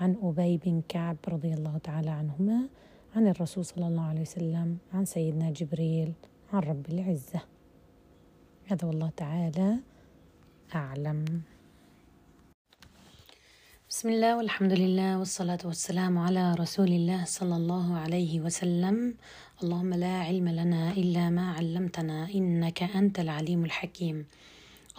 عن 0.00 0.16
أبي 0.22 0.56
بن 0.56 0.82
كعب 0.88 1.16
رضي 1.28 1.54
الله 1.54 1.78
تعالى 1.78 2.10
عنهما 2.10 2.68
عن 3.16 3.26
الرسول 3.26 3.64
صلى 3.64 3.86
الله 3.86 4.02
عليه 4.02 4.20
وسلم 4.20 4.78
عن 4.94 5.04
سيدنا 5.04 5.50
جبريل 5.50 6.12
عن 6.52 6.60
رب 6.60 6.86
العزة. 6.88 7.53
هذا 8.66 8.88
والله 8.88 9.10
تعالى 9.16 9.76
أعلم. 10.74 11.42
بسم 13.90 14.08
الله 14.08 14.36
والحمد 14.36 14.72
لله 14.72 15.18
والصلاة 15.18 15.58
والسلام 15.64 16.18
على 16.18 16.54
رسول 16.54 16.88
الله 16.88 17.24
صلى 17.24 17.56
الله 17.56 17.96
عليه 17.96 18.40
وسلم. 18.40 19.14
اللهم 19.62 19.94
لا 19.94 20.14
علم 20.28 20.48
لنا 20.48 20.92
إلا 20.92 21.30
ما 21.30 21.52
علمتنا 21.52 22.28
إنك 22.34 22.82
أنت 22.82 23.20
العليم 23.20 23.64
الحكيم. 23.64 24.26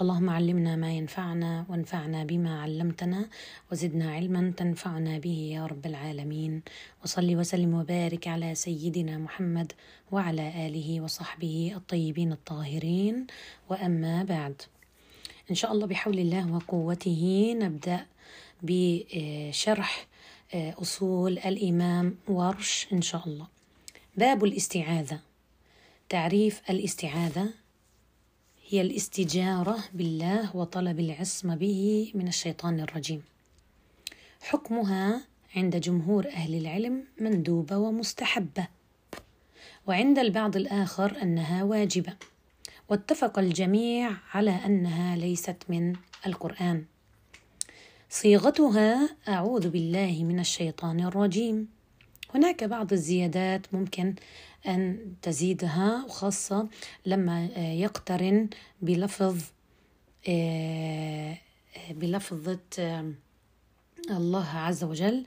اللهم 0.02 0.30
علمنا 0.30 0.76
ما 0.76 0.92
ينفعنا 0.92 1.66
وانفعنا 1.70 2.24
بما 2.24 2.62
علمتنا 2.62 3.30
وزدنا 3.72 4.12
علما 4.12 4.54
تنفعنا 4.58 5.18
به 5.18 5.50
يا 5.56 5.66
رب 5.66 5.86
العالمين. 5.86 6.62
وصل 7.04 7.36
وسلم 7.36 7.74
وبارك 7.74 8.28
على 8.28 8.56
سيدنا 8.56 9.18
محمد 9.18 9.72
وعلى 10.12 10.68
آله 10.68 11.02
وصحبه 11.02 11.73
الطيبين 11.76 12.32
الطاهرين. 12.32 13.28
وأما 13.70 14.23
بعد 14.23 14.62
إن 15.50 15.56
شاء 15.56 15.72
الله 15.72 15.88
بحول 15.88 16.20
الله 16.20 16.54
وقوته 16.54 17.54
نبدأ 17.60 18.06
بشرح 18.64 20.08
أصول 20.56 21.40
الإمام 21.40 22.16
ورش 22.28 22.88
إن 22.94 23.02
شاء 23.02 23.28
الله. 23.28 23.48
باب 24.17 24.44
الاستعاذة. 24.44 25.20
تعريف 26.10 26.61
الاستعاذة 26.70 27.50
هي 28.70 28.81
الاستجارة 28.81 29.77
بالله 29.93 30.55
وطلب 30.55 30.99
العصمة 30.99 31.55
به 31.55 32.11
من 32.15 32.27
الشيطان 32.27 32.80
الرجيم. 32.80 33.23
حكمها 34.42 35.21
عند 35.55 35.76
جمهور 35.76 36.27
أهل 36.27 36.55
العلم 36.55 37.04
مندوبة 37.21 37.77
ومستحبة، 37.77 38.67
وعند 39.87 40.20
البعض 40.20 40.55
الآخر 40.55 41.21
أنها 41.21 41.64
واجبة، 41.64 42.14
واتفق 42.89 43.39
الجميع 43.39 44.11
على 44.33 44.52
أنها 44.65 45.15
ليست 45.15 45.58
من 45.70 45.95
القرآن. 46.27 46.86
صيغتها 48.09 49.09
أعوذ 49.27 49.70
بالله 49.70 50.23
من 50.23 50.39
الشيطان 50.39 50.99
الرجيم. 50.99 51.67
هناك 52.36 52.64
بعض 52.64 52.93
الزيادات 52.93 53.73
ممكن 53.73 54.15
أن 54.67 55.14
تزيدها 55.21 56.05
وخاصة 56.05 56.67
لما 57.05 57.49
آه، 57.55 57.71
يقترن 57.73 58.49
بلفظ 58.81 59.42
آه، 60.30 61.37
بلفظة 61.89 62.59
آه، 62.80 63.11
الله 64.09 64.48
عز 64.48 64.83
وجل 64.83 65.25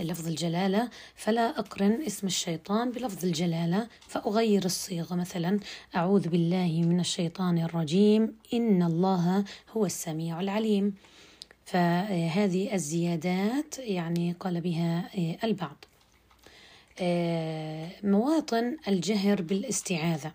لفظ 0.00 0.26
الجلالة. 0.26 0.90
فلا 1.14 1.58
أقرن 1.58 2.02
اسم 2.06 2.26
الشيطان 2.26 2.90
بلفظ 2.90 3.24
الجلالة. 3.24 3.88
فأغير 4.00 4.64
الصيغة 4.64 5.14
مثلا 5.14 5.60
أعوذ 5.96 6.28
بالله 6.28 6.82
من 6.86 7.00
الشيطان 7.00 7.58
الرجيم 7.58 8.34
إن 8.54 8.82
الله 8.82 9.44
هو 9.72 9.86
السميع 9.86 10.40
العليم. 10.40 10.94
فهذه 11.64 12.74
الزيادات 12.74 13.78
يعني 13.78 14.32
قال 14.40 14.60
بها 14.60 15.10
البعض. 15.44 15.84
مواطن 18.02 18.76
الجهر 18.88 19.42
بالاستعاذة. 19.42 20.32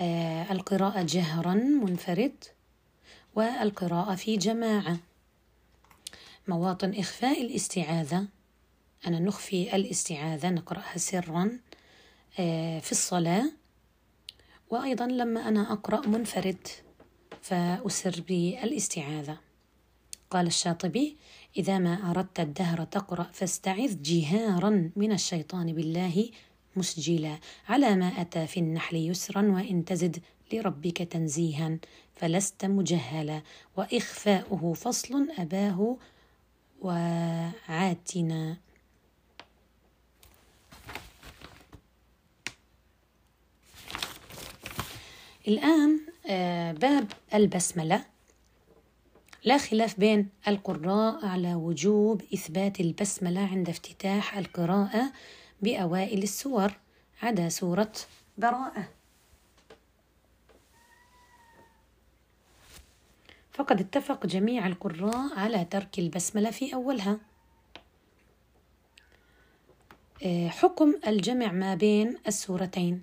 آه، 0.00 0.52
القراءة 0.52 1.02
جهرا 1.02 1.54
منفرد 1.54 2.44
والقراءة 3.34 4.14
في 4.14 4.36
جماعة. 4.36 4.98
مواطن 6.48 6.94
إخفاء 6.94 7.42
الاستعاذة 7.42 8.26
أنا 9.06 9.18
نخفي 9.18 9.76
الاستعاذة 9.76 10.50
نقرأها 10.50 10.98
سرا 10.98 11.58
آه، 12.38 12.78
في 12.78 12.92
الصلاة. 12.92 13.52
وأيضا 14.70 15.06
لما 15.06 15.48
أنا 15.48 15.72
أقرأ 15.72 16.06
منفرد 16.06 16.68
فأسر 17.42 18.20
بالإستعاذة. 18.28 19.36
قال 20.30 20.46
الشاطبي 20.46 21.16
إذا 21.58 21.78
ما 21.78 22.10
أردت 22.10 22.40
الدهر 22.40 22.84
تقرأ 22.84 23.30
فاستعذ 23.32 24.02
جهارا 24.02 24.90
من 24.96 25.12
الشيطان 25.12 25.72
بالله 25.72 26.30
مسجلا. 26.76 27.38
على 27.68 27.96
ما 27.96 28.20
أتى 28.20 28.46
في 28.46 28.60
النحل 28.60 28.96
يسرا 28.96 29.42
وإن 29.42 29.84
تزد 29.84 30.18
لربك 30.52 30.98
تنزيها 30.98 31.78
فلست 32.14 32.64
مجهلا. 32.64 33.42
وإخفاؤه 33.76 34.72
فصل 34.72 35.28
أباه 35.38 35.96
وعاتنا. 36.80 38.56
الآن 45.48 46.00
آه، 46.26 46.72
باب 46.72 47.12
البسملة. 47.34 48.17
لا 49.44 49.58
خلاف 49.58 50.00
بين 50.00 50.28
القراء 50.48 51.26
على 51.26 51.54
وجوب 51.54 52.22
إثبات 52.34 52.80
البسملة 52.80 53.40
عند 53.40 53.68
افتتاح 53.68 54.36
القراءة 54.38 55.12
بأوائل 55.62 56.22
السور 56.22 56.72
عدا 57.22 57.48
سورة 57.48 57.92
براءة. 58.38 58.88
فقد 63.52 63.80
اتفق 63.80 64.26
جميع 64.26 64.66
القراء 64.66 65.38
على 65.38 65.64
ترك 65.64 65.98
البسملة 65.98 66.50
في 66.50 66.74
أولها. 66.74 67.18
آه، 70.24 70.48
حكم 70.48 70.94
الجمع 71.06 71.52
ما 71.52 71.74
بين 71.74 72.18
السورتين. 72.26 73.00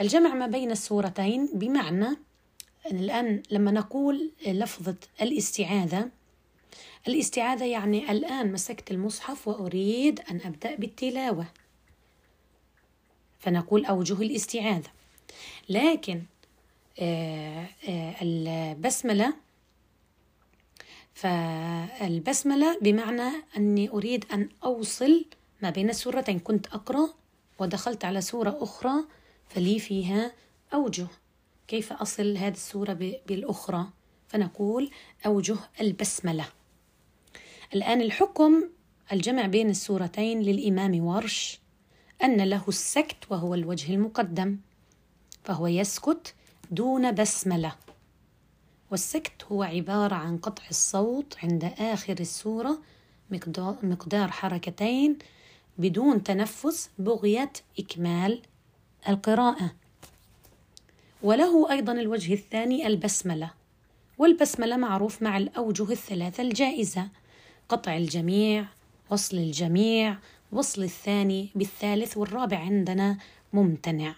الجمع 0.00 0.34
ما 0.34 0.46
بين 0.46 0.70
السورتين 0.70 1.48
بمعنى 1.54 2.16
الآن 2.86 3.42
لما 3.50 3.70
نقول 3.70 4.30
لفظة 4.46 4.96
الاستعاذة 5.22 6.10
الاستعاذة 7.08 7.64
يعني 7.64 8.10
الآن 8.10 8.52
مسكت 8.52 8.90
المصحف 8.90 9.48
وأريد 9.48 10.20
أن 10.30 10.40
أبدأ 10.44 10.74
بالتلاوة. 10.74 11.46
فنقول 13.38 13.84
أوجه 13.84 14.22
الاستعاذة. 14.22 14.90
لكن 15.68 16.22
آه، 16.98 17.66
آه، 17.88 18.14
البسملة 18.22 19.34
فالبسملة 21.14 22.78
بمعنى 22.80 23.30
أني 23.56 23.90
أريد 23.90 24.24
أن 24.32 24.48
أوصل 24.64 25.24
ما 25.62 25.70
بين 25.70 25.90
السورتين. 25.90 26.38
كنت 26.38 26.66
أقرأ 26.66 27.08
ودخلت 27.58 28.04
على 28.04 28.20
سورة 28.20 28.58
أخرى 28.60 29.04
فلي 29.48 29.78
فيها 29.78 30.32
أوجه. 30.74 31.06
كيف 31.70 31.92
أصل 31.92 32.36
هذه 32.36 32.52
السورة 32.52 32.92
بالأخرى؟ 33.28 33.86
فنقول 34.28 34.90
أوجه 35.26 35.56
البسملة. 35.80 36.44
الآن 37.74 38.00
الحكم 38.00 38.68
الجمع 39.12 39.46
بين 39.46 39.70
السورتين 39.70 40.42
للإمام 40.42 41.04
ورش 41.04 41.60
أن 42.24 42.40
له 42.40 42.64
السكت 42.68 43.16
وهو 43.30 43.54
الوجه 43.54 43.94
المقدم 43.94 44.58
فهو 45.44 45.66
يسكت 45.66 46.34
دون 46.70 47.12
بسملة. 47.14 47.76
والسكت 48.90 49.44
هو 49.44 49.62
عبارة 49.62 50.14
عن 50.14 50.38
قطع 50.38 50.62
الصوت 50.70 51.36
عند 51.42 51.64
آخر 51.78 52.16
السورة 52.20 52.78
مقدار 53.82 54.30
حركتين 54.30 55.18
بدون 55.78 56.22
تنفس 56.22 56.90
بغية 56.98 57.52
إكمال 57.78 58.42
القراءة. 59.08 59.79
وله 61.22 61.70
أيضا 61.70 61.92
الوجه 61.92 62.34
الثاني 62.34 62.86
البسملة 62.86 63.50
والبسملة 64.18 64.76
معروف 64.76 65.22
مع 65.22 65.36
الأوجه 65.36 65.92
الثلاثة 65.92 66.42
الجائزة 66.42 67.08
قطع 67.68 67.96
الجميع 67.96 68.64
وصل 69.10 69.36
الجميع 69.36 70.16
وصل 70.52 70.82
الثاني 70.82 71.48
بالثالث 71.54 72.16
والرابع 72.16 72.58
عندنا 72.58 73.18
ممتنع. 73.52 74.14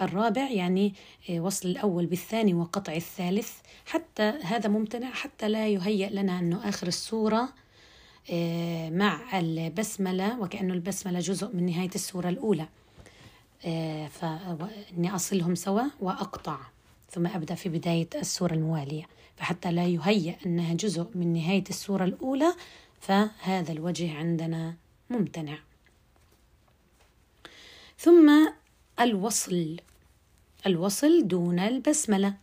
الرابع 0.00 0.50
يعني 0.50 0.94
آه، 1.30 1.40
وصل 1.40 1.68
الأول 1.68 2.06
بالثاني 2.06 2.54
وقطع 2.54 2.92
الثالث 2.92 3.50
حتى 3.86 4.22
هذا 4.22 4.68
ممتنع 4.68 5.10
حتى 5.10 5.48
لا 5.48 5.68
يهيأ 5.68 6.10
لنا 6.10 6.38
أنه 6.38 6.68
آخر 6.68 6.86
السورة 6.86 7.48
آه، 8.30 8.90
مع 8.90 9.38
البسملة 9.38 10.40
وكأنه 10.40 10.74
البسملة 10.74 11.18
جزء 11.18 11.56
من 11.56 11.66
نهاية 11.66 11.90
السورة 11.94 12.28
الأولى. 12.28 12.68
فإني 14.10 15.14
أصلهم 15.14 15.54
سوا 15.54 15.82
وأقطع 16.00 16.58
ثم 17.10 17.26
أبدأ 17.26 17.54
في 17.54 17.68
بداية 17.68 18.08
السورة 18.14 18.54
الموالية 18.54 19.08
فحتى 19.36 19.72
لا 19.72 19.86
يهيأ 19.86 20.36
أنها 20.46 20.74
جزء 20.74 21.06
من 21.14 21.32
نهاية 21.32 21.64
السورة 21.70 22.04
الأولى 22.04 22.54
فهذا 23.00 23.72
الوجه 23.72 24.14
عندنا 24.14 24.74
ممتنع. 25.10 25.58
ثم 27.98 28.48
الوصل 29.00 29.76
الوصل 30.66 31.28
دون 31.28 31.58
البسملة 31.58 32.34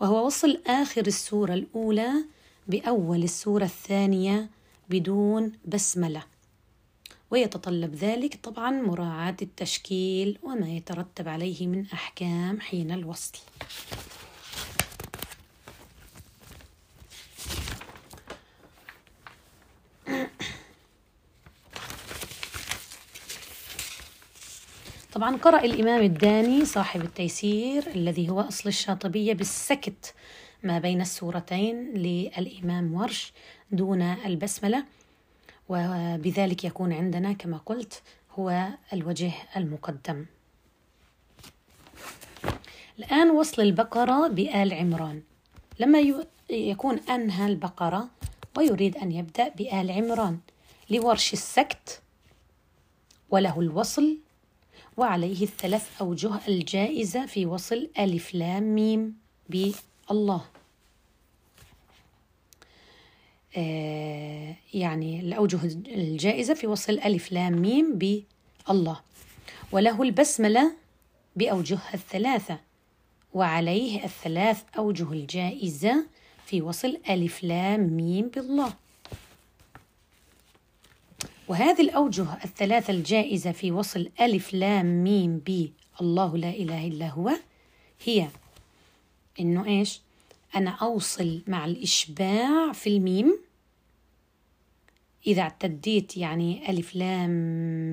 وهو 0.00 0.26
وصل 0.26 0.62
آخر 0.66 1.06
السورة 1.06 1.54
الأولى 1.54 2.10
بأول 2.66 3.22
السورة 3.24 3.64
الثانية 3.64 4.50
بدون 4.90 5.52
بسملة. 5.64 6.22
ويتطلب 7.30 7.94
ذلك 7.94 8.38
طبعا 8.42 8.70
مراعاة 8.70 9.36
التشكيل 9.42 10.38
وما 10.42 10.68
يترتب 10.68 11.28
عليه 11.28 11.66
من 11.66 11.86
أحكام 11.92 12.60
حين 12.60 12.90
الوصل. 12.92 13.38
طبعا 25.12 25.36
قرأ 25.36 25.64
الإمام 25.64 26.02
الداني 26.02 26.64
صاحب 26.64 27.00
التيسير 27.00 27.86
الذي 27.86 28.28
هو 28.30 28.40
أصل 28.40 28.68
الشاطبية 28.68 29.32
بالسكت 29.32 30.14
ما 30.62 30.78
بين 30.78 31.00
السورتين 31.00 31.94
للإمام 31.94 32.94
ورش 32.94 33.32
دون 33.70 34.02
البسملة 34.02 34.84
وبذلك 35.68 36.64
يكون 36.64 36.92
عندنا 36.92 37.32
كما 37.32 37.56
قلت 37.56 38.02
هو 38.38 38.68
الوجه 38.92 39.32
المقدم. 39.56 40.26
الآن 42.98 43.30
وصل 43.30 43.62
البقرة 43.62 44.28
بآل 44.28 44.72
عمران. 44.74 45.22
لما 45.78 45.98
يكون 46.50 46.98
أنهى 46.98 47.46
البقرة 47.46 48.08
ويريد 48.56 48.96
أن 48.96 49.12
يبدأ 49.12 49.48
بآل 49.48 49.90
عمران. 49.90 50.38
لورش 50.90 51.32
السكت 51.32 52.02
وله 53.30 53.60
الوصل 53.60 54.18
وعليه 54.96 55.42
الثلاث 55.42 55.88
أوجه 56.00 56.30
الجائزة 56.48 57.26
في 57.26 57.46
وصل 57.46 57.90
ألف 57.98 58.34
لام 58.34 58.74
ميم 58.74 59.16
بالله 59.48 60.44
يعني 64.74 65.20
الأوجه 65.20 65.64
الجائزة 65.64 66.54
في 66.54 66.66
وصل 66.66 66.92
ألف 66.92 67.32
لام 67.32 67.52
ميم 67.52 67.98
بالله 67.98 69.00
وله 69.72 70.02
البسملة 70.02 70.72
بأوجهها 71.36 71.94
الثلاثة 71.94 72.58
وعليه 73.34 74.04
الثلاث 74.04 74.62
أوجه 74.78 75.12
الجائزة 75.12 76.06
في 76.46 76.62
وصل 76.62 76.98
ألف 77.10 77.44
لام 77.44 77.80
ميم 77.80 78.28
بالله 78.28 78.72
وهذه 81.48 81.80
الأوجه 81.80 82.26
الثلاثة 82.44 82.92
الجائزة 82.92 83.52
في 83.52 83.72
وصل 83.72 84.10
ألف 84.20 84.54
لام 84.54 85.04
ميم 85.04 85.38
بي 85.38 85.72
الله 86.00 86.36
لا 86.36 86.50
إله 86.50 86.86
إلا 86.86 87.08
هو 87.08 87.30
هي 88.04 88.28
إنه 89.40 89.66
إيش؟ 89.66 90.00
أنا 90.56 90.70
أوصل 90.70 91.42
مع 91.46 91.64
الإشباع 91.64 92.72
في 92.72 92.86
الميم. 92.86 93.38
إذا 95.26 95.42
اعتديت 95.42 96.16
يعني 96.16 96.70
ألف 96.70 96.96
لام 96.96 97.30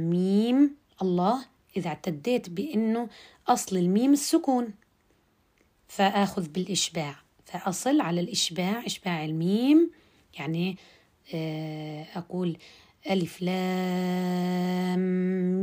ميم 0.09 0.75
الله 1.01 1.45
إذا 1.77 1.87
اعتديت 1.87 2.49
بأنه 2.49 3.09
أصل 3.47 3.77
الميم 3.77 4.13
السكون. 4.13 4.73
فآخذ 5.87 6.47
بالإشباع. 6.47 7.15
فأصل 7.45 8.01
على 8.01 8.21
الإشباع 8.21 8.85
إشباع 8.85 9.25
الميم. 9.25 9.91
يعني 10.39 10.77
آه، 11.33 12.07
أقول 12.15 12.57
ألف 13.09 13.41
لام 13.41 14.99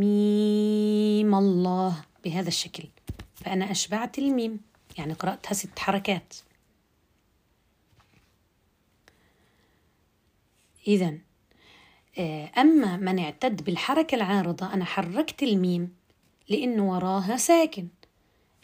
ميم 0.01 1.35
الله 1.35 2.05
بهذا 2.25 2.49
الشكل. 2.49 2.85
فأنا 3.35 3.71
أشبعت 3.71 4.19
الميم. 4.19 4.61
يعني 4.99 5.13
قرأتها 5.13 5.53
ست 5.53 5.79
حركات. 5.79 6.35
إذا 10.87 11.15
آه، 12.19 12.51
أما 12.59 12.97
من 12.97 13.19
اعتد 13.19 13.65
بالحركة 13.65 14.15
العارضة 14.15 14.75
أنا 14.75 14.85
حركت 14.85 15.43
الميم 15.43 15.95
لأنه 16.49 16.91
وراها 16.91 17.37
ساكن. 17.37 17.89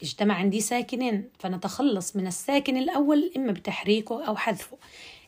اجتمع 0.02 0.34
عندي 0.34 0.60
ساكنين 0.60 1.30
فنتخلص 1.38 2.16
من 2.16 2.26
الساكن 2.26 2.76
الأول 2.76 3.32
إما 3.36 3.52
بتحريكه 3.52 4.24
أو 4.24 4.36
حذفه. 4.36 4.78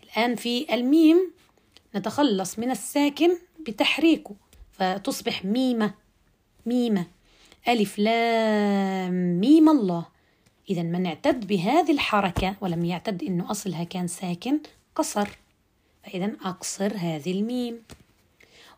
الآن 0.05 0.37
في 0.37 0.75
الميم 0.75 1.32
نتخلص 1.97 2.59
من 2.59 2.70
الساكن 2.70 3.31
بتحريكه 3.69 4.35
فتصبح 4.73 5.44
ميمة 5.44 5.94
ميمة. 6.67 7.06
ألف 7.69 7.99
لام 7.99 9.41
ميم 9.41 9.69
الله. 9.69 10.06
إذا 10.70 10.82
من 10.82 11.06
اعتد 11.06 11.47
بهذه 11.47 11.93
الحركة 11.93 12.56
ولم 12.61 12.85
يعتد 12.85 13.23
إنه 13.23 13.51
أصلها 13.51 13.85
كان 13.85 14.06
ساكن 14.06 14.61
قصر. 14.94 15.29
فإذا 16.05 16.33
أقصر 16.45 16.93
هذه 16.97 17.33
الميم. 17.33 17.83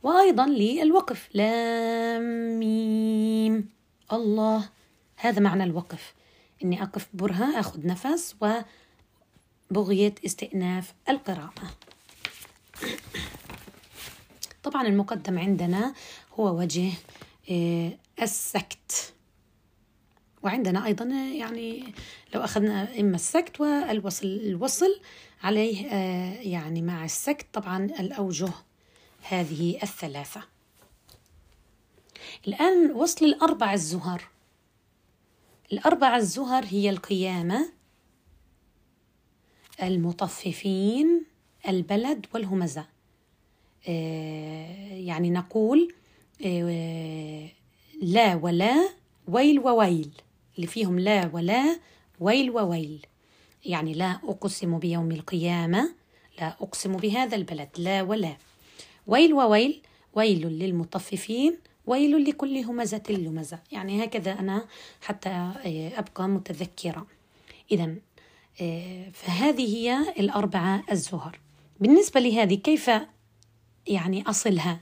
وأيضا 0.02 0.46
للوقف. 0.46 1.28
لام 1.34 2.58
ميم. 2.58 3.68
الله. 4.12 4.68
هذا 5.16 5.40
معنى 5.40 5.64
الوقف. 5.64 6.14
إني 6.64 6.82
أقف 6.82 7.08
برهة 7.14 7.60
أخذ 7.60 7.86
نفس 7.86 8.36
وبغية 9.70 10.14
استئناف 10.26 10.94
القراءة. 11.08 11.76
طبعا 14.64 14.86
المقدم 14.86 15.38
عندنا 15.38 15.94
هو 16.34 16.58
وجه 16.58 16.92
آه، 17.50 17.92
السكت. 18.22 19.12
وعندنا 20.42 20.86
أيضا 20.86 21.04
يعني 21.34 21.94
لو 22.34 22.44
أخذنا 22.44 23.00
إما 23.00 23.14
السكت 23.14 23.60
والوصل 23.60 24.26
الوصل 24.26 25.00
عليه 25.42 25.86
آه، 25.86 26.40
يعني 26.40 26.82
مع 26.82 27.04
السكت 27.04 27.46
طبعا 27.52 27.84
الأوجه 27.84 28.48
هذه 29.28 29.78
الثلاثة. 29.82 30.42
الآن 32.48 32.90
وصل 32.92 33.24
الأربع 33.24 33.72
الزهر. 33.72 34.22
الأربع 35.72 36.16
الزهر 36.16 36.64
هي 36.64 36.90
القيامة 36.90 37.72
المطففين 39.82 41.24
البلد 41.68 42.26
والهمزة. 42.34 42.86
آه، 43.88 44.92
يعني 44.92 45.30
نقول 45.30 45.94
آه، 46.46 47.48
لا 48.02 48.34
ولا 48.34 48.88
ويل 49.28 49.60
وويل. 49.60 50.10
اللي 50.56 50.66
فيهم 50.66 50.98
لا 50.98 51.30
ولا 51.32 51.80
ويل 52.20 52.50
وويل. 52.50 53.06
يعني 53.64 53.94
لا 53.94 54.18
أقسم 54.24 54.78
بيوم 54.78 55.12
القيامة 55.12 55.94
لا 56.40 56.48
أقسم 56.48 56.96
بهذا 56.96 57.36
البلد 57.36 57.68
لا 57.78 58.02
ولا. 58.02 58.36
ويل 59.06 59.32
وويل 59.32 59.82
ويل 60.14 60.46
للمطففين 60.46 61.58
ويل 61.86 62.24
لكل 62.24 62.58
همزة 62.58 63.02
لمزة. 63.10 63.58
يعني 63.72 64.04
هكذا 64.04 64.32
أنا 64.32 64.64
حتى 65.00 65.28
آه، 65.28 65.98
أبقى 65.98 66.28
متذكرة. 66.28 67.06
إذا 67.70 67.94
آه، 68.60 69.10
فهذه 69.12 69.76
هي 69.76 69.98
الأربعة 70.18 70.82
الزهر. 70.90 71.40
بالنسبة 71.80 72.20
لهذه 72.20 72.54
كيف 72.54 72.90
يعني 73.86 74.22
أصلها؟ 74.22 74.80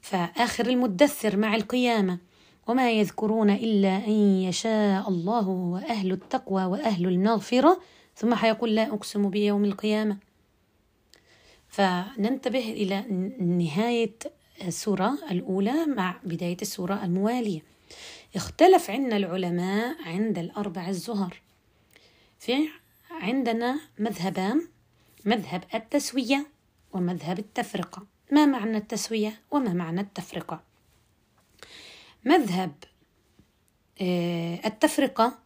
فآخر 0.00 0.66
المدثر 0.66 1.36
مع 1.36 1.54
القيامة. 1.54 2.18
وما 2.70 2.90
يذكرون 2.90 3.50
إلا 3.50 3.96
أن 3.96 4.42
يشاء 4.42 5.08
الله 5.08 5.48
وأهل 5.48 6.12
التقوى 6.12 6.64
وأهل 6.64 7.06
المغفرة. 7.06 7.80
ثم 8.16 8.34
حيقول 8.34 8.74
لا 8.74 8.94
أقسم 8.94 9.30
بيوم 9.30 9.64
القيامة. 9.64 10.16
فننتبه 11.68 12.72
إلى 12.72 13.00
نهاية 13.40 14.14
السورة 14.66 15.18
الأولى 15.30 15.86
مع 15.86 16.20
بداية 16.24 16.56
السورة 16.62 17.04
الموالية. 17.04 17.62
اختلف 18.36 18.90
عندنا 18.90 19.16
العلماء 19.16 19.96
عند 20.02 20.38
الأربع 20.38 20.88
الزهر. 20.88 21.42
في 22.38 22.68
عندنا 23.10 23.80
مذهبان 23.98 24.68
مذهب 25.24 25.64
التسوية 25.74 26.46
ومذهب 26.92 27.38
التفرقة. 27.38 28.06
ما 28.32 28.46
معنى 28.46 28.76
التسوية؟ 28.76 29.40
وما 29.50 29.72
معنى 29.72 30.00
التفرقة؟ 30.00 30.69
مذهب 32.24 32.72
آه، 34.00 34.60
التفرقة 34.64 35.38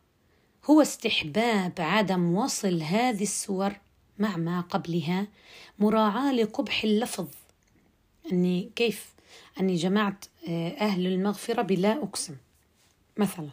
هو 0.65 0.83
استحباب 0.83 1.73
عدم 1.79 2.35
وصل 2.35 2.83
هذه 2.83 3.23
السور 3.23 3.73
مع 4.19 4.37
ما 4.37 4.61
قبلها 4.61 5.27
مراعاة 5.79 6.33
لقبح 6.33 6.85
اللفظ. 6.85 7.29
أني 8.33 8.71
كيف؟ 8.77 9.15
أني 9.61 9.75
جمعت 9.75 10.25
آه، 10.49 10.69
أهل 10.69 11.07
المغفرة 11.07 11.63
بلا 11.63 12.03
أقسم 12.03 12.37
مثلا. 13.17 13.49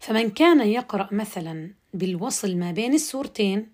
فمن 0.00 0.30
كان 0.30 0.60
يقرأ 0.60 1.08
مثلا 1.12 1.70
بالوصل 1.94 2.56
ما 2.56 2.72
بين 2.72 2.94
السورتين 2.94 3.68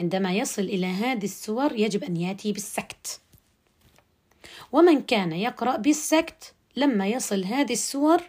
عندما 0.00 0.32
يصل 0.32 0.62
إلى 0.62 0.86
هذه 0.86 1.24
السور 1.24 1.72
يجب 1.72 2.04
أن 2.04 2.16
يأتي 2.16 2.52
بالسكت. 2.52 3.20
ومن 4.72 5.02
كان 5.02 5.32
يقرأ 5.32 5.76
بالسكت 5.76 6.54
لما 6.76 7.06
يصل 7.06 7.44
هذه 7.44 7.72
السور 7.72 8.22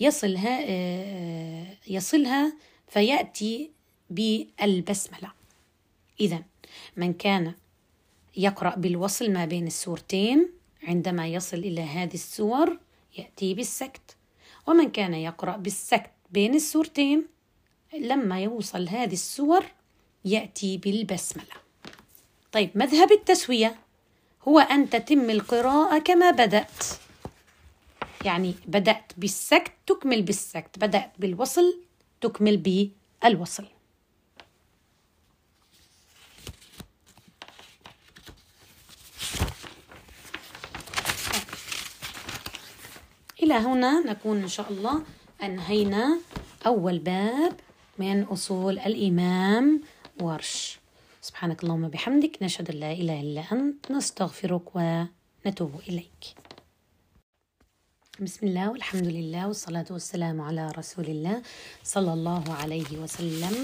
يصلها 0.00 0.64
آه، 0.68 1.76
يصلها 1.86 2.56
فيأتي 2.88 3.70
بالبسملة. 4.10 5.32
إذا 6.20 6.42
من 6.96 7.12
كان 7.12 7.54
يقرأ 8.36 8.76
بالوصل 8.76 9.30
ما 9.30 9.44
بين 9.44 9.66
السورتين 9.66 10.48
عندما 10.82 11.26
يصل 11.26 11.56
إلى 11.56 11.80
هذه 11.80 12.14
السور 12.14 12.78
يأتي 13.18 13.54
بالسكت. 13.54 14.16
ومن 14.66 14.90
كان 14.90 15.14
يقرأ 15.14 15.56
بالسكت 15.56 16.10
بين 16.30 16.54
السورتين 16.54 17.26
لما 17.98 18.40
يوصل 18.40 18.88
هذه 18.88 19.12
السور 19.12 19.64
يأتي 20.24 20.76
بالبسملة. 20.76 21.56
طيب 22.52 22.70
مذهب 22.74 23.12
التسوية. 23.12 23.83
هو 24.48 24.58
أن 24.58 24.90
تتم 24.90 25.30
القراءة 25.30 25.98
كما 25.98 26.30
بدأت. 26.30 26.84
يعني 28.24 28.54
بدأت 28.66 29.12
بالسكت 29.16 29.72
تكمل 29.86 30.22
بالسكت 30.22 30.78
بدأت 30.78 31.12
بالوصل 31.18 31.80
تكمل 32.20 32.56
بالوصل. 32.56 33.64
إلى 43.42 43.54
هنا 43.54 44.00
نكون 44.00 44.42
إن 44.42 44.48
شاء 44.48 44.72
الله 44.72 45.02
أنهينا 45.42 46.18
أول 46.66 46.98
باب 46.98 47.60
من 47.98 48.22
أصول 48.22 48.78
الإمام 48.78 49.80
ورش. 50.20 50.78
سبحانك 51.24 51.64
اللهم 51.64 51.88
بحمدك 51.88 52.42
نشهد 52.42 52.70
أن 52.70 52.76
لا 52.84 52.92
إله 52.92 53.20
إلا 53.20 53.42
أنت 53.52 53.92
نستغفرك 53.92 54.76
ونتوب 54.76 55.72
إليك. 55.88 56.22
بسم 58.20 58.46
الله 58.46 58.70
والحمد 58.70 59.06
لله 59.06 59.48
والصلاة 59.48 59.88
والسلام 59.90 60.40
على 60.40 60.64
رسول 60.78 61.04
الله 61.04 61.42
صلى 61.84 62.12
الله 62.12 62.44
عليه 62.52 62.90
وسلم. 63.02 63.54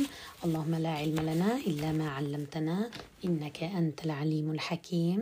اللهم 0.45 0.75
لا 0.75 0.93
علم 1.01 1.19
لنا 1.31 1.57
إلا 1.69 1.93
ما 1.93 2.09
علمتنا 2.11 2.91
إنك 3.25 3.63
أنت 3.63 4.05
العليم 4.05 4.51
الحكيم. 4.51 5.21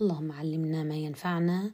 اللهم 0.00 0.32
علمنا 0.32 0.82
ما 0.82 0.94
ينفعنا 0.94 1.70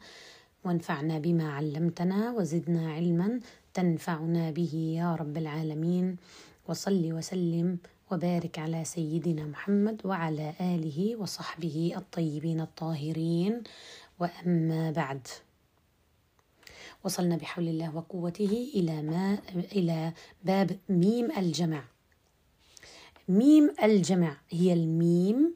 وانفعنا 0.64 1.18
بما 1.18 1.52
علمتنا 1.52 2.32
وزدنا 2.32 2.92
علما 2.92 3.40
تنفعنا 3.74 4.50
به 4.50 4.74
يا 5.00 5.14
رب 5.14 5.36
العالمين. 5.36 6.16
وصل 6.68 7.12
وسلم 7.12 7.78
وبارك 8.12 8.58
على 8.58 8.84
سيدنا 8.84 9.44
محمد 9.44 10.06
وعلى 10.06 10.54
آله 10.60 11.16
وصحبه 11.16 11.92
الطيبين 11.96 12.60
الطاهرين. 12.60 13.62
وأما 14.20 14.90
بعد 14.90 15.28
وصلنا 17.04 17.36
بحول 17.36 17.68
الله 17.68 17.96
وقوته 17.96 18.70
إلى 18.74 19.02
ما 19.02 19.38
إلى 19.72 20.12
باب 20.44 20.78
ميم 20.88 21.30
الجمع. 21.38 21.84
ميم 23.28 23.74
الجمع 23.82 24.36
هي 24.50 24.72
الميم 24.72 25.54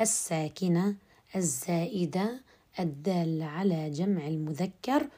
الساكنة 0.00 0.94
الزائدة 1.36 2.40
الدالة 2.80 3.44
على 3.44 3.90
جمع 3.90 4.26
المذكر 4.26 5.08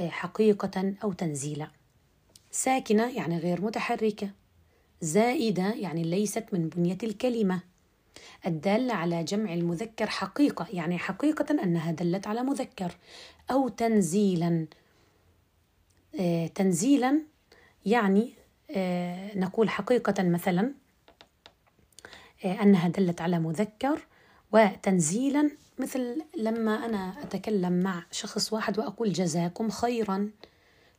آه، 0.00 0.08
حقيقة 0.08 0.94
أو 1.04 1.12
تنزيلا. 1.12 1.70
ساكنة 2.50 3.16
يعني 3.16 3.38
غير 3.38 3.60
متحركة. 3.60 4.30
زائدة 5.02 5.74
يعني 5.74 6.02
ليست 6.02 6.44
من 6.52 6.68
بنية 6.68 6.98
الكلمة. 7.02 7.60
الدالة 8.46 8.94
على 8.94 9.24
جمع 9.24 9.54
المذكر 9.54 10.06
حقيقة 10.06 10.66
يعني 10.72 10.98
حقيقة 10.98 11.62
أنها 11.62 11.92
دلت 11.92 12.26
على 12.26 12.42
مذكر. 12.42 12.96
أو 13.50 13.68
تنزيلا. 13.68 14.66
آه، 16.20 16.46
تنزيلا 16.46 17.20
يعني 17.86 18.32
آه، 18.70 19.38
نقول 19.38 19.70
حقيقة 19.70 20.22
مثلا 20.22 20.72
أنها 22.44 22.88
دلت 22.88 23.20
على 23.20 23.38
مذكر. 23.38 24.06
وتنزيلا 24.52 25.50
مثل 25.78 26.22
لما 26.36 26.86
أنا 26.86 27.14
أتكلم 27.22 27.72
مع 27.72 28.04
شخص 28.10 28.52
واحد 28.52 28.78
وأقول 28.78 29.12
جزاكم 29.12 29.70
خيرا. 29.70 30.30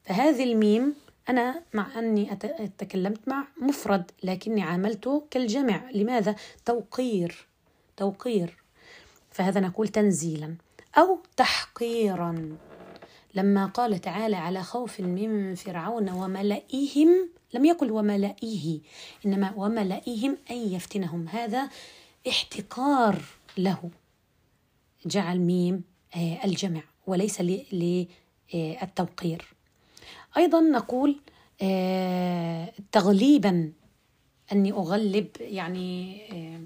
فهذه 0.03 0.43
الميم 0.43 0.95
أنا 1.29 1.61
مع 1.73 1.99
أني 1.99 2.25
تكلمت 2.77 3.27
مع 3.27 3.47
مفرد 3.61 4.11
لكني 4.23 4.61
عاملته 4.61 5.27
كالجمع. 5.31 5.91
لماذا؟ 5.91 6.35
توقير 6.65 7.47
توقير. 7.97 8.57
فهذا 9.31 9.59
نقول 9.59 9.87
تنزيلا 9.87 10.55
أو 10.97 11.19
تحقيرا. 11.37 12.57
لما 13.35 13.65
قال 13.65 14.01
تعالى 14.01 14.35
على 14.35 14.63
خوف 14.63 14.99
من 14.99 15.55
فرعون 15.55 16.09
وملئهم 16.09 17.29
لم 17.53 17.65
يقل 17.65 17.91
وملئه 17.91 18.79
إنما 19.25 19.53
وملئهم 19.55 20.37
أن 20.51 20.55
يفتنهم. 20.57 21.27
هذا 21.27 21.69
احتقار 22.27 23.21
له. 23.57 23.89
جعل 25.05 25.39
ميم 25.39 25.83
آه، 26.15 26.45
الجمع 26.45 26.81
وليس 27.07 27.41
للتوقير. 28.53 29.52
أيضا 30.37 30.61
نقول 30.61 31.19
آه، 31.61 32.73
تغليبا 32.91 33.71
أني 34.51 34.71
أغلب 34.71 35.27
يعني 35.39 36.21
آه، 36.31 36.61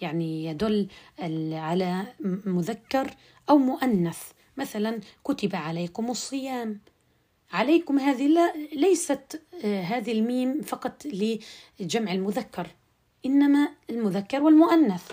يعني 0.00 0.44
يدل 0.44 0.88
على 1.52 2.06
مذكر 2.44 3.10
أو 3.50 3.58
مؤنث. 3.58 4.22
مثلا 4.56 5.00
كتب 5.24 5.56
عليكم 5.56 6.10
الصيام. 6.10 6.80
عليكم 7.52 7.98
هذه 7.98 8.52
ليست 8.72 9.42
هذه 9.64 10.12
الميم 10.12 10.60
فقط 10.62 11.06
لجمع 11.80 12.12
المذكر 12.12 12.66
إنما 13.26 13.68
المذكر 13.90 14.42
والمؤنث. 14.42 15.10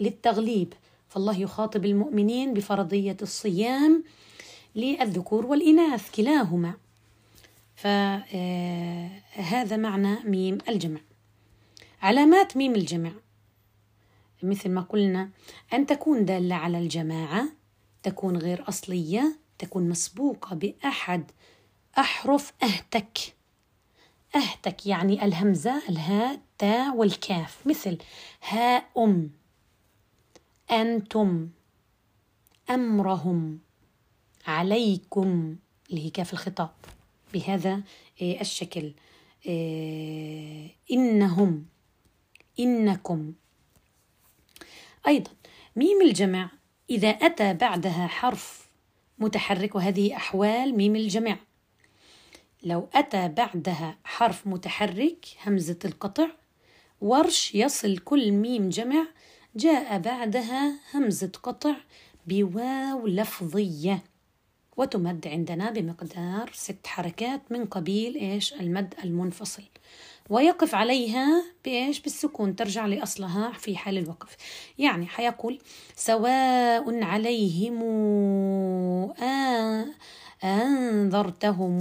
للتغليب. 0.00 0.74
فالله 1.08 1.40
يخاطب 1.40 1.84
المؤمنين 1.84 2.54
بفرضية 2.54 3.16
الصيام 3.22 4.04
للذكور 4.74 5.46
والإناث 5.46 6.10
كلاهما. 6.10 6.74
فهذا 7.76 9.76
معنى 9.76 10.16
ميم 10.24 10.58
الجمع. 10.68 11.00
علامات 12.02 12.56
ميم 12.56 12.74
الجمع. 12.74 13.12
مثل 14.42 14.70
ما 14.70 14.80
قلنا 14.80 15.30
أن 15.72 15.86
تكون 15.86 16.24
دالة 16.24 16.54
على 16.54 16.78
الجماعة 16.78 17.48
تكون 18.02 18.36
غير 18.36 18.68
أصلية 18.68 19.38
تكون 19.58 19.88
مسبوقة 19.88 20.56
بأحد. 20.56 21.30
أحرف 21.98 22.52
أهتك. 22.62 23.18
أهتك 24.36 24.86
يعني 24.86 25.24
الهمزة 25.24 25.82
الهاء 25.88 26.40
تاء 26.58 26.96
والكاف. 26.96 27.66
مثل 27.66 27.98
هاء 28.48 28.84
أم 28.98 29.30
أنتم. 30.70 31.48
أمرهم. 32.70 33.58
عليكم 34.46 35.56
اللي 35.90 36.06
هي 36.06 36.10
كاف 36.10 36.32
الخطاب 36.32 36.70
بهذا 37.34 37.82
الشكل. 38.22 38.92
إنهم 40.92 41.66
إنكم. 42.60 43.32
أيضا 45.06 45.30
ميم 45.76 46.02
الجمع 46.02 46.50
إذا 46.90 47.08
أتى 47.08 47.54
بعدها 47.54 48.06
حرف 48.06 48.68
متحرك 49.18 49.74
وهذه 49.74 50.16
أحوال 50.16 50.76
ميم 50.76 50.96
الجمع. 50.96 51.36
لو 52.62 52.88
أتى 52.94 53.28
بعدها 53.28 53.98
حرف 54.04 54.46
متحرك 54.46 55.26
همزة 55.46 55.78
القطع 55.84 56.28
ورش 57.00 57.54
يصل 57.54 57.98
كل 57.98 58.32
ميم 58.32 58.68
جمع 58.68 59.06
جاء 59.56 59.98
بعدها 59.98 60.78
همزة 60.94 61.32
قطع 61.42 61.74
بواو 62.26 63.06
لفظية. 63.06 64.04
وتمد 64.76 65.26
عندنا 65.28 65.70
بمقدار 65.70 66.50
ست 66.52 66.86
حركات 66.86 67.40
من 67.50 67.64
قبيل 67.64 68.14
إيش؟ 68.14 68.54
المد 68.54 68.94
المنفصل. 69.04 69.62
ويقف 70.30 70.74
عليها 70.74 71.44
بإيش؟ 71.64 72.00
بالسكون 72.00 72.56
ترجع 72.56 72.86
لأصلها 72.86 73.52
في 73.52 73.76
حال 73.76 73.98
الوقف. 73.98 74.36
يعني 74.78 75.06
حيقول 75.06 75.58
سواء 75.96 77.02
عليهم 77.02 77.82
أنذرتهم 80.44 81.78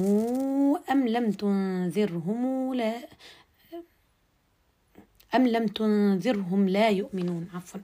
أم 0.91 1.07
لم 1.07 1.31
تنذرهم 1.31 2.73
لا 2.73 2.93
أم 5.35 5.47
لم 5.47 5.67
تنذرهم 5.67 6.69
لا 6.69 6.89
يؤمنون. 6.89 7.49
عفوا. 7.53 7.79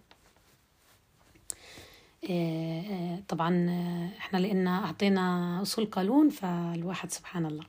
طبعا 3.27 3.69
آه، 3.69 4.17
إحنا 4.17 4.37
لأن 4.37 4.67
أعطينا 4.67 5.61
أصول 5.61 5.85
قانون 5.85 6.29
فالواحد 6.29 7.11
سبحان 7.11 7.45
الله. 7.45 7.65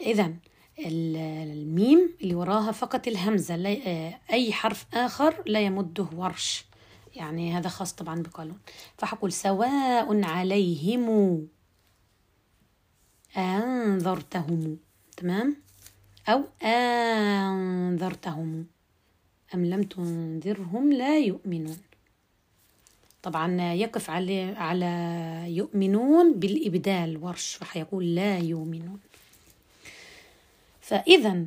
اذا 0.00 0.34
الميم 0.78 2.10
اللي 2.20 2.34
وراها 2.34 2.72
فقط 2.72 3.08
الهمزة 3.08 3.54
أي 4.32 4.52
حرف 4.52 4.86
آخر 4.94 5.42
لا 5.46 5.60
يمده 5.60 6.06
ورش. 6.16 6.64
يعني 7.14 7.56
هذا 7.56 7.68
خاص 7.68 7.92
طبعا 7.92 8.22
بقانون. 8.22 8.58
فحقول 8.98 9.32
سواء 9.32 10.24
عليهم 10.24 11.48
أنذرتهم. 13.36 14.78
تمام؟ 15.16 15.56
أو 16.28 16.44
أنذرتهم. 16.62 18.66
أم 19.54 19.64
لم 19.64 19.82
تنذرهم 19.82 20.92
لا 20.92 21.18
يؤمنون. 21.18 21.76
طبعا 23.22 23.72
يقف 23.72 24.10
على 24.10 24.54
على 24.56 25.44
يؤمنون 25.48 26.34
بالإبدال 26.34 27.24
ورش 27.24 27.54
فحيقول 27.54 28.14
لا 28.14 28.38
يؤمنون. 28.38 29.00
فإذا 30.80 31.46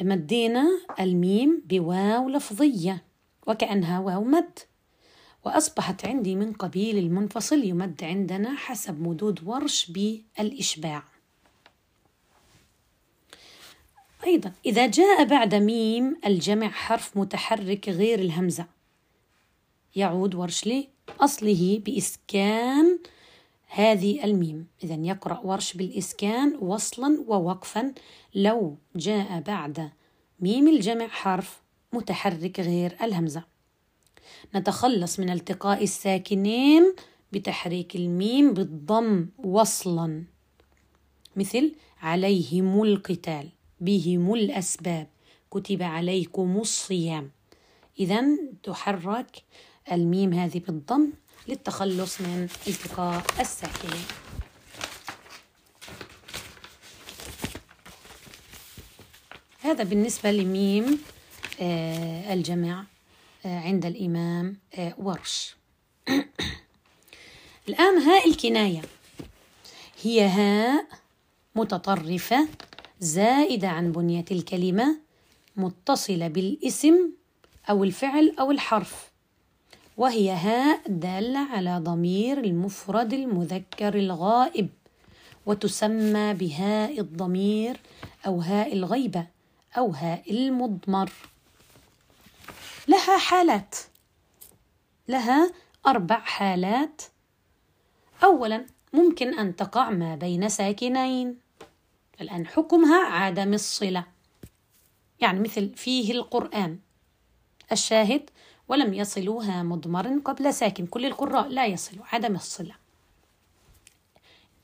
مدينا 0.00 0.66
الميم 1.00 1.62
بواو 1.66 2.28
لفظية 2.28 3.02
وكأنها 3.46 4.00
واو 4.00 4.24
مد. 4.24 4.58
وأصبحت 5.44 6.04
عندي 6.04 6.34
من 6.34 6.52
قبيل 6.52 6.98
المنفصل 6.98 7.64
يمد 7.64 8.04
عندنا 8.04 8.56
حسب 8.56 9.02
مدود 9.02 9.40
ورش 9.44 9.90
بالإشباع. 9.90 11.02
أيضا 14.24 14.52
إذا 14.66 14.86
جاء 14.86 15.24
بعد 15.24 15.54
ميم 15.54 16.16
الجمع 16.26 16.68
حرف 16.68 17.16
متحرك 17.16 17.88
غير 17.88 18.18
الهمزة. 18.18 18.66
يعود 19.96 20.34
ورش 20.34 20.66
لأصله 20.66 21.82
بإسكان 21.86 22.98
هذه 23.68 24.24
الميم. 24.24 24.66
إذا 24.84 24.94
يقرأ 24.94 25.40
ورش 25.44 25.72
بالإسكان 25.72 26.56
وصلا 26.60 27.24
ووقفا 27.26 27.94
لو 28.34 28.76
جاء 28.96 29.40
بعد 29.40 29.90
ميم 30.40 30.68
الجمع 30.68 31.08
حرف 31.08 31.62
متحرك 31.92 32.60
غير 32.60 32.96
الهمزة. 33.02 33.44
نتخلص 34.54 35.20
من 35.20 35.30
التقاء 35.30 35.82
الساكنين 35.82 36.94
بتحريك 37.32 37.96
الميم 37.96 38.54
بالضم 38.54 39.28
وصلا. 39.38 40.24
مثل 41.36 41.74
عليهم 42.02 42.82
القتال 42.82 43.48
بهم 43.80 44.34
الأسباب 44.34 45.06
كتب 45.50 45.82
عليكم 45.82 46.56
الصيام. 46.56 47.30
إذا 48.00 48.24
تحرك 48.62 49.42
الميم 49.92 50.32
هذه 50.32 50.58
بالضم 50.58 51.10
للتخلص 51.48 52.20
من 52.20 52.48
التقاء 52.68 53.24
الساكنين 53.40 54.04
هذا 59.62 59.84
بالنسبة 59.84 60.30
لميم 60.30 60.98
آه 61.60 62.32
الجمع 62.34 62.84
آه 63.46 63.60
عند 63.60 63.86
الإمام 63.86 64.56
آه 64.74 64.94
ورش. 64.98 65.56
الآن 67.68 67.98
هاء 67.98 68.28
الكناية. 68.28 68.82
هي 70.02 70.26
هاء 70.26 70.86
متطرفة 71.54 72.48
زائدة 73.00 73.68
عن 73.68 73.92
بنية 73.92 74.24
الكلمة 74.30 74.98
متصلة 75.56 76.28
بالاسم 76.28 77.10
أو 77.70 77.84
الفعل 77.84 78.34
أو 78.40 78.50
الحرف. 78.50 79.09
وهي 80.00 80.30
هاء 80.30 80.80
دالة 80.88 81.38
على 81.38 81.78
ضمير 81.78 82.38
المفرد 82.38 83.12
المذكر 83.12 83.94
الغائب 83.94 84.68
وتسمى 85.46 86.34
بهاء 86.34 87.00
الضمير 87.00 87.80
أو 88.26 88.40
هاء 88.40 88.72
الغيبة 88.72 89.26
أو 89.78 89.90
هاء 89.90 90.30
المضمر. 90.30 91.12
لها 92.88 93.18
حالات. 93.18 93.76
لها 95.08 95.52
أربع 95.86 96.20
حالات. 96.20 97.02
أولا 98.24 98.66
ممكن 98.92 99.38
أن 99.38 99.56
تقع 99.56 99.90
ما 99.90 100.14
بين 100.14 100.48
ساكنين. 100.48 101.38
الآن 102.20 102.46
حكمها 102.46 103.06
عدم 103.06 103.54
الصلة. 103.54 104.04
يعني 105.20 105.40
مثل 105.40 105.74
فيه 105.74 106.12
القرآن. 106.12 106.78
الشاهد 107.72 108.30
ولم 108.70 108.94
يصلوها 108.94 109.62
مضمر 109.62 110.18
قبل 110.18 110.54
ساكن. 110.54 110.86
كل 110.86 111.06
القراء 111.06 111.48
لا 111.48 111.66
يصلوا 111.66 112.04
عدم 112.12 112.34
الصلة 112.34 112.74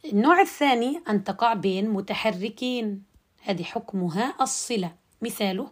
النوع 0.04 0.40
الثاني 0.40 1.02
أن 1.08 1.24
تقع 1.24 1.54
بين 1.54 1.90
متحركين. 1.90 3.02
هذه 3.42 3.62
حكمها 3.62 4.34
الصلة. 4.40 4.94
مثاله 5.22 5.70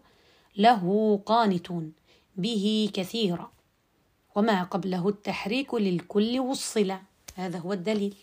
له 0.57 1.17
قانتون. 1.27 1.93
به 2.37 2.91
كثيرا. 2.95 3.53
وما 4.35 4.63
قبله 4.63 5.09
التحريك 5.09 5.75
للكل 5.75 6.41
والصلة. 6.41 7.03
هذا 7.35 7.59
هو 7.59 7.73
الدليل. 7.73 8.15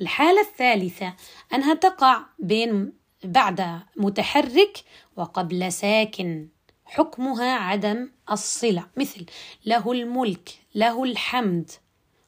الحالة 0.00 0.40
الثالثة 0.40 1.14
أنها 1.54 1.74
تقع 1.74 2.22
بين 2.38 2.92
بعد 3.24 3.80
متحرك 3.96 4.84
وقبل 5.16 5.72
ساكن. 5.72 6.48
حكمها 6.88 7.54
عدم 7.54 8.10
الصلة. 8.30 8.86
مثل 8.96 9.26
له 9.66 9.92
الملك 9.92 10.48
له 10.74 11.04
الحمد. 11.04 11.70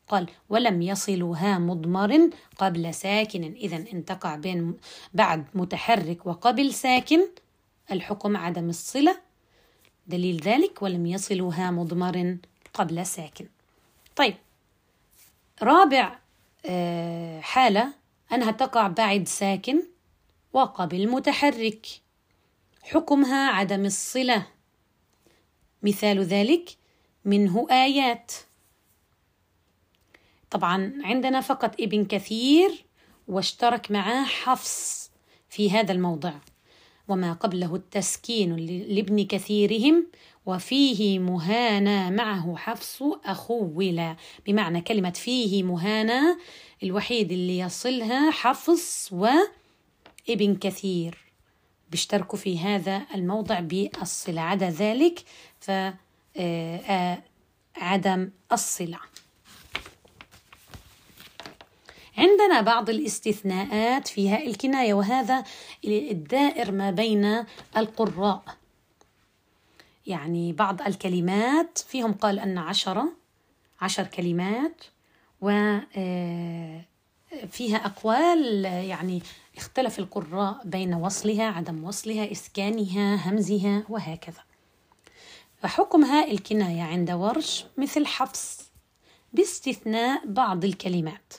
قال 0.09 0.27
ولم 0.49 0.83
يصلها 0.83 1.59
مضمر 1.59 2.31
قبل 2.59 2.95
ساكن. 2.95 3.55
إذا 3.55 3.77
إن 3.77 4.05
تقع 4.05 4.37
بين 4.37 4.77
بعد 5.15 5.45
متحرك 5.55 6.27
وقبل 6.27 6.75
ساكن 6.75 7.21
الحكم 7.93 8.37
عدم 8.37 8.69
الصلة. 8.69 9.21
دليل 10.07 10.41
ذلك 10.41 10.83
ولم 10.83 11.07
يصلها 11.07 11.71
مضمر 11.71 12.37
قبل 12.75 13.07
ساكن. 13.07 13.47
طيب 14.17 14.35
رابع 15.63 16.19
آه، 16.67 17.41
حالة 17.41 17.95
أنها 18.33 18.51
تقع 18.51 18.89
بعد 18.89 19.29
ساكن 19.29 19.83
وقبل 20.53 21.11
متحرك. 21.11 21.87
حكمها 22.83 23.51
عدم 23.51 23.85
الصلة. 23.85 24.47
مثال 25.83 26.21
ذلك 26.21 26.77
منه 27.25 27.67
آيات. 27.71 28.33
طبعا 30.51 30.93
عندنا 31.05 31.41
فقط 31.41 31.81
ابن 31.81 32.05
كثير 32.05 32.85
واشترك 33.29 33.91
معاه 33.91 34.25
حفص 34.25 35.11
في 35.49 35.71
هذا 35.71 35.93
الموضع. 35.93 36.33
وما 37.09 37.33
قبله 37.33 37.75
التسكين 37.75 38.57
لابن 38.89 39.25
كثيرهم 39.25 40.07
وفيه 40.47 41.19
مهانا 41.19 42.11
معه 42.11 42.57
حفص 42.57 43.03
أخولا 43.25 44.17
بمعنى 44.47 44.81
كلمة 44.81 45.11
فيه 45.11 45.63
مهانا 45.63 46.39
الوحيد 46.83 47.33
اللي 47.33 47.59
يصلها 47.59 48.31
حفص 48.31 49.13
وابن 49.13 50.57
كثير. 50.57 51.30
بيشتركوا 51.91 52.39
في 52.39 52.59
هذا 52.59 53.03
الموضع 53.15 53.61
بالصلة. 53.61 54.41
عدا 54.41 54.71
ذلك 54.71 55.25
فعدم 55.61 55.91
آه، 57.87 58.31
الصلة. 58.53 58.99
عندنا 62.19 62.61
بعض 62.61 62.91
الاستثناءات 62.91 64.09
فيها 64.09 64.43
الكناية 64.43 64.95
وهذا 64.95 65.45
الدائر 65.85 66.73
ما 66.73 66.91
بين 66.91 67.45
القراء. 67.77 68.43
يعني 70.07 70.53
بعض 70.53 70.83
الكلمات 70.83 71.79
فيهم 71.79 72.13
قال 72.13 72.39
أن 72.39 72.59
عشرة 72.59 73.13
عشر 73.81 74.07
كلمات 74.07 74.85
و 75.41 75.49
آه، 75.97 76.85
أقوال 77.61 78.65
يعني 78.65 79.23
اختلف 79.57 79.99
القراء 79.99 80.61
بين 80.65 80.95
وصلها 80.95 81.45
عدم 81.45 81.85
وصلها 81.85 82.33
إسكانها 82.33 83.31
همزها 83.31 83.85
وهكذا. 83.89 84.43
فحكمها 85.63 86.31
الكناية 86.31 86.83
عند 86.83 87.11
ورش 87.11 87.65
مثل 87.77 88.07
حفص 88.07 88.71
باستثناء 89.33 90.27
بعض 90.27 90.65
الكلمات 90.65 91.33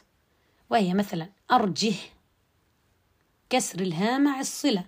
وهي 0.69 0.93
مثلا 0.93 1.30
أرجه 1.52 1.93
كسر 3.50 3.80
الهاء 3.80 4.19
مع 4.19 4.39
الصلة 4.39 4.86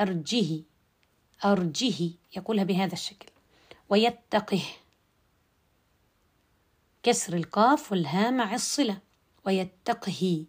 أرجه 0.00 0.62
أرجه 1.44 2.10
يقولها 2.36 2.64
بهذا 2.64 2.92
الشكل 2.92 3.28
ويتقه 3.88 4.62
كسر 7.02 7.36
القاف 7.36 7.92
والهاء 7.92 8.32
مع 8.32 8.54
الصلة 8.54 8.98
ويتقه 9.44 10.44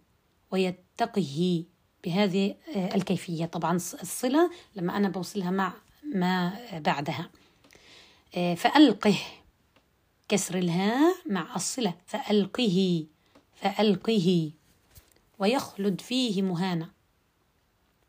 ويتقه 0.51 0.88
بهذه 2.03 2.55
آه، 2.75 2.95
الكيفية. 2.95 3.45
طبعا 3.45 3.75
الصلة 3.75 4.51
لما 4.75 4.97
أنا 4.97 5.09
بوصلها 5.09 5.51
مع 5.51 5.73
ما 6.13 6.59
بعدها. 6.73 7.29
آه، 8.35 8.55
فألقه 8.55 9.17
كسر 10.29 10.57
الهاء 10.57 11.15
مع 11.25 11.55
الصلة. 11.55 11.93
فألقه 12.05 13.05
فألقه 13.55 14.51
ويخلد 15.39 16.01
فيه 16.01 16.41
مهانة 16.41 16.89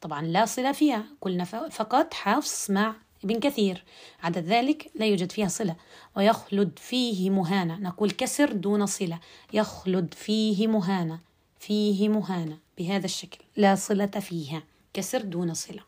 طبعا 0.01 0.23
لا 0.23 0.45
صلة 0.45 0.73
فيها. 0.73 1.05
قلنا 1.21 1.45
فقط 1.71 2.15
حفص 2.15 2.71
مع 2.71 2.95
ابن 3.25 3.41
كثير. 3.41 3.85
عدا 4.23 4.41
ذلك 4.41 4.91
لا 4.95 5.07
يوجد 5.07 5.33
فيها 5.33 5.49
صلة. 5.49 5.77
ويخلد 6.17 6.79
فيه 6.79 7.31
مهانة 7.31 7.77
نقول 7.77 8.11
كسر 8.11 8.53
دون 8.53 8.87
صلة. 8.87 9.21
يخلد 9.53 10.15
فيه 10.15 10.67
مهانة 10.67 11.21
فيه 11.59 12.09
مهانة 12.09 12.59
بهذا 12.81 13.05
الشكل. 13.05 13.39
لا 13.57 13.75
صلة 13.75 14.07
فيها. 14.07 14.63
كسر 14.95 15.23
دون 15.23 15.55
صلة. 15.55 15.83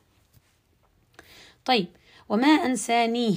طيب 1.65 1.87
وما 2.29 2.49
أنسانيه؟ 2.49 3.37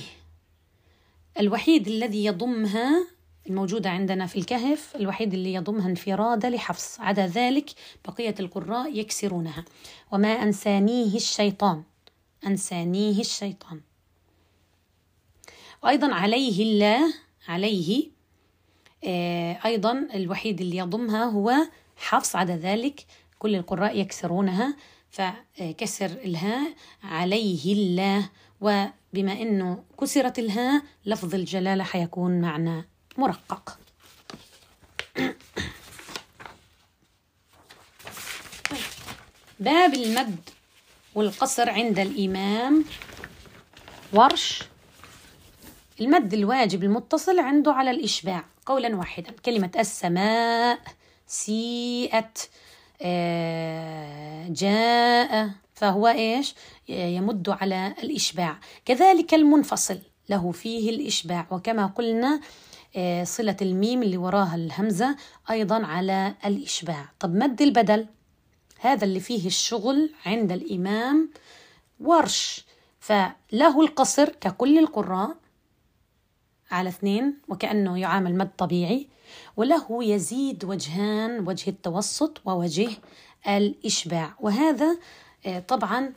الوحيد 1.40 1.88
الذي 1.88 2.26
يضمها 2.26 3.08
الموجودة 3.48 3.90
عندنا 3.90 4.26
في 4.26 4.40
الكهف 4.40 4.96
الوحيد 4.96 5.34
اللي 5.34 5.54
يضمها 5.54 5.88
انفراد 5.90 6.46
لحفص. 6.46 7.00
عدا 7.00 7.28
ذلك 7.28 7.70
بقية 8.08 8.36
القراء 8.40 9.00
يكسرونها. 9.00 9.66
وما 10.12 10.44
أنسانيه 10.44 11.16
الشيطان؟ 11.16 11.84
أنسانيه 12.46 13.20
الشيطان. 13.20 13.82
وأيضا 15.84 16.14
عليه 16.14 16.64
الله 16.64 17.14
عليه 17.48 18.10
آه، 19.04 19.60
أيضا 19.66 20.08
الوحيد 20.14 20.62
اللي 20.62 20.78
يضمها 20.78 21.24
هو 21.24 21.54
حفص. 21.98 22.36
عدا 22.36 22.56
ذلك 22.56 23.06
كل 23.40 23.56
القراء 23.56 23.98
يكسرونها 23.98 24.76
فكسر 25.10 26.06
الهاء 26.06 26.74
عليه 27.04 27.74
الله. 27.74 28.30
وبما 28.62 29.32
إنه 29.32 29.84
كسرت 30.00 30.40
الهاء 30.40 30.84
لفظ 31.06 31.36
الجلالة 31.36 31.84
حيكون 31.84 32.42
معنى 32.42 32.88
مرقق. 33.18 33.80
باب 39.60 39.94
المد 39.94 40.50
والقصر 41.16 41.70
عند 41.70 42.00
الإمام. 42.00 42.86
ورش. 44.14 44.64
المد 46.02 46.34
الواجب 46.34 46.84
المتصل 46.84 47.40
عنده 47.40 47.74
على 47.74 47.92
الإشباع. 47.92 48.46
قولا 48.66 48.96
واحدا. 48.96 49.32
كلمة 49.46 49.72
السماء 49.80 50.80
سيئت. 51.28 52.50
جاء 54.50 55.50
فهو 55.74 56.08
إيش؟ 56.08 56.56
يمد 56.90 57.50
على 57.50 57.96
الإشباع. 58.04 58.60
كذلك 58.86 59.34
المنفصل 59.34 60.00
له 60.30 60.52
فيه 60.52 60.90
الإشباع. 60.90 61.48
وكما 61.52 61.86
قلنا 61.86 62.42
آه، 62.98 63.24
صلة 63.24 63.58
الميم 63.62 64.04
اللي 64.04 64.18
وراها 64.18 64.56
الهمزة 64.56 65.16
أيضا 65.52 65.86
على 65.86 66.36
الإشباع. 66.46 67.10
طب 67.20 67.36
مد 67.36 67.62
البدل 67.62 68.06
هذا 68.80 69.04
اللي 69.06 69.20
فيه 69.20 69.48
الشغل 69.48 70.14
عند 70.26 70.52
الإمام 70.52 71.30
ورش. 72.00 72.66
فله 73.00 73.82
القصر 73.82 74.30
ككل 74.30 74.80
القراء 74.80 75.36
على 76.76 76.90
اثنين 76.90 77.38
وكأنه 77.48 78.00
يعامل 78.00 78.36
مد 78.36 78.50
طبيعي. 78.58 79.08
وله 79.58 80.04
يزيد 80.04 80.66
وجهان 80.66 81.48
وجه 81.48 81.70
التوسط 81.70 82.42
ووجه 82.46 82.90
الإشباع. 83.48 84.34
وهذا 84.40 84.98
آه، 85.46 85.60
طبعا 85.60 86.14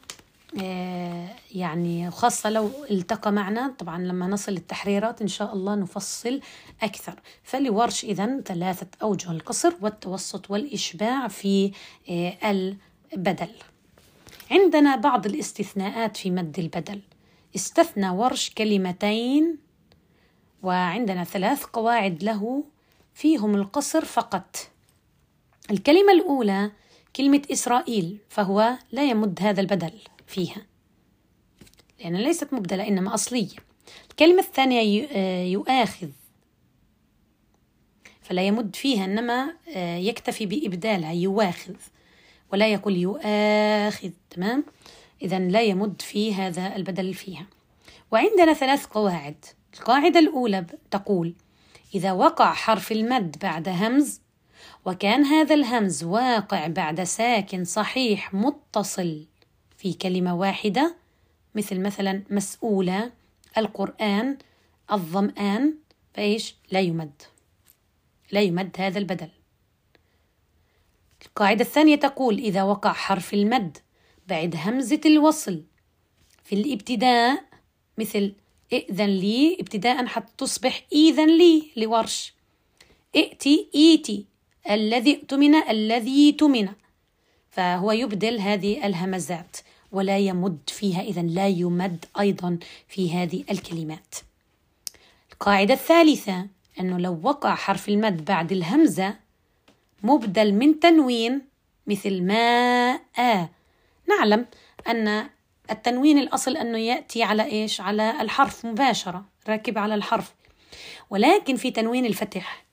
آه، 0.63 1.29
يعني 1.55 2.11
خاصة 2.11 2.51
لو 2.51 2.71
التقى 2.91 3.33
معنا 3.33 3.75
طبعا 3.79 3.99
لما 3.99 4.27
نصل 4.27 4.53
التحريرات 4.53 5.23
إن 5.23 5.29
شاء 5.29 5.55
الله 5.55 5.75
نفصل 5.75 6.41
أكثر. 6.83 7.15
فلورش 7.43 8.05
إذا 8.05 8.41
ثلاثة 8.41 8.87
أوجه 9.03 9.31
القصر 9.31 9.73
والتوسط 9.81 10.51
والإشباع 10.51 11.29
في 11.29 11.73
آه، 12.11 12.37
البدل. 13.15 13.49
عندنا 14.51 14.97
بعض 14.97 15.27
الاستثناءات 15.27 16.17
في 16.17 16.31
مد 16.31 16.59
البدل. 16.59 17.01
استثنى 17.57 18.11
ورش 18.11 18.51
كلمتين 18.51 19.68
وعندنا 20.63 21.25
ثلاث 21.25 21.65
قواعد 21.65 22.23
له 22.23 22.65
فيهم 23.15 23.55
القصر 23.55 24.05
فقط. 24.05 24.57
الكلمة 25.71 26.13
الأولى 26.13 26.71
كلمة 27.17 27.43
إسرائيل 27.53 28.19
فهو 28.29 28.79
لا 28.93 29.05
يمد 29.05 29.39
هذا 29.43 29.61
البدل 29.61 29.93
فيها 30.27 30.67
لأنها 32.01 32.21
ليست 32.21 32.55
مبدلة 32.55 32.89
إنما 32.89 33.15
أصلية. 33.15 33.57
الكلمة 34.11 34.43
الثانية 34.43 35.09
آه، 35.13 35.45
يؤاخذ 35.45 36.09
فلا 38.23 38.43
يمد 38.43 38.77
فيها 38.77 39.05
إنما 39.05 39.55
آه، 39.69 39.97
يكتفي 39.97 40.47
بإبدالها 40.47 41.13
يواخذ 41.13 41.75
ولا 42.53 42.73
يقول 42.73 42.97
يؤاخذ 42.97 44.11
تمام؟ 44.31 44.65
إذا 45.23 45.39
لا 45.39 45.63
يمد 45.63 46.03
في 46.03 46.35
هذا 46.35 46.77
البدل 46.77 47.15
فيها. 47.15 47.47
وعندنا 48.11 48.53
ثلاث 48.53 48.87
قواعد. 48.87 49.45
القاعدة 49.79 50.21
الأولى 50.21 50.67
تقول 50.91 51.35
إذا 51.95 52.13
وقع 52.13 52.53
حرف 52.53 52.93
المد 52.93 53.37
بعد 53.43 53.69
همز 53.69 54.21
وكان 54.85 55.25
هذا 55.25 55.55
الهمز 55.55 56.05
واقع 56.05 56.67
بعد 56.67 57.03
ساكن 57.03 57.65
صحيح 57.65 58.35
متصل 58.35 59.27
في 59.77 59.93
كلمة 59.93 60.35
واحدة 60.37 60.97
مثل 61.55 61.81
مثلا 61.81 62.23
مسؤولة 62.31 63.13
القرآن 63.59 64.39
الظمآن 64.93 65.75
فإيش؟ 66.15 66.55
لا 66.71 66.81
يمد. 66.81 67.23
لا 68.33 68.41
يمد 68.41 68.77
هذا 68.79 68.99
البدل. 68.99 69.29
القاعدة 71.27 71.65
الثانية 71.65 71.97
تقول 71.97 72.39
إذا 72.39 72.63
وقع 72.63 72.93
حرف 72.93 73.35
المد 73.35 73.79
بعد 74.27 74.57
همزة 74.57 75.01
الوصل 75.07 75.63
في 76.45 76.55
الابتداء 76.55 77.45
مثل 77.99 78.35
ائذن 78.73 79.07
لي 79.07 79.57
ابتداء 79.61 80.07
حتى 80.07 80.33
تصبح 80.39 80.83
إذن 80.93 81.39
لي 81.39 81.71
لورش. 81.77 82.35
ائتي 83.17 83.69
إيتي 83.75 84.25
الذي 84.71 85.17
اؤتمن 85.17 85.55
الذي 85.55 86.33
تمن. 86.33 86.69
فهو 87.51 87.93
يبدل 87.93 88.41
هذه 88.41 88.87
الهمزات 88.87 89.57
ولا 89.93 90.19
يمد 90.19 90.59
فيها 90.67 91.01
إذا 91.01 91.23
لا 91.23 91.49
يمد 91.49 92.05
أيضا 92.21 92.59
في 92.89 93.13
هذه 93.13 93.45
الكلمات. 93.51 94.15
القاعدة 95.33 95.75
الثالثة 95.75 96.47
أنه 96.81 96.99
لو 96.99 97.21
وقع 97.23 97.55
حرف 97.55 97.89
المد 97.89 98.25
بعد 98.25 98.53
الهمزة 98.53 99.17
مبدل 100.03 100.53
من 100.53 100.81
تنوين 100.81 101.43
مثل 101.87 102.23
ماء 102.23 103.49
نعلم 104.09 104.47
أن 104.89 105.29
التنوين 105.71 106.19
الأصل 106.19 106.57
أنه 106.57 106.79
يأتي 106.79 107.23
على 107.23 107.45
إيش؟ 107.45 107.81
على 107.81 108.21
الحرف 108.21 108.67
مباشرة 108.67 109.25
راكب 109.49 109.79
على 109.79 109.95
الحرف. 109.95 110.35
ولكن 111.11 111.57
في 111.57 111.71
تنوين 111.71 112.07
الفتح 112.07 112.65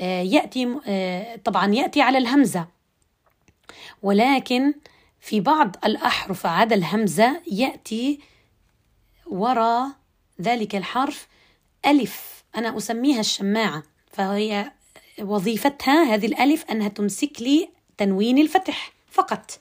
آه، 0.00 0.22
يأتي 0.22 0.78
آه، 0.86 1.36
طبعا 1.36 1.74
يأتي 1.74 2.02
على 2.02 2.18
الهمزة. 2.18 2.66
ولكن 4.02 4.74
في 5.20 5.40
بعض 5.40 5.76
الأحرف 5.84 6.46
عدا 6.46 6.74
الهمزة 6.74 7.42
يأتي 7.52 8.20
وراء 9.26 9.90
ذلك 10.40 10.76
الحرف 10.76 11.28
ألف. 11.86 12.44
أنا 12.56 12.76
أسميها 12.76 13.20
الشماعة. 13.20 13.82
فهي 14.12 14.72
وظيفتها 15.20 16.14
هذه 16.14 16.26
الألف 16.26 16.64
أنها 16.70 16.88
تمسك 16.88 17.42
لي 17.42 17.68
تنوين 17.98 18.38
الفتح 18.38 18.92
فقط. 19.10 19.58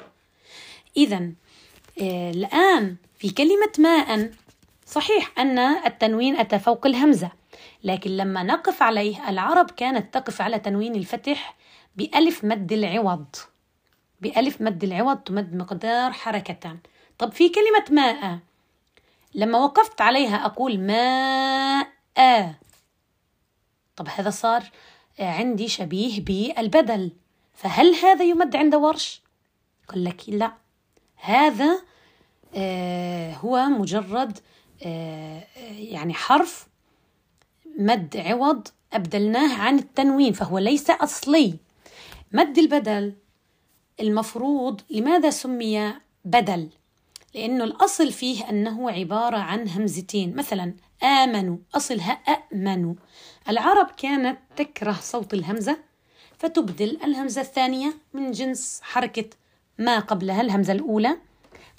إذا 0.97 1.31
الآن 2.01 2.95
في 3.17 3.29
كلمة 3.29 3.71
ماء 3.79 4.31
صحيح 4.85 5.39
أن 5.39 5.59
التنوين 5.59 6.35
أتى 6.35 6.59
فوق 6.59 6.85
الهمزة 6.85 7.31
لكن 7.83 8.11
لما 8.17 8.43
نقف 8.43 8.83
عليه 8.83 9.29
العرب 9.29 9.71
كانت 9.71 10.13
تقف 10.13 10.41
على 10.41 10.59
تنوين 10.59 10.95
الفتح 10.95 11.55
بألف 11.95 12.43
مد 12.43 12.71
العوض. 12.71 13.25
بألف 14.21 14.61
مد 14.61 14.83
العوض 14.83 15.17
تمد 15.17 15.55
مقدار 15.55 16.11
حركتان 16.11 16.79
طب 17.17 17.31
في 17.31 17.49
كلمة 17.49 17.85
ماء. 18.01 18.39
لما 19.35 19.57
وقفت 19.57 20.01
عليها 20.01 20.45
أقول 20.45 20.79
ماء. 20.79 21.87
طب 23.95 24.07
هذا 24.07 24.29
صار 24.29 24.63
عندي 25.19 25.67
شبيه 25.67 26.21
بالبدل. 26.21 27.11
فهل 27.53 27.95
هذا 27.95 28.23
يمد 28.25 28.55
عند 28.55 28.75
ورش؟ 28.75 29.21
قال 29.87 30.03
لك 30.03 30.21
لا. 30.27 30.53
هذا 31.15 31.71
آه، 31.71 31.88
هو 33.43 33.65
مجرد 33.65 34.37
آه، 34.85 35.43
يعني 35.77 36.13
حرف 36.13 36.67
مد 37.77 38.17
عوض 38.17 38.67
أبدلناه 38.93 39.61
عن 39.61 39.79
التنوين 39.79 40.33
فهو 40.33 40.57
ليس 40.57 40.89
أصلي. 40.89 41.55
مد 42.31 42.57
البدل 42.57 43.13
المفروض 43.99 44.81
لماذا 44.89 45.29
سمي 45.29 45.93
بدل؟ 46.25 46.69
لأنه 47.35 47.63
الأصل 47.63 48.11
فيه 48.11 48.49
أنه 48.49 48.91
عبارة 48.91 49.37
عن 49.37 49.67
همزتين. 49.67 50.35
مثلا 50.35 50.73
آمنوا 51.03 51.57
أصلها 51.75 52.11
أأمنوا 52.11 52.93
العرب 53.49 53.91
كانت 53.97 54.39
تكره 54.55 54.97
صوت 55.01 55.33
الهمزة 55.33 55.77
فتبدل 56.37 56.97
الهمزة 57.03 57.41
الثانية 57.41 57.93
من 58.13 58.31
جنس 58.31 58.79
حركة 58.83 59.29
ما 59.77 59.99
قبلها 59.99 60.41
الهمزة 60.41 60.73
الأولى. 60.73 61.17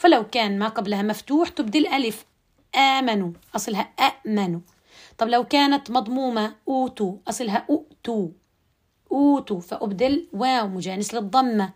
فلو 0.00 0.26
كان 0.26 0.58
ما 0.58 0.68
قبلها 0.68 1.02
مفتوح 1.02 1.48
تبدل 1.48 1.86
ألف 1.86 2.26
آمنوا. 2.74 3.32
أصلها 3.56 3.80
أأمنوا 3.80 4.60
طب 5.18 5.28
لو 5.28 5.44
كانت 5.44 5.90
مضمومة 5.90 6.54
أوتوا. 6.68 7.16
أصلها 7.28 7.66
أؤتوا 7.70 8.28
أوتوا. 9.12 9.60
فأبدل 9.60 10.26
واو 10.32 10.68
مجانس 10.68 11.14
للضمة. 11.14 11.72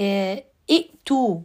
آه، 0.00 0.44
ائتوا. 0.70 1.40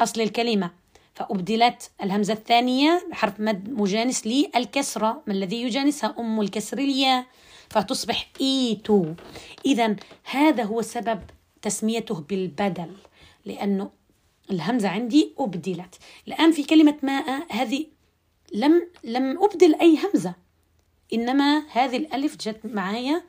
أصل 0.00 0.20
الكلمة. 0.20 0.70
فأبدلت 1.14 1.90
الهمزة 2.02 2.32
الثانية 2.32 3.06
بحرف 3.10 3.40
مد 3.40 3.70
مجانس 3.70 4.26
للكسرة. 4.26 5.22
ما 5.26 5.32
الذي 5.32 5.62
يجانسها؟ 5.62 6.14
أم 6.18 6.40
الكسر 6.40 6.78
الياء. 6.78 7.24
فتصبح 7.70 8.28
إيتو 8.40 9.14
إذا 9.66 9.96
هذا 10.30 10.62
هو 10.64 10.82
سبب 10.82 11.20
تسميته 11.62 12.14
بالبدل. 12.14 12.96
لأنه 13.44 13.90
الهمزة 14.52 14.88
عندي 14.88 15.34
أبدلت. 15.38 15.98
الآن 16.28 16.52
في 16.52 16.64
كلمة 16.64 16.96
ماء 17.02 17.46
هذه 17.50 17.86
لم 18.54 18.88
لم 19.04 19.44
أبدل 19.44 19.74
أي 19.74 19.98
همزة. 19.98 20.34
إنما 21.12 21.62
هذه 21.72 21.96
الألف 21.96 22.36
جت 22.36 22.60
معايا 22.64 23.22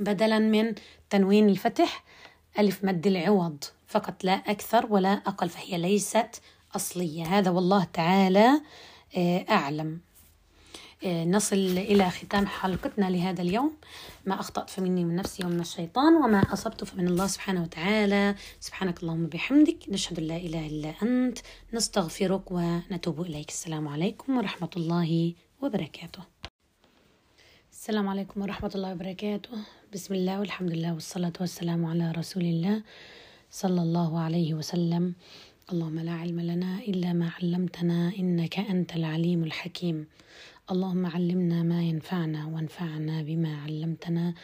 بدلا 0.00 0.38
من 0.38 0.74
تنوين 1.10 1.48
الفتح. 1.48 2.04
ألف 2.58 2.84
مد 2.84 3.06
العوض. 3.06 3.64
فقط 3.86 4.24
لا 4.24 4.32
أكثر 4.32 4.86
ولا 4.90 5.12
أقل 5.12 5.48
فهي 5.48 5.78
ليست 5.78 6.40
أصلية. 6.76 7.24
هذا 7.24 7.50
والله 7.50 7.84
تعالى 7.84 8.60
آه، 9.16 9.46
أعلم. 9.50 10.00
نصل 11.06 11.56
إلى 11.78 12.10
ختام 12.10 12.46
حلقتنا 12.46 13.10
لهذا 13.10 13.42
اليوم. 13.42 13.72
ما 14.26 14.40
أخطأت 14.40 14.70
فمني 14.70 15.04
من 15.04 15.16
نفسي 15.16 15.46
ومن 15.46 15.60
الشيطان 15.60 16.14
وما 16.14 16.52
أصبت 16.52 16.84
فمن 16.84 17.08
الله 17.08 17.26
سبحانه 17.26 17.62
وتعالى. 17.62 18.34
سبحانك 18.60 19.02
اللهم 19.02 19.26
بحمدك. 19.26 19.78
نشهد 19.88 20.20
لا 20.20 20.36
إله 20.36 20.66
إلا 20.66 20.94
أنت. 21.02 21.38
نستغفرك 21.72 22.50
ونتوب 22.50 23.20
إليك. 23.20 23.48
السلام 23.48 23.88
عليكم 23.88 24.36
ورحمة 24.36 24.70
الله 24.76 25.34
وبركاته. 25.62 26.22
السلام 27.72 28.08
عليكم 28.08 28.42
ورحمة 28.42 28.72
الله 28.74 28.92
وبركاته. 28.92 29.50
بسم 29.92 30.14
الله 30.14 30.40
والحمد 30.40 30.70
لله 30.72 30.94
والصلاة 30.94 31.32
والسلام 31.40 31.86
على 31.86 32.12
رسول 32.12 32.42
الله 32.42 32.82
صلى 33.50 33.82
الله 33.82 34.20
عليه 34.20 34.54
وسلم. 34.54 35.14
اللهم 35.72 35.98
لا 35.98 36.12
علم 36.12 36.40
لنا 36.40 36.78
إلا 36.78 37.12
ما 37.12 37.30
علمتنا 37.36 38.12
إنك 38.18 38.58
أنت 38.58 38.96
العليم 38.96 39.44
الحكيم. 39.44 40.06
اللهم 40.70 41.06
علمنا 41.06 41.62
ما 41.62 41.82
ينفعنا 41.82 42.46
وانفعنا 42.46 43.22
بما 43.22 43.62
علمتنا 43.62 44.34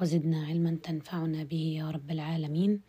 وزدنا 0.00 0.46
علما 0.46 0.78
تنفعنا 0.82 1.44
به 1.44 1.74
يا 1.78 1.90
رب 1.90 2.10
العالمين. 2.10 2.80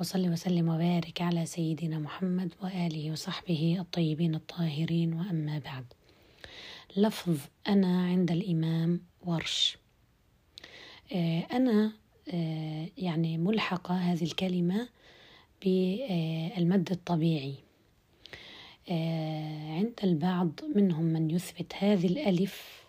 وصل 0.00 0.28
وسلم 0.28 0.68
وبارك 0.68 1.22
على 1.22 1.46
سيدنا 1.46 1.98
محمد 1.98 2.54
وآله 2.62 3.12
وصحبه 3.12 3.76
الطيبين 3.80 4.34
الطاهرين. 4.34 5.14
وأما 5.14 5.58
بعد 5.58 5.84
لفظ 6.96 7.38
أنا 7.68 8.06
عند 8.06 8.30
الإمام 8.30 9.00
ورش. 9.22 9.78
آه، 11.12 11.46
أنا 11.52 11.92
آه، 12.28 12.88
يعني 12.98 13.38
ملحقة 13.38 13.94
هذه 13.94 14.24
الكلمة 14.24 14.88
بالمد 15.64 16.90
الطبيعي. 16.90 17.63
عند 18.88 19.92
البعض 20.04 20.60
منهم 20.76 21.04
من 21.04 21.30
يثبت 21.30 21.72
هذه 21.78 22.06
الألف 22.06 22.84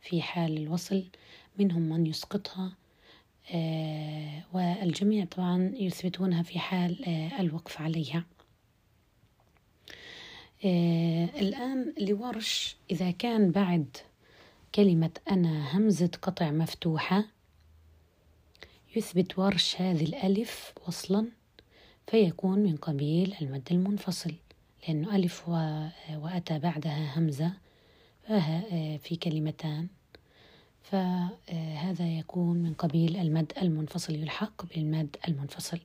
في 0.00 0.22
حال 0.22 0.56
الوصل 0.56 1.04
منهم 1.58 1.82
من 1.82 2.06
يسقطها 2.06 2.72
آه، 3.54 4.42
والجميع 4.52 5.24
طبعا 5.24 5.72
يثبتونها 5.74 6.42
في 6.42 6.58
حال 6.58 7.04
آه، 7.04 7.40
الوقف 7.40 7.80
عليها. 7.80 8.24
الآن 11.40 11.94
لورش 12.00 12.76
إذا 12.90 13.10
كان 13.10 13.50
بعد 13.50 13.96
كلمة 14.74 15.10
أنا 15.30 15.76
همزة 15.76 16.10
قطع 16.22 16.50
مفتوحة 16.50 17.24
يثبت 18.96 19.38
ورش 19.38 19.80
هذه 19.80 20.04
الألف 20.04 20.72
وصلا 20.86 21.28
فيكون 22.06 22.58
من 22.58 22.76
قبيل 22.76 23.34
المد 23.42 23.68
المنفصل. 23.70 24.34
لأنه 24.88 25.16
ألف 25.16 25.48
وأتى 26.14 26.58
بعدها 26.58 27.18
همزة 27.18 27.52
في 28.98 29.18
كلمتان. 29.22 29.88
فهذا 30.82 32.18
يكون 32.18 32.56
من 32.56 32.74
قبيل 32.74 33.16
المد 33.16 33.52
المنفصل 33.62 34.14
يلحق 34.14 34.66
بالمد 34.66 35.16
المنفصل. 35.28 35.80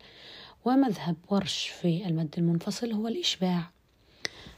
ومذهب 0.65 1.15
ورش 1.29 1.67
في 1.67 2.07
المد 2.07 2.35
المنفصل 2.37 2.91
هو 2.91 3.07
الإشباع. 3.07 3.69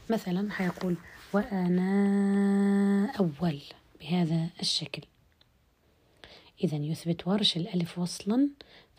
مثلا 0.10 0.52
حيقول 0.52 0.98
وأنا 1.34 3.12
أول 3.20 3.62
بهذا 4.02 4.50
الشكل. 4.60 5.02
إذا 6.64 6.78
يثبت 6.78 7.28
ورش 7.28 7.58
الألف 7.58 8.00
وصلا 8.00 8.50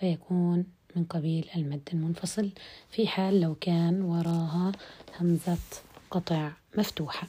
فيكون 0.00 0.66
من 0.96 1.05
قبيل 1.05 1.50
المد 1.57 1.88
المنفصل 1.92 2.50
في 2.90 3.07
حال 3.07 3.40
لو 3.40 3.55
كان 3.55 4.03
وراها 4.03 4.72
همزة 5.20 5.59
قطع 6.11 6.53
مفتوحة. 6.79 7.29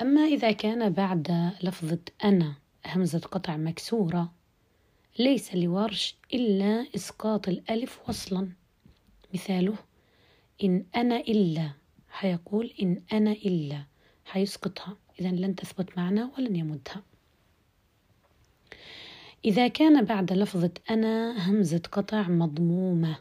أما 0.00 0.20
إذا 0.20 0.52
كان 0.52 0.90
بعد 0.90 1.52
لفظة 1.62 1.98
أنا 2.24 2.54
همزة 2.86 3.18
قطع 3.18 3.56
مكسورة 3.56 4.32
ليس 5.18 5.54
لورش 5.54 6.14
إلا 6.34 6.86
إسقاط 6.96 7.48
الألف 7.48 7.98
وصلا. 8.08 8.48
مثاله 9.34 9.74
إن 10.64 10.84
أنا 10.96 11.16
إلا 11.16 11.70
حيقول 12.10 12.74
إن 12.82 13.02
أنا 13.12 13.32
إلا 13.32 13.84
حيسقطها. 14.24 14.96
إذا 15.20 15.28
لن 15.28 15.54
تثبت 15.54 15.98
معنا 15.98 16.30
ولن 16.38 16.56
يمدها. 16.56 17.02
إذا 19.44 19.68
كان 19.68 20.04
بعد 20.04 20.32
لفظة 20.32 20.70
أنا 20.90 21.48
همزة 21.50 21.82
قطع 21.92 22.28
مضمومة. 22.28 23.16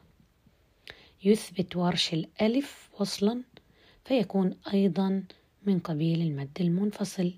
يثبت 1.23 1.75
ورش 1.75 2.13
الألف 2.13 2.89
وصلا 2.99 3.41
فيكون 4.05 4.55
أيضا 4.73 5.23
من 5.65 5.79
قبيل 5.79 6.21
المد 6.21 6.57
المنفصل. 6.59 7.33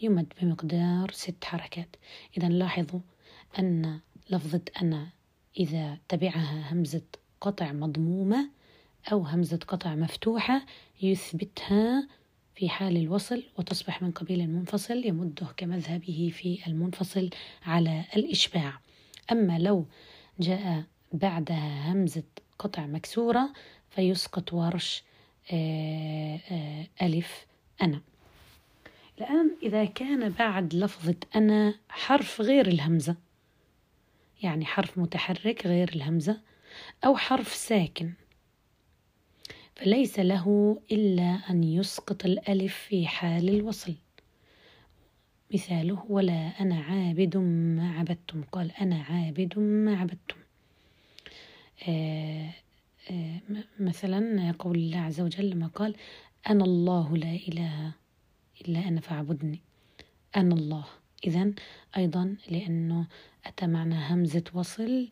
يمد 0.00 0.32
بمقدار 0.42 1.10
ست 1.12 1.44
حركات. 1.44 1.96
إذا 2.36 2.48
لاحظوا 2.48 3.00
أن 3.58 4.00
لفظة 4.30 4.62
أنا 4.82 5.08
إذا 5.58 5.98
تبعها 6.08 6.72
همزة 6.72 7.02
قطع 7.40 7.72
مضمومة 7.72 8.48
أو 9.12 9.22
همزة 9.22 9.58
قطع 9.68 9.94
مفتوحة 9.94 10.66
يثبتها 11.02 12.08
في 12.58 12.68
حال 12.68 12.96
الوصل 12.96 13.42
وتصبح 13.58 14.02
من 14.02 14.10
قبيل 14.10 14.40
المنفصل 14.40 15.06
يمده 15.06 15.46
كمذهبه 15.56 16.32
في 16.34 16.58
المنفصل 16.66 17.30
على 17.66 18.04
الإشباع. 18.16 18.80
أما 19.32 19.58
لو 19.58 19.86
جاء 20.40 20.84
بعدها 21.12 21.92
همزة 21.92 22.22
قطع 22.58 22.86
مكسورة 22.86 23.52
فيسقط 23.90 24.52
ورش 24.52 25.02
آه، 25.52 26.40
آه، 26.50 26.86
ألف 27.02 27.46
أنا. 27.82 28.00
الآن 29.18 29.50
إذا 29.62 29.84
كان 29.84 30.28
بعد 30.28 30.74
لفظة 30.74 31.16
أنا 31.36 31.74
حرف 31.88 32.40
غير 32.40 32.66
الهمزة 32.66 33.16
يعني 34.42 34.64
حرف 34.64 34.98
متحرك 34.98 35.66
غير 35.66 35.88
الهمزة 35.88 36.40
أو 37.04 37.16
حرف 37.16 37.54
ساكن 37.54 38.12
فليس 39.78 40.18
له 40.18 40.78
إلا 40.92 41.40
أن 41.50 41.64
يسقط 41.64 42.24
الألف 42.24 42.74
في 42.74 43.06
حال 43.06 43.48
الوصل. 43.48 43.94
مثاله 45.54 46.04
ولا 46.08 46.52
أنا 46.60 46.80
عابد 46.80 47.36
ما 47.36 47.92
عبدتم. 47.98 48.42
قال 48.52 48.72
أنا 48.80 49.02
عابد 49.02 49.58
ما 49.58 49.96
عبدتم. 49.96 50.36
آه 51.88 52.50
آه 53.10 53.40
مثلا 53.80 54.54
قول 54.58 54.76
الله 54.76 54.98
عز 54.98 55.20
وجل 55.20 55.50
لما 55.50 55.66
قال 55.66 55.96
أنا 56.50 56.64
الله 56.64 57.16
لا 57.16 57.38
إله 57.48 57.92
إلا 58.60 58.88
أنا 58.88 59.00
فاعبدني. 59.00 59.60
أنا 60.36 60.54
الله. 60.54 60.84
إذا 61.26 61.52
أيضا 61.96 62.36
لأنه 62.50 63.06
أتى 63.46 63.66
معنا 63.66 64.14
همزة 64.14 64.44
وصل 64.54 65.08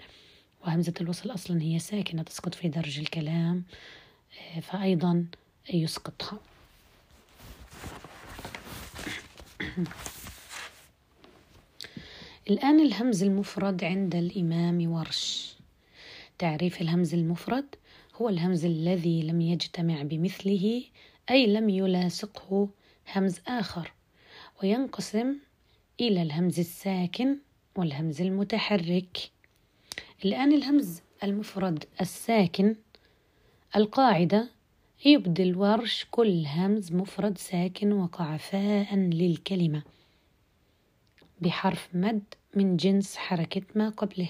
وهمزة 0.65 0.95
الوصل 1.01 1.31
أصلا 1.31 1.63
هي 1.63 1.79
ساكنة 1.79 2.23
تسقط 2.23 2.55
في 2.55 2.69
درج 2.69 2.99
الكلام. 2.99 3.65
فأيضا 4.63 5.27
يسقطها. 5.73 6.39
الآن 12.51 12.81
الهمز 12.81 13.23
المفرد 13.23 13.85
عند 13.85 14.15
الإمام 14.15 14.93
ورش. 14.93 15.57
تعريف 16.39 16.81
الهمز 16.81 17.15
المفرد 17.15 17.75
هو 18.15 18.29
الهمز 18.29 18.65
الذي 18.65 19.23
لم 19.23 19.41
يجتمع 19.41 20.03
بمثله 20.03 20.85
أي 21.31 21.47
لم 21.47 21.69
يلاصقه 21.69 22.69
همز 23.15 23.41
آخر 23.49 23.93
وينقسم 24.63 25.37
إلى 26.01 26.23
الهمز 26.23 26.59
الساكن 26.59 27.37
والهمز 27.77 28.21
المتحرك. 28.21 29.31
الآن 30.25 30.53
الهمز 30.53 31.01
المفرد 31.23 31.85
الساكن 32.01 32.77
القاعدة 33.77 34.49
يبدل 35.05 35.57
ورش 35.57 36.07
كل 36.11 36.47
همز 36.47 36.93
مفرد 36.93 37.39
ساكن 37.39 37.93
وقع 37.93 38.37
فاء 38.37 38.95
للكلمة 38.97 39.83
بحرف 41.41 41.89
مد 41.95 42.23
من 42.55 42.77
جنس 42.77 43.17
حركة 43.17 43.63
ما 43.75 43.89
قبله. 43.89 44.29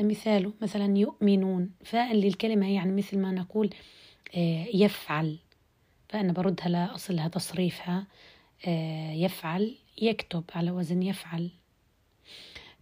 مثاله 0.00 0.52
مثلا 0.62 0.98
يؤمنون. 0.98 1.70
فاء 1.84 2.14
للكلمة 2.14 2.74
يعني 2.74 2.92
مثل 2.92 3.18
ما 3.18 3.30
نقول 3.30 3.70
آه، 4.36 4.66
يفعل. 4.74 5.38
فأنا 6.08 6.32
بردها 6.32 6.68
لأصلها 6.68 7.28
تصريفها. 7.28 8.06
آه، 8.66 9.12
يفعل 9.12 9.74
يكتب 10.02 10.44
على 10.54 10.70
وزن 10.70 11.02
يفعل. 11.02 11.50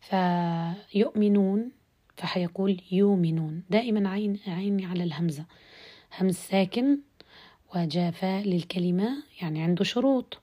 فيؤمنون 0.01 1.71
فحيقول 2.23 2.81
يؤمنون. 2.93 3.63
دائما 3.71 4.09
عين 4.09 4.39
عيني 4.47 4.87
على 4.87 5.05
الهمزة. 5.05 5.45
همز 6.19 6.35
ساكن 6.35 6.99
وجافاء 7.75 8.43
للكلمة 8.43 9.23
يعني 9.41 9.63
عنده 9.63 9.85
شروط. 9.85 10.41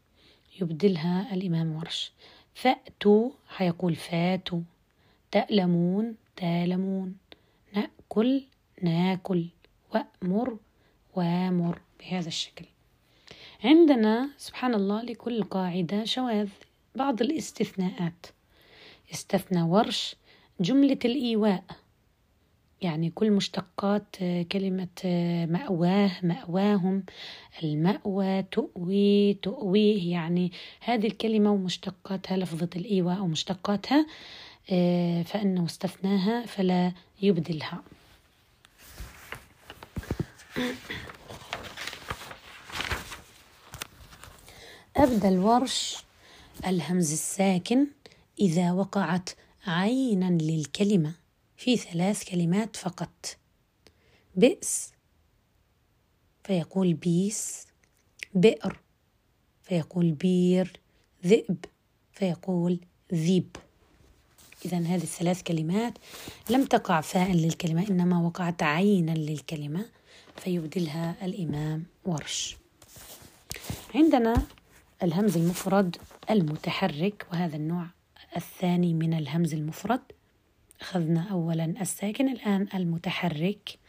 يبدلها 0.61 1.33
الإمام 1.33 1.75
ورش. 1.75 2.11
فأتوا 2.53 3.29
حيقول 3.47 3.95
فاتوا. 3.95 4.61
تألمون 5.31 6.15
تالمون. 6.35 7.15
نأكل 7.75 8.43
ناكل. 8.81 9.45
وأمر 9.93 10.57
وامر. 11.15 11.81
بهذا 11.99 12.27
الشكل. 12.27 12.65
عندنا 13.63 14.29
سبحان 14.37 14.73
الله 14.73 15.01
لكل 15.01 15.43
قاعدة 15.43 16.03
شواذ. 16.03 16.49
بعض 16.95 17.21
الاستثناءات. 17.21 18.25
استثنى 19.13 19.61
ورش 19.61 20.15
جملة 20.59 20.99
الإيواء. 21.05 21.63
يعني 22.81 23.09
كل 23.09 23.31
مشتقات 23.31 24.15
كلمة 24.51 24.87
مأواه 25.49 26.11
مأواهم. 26.23 27.03
المأوى 27.63 28.43
تؤوي 28.43 29.33
تؤويه. 29.33 30.11
يعني 30.11 30.51
هذه 30.79 31.07
الكلمة 31.07 31.51
ومشتقاتها 31.51 32.37
لفظة 32.37 32.69
الإيواء 32.75 33.21
ومشتقاتها 33.21 34.05
فإنه 35.23 35.65
استثناها 35.65 36.45
فلا 36.45 36.91
يبدلها. 37.21 37.83
أبدى 44.97 45.27
الورش 45.27 45.97
الهمز 46.67 47.11
الساكن 47.11 47.87
إذا 48.39 48.71
وقعت 48.71 49.29
عينا 49.67 50.43
للكلمة 50.43 51.13
في 51.57 51.77
ثلاث 51.77 52.23
كلمات 52.23 52.75
فقط. 52.75 53.37
بئس 54.35 54.91
فيقول 56.43 56.93
بيس 56.93 57.67
بئر 58.33 58.79
فيقول 59.63 60.11
بير 60.11 60.79
ذئب 61.25 61.65
فيقول 62.13 62.79
ذيب. 63.13 63.55
إذا 64.65 64.77
هذه 64.77 65.03
الثلاث 65.03 65.43
كلمات 65.43 65.93
لم 66.49 66.65
تقع 66.65 67.01
فاء 67.01 67.31
للكلمة 67.31 67.87
إنما 67.89 68.19
وقعت 68.19 68.63
عينا 68.63 69.11
للكلمة 69.11 69.85
فيبدلها 70.37 71.25
الإمام 71.25 71.85
ورش. 72.05 72.57
عندنا 73.95 74.43
الهمز 75.03 75.37
المفرد 75.37 75.97
المتحرك 76.29 77.27
وهذا 77.31 77.55
النوع 77.55 77.85
الثاني 78.35 78.93
من 78.93 79.13
الهمز 79.13 79.53
المفرد. 79.53 80.01
أخذنا 80.81 81.27
أولا 81.31 81.65
الساكن 81.81 82.29
الآن 82.29 82.67
المتحرك. 82.73 83.79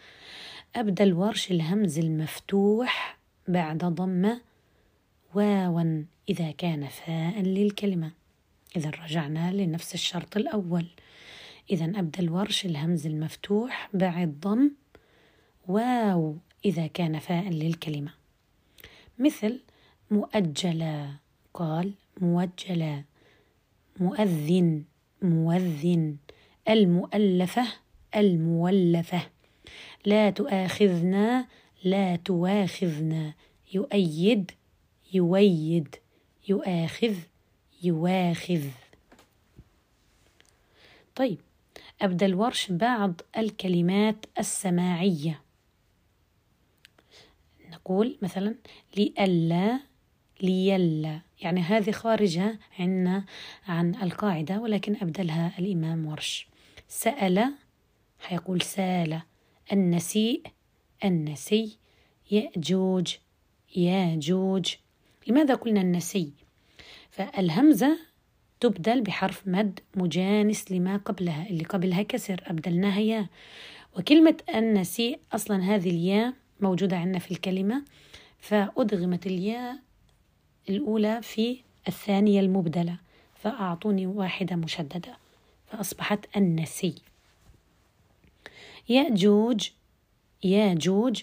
أبدأ 0.77 1.05
الورش 1.05 1.51
الهمز 1.51 1.99
المفتوح 1.99 3.19
بعد 3.49 3.85
ضمة 3.85 4.41
واوا 5.35 6.03
إذا 6.29 6.51
كان 6.51 6.87
فاء 6.87 7.41
للكلمة. 7.41 8.11
إذا 8.77 8.91
رجعنا 8.91 9.53
لنفس 9.53 9.95
الشرط 9.95 10.37
الأول. 10.37 10.87
إذا 11.71 11.85
أبدأ 11.85 12.21
الورش 12.21 12.67
الهمز 12.67 13.07
المفتوح 13.07 13.89
بعد 13.95 14.41
ضم 14.41 14.71
واو 15.69 16.37
إذا 16.65 16.87
كان 16.87 17.19
فاء 17.19 17.49
للكلمة. 17.49 18.11
مثل 19.19 19.61
مؤجلا 20.11 21.11
قال 21.55 21.93
موجلا 22.21 23.03
مؤذن 23.97 24.85
موذن 25.23 26.17
المؤلفة 26.69 27.67
المولفة. 28.17 29.23
لا 30.07 30.31
تؤاخذنا 30.31 31.47
لا 31.85 32.17
تواخذنا. 32.17 33.35
يؤيد 33.75 34.51
يويد. 35.13 35.97
يؤاخذ 36.49 37.15
يواخذ. 37.83 38.65
طيب 41.15 41.39
أبدأ 42.03 42.27
الورش 42.27 42.71
بعض 42.73 43.21
الكلمات 43.39 44.27
السماعية. 44.39 45.41
نقول 47.71 48.19
مثلا 48.23 48.55
لئلا 48.97 49.81
ليلا. 50.43 51.21
يعني 51.41 51.61
هذه 51.61 51.91
خارجة 51.91 52.59
عنا 52.79 53.25
عن 53.69 53.95
القاعدة 53.95 54.61
ولكن 54.61 54.97
أبدلها 55.03 55.53
الإمام 55.59 56.07
ورش. 56.07 56.49
سأل 56.89 57.53
حيقول 58.21 58.63
سأل 58.63 59.21
النسيء 59.73 60.43
النسي 61.05 61.79
يأجوج 62.31 63.15
ياجوج. 63.77 64.75
لماذا 65.27 65.55
قلنا 65.55 65.81
النسي؟ 65.81 66.33
فالهمزة 67.11 67.99
تبدل 68.61 69.01
بحرف 69.03 69.49
مد 69.49 69.81
مجانس 69.97 70.73
لما 70.73 70.97
قبلها 70.97 71.47
اللي 71.51 71.65
قبلها 71.65 72.03
كسر 72.03 72.41
أبدلناها 72.47 73.01
يا. 73.01 73.27
وكلمة 73.99 74.37
النسيء 74.55 75.19
أصلا 75.33 75.63
هذه 75.63 75.91
الياء 75.91 76.33
موجودة 76.61 76.97
عندنا 76.97 77.19
في 77.19 77.31
الكلمة 77.31 77.85
فأدغمت 78.39 79.27
الياء 79.27 79.79
الأولى 80.69 81.23
في 81.23 81.61
الثانية 81.89 82.41
المبدلة 82.41 82.97
فأعطوني 83.43 84.07
واحدة 84.07 84.57
مشددة 84.57 85.17
فأصبحت 85.67 86.37
النسي. 86.37 86.95
يأجوج 88.89 89.71
ياجوج 90.43 91.23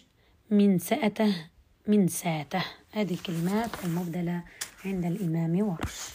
من 0.51 0.79
سأته 0.79 1.35
من 1.88 2.07
ساته. 2.07 2.63
هذه 2.91 3.13
الكلمات 3.13 3.69
المبدلة 3.85 4.43
عند 4.85 5.05
الإمام 5.05 5.61
ورش. 5.61 6.09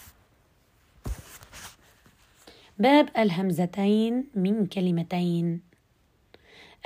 باب 2.79 3.09
الهمزتين 3.19 4.25
من 4.35 4.67
كلمتين. 4.67 5.61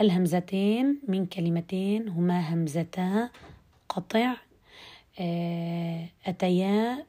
الهمزتين 0.01 1.01
من 1.09 1.27
كلمتين 1.27 2.09
هما 2.09 2.55
همزتا 2.55 3.31
قطع 3.89 4.37
أتيا 6.27 7.07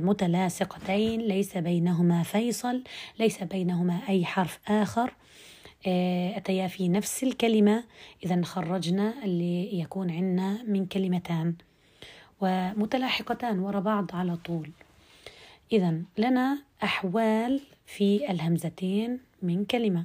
متلاصقتين 0.00 1.20
ليس 1.20 1.56
بينهما 1.56 2.22
فيصل 2.22 2.84
ليس 3.18 3.42
بينهما 3.42 4.00
أي 4.08 4.24
حرف 4.24 4.58
آخر. 4.68 5.14
أتيا 6.36 6.66
في 6.66 6.88
نفس 6.88 7.22
الكلمة 7.22 7.84
إذا 8.24 8.42
خرجنا 8.42 9.24
اللي 9.24 9.80
يكون 9.80 10.10
عندنا 10.10 10.62
من 10.62 10.86
كلمتان 10.86 11.54
ومتلاحقتان 12.40 13.58
وراء 13.58 13.82
بعض 13.82 14.10
على 14.12 14.36
طول. 14.36 14.70
إذا 15.72 16.02
لنا 16.18 16.58
أحوال 16.82 17.60
في 17.86 18.30
الهمزتين 18.30 19.20
من 19.42 19.64
كلمة. 19.64 20.04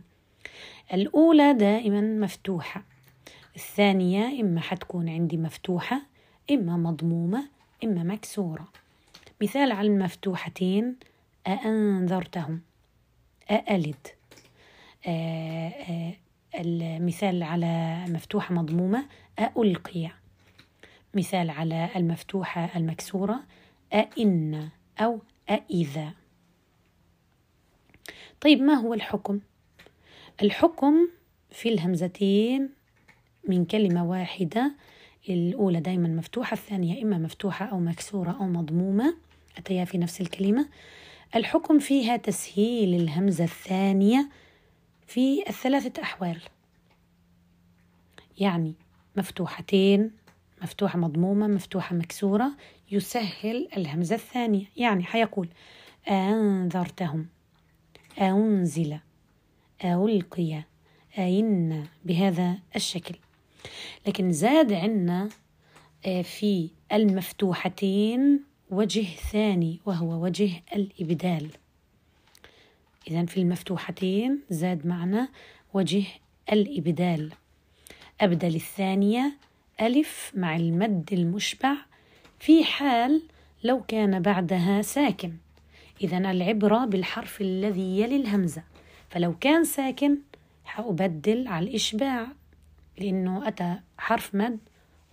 الأولى 0.93 1.53
دائما 1.53 2.01
مفتوحة 2.01 2.83
الثانية 3.55 4.41
إما 4.41 4.61
حتكون 4.61 5.09
عندي 5.09 5.37
مفتوحة 5.37 6.12
إما 6.51 6.77
مضمومة 6.77 7.49
إما 7.83 8.03
مكسورة. 8.03 8.67
مثال 9.41 9.71
على 9.71 9.87
المفتوحتين 9.87 10.95
أأنذرتهم. 11.47 12.61
أألد. 13.51 14.07
آه، 15.07 15.69
آه، 15.69 16.13
المثال 16.59 17.43
على 17.43 18.05
مفتوحة 18.07 18.55
مضمومة 18.55 19.05
ألقي 19.57 20.09
مثال 21.13 21.49
على 21.49 21.89
المفتوحة 21.95 22.69
المكسورة 22.77 23.39
أئن 23.93 24.69
أو 24.99 25.19
أإذا 25.49 26.13
طيب 28.41 28.61
ما 28.61 28.73
هو 28.73 28.93
الحكم؟ 28.93 29.39
الحكم 30.41 31.09
في 31.51 31.69
الهمزتين 31.69 32.69
من 33.47 33.65
كلمة 33.65 34.05
واحدة 34.05 34.71
الأولى 35.29 35.79
دائما 35.79 36.07
مفتوحة 36.07 36.53
الثانية 36.53 37.03
إما 37.03 37.17
مفتوحة 37.17 37.65
أو 37.65 37.79
مكسورة 37.79 38.31
أو 38.31 38.45
مضمومة. 38.45 39.15
أتيا 39.57 39.85
في 39.85 39.97
نفس 39.97 40.21
الكلمة. 40.21 40.69
الحكم 41.35 41.79
فيها 41.79 42.17
تسهيل 42.17 43.01
الهمزة 43.01 43.43
الثانية 43.43 44.29
في 45.07 45.49
الثلاثة 45.49 46.01
أحوال. 46.01 46.41
يعني 48.39 48.73
مفتوحتين 49.17 50.11
مفتوحة 50.61 50.99
مضمومة 50.99 51.47
مفتوحة 51.47 51.95
مكسورة 51.95 52.51
يسهل 52.91 53.67
الهمزة 53.77 54.15
الثانية. 54.15 54.65
يعني 54.77 55.03
حيقول 55.03 55.47
أنذرتهم 56.09 57.27
أنزل 58.21 58.99
ألقي 59.85 60.63
أين؟ 61.17 61.87
بهذا 62.05 62.57
الشكل. 62.75 63.15
لكن 64.07 64.31
زاد 64.31 64.73
عنا 64.73 65.29
آه، 66.05 66.21
في 66.21 66.69
المفتوحتين 66.93 68.39
وجه 68.69 69.05
ثاني 69.31 69.79
وهو 69.85 70.23
وجه 70.23 70.51
الإبدال. 70.75 71.49
إذا 73.07 73.25
في 73.25 73.37
المفتوحتين 73.37 74.39
زاد 74.49 74.87
معنا 74.87 75.29
وجه 75.73 76.03
الإبدال. 76.51 77.31
أبدل 78.21 78.55
الثانية 78.55 79.37
ألف 79.81 80.31
مع 80.35 80.55
المد 80.55 81.09
المشبع 81.13 81.73
في 82.39 82.63
حال 82.63 83.21
لو 83.63 83.83
كان 83.87 84.21
بعدها 84.21 84.81
ساكن. 84.81 85.33
إذا 86.01 86.17
العبرة 86.17 86.85
بالحرف 86.85 87.41
الذي 87.41 87.99
يلي 87.99 88.15
الهمزة. 88.15 88.63
فلو 89.09 89.35
كان 89.41 89.63
ساكن 89.63 90.17
حأبدل 90.65 91.47
على 91.47 91.69
الإشباع. 91.69 92.27
لأنه 92.97 93.47
أتى 93.47 93.75
حرف 93.97 94.35
مد 94.35 94.59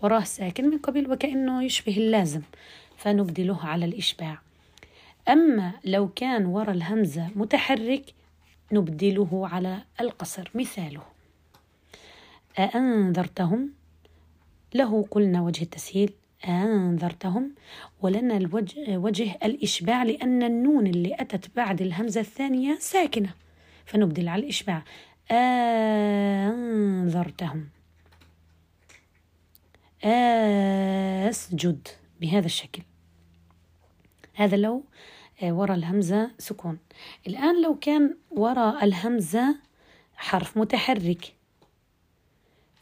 وراه 0.03 0.25
ساكن 0.25 0.71
من 0.71 0.79
قبل 0.79 1.13
وكأنه 1.13 1.63
يشبه 1.63 1.97
اللازم 1.97 2.43
فنبدله 2.97 3.67
على 3.67 3.85
الإشباع. 3.85 4.39
أما 5.29 5.73
لو 5.85 6.09
كان 6.09 6.47
ورا 6.47 6.73
الهمزة 6.73 7.29
متحرك 7.37 8.15
نبدله 8.73 9.49
على 9.49 9.79
القصر 10.01 10.51
مثاله. 10.55 11.03
أأنذرتهم؟ 12.59 13.71
له 14.75 15.07
قلنا 15.11 15.43
وجه 15.43 15.63
التسهيل. 15.63 16.13
أنذرتهم 16.49 17.55
ولنا 18.03 18.37
الوجه 18.37 18.99
وجه 18.99 19.39
الإشباع 19.45 20.03
لأن 20.03 20.43
النون 20.43 20.87
اللي 20.87 21.17
أتت 21.21 21.57
بعد 21.57 21.83
الهمزة 21.83 22.21
الثانية 22.21 22.77
ساكنة 22.79 23.35
فنبدل 23.87 24.29
على 24.29 24.43
الإشباع. 24.43 24.83
أنذرتهم. 26.51 27.69
أسجد 31.29 31.89
بهذا 32.21 32.47
الشكل. 32.47 32.83
هذا 34.35 34.57
لو 34.57 34.85
آه، 35.43 35.53
وراء 35.53 35.77
الهمزة 35.77 36.31
سكون. 36.39 36.79
الآن 37.27 37.63
لو 37.63 37.75
كان 37.79 38.17
وراء 38.31 38.85
الهمزة 38.85 39.57
حرف 40.17 40.57
متحرك. 40.57 41.35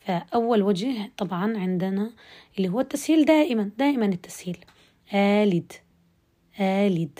فأول 0.00 0.62
وجه 0.62 1.12
طبعا 1.16 1.58
عندنا 1.58 2.12
اللي 2.56 2.68
هو 2.68 2.80
التسهيل 2.80 3.24
دائما 3.24 3.70
دائما 3.78 4.06
التسهيل. 4.06 4.64
آلد 5.14 5.72
آلد. 6.60 7.18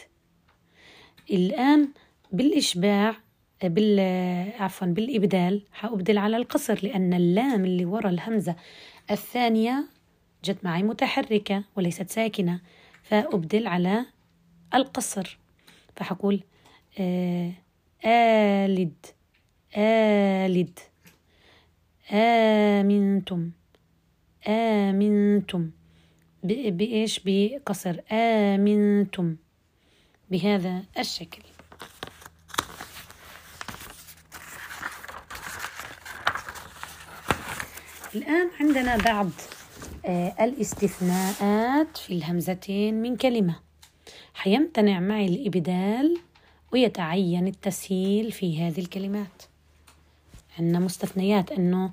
الآن 1.31 1.89
بالإشباع 2.33 3.17
بال 3.63 4.01
عفوا 4.61 4.87
بالإبدال 4.87 5.63
حأبدل 5.73 6.19
على 6.19 6.37
القصر 6.37 6.81
لأن 6.83 7.15
اللام 7.15 7.65
اللي 7.65 7.85
ورا 7.85 8.11
الهمزة 8.11 8.57
الثانية 9.11 9.89
جت 10.45 10.65
معي 10.65 10.83
متحركة 10.83 11.65
وليست 11.77 12.11
ساكنة 12.11 12.61
فأبدل 13.03 13.67
على 13.67 14.07
القصر. 14.75 15.39
فحقول 15.97 16.41
آه 16.99 17.53
آلد 18.05 19.07
آلد 19.77 20.79
آمنتم 22.13 23.51
آمنتم. 24.49 25.71
بإيش؟ 26.43 27.21
بقصر. 27.25 27.97
آمنتم. 28.13 29.37
بهذا 30.31 30.85
الشكل. 30.99 31.43
الآن 38.15 38.51
عندنا 38.61 38.97
بعض 38.97 39.31
آه، 40.07 40.35
الاستثناءات 40.41 41.97
في 41.97 42.13
الهمزتين 42.13 43.03
من 43.03 43.17
كلمة. 43.17 43.55
حيمتنع 44.35 45.01
معي 45.01 45.27
الإبدال 45.27 46.19
ويتعين 46.73 47.47
التسهيل 47.47 48.33
في 48.33 48.63
هذه 48.63 48.81
الكلمات. 48.81 49.43
عندنا 50.59 50.79
مستثنيات 50.79 51.53
أنه 51.53 51.91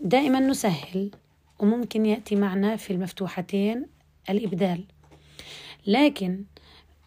دائما 0.00 0.40
نسهل 0.40 1.10
وممكن 1.58 2.06
يأتي 2.06 2.36
معنا 2.36 2.76
في 2.76 2.92
المفتوحتين 2.92 3.86
الإبدال. 4.30 4.84
لكن 5.86 6.44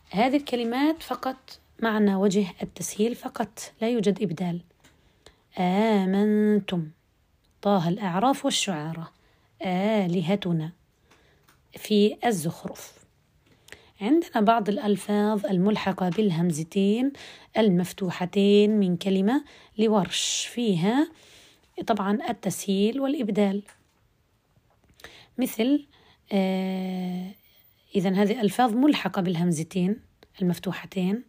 هذه 0.10 0.38
الكلمات 0.38 1.04
فقط 1.04 1.60
معنا 1.84 2.18
وجه 2.18 2.46
التسهيل 2.64 3.16
فقط 3.16 3.74
لا 3.82 3.90
يوجد 3.90 4.22
إبدال. 4.22 4.62
آمنتم. 5.60 6.97
طه 7.68 7.90
الأعراف 7.90 8.46
والشعراء. 8.46 9.08
آلهتنا 9.62 10.72
في 11.72 12.18
الزخرف. 12.26 12.94
عندنا 14.02 14.42
بعض 14.42 14.70
الألفاظ 14.70 15.46
الملحقة 15.46 16.10
بالهمزتين 16.10 17.12
المفتوحتين 17.58 18.80
من 18.80 18.98
كلمة 18.98 19.44
لورش. 19.78 20.50
فيها 20.54 21.12
طبعا 21.88 22.30
التسهيل 22.30 23.00
والإبدال. 23.02 23.64
مثل 25.38 25.86
آه 26.32 27.32
إذا 27.96 28.10
هذه 28.10 28.42
ألفاظ 28.42 28.74
ملحقة 28.74 29.22
بالهمزتين 29.22 30.00
المفتوحتين 30.42 31.24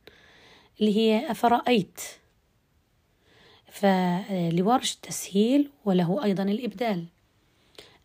اللي 0.81 0.97
هي 0.97 1.31
أفرأيت. 1.31 2.01
فلورش 3.71 4.95
التسهيل 4.95 5.71
وله 5.85 6.25
أيضا 6.25 6.43
الإبدال. 6.43 7.05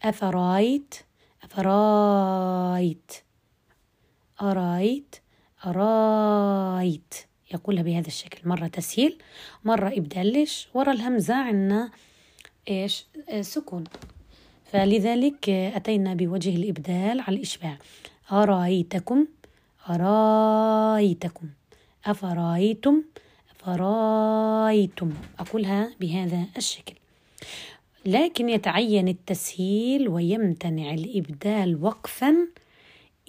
أفرايت 0.03 0.95
أفرايت 1.43 3.11
أرايت 4.41 5.15
أرايت. 5.65 7.13
يقولها 7.53 7.83
بهذا 7.83 8.07
الشكل. 8.07 8.49
مرة 8.49 8.67
تسهيل 8.67 9.17
مرة 9.63 9.87
إبدال. 9.87 10.33
ليش؟ 10.33 10.67
ورا 10.73 10.91
الهمزة 10.91 11.35
عندنا 11.35 11.91
إيش؟ 12.69 13.05
سكون. 13.41 13.83
فلذلك 14.65 15.49
أتينا 15.49 16.13
بوجه 16.13 16.55
الإبدال 16.55 17.19
على 17.19 17.35
الإشباع. 17.35 17.77
أرايتكم 18.31 19.27
أرايتكم. 19.89 21.49
أفرايتم 22.05 23.03
أفرأيتم 23.63 25.13
أقولها 25.39 25.91
بهذا 25.99 26.45
الشكل. 26.57 26.95
لكن 28.05 28.49
يتعين 28.49 29.07
التسهيل 29.07 30.09
ويمتنع 30.09 30.93
الإبدال 30.93 31.83
وقفا 31.83 32.47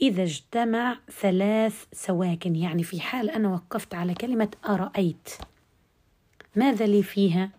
إذا 0.02 0.22
اجتمع 0.22 0.98
ثلاث 1.20 1.84
سواكن. 1.92 2.56
يعني 2.56 2.82
في 2.82 3.00
حال 3.00 3.30
أنا 3.30 3.48
وقفت 3.48 3.94
على 3.94 4.14
كلمة 4.14 4.48
أرأيت 4.68 5.30
ماذا 6.56 6.86
لي 6.86 7.02
فيها؟ 7.02 7.50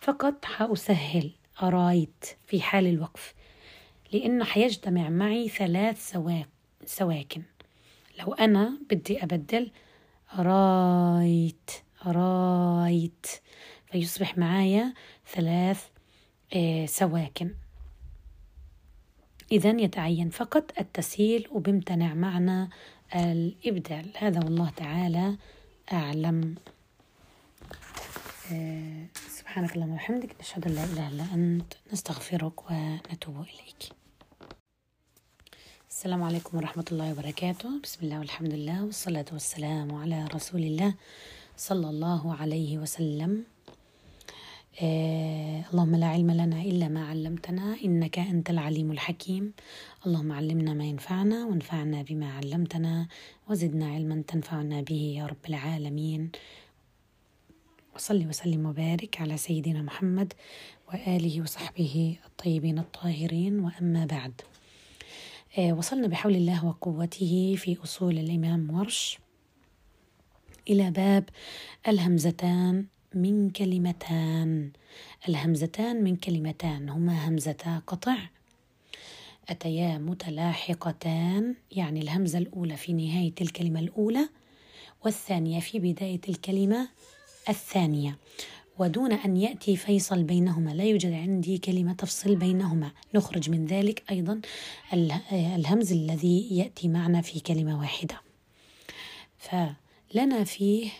فقط 0.00 0.44
حأسهل 0.44 1.30
أرأيت 1.62 2.24
في 2.46 2.60
حال 2.60 2.86
الوقف 2.86 3.34
لأنه 4.12 4.44
حيجتمع 4.44 5.08
معي 5.08 5.48
ثلاث 5.48 6.16
سواكن. 6.86 7.42
لو 8.18 8.34
أنا 8.34 8.78
بدي 8.90 9.22
أبدل 9.22 9.70
رايت 10.38 11.70
رايت. 12.06 13.26
فيصبح 13.86 14.38
معايا 14.38 14.94
ثلاث 15.34 15.84
آه، 16.54 16.86
سواكن. 16.86 17.54
إذا 19.52 19.70
يتعين 19.70 20.30
فقط 20.30 20.78
التسهيل 20.80 21.48
وبمتنع 21.50 22.14
معنا 22.14 22.68
الإبدال. 23.14 24.10
هذا 24.16 24.44
والله 24.44 24.70
تعالى 24.70 25.36
أعلم. 25.92 26.54
آه، 28.52 29.06
سبحانك 29.28 29.74
اللهم 29.74 29.92
وبحمدك 29.92 30.36
نشهد 30.40 30.66
أن 30.66 30.74
لا 30.74 30.84
إله 30.84 31.08
إلا 31.08 31.34
أنت 31.34 31.74
نستغفرك 31.92 32.70
ونتوب 32.70 33.36
إليك. 33.36 34.03
السلام 35.94 36.22
عليكم 36.22 36.56
ورحمة 36.56 36.84
الله 36.92 37.12
وبركاته. 37.12 37.68
بسم 37.82 37.98
الله 38.02 38.18
والحمد 38.18 38.54
لله 38.54 38.84
والصلاة 38.84 39.24
والسلام 39.32 39.94
على 39.94 40.26
رسول 40.34 40.62
الله 40.62 40.94
صلى 41.56 41.90
الله 41.90 42.34
عليه 42.34 42.78
وسلم. 42.78 43.44
آه 44.82 45.64
اللهم 45.70 45.96
لا 45.96 46.06
علم 46.06 46.30
لنا 46.30 46.62
إلا 46.62 46.88
ما 46.88 47.06
علمتنا 47.06 47.76
إنك 47.84 48.18
أنت 48.18 48.50
العليم 48.50 48.90
الحكيم. 48.90 49.52
اللهم 50.06 50.32
علمنا 50.32 50.74
ما 50.74 50.84
ينفعنا 50.84 51.46
وانفعنا 51.46 52.02
بما 52.02 52.32
علمتنا 52.32 53.06
وزدنا 53.48 53.86
علما 53.94 54.22
تنفعنا 54.26 54.80
به 54.80 55.02
يا 55.18 55.26
رب 55.26 55.44
العالمين. 55.48 56.30
وصلي 57.94 58.26
وسلم 58.26 58.66
وبارك 58.66 59.20
على 59.20 59.36
سيدنا 59.36 59.82
محمد 59.82 60.32
وآله 60.88 61.42
وصحبه 61.42 62.16
الطيبين 62.26 62.78
الطاهرين. 62.78 63.60
وأما 63.60 64.06
بعد 64.06 64.34
وصلنا 65.58 66.06
بحول 66.06 66.34
الله 66.34 66.66
وقوته 66.66 67.54
في 67.58 67.76
أصول 67.84 68.18
الإمام 68.18 68.70
ورش. 68.70 69.18
إلى 70.70 70.90
باب 70.90 71.28
الهمزتان 71.88 72.86
من 73.14 73.50
كلمتان. 73.50 74.70
الهمزتان 75.28 76.04
من 76.04 76.16
كلمتان 76.16 76.88
هما 76.88 77.28
همزتا 77.28 77.82
قطع. 77.86 78.16
أتيا 79.48 79.98
متلاحقتان 79.98 81.54
يعني 81.70 82.00
الهمزة 82.00 82.38
الأولى 82.38 82.76
في 82.76 82.92
نهاية 82.92 83.34
الكلمة 83.40 83.80
الأولى 83.80 84.28
والثانية 85.04 85.60
في 85.60 85.78
بداية 85.78 86.20
الكلمة 86.28 86.88
الثانية. 87.48 88.18
ودون 88.78 89.12
أن 89.12 89.36
يأتي 89.36 89.76
فيصل 89.76 90.22
بينهما. 90.22 90.70
لا 90.70 90.84
يوجد 90.84 91.12
عندي 91.12 91.58
كلمة 91.58 91.92
تفصل 91.92 92.36
بينهما. 92.36 92.90
نخرج 93.14 93.50
من 93.50 93.66
ذلك 93.66 94.02
أيضا 94.10 94.40
الهمز 95.32 95.92
الذي 95.92 96.58
يأتي 96.58 96.88
معنا 96.88 97.20
في 97.20 97.40
كلمة 97.40 97.80
واحدة. 97.80 98.20
فلنا 99.38 100.44
فيه 100.44 100.90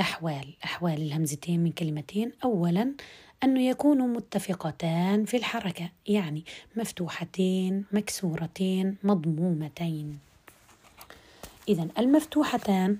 أحوال 0.00 0.54
أحوال 0.64 1.02
الهمزتين 1.02 1.60
من 1.60 1.72
كلمتين. 1.72 2.32
أولا 2.44 2.92
أنه 3.44 3.60
يكونوا 3.60 4.06
متفقتان 4.06 5.24
في 5.24 5.36
الحركة 5.36 5.90
يعني 6.06 6.44
مفتوحتين 6.76 7.84
مكسورتين 7.92 8.96
مضمومتين. 9.04 10.18
إذا 11.68 11.88
المفتوحتان 11.98 12.98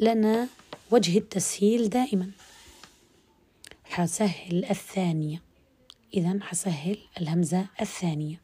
لنا 0.00 0.48
وجه 0.90 1.18
التسهيل 1.18 1.88
دائما. 1.88 2.30
حسهل 3.88 4.64
الثانية. 4.64 5.42
إذا 6.14 6.38
حسهل 6.42 6.98
الهمزة 7.20 7.66
الثانية. 7.80 8.40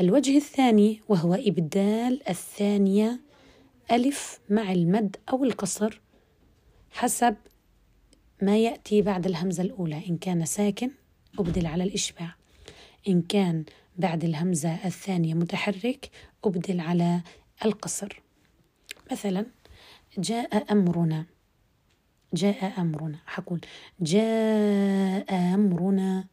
الوجه 0.00 0.36
الثاني 0.36 1.00
وهو 1.08 1.34
إبدال 1.34 2.28
الثانية 2.28 3.20
ألف 3.92 4.40
مع 4.50 4.72
المد 4.72 5.16
أو 5.32 5.44
القصر 5.44 6.00
حسب 6.90 7.36
ما 8.42 8.58
يأتي 8.58 9.02
بعد 9.02 9.26
الهمزة 9.26 9.62
الأولى. 9.62 10.02
إن 10.08 10.16
كان 10.16 10.44
ساكن 10.44 10.90
أبدل 11.38 11.66
على 11.66 11.84
الإشباع. 11.84 12.34
إن 13.08 13.22
كان 13.22 13.64
بعد 13.96 14.24
الهمزة 14.24 14.86
الثانية 14.86 15.34
متحرك 15.34 16.10
أبدل 16.44 16.80
على 16.80 17.20
القصر. 17.64 18.22
مثلا 19.12 19.46
جاء 20.18 20.72
أمرنا. 20.72 21.26
جاء 22.34 22.80
أمرنا 22.80 23.18
حقول. 23.26 23.60
جاء 24.00 25.34
أمرنا 25.54 26.24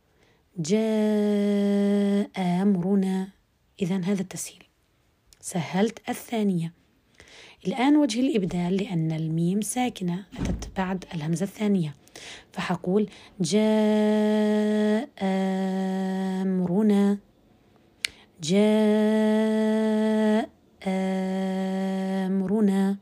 جاء 0.58 2.30
أمرنا. 2.62 3.28
إذا 3.82 3.96
هذا 3.96 4.22
التسهيل. 4.22 4.64
سهلت 5.42 6.10
الثانية. 6.10 6.74
الآن 7.68 7.96
وجه 7.98 8.20
الإبدال 8.20 8.78
لأن 8.78 9.12
الميم 9.12 9.62
ساكنة. 9.62 10.26
أتت 10.40 10.70
بعد 10.78 11.06
الهمزة 11.14 11.44
الثانية. 11.44 11.94
فحقول 12.52 13.10
جاء 13.42 15.10
أمرنا. 16.42 17.18
جاء 18.44 19.90
أمرنا. 22.28 22.98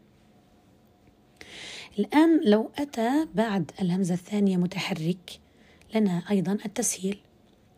الآن 1.99 2.41
لو 2.45 2.71
أتى 2.77 3.27
بعد 3.35 3.71
الهمزة 3.81 4.13
الثانية 4.13 4.57
متحرك 4.57 5.39
لنا 5.95 6.23
أيضا 6.29 6.57
التسهيل. 6.65 7.17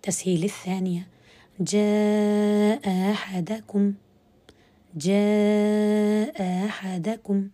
تسهيل 0.01 0.43
الثانية 0.43 1.07
جاء 1.59 3.11
أحدكم. 3.11 3.93
جاء 4.95 6.65
أحدكم. 6.65 7.49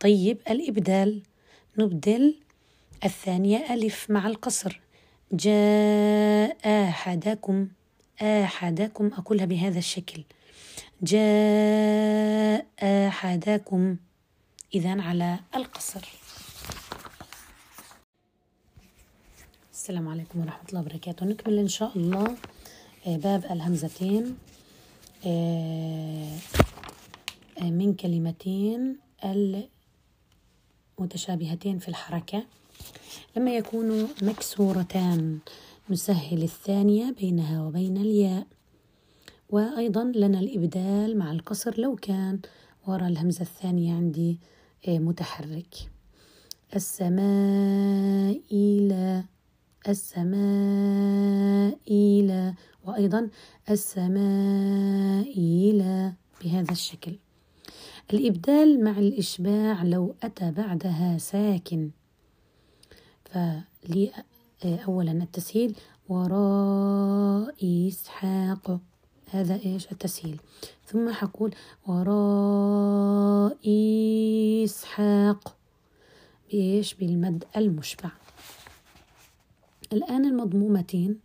طيب 0.00 0.38
الإبدال. 0.50 1.22
نبدل. 1.78 2.34
الثانية 3.04 3.74
ألف 3.74 4.10
مع 4.10 4.26
القصر. 4.26 4.80
جاء 5.32 6.56
أحدكم. 6.88 7.68
أحدكم 8.22 9.06
أقولها 9.06 9.44
بهذا 9.44 9.78
الشكل. 9.78 10.24
جاء 11.02 12.66
أحدكم. 12.82 13.96
إذا 14.74 15.02
على 15.02 15.38
القصر. 15.56 16.08
السلام 19.72 20.08
عليكم 20.08 20.40
ورحمة 20.40 20.68
الله 20.68 20.80
وبركاته. 20.80 21.26
نكمل 21.26 21.58
إن 21.58 21.68
شاء 21.68 21.92
الله 21.96 22.36
آه، 23.06 23.16
باب 23.16 23.44
الهمزتين 23.44 24.36
آه، 25.26 26.36
آه، 27.58 27.70
من 27.70 27.94
كلمتين 27.94 28.96
المتشابهتين 30.98 31.78
في 31.78 31.88
الحركة. 31.88 32.44
لما 33.36 33.56
يكونوا 33.56 34.06
مكسورتان 34.22 35.38
نسهل 35.90 36.42
الثانية 36.42 37.12
بينها 37.12 37.62
وبين 37.62 37.96
الياء. 37.96 38.46
وأيضا 39.50 40.04
لنا 40.04 40.40
الإبدال 40.40 41.18
مع 41.18 41.32
القصر 41.32 41.80
لو 41.80 41.96
كان 41.96 42.40
وراء 42.86 43.08
الهمزة 43.08 43.42
الثانية 43.42 43.94
عندي 43.94 44.38
متحرك. 44.88 45.74
السماء 46.76 48.40
إلى 48.52 49.24
السماء 49.88 51.78
إلى 51.90 52.54
وأيضا 52.84 53.28
السماء 53.70 55.38
إلى 55.38 56.12
بهذا 56.44 56.72
الشكل. 56.72 57.18
الإبدال 58.12 58.84
مع 58.84 58.98
الإشباع 58.98 59.82
لو 59.82 60.14
أتى 60.22 60.50
بعدها 60.50 61.18
ساكن. 61.18 61.90
فلي 63.24 64.12
أولا 64.64 65.12
التسهيل 65.12 65.76
وراء 66.08 67.54
إسحاق. 67.88 68.80
هذا 69.30 69.60
إيش؟ 69.64 69.92
التسهيل. 69.92 70.40
ثم 70.86 71.12
حقول 71.12 71.54
وراء 71.86 73.58
إسحاق. 74.64 75.56
بإيش؟ 76.48 76.94
بالمد 76.94 77.44
المشبع. 77.56 78.10
الآن 79.92 80.24
المضمومتين. 80.24 81.18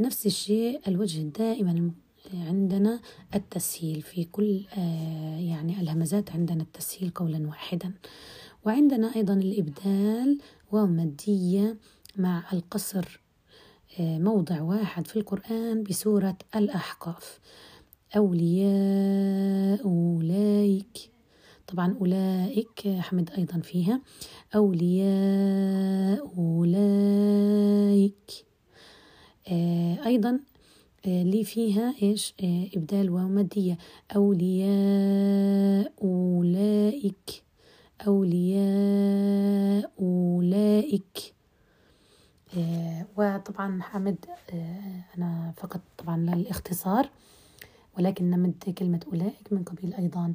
نفس 0.00 0.26
الشيء 0.26 0.80
الوجه 0.88 1.20
دائما 1.22 1.90
عندنا 2.34 3.00
التسهيل 3.34 4.02
في 4.02 4.24
كل 4.24 4.64
آه، 4.78 5.38
يعني 5.38 5.80
الهمزات 5.80 6.30
عندنا 6.30 6.62
التسهيل 6.62 7.10
قولا 7.10 7.46
واحدا. 7.48 7.92
وعندنا 8.66 9.16
أيضا 9.16 9.34
الإبدال 9.34 10.38
ومدية 10.72 11.76
مع 12.16 12.44
القصر 12.52 13.20
آه، 14.00 14.18
موضع 14.18 14.62
واحد 14.62 15.06
في 15.06 15.16
القرآن 15.16 15.82
بسورة 15.82 16.36
الأحقاف. 16.56 17.40
أولياء 18.16 19.84
أولئك 19.84 21.10
طبعا 21.66 21.96
أولئك 22.00 22.88
حمد 22.88 23.30
أيضا 23.38 23.58
فيها. 23.60 24.00
أولياء 24.54 26.32
أولئك 26.38 28.30
آه 29.48 30.06
أيضا 30.06 30.40
آه 31.06 31.22
لي 31.22 31.44
فيها 31.44 31.94
إيش؟ 32.02 32.34
آه 32.42 32.66
إبدال 32.76 33.10
واو 33.10 33.28
مادية 33.28 33.78
أولياء 34.16 35.92
أولئك 36.02 37.42
أولياء 38.06 39.92
أولئك 40.00 41.34
وطبعا 43.16 43.82
حمد 43.82 44.24
أنا 45.18 45.52
فقط 45.56 45.80
طبعا 45.98 46.16
للإختصار. 46.16 47.10
ولكن 47.98 48.30
نمد 48.30 48.74
كلمة 48.78 49.00
أولئك 49.12 49.52
من 49.52 49.62
قبيل 49.64 49.94
أيضا 49.94 50.34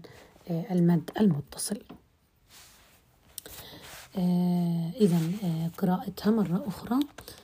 آه 0.49 0.65
المد 0.71 1.09
المتصل. 1.19 1.79
آه 4.17 4.91
إذا 5.01 5.19
آه 5.43 5.67
قراءتها 5.77 6.31
مرة 6.31 6.63
أخرى. 6.67 6.99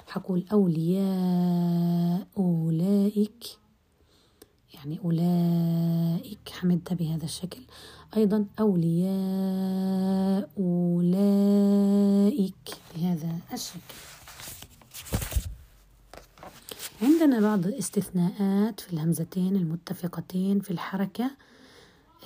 حقول 0.08 0.46
أولياء 0.52 2.28
أولئك 2.38 3.44
يعني 4.74 5.00
أولئك 5.06 6.50
حمدها 6.50 6.94
بهذا 6.94 7.26
الشكل. 7.26 7.62
أيضا 8.18 8.46
أولياء 8.60 9.10
أولئك 10.60 11.90
بهذا 12.96 13.40
الشكل. 13.54 14.09
عندنا 17.02 17.40
بعض 17.40 17.66
الاستثناءات 17.68 18.80
في 18.80 18.94
الهمزتين 18.94 19.56
المتفقتين 19.56 20.60
في 20.60 20.72
الحركة 20.72 21.32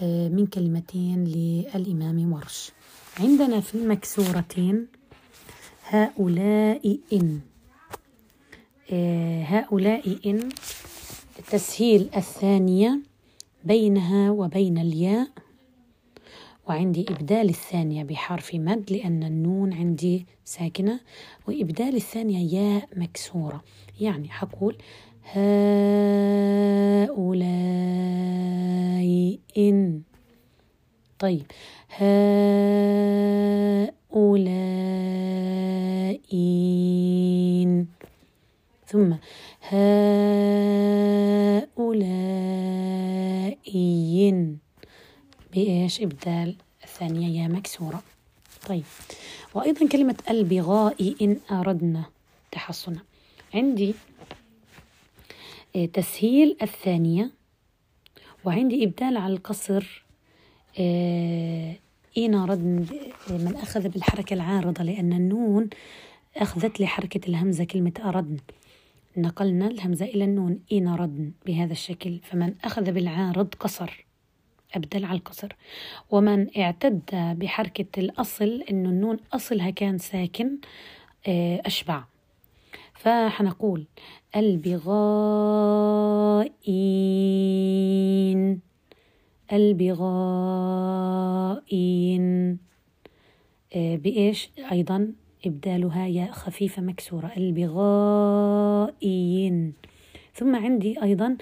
من 0.02 0.48
كلمتين 0.54 1.24
للإمام 1.24 2.34
ورش. 2.34 2.72
عندنا 3.20 3.60
في 3.60 3.76
المكسورتين 3.76 4.88
هؤلاء 5.88 7.00
إن. 7.14 7.40
هؤلاء 9.44 10.20
إن 10.26 10.50
تسهيل 11.52 12.10
الثانية 12.16 13.00
بينها 13.64 14.32
وبين 14.32 14.78
الياء. 14.78 15.28
وعندي 16.68 17.06
إبدال 17.10 17.50
الثانية 17.50 18.04
بحرف 18.04 18.56
مد 18.56 18.92
لأن 18.92 19.24
النون 19.24 19.74
عندي 19.74 20.26
ساكنة. 20.46 21.00
وإبدال 21.48 21.96
الثانية 21.96 22.54
ياء 22.56 22.90
مكسورة. 22.96 23.64
يعني 24.00 24.30
حقول 24.30 24.78
هؤلاء 25.24 25.44
إن. 29.58 30.02
طيب. 31.20 31.46
هؤلاء 31.90 32.34
إن. 36.34 37.86
ثم 38.88 39.14
هؤلاء 39.62 39.74
إن 43.76 44.58
بإيش؟ 45.54 46.02
إبدال 46.02 46.56
الثانية. 46.84 47.42
يا 47.42 47.48
مكسورة. 47.48 48.04
طيب. 48.68 48.84
وأيضا 49.56 49.88
كلمة 49.88 50.16
البغاء 50.30 51.16
إن 51.22 51.38
أردنا 51.52 52.06
تحصنا. 52.52 53.00
عندي 53.54 53.94
تسهيل 55.94 56.58
الثانية 56.62 57.32
وعندي 58.46 58.84
إبدال 58.84 59.18
على 59.18 59.34
القصر 59.34 60.04
إن 62.18 62.36
أردنا 62.36 62.86
من 63.30 63.56
أخذ 63.56 63.90
بالحركة 63.90 64.34
العارضة 64.34 64.84
لأن 64.84 65.14
النون 65.14 65.70
أخذت 66.38 66.80
لي 66.80 66.88
حركة 66.88 67.30
الهمزة 67.30 67.64
كلمة 67.64 67.94
أردن. 68.06 68.38
نقلنا 69.18 69.68
الهمزة 69.68 70.06
إلى 70.06 70.24
النون 70.24 70.60
إن 70.72 70.88
ردن 70.88 71.32
بهذا 71.46 71.72
الشكل 71.72 72.20
فمن 72.24 72.56
أخذ 72.64 72.92
بالعارض 72.92 73.54
قصر 73.60 74.06
أبدل 74.76 75.06
على 75.06 75.18
القصر. 75.18 75.56
ومن 76.12 76.58
اعتد 76.58 77.02
بحركة 77.14 78.00
الأصل 78.00 78.64
إنه 78.70 78.90
النون 78.90 79.18
أصلها 79.34 79.70
كان 79.70 79.98
ساكن 79.98 80.58
أشبع. 81.66 82.04
فحنقول 83.04 83.86
البغائين. 84.36 85.02
البغائين. 89.54 90.98
بإيش؟ 93.76 94.50
أيضا 94.72 95.14
إبدالها 95.46 96.08
ياء 96.08 96.32
خفيفة 96.32 96.82
مكسورة. 96.82 97.32
البغائين. 97.38 98.14
ثم 100.34 100.56
عندي 100.56 101.04
أيضا 101.04 101.38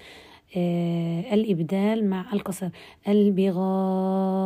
آه 0.57 1.34
الإبدال 1.34 2.09
مع 2.09 2.34
القصر. 2.34 2.70
البغائين. 3.07 4.41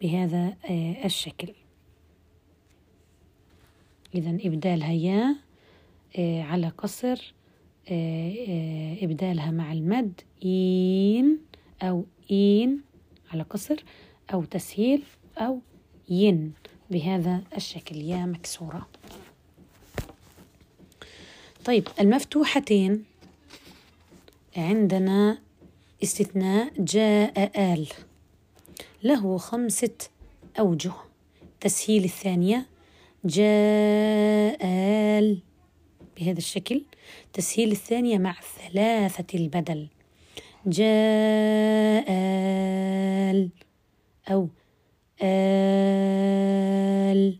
بهذا 0.00 0.56
آه 0.70 1.04
الشكل. 1.04 1.48
إذا 4.16 4.30
إبدالها 4.30 4.92
ياء 4.92 5.36
آه 6.18 6.42
على 6.42 6.68
قصر 6.68 7.34
إبدالها 9.02 9.50
مع 9.50 9.72
المد 9.72 10.20
إين 10.44 11.38
أو 11.82 12.04
إين 12.30 12.80
على 13.32 13.42
قصر 13.42 13.84
أو 14.32 14.44
تسهيل 14.44 15.02
أو 15.38 15.60
ين 16.08 16.52
بهذا 16.90 17.42
الشكل. 17.56 17.96
يا 17.96 18.26
مكسورة. 18.26 18.86
طيب 21.64 21.88
المفتوحتين 22.00 23.04
عندنا 24.56 25.38
استثناء 26.02 26.72
جاء 26.78 27.50
آل 27.74 27.88
له 29.02 29.38
خمسة 29.38 29.96
أوجه. 30.58 30.92
تسهيل 31.60 32.04
الثانية 32.04 32.66
جاء 33.26 34.58
بهذا 36.16 36.38
الشكل 36.38 36.82
تسهيل 37.32 37.72
الثانية 37.72 38.18
مع 38.18 38.36
ثلاثة 38.40 39.38
البدل. 39.38 39.88
جاء 40.66 42.06
أو 44.30 44.48
آل 45.22 47.38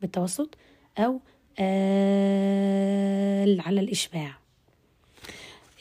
بالتوسط 0.00 0.58
أو 0.98 1.20
آل 1.58 3.60
على 3.60 3.80
الإشباع. 3.80 4.38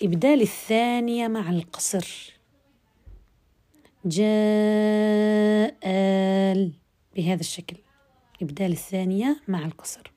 إبدال 0.03 0.41
الثانية 0.41 1.27
مع 1.27 1.49
القصر. 1.49 2.33
جاء 4.05 5.75
بهذا 7.15 7.39
الشكل. 7.39 7.75
إبدال 8.41 8.71
الثانية 8.71 9.41
مع 9.47 9.65
القصر. 9.65 10.11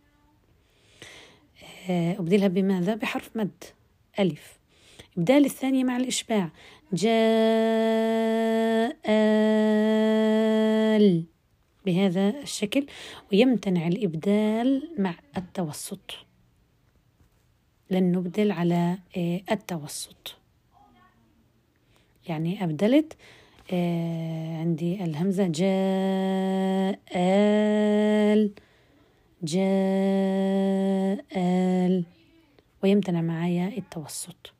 أبدلها 1.90 2.48
بماذا؟ 2.48 2.94
بحرف 2.94 3.30
مد 3.36 3.64
ألف. 4.18 4.58
إبدال 5.18 5.44
الثانية 5.44 5.84
مع 5.84 5.96
الإشباع. 5.96 6.50
جاء 6.92 7.08
بهذا 11.86 12.28
الشكل 12.42 12.86
ويمتنع 13.32 13.86
الإبدال 13.86 14.90
مع 14.98 15.14
التوسط. 15.36 16.14
لن 17.90 18.12
نبدل 18.12 18.52
على 18.52 18.98
التوسط. 19.50 20.36
يعني 22.28 22.64
أبدلت 22.64 23.16
عندي 23.72 25.04
الهمزة 25.04 25.46
جاء 25.46 26.98
آل 27.16 28.52
جاء 29.42 31.24
آل. 31.36 32.04
ويمتنع 32.82 33.20
معايا 33.20 33.68
التوسط. 33.78 34.52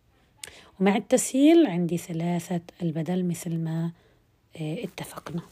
ومع 0.81 0.97
التسهيل 0.97 1.67
عندي 1.67 1.97
ثلاثة 1.97 2.61
البدل 2.83 3.25
مثل 3.25 3.57
ما 3.57 3.93
اتفقنا. 4.57 5.43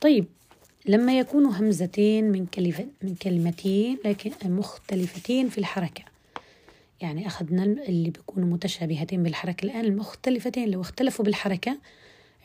طيب 0.00 0.26
لما 0.88 1.18
يكون 1.18 1.46
همزتين 1.46 2.24
من 2.24 2.46
من 3.02 3.14
كلمتين 3.14 3.98
لكن 4.04 4.30
مختلفتين 4.44 5.48
في 5.48 5.58
الحركة. 5.58 6.04
يعني 7.00 7.26
أخذنا 7.26 7.62
اللي 7.64 8.10
بيكونوا 8.10 8.48
متشابهتين 8.48 9.22
بالحركة 9.22 9.64
الآن 9.64 9.84
المختلفتين 9.84 10.70
لو 10.70 10.80
اختلفوا 10.80 11.24
بالحركة 11.24 11.78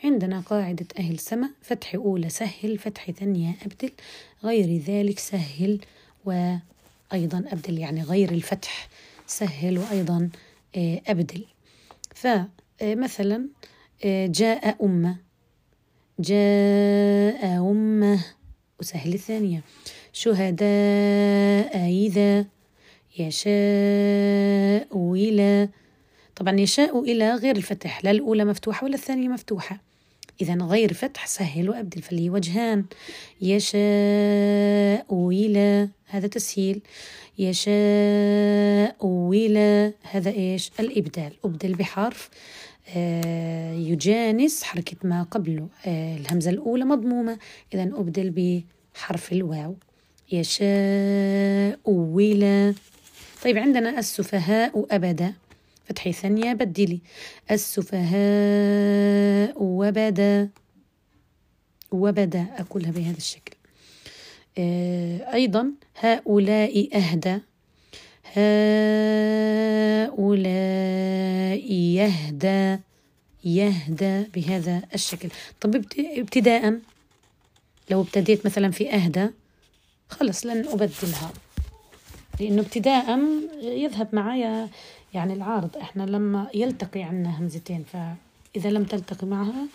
عندنا 0.04 0.40
قاعدة 0.40 0.86
أهل 0.98 1.18
سما 1.18 1.50
فتح 1.62 1.94
أولى 1.94 2.28
سهل 2.28 2.78
فتح 2.78 3.10
ثانية 3.10 3.54
أبدل 3.62 3.90
غير 4.44 4.78
ذلك 4.78 5.18
سهل 5.18 5.80
وأيضا 6.24 7.44
أبدل. 7.46 7.78
يعني 7.78 8.02
غير 8.02 8.30
الفتح 8.30 8.88
سهل 9.26 9.78
وأيضا 9.78 10.30
آه، 10.76 11.02
أبدل. 11.06 11.44
فمثلا 12.14 13.48
آه، 14.04 14.26
جاء 14.26 14.84
أمة. 14.84 15.16
جاء 16.18 17.70
أمة 17.70 18.24
وسهل 18.80 19.14
الثانية. 19.14 19.62
شهداء 20.12 21.76
إذا 21.88 22.46
يشاء 23.18 25.12
إلى 25.14 25.68
طبعا 26.36 26.60
يشاء 26.60 27.00
إلى 27.02 27.34
غير 27.34 27.56
الفتح 27.56 28.04
لا 28.04 28.10
الأولى 28.10 28.44
مفتوحة 28.44 28.84
ولا 28.84 28.94
الثانية 28.94 29.28
مفتوحة. 29.28 29.80
إذا 30.40 30.54
غير 30.54 30.92
فتح 30.92 31.26
سهل 31.26 31.70
وأبدل 31.70 32.02
فلي 32.02 32.30
وجهان. 32.30 32.84
يشاء 33.40 35.28
إلى 35.28 35.88
هذا 36.06 36.26
تسهيل. 36.26 36.80
يشاء 37.38 38.96
إلى 39.32 39.92
هذا 40.02 40.30
إيش؟ 40.30 40.70
الإبدال. 40.80 41.32
أبدل 41.44 41.74
بحرف. 41.74 42.30
يجانس 43.74 44.62
حركة 44.62 44.96
ما 45.04 45.22
قبله. 45.22 45.68
آه 45.86 46.16
الهمزة 46.16 46.50
الأولى 46.50 46.84
مضمومة. 46.84 47.38
إذا 47.74 47.82
أبدل 47.82 48.30
بحرف 48.94 49.32
الواو. 49.32 49.76
يشاء 50.32 51.78
إلى 52.18 52.74
طيب 53.44 53.58
عندنا 53.58 53.98
السفهاء 53.98 54.86
أبدا. 54.90 55.34
فتحي 55.84 56.12
ثانية 56.12 56.52
بدلي. 56.52 57.00
السفهاء 57.50 58.12
وبدا. 59.56 60.48
وبدا 61.92 62.46
أقولها 62.58 62.90
بهذا 62.90 63.16
الشكل. 63.16 63.56
آه 64.58 65.32
أيضا 65.34 65.72
هؤلاء 66.00 66.96
أهدى. 66.96 67.38
هؤلاء 68.24 68.42
يهدى 71.72 72.78
يهدى 73.44 74.22
بهذا 74.34 74.82
الشكل. 74.94 75.28
طب 75.60 75.84
ابتداء 75.98 76.80
لو 77.90 78.00
ابتديت 78.00 78.46
مثلا 78.46 78.70
في 78.70 78.94
أهدى 78.94 79.28
خلص 80.10 80.46
لن 80.46 80.68
أبدلها. 80.68 81.32
لأنه 82.40 82.62
ابتداء 82.62 83.18
يذهب 83.62 84.08
معايا 84.12 84.68
يعني 85.14 85.32
العارض. 85.32 85.76
إحنا 85.76 86.02
لما 86.02 86.48
يلتقي 86.54 87.02
عنا 87.02 87.38
همزتين 87.38 87.84
فإذا 87.92 88.70
لم 88.70 88.84
تلتقي 88.84 89.26
معها 89.26 89.66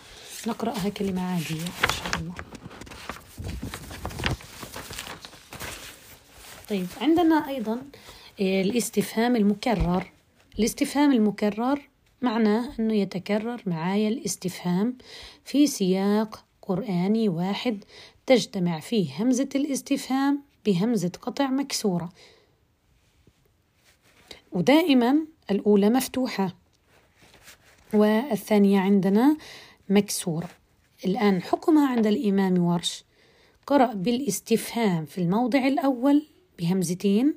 نقرأها 0.46 0.88
كلمة 0.88 1.22
عادية 1.22 1.62
إن 1.62 1.90
شاء 1.90 2.20
الله. 2.20 2.34
طيب 6.70 6.86
عندنا 7.00 7.48
أيضا 7.48 7.82
الاستفهام 8.40 9.36
المكرر. 9.36 10.12
الاستفهام 10.58 11.12
المكرر 11.12 11.88
معناه 12.22 12.72
أنه 12.80 12.94
يتكرر 12.94 13.62
معايا 13.66 14.08
الاستفهام 14.08 14.98
في 15.44 15.66
سياق 15.66 16.44
قرآني 16.62 17.28
واحد 17.28 17.84
تجتمع 18.26 18.80
فيه 18.80 19.22
همزة 19.22 19.48
الاستفهام 19.54 20.42
بهمزة 20.66 21.12
قطع 21.22 21.46
مكسورة. 21.50 22.12
ودائما 24.52 25.18
الأولى 25.50 25.90
مفتوحة 25.90 26.56
والثانية 27.94 28.80
عندنا 28.80 29.36
مكسورة. 29.88 30.48
الآن 31.04 31.42
حكمها 31.42 31.88
عند 31.88 32.06
الإمام 32.06 32.58
ورش. 32.58 33.04
قرأ 33.66 33.94
بالاستفهام 33.94 35.06
في 35.06 35.18
الموضع 35.18 35.66
الأول 35.66 36.26
بهمزتين 36.58 37.34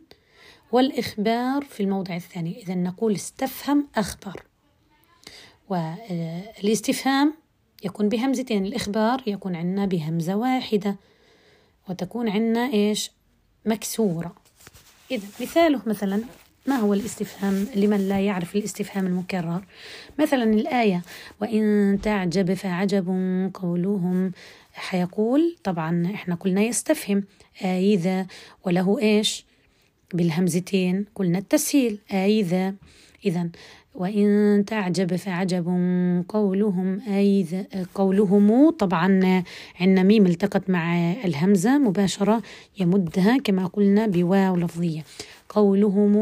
والإخبار 0.72 1.64
في 1.64 1.84
الموضع 1.84 2.16
الثاني. 2.16 2.64
إذا 2.64 2.76
نقول 2.76 3.16
استفهم 3.16 3.88
أخبر 3.96 4.44
والإستفهام 5.70 7.34
يكون 7.84 8.10
بهمزتين. 8.10 8.66
الإخبار 8.66 9.24
يكون 9.28 9.56
عندنا 9.56 9.86
بهمزة 9.86 10.36
واحدة 10.36 10.96
وتكون 11.90 12.30
عندنا 12.30 12.74
إيش؟ 12.74 13.12
مكسورة. 13.66 14.36
إذا 15.12 15.28
مثاله 15.42 15.82
مثلا 15.86 16.24
ما 16.66 16.76
هو 16.76 16.94
الاستفهام؟ 16.94 17.68
لمن 17.76 18.10
لا 18.10 18.20
يعرف 18.20 18.56
الاستفهام 18.56 19.08
المكرر. 19.08 19.66
مثلا 20.20 20.44
الآية 20.44 21.02
وإن 21.42 22.00
تعجب 22.04 22.54
فعجب 22.54 23.08
قولهم. 23.54 24.32
حيقول 24.74 25.56
طبعا 25.64 26.12
إحنا 26.14 26.36
قلنا 26.36 26.62
يستفهم. 26.62 27.24
إذا 27.64 28.28
وله 28.66 29.00
إيش؟ 29.00 29.46
بالهمزتين 30.14 31.06
قلنا 31.16 31.38
التسهيل. 31.38 31.98
إذا 32.12 32.74
إذا 33.26 33.50
وإن 33.96 34.64
تعجب 34.68 35.16
فعجب 35.16 35.66
قولهم. 36.30 37.02
أي 37.08 37.46
قولهم 37.96 38.70
طبعا 38.70 39.44
عندنا 39.80 40.04
ميم 40.04 40.26
التقت 40.26 40.70
مع 40.70 41.12
الهمزة 41.12 41.78
مباشرة 41.78 42.42
يمدها 42.80 43.38
كما 43.38 43.68
قلنا 43.68 44.08
بواو 44.08 44.56
لفظية. 44.56 45.04
قولهم 45.50 46.18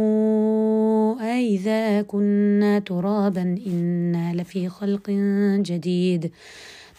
أئذا 1.21 2.01
كنا 2.01 2.79
ترابا 2.79 3.57
إنا 3.67 4.33
لفي 4.33 4.69
خلق 4.69 5.09
جديد. 5.59 6.31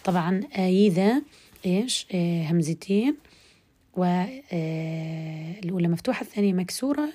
طبعا 0.05 0.41
أئذا 0.59 1.23
إيش؟ 1.67 2.07
آه 2.15 2.43
همزتين. 2.43 3.17
والأولى 3.97 5.87
آه، 5.87 5.91
مفتوحة 5.91 6.23
الثانية 6.23 6.53
مكسورة 6.53 7.09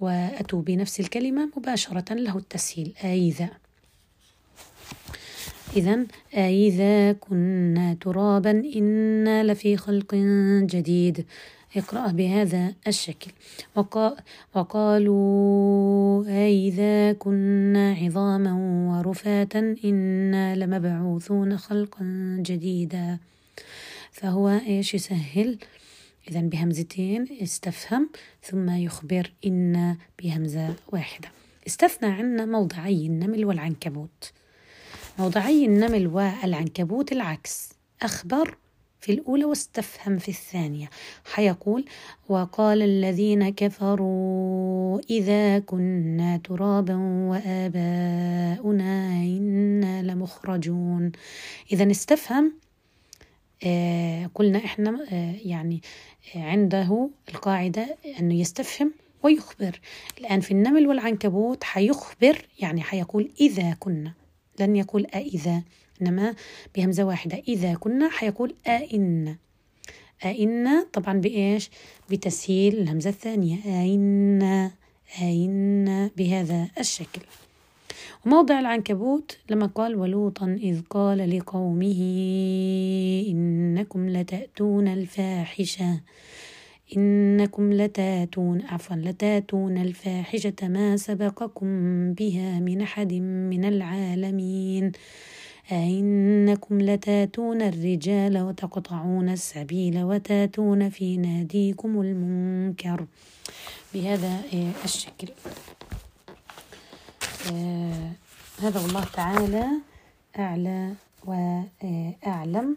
وأتوا 0.00 0.62
بنفس 0.62 1.00
الكلمة 1.00 1.50
مباشرة 1.56 2.14
له 2.14 2.36
التسهيل. 2.36 2.92
أئذا 3.04 3.48
إذا 5.76 6.06
أئذا 6.34 7.12
كنا 7.12 7.96
ترابا 8.00 8.50
إنا 8.50 9.44
لفي 9.44 9.76
خلق 9.76 10.14
جديد. 10.64 11.26
اقرأ 11.76 12.06
بهذا 12.06 12.74
الشكل. 12.86 13.30
وقا 13.76 14.16
وقالوا 14.54 16.24
أئذا 16.28 17.12
كنا 17.12 17.92
عظاما 17.92 18.52
ورفاتا 18.90 19.76
إنا 19.84 20.56
لمبعوثون 20.56 21.58
خلقا 21.58 22.36
جديدا. 22.46 23.18
فهو 24.12 24.48
إيش 24.48 24.94
يسهل؟ 24.94 25.58
إذا 26.30 26.40
بهمزتين 26.40 27.26
استفهم 27.42 28.10
ثم 28.42 28.70
يخبر 28.70 29.32
إن 29.46 29.96
بهمزة 30.22 30.74
واحدة. 30.92 31.28
استثنى 31.66 32.10
عنا 32.10 32.44
موضعي 32.44 33.06
النمل 33.06 33.44
والعنكبوت. 33.44 34.32
موضعي 35.18 35.64
النمل 35.64 36.06
والعنكبوت 36.06 37.12
العكس. 37.12 37.72
أخبر 38.02 38.56
في 39.00 39.12
الأولى 39.12 39.44
واستفهم 39.44 40.18
في 40.18 40.28
الثانية. 40.28 40.90
حيقول 41.24 41.84
وقال 42.28 42.82
الذين 42.82 43.48
كفروا 43.48 45.00
إذا 45.10 45.58
كنا 45.58 46.36
ترابا 46.36 46.96
وآباؤنا 47.30 49.12
إنا 49.22 50.02
لمخرجون. 50.02 51.12
إذا 51.72 51.90
استفهم 51.90 52.52
آه 53.64 54.30
قلنا 54.34 54.58
إحنا 54.58 55.06
آه 55.12 55.34
يعني 55.44 55.80
عنده 56.34 57.10
القاعدة 57.28 57.96
أنه 58.20 58.34
يستفهم 58.34 58.92
ويخبر. 59.22 59.80
الآن 60.18 60.40
في 60.40 60.50
النمل 60.50 60.86
والعنكبوت 60.86 61.64
حيخبر 61.64 62.46
يعني 62.58 62.80
حيقول 62.82 63.30
إذا 63.40 63.76
كنا. 63.80 64.12
لن 64.60 64.76
يقول 64.76 65.06
أإذا 65.06 65.62
إنما 66.02 66.34
بهمزة 66.76 67.04
واحدة. 67.04 67.42
إذا 67.48 67.74
كنا 67.74 68.08
حيقول 68.10 68.54
أئن 68.66 69.36
أئن 70.24 70.86
طبعا 70.92 71.20
بإيش؟ 71.20 71.70
بتسهيل 72.10 72.78
الهمزة 72.78 73.10
الثانية. 73.10 73.58
أئن 73.64 74.70
أئن 75.22 76.10
بهذا 76.16 76.68
الشكل. 76.78 77.20
وموضع 78.26 78.60
العنكبوت 78.60 79.38
لما 79.50 79.66
قال 79.66 79.96
ولوطا 79.96 80.46
إذ 80.62 80.80
قال 80.90 81.38
لقومه 81.38 82.00
إنكم 83.28 84.08
لتأتون 84.08 84.88
الفاحشة. 84.88 86.00
إنكم 86.96 87.72
لتأتون 87.72 88.62
عفوا 88.62 88.96
لتأتون 88.96 89.78
الفاحشة 89.78 90.54
ما 90.62 90.96
سبقكم 90.96 91.66
بها 92.12 92.60
من 92.60 92.80
أحد 92.80 93.12
من 93.52 93.64
العالمين. 93.64 94.92
أئنكم 95.72 96.80
لتأتون 96.80 97.62
الرجال 97.62 98.38
وتقطعون 98.38 99.28
السبيل 99.28 100.02
وتأتون 100.02 100.88
في 100.88 101.16
ناديكم 101.16 102.00
المنكر. 102.00 103.06
بهذا 103.94 104.40
الشكل. 104.84 105.28
آه 107.52 108.10
هذا 108.62 108.80
والله 108.80 109.04
تعالى 109.04 109.66
أعلى 110.38 110.94
وأعلم. 111.24 112.76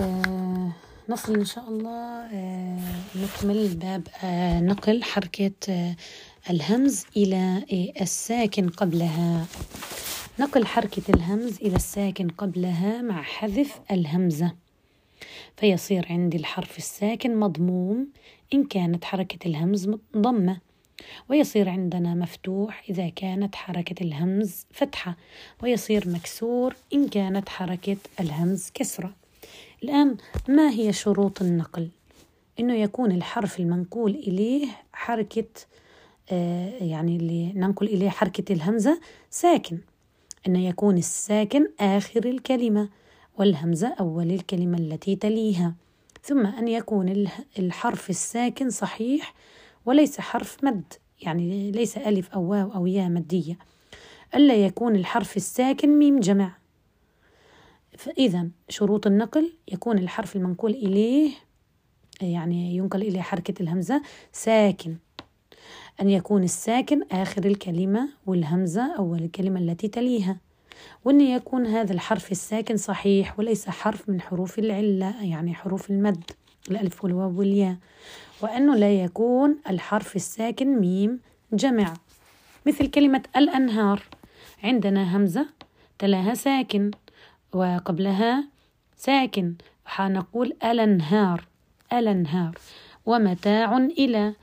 آه 0.00 0.72
نصل 1.08 1.34
إن 1.34 1.44
شاء 1.44 1.68
الله 1.68 2.26
آه 2.32 2.78
نكمل 3.16 3.68
باب 3.74 4.08
آه 4.24 4.60
نقل 4.60 5.02
حركة 5.02 5.50
آه 5.68 5.96
الهمز 6.50 7.04
إلى 7.16 7.64
آه 7.72 8.02
الساكن 8.02 8.68
قبلها. 8.68 9.46
نقل 10.38 10.66
حركة 10.66 11.02
الهمز 11.14 11.56
إلى 11.56 11.76
الساكن 11.76 12.28
قبلها 12.28 13.02
مع 13.02 13.22
حذف 13.22 13.80
الهمزة. 13.90 14.52
فيصير 15.56 16.06
عندي 16.10 16.36
الحرف 16.36 16.78
الساكن 16.78 17.36
مضموم 17.40 18.08
إن 18.54 18.64
كانت 18.64 19.04
حركة 19.04 19.48
الهمز 19.48 19.90
ضمة 20.16 20.60
ويصير 21.28 21.68
عندنا 21.68 22.14
مفتوح 22.14 22.82
إذا 22.90 23.08
كانت 23.08 23.54
حركة 23.54 24.02
الهمز 24.02 24.66
فتحة 24.72 25.16
ويصير 25.62 26.08
مكسور 26.08 26.76
إن 26.94 27.08
كانت 27.08 27.48
حركة 27.48 27.96
الهمز 28.20 28.70
كسرة. 28.74 29.14
الآن 29.82 30.16
ما 30.48 30.70
هي 30.70 30.92
شروط 30.92 31.42
النقل؟ 31.42 31.88
إنه 32.60 32.74
يكون 32.74 33.12
الحرف 33.12 33.60
المنقول 33.60 34.10
إليه 34.10 34.66
حركة 34.92 35.48
آه 36.30 36.72
يعني 36.80 37.16
اللي 37.16 37.52
ننقل 37.52 37.86
إليه 37.86 38.10
حركة 38.10 38.52
الهمزة 38.52 39.00
ساكن. 39.30 39.78
أن 40.46 40.56
يكون 40.56 40.98
الساكن 40.98 41.68
آخر 41.80 42.24
الكلمة 42.24 42.88
والهمزة 43.38 43.94
أول 44.00 44.30
الكلمة 44.30 44.78
التي 44.78 45.16
تليها. 45.16 45.74
ثم 46.22 46.46
أن 46.46 46.68
يكون 46.68 47.28
الحرف 47.58 48.10
الساكن 48.10 48.70
صحيح 48.70 49.34
وليس 49.86 50.20
حرف 50.20 50.64
مد 50.64 50.92
يعني 51.22 51.70
ليس 51.70 51.98
ألف 51.98 52.30
أو 52.30 52.42
واو 52.42 52.74
أو 52.74 52.86
ياء 52.86 53.08
مدية 53.08 53.58
ألا 54.34 54.54
يكون 54.54 54.96
الحرف 54.96 55.36
الساكن 55.36 55.98
ميم 55.98 56.20
جمع. 56.20 56.56
فإذا 57.98 58.48
شروط 58.68 59.06
النقل 59.06 59.52
يكون 59.72 59.98
الحرف 59.98 60.36
المنقول 60.36 60.70
إليه 60.70 61.30
يعني 62.20 62.76
ينقل 62.76 63.02
إليه 63.02 63.20
حركة 63.20 63.62
الهمزة 63.62 64.02
ساكن. 64.32 64.96
أن 66.00 66.10
يكون 66.10 66.42
الساكن 66.42 67.02
آخر 67.12 67.44
الكلمة 67.44 68.08
والهمزة 68.26 68.96
أول 68.96 69.22
الكلمة 69.22 69.60
التي 69.60 69.88
تليها. 69.88 70.36
وأن 71.04 71.20
يكون 71.20 71.66
هذا 71.66 71.92
الحرف 71.92 72.32
الساكن 72.32 72.76
صحيح 72.76 73.38
وليس 73.38 73.68
حرف 73.68 74.08
من 74.08 74.20
حروف 74.20 74.58
العلة 74.58 75.24
يعني 75.24 75.54
حروف 75.54 75.90
المد. 75.90 76.30
الألف 76.70 77.04
والواو 77.04 77.38
والياء 77.38 77.76
وأنه 78.42 78.76
لا 78.76 78.92
يكون 79.04 79.56
الحرف 79.70 80.16
الساكن 80.16 80.78
ميم 80.80 81.20
جمع. 81.52 81.94
مثل 82.66 82.86
كلمة 82.86 83.22
الأنهار 83.36 84.02
عندنا 84.64 85.16
همزة 85.16 85.46
تلاها 85.98 86.34
ساكن 86.34 86.90
وقبلها 87.52 88.44
ساكن. 88.96 89.54
حنقول 89.86 90.56
الأنهار 90.64 91.44
الأنهار. 91.92 92.58
ومتاع 93.06 93.76
إلى 93.76 94.34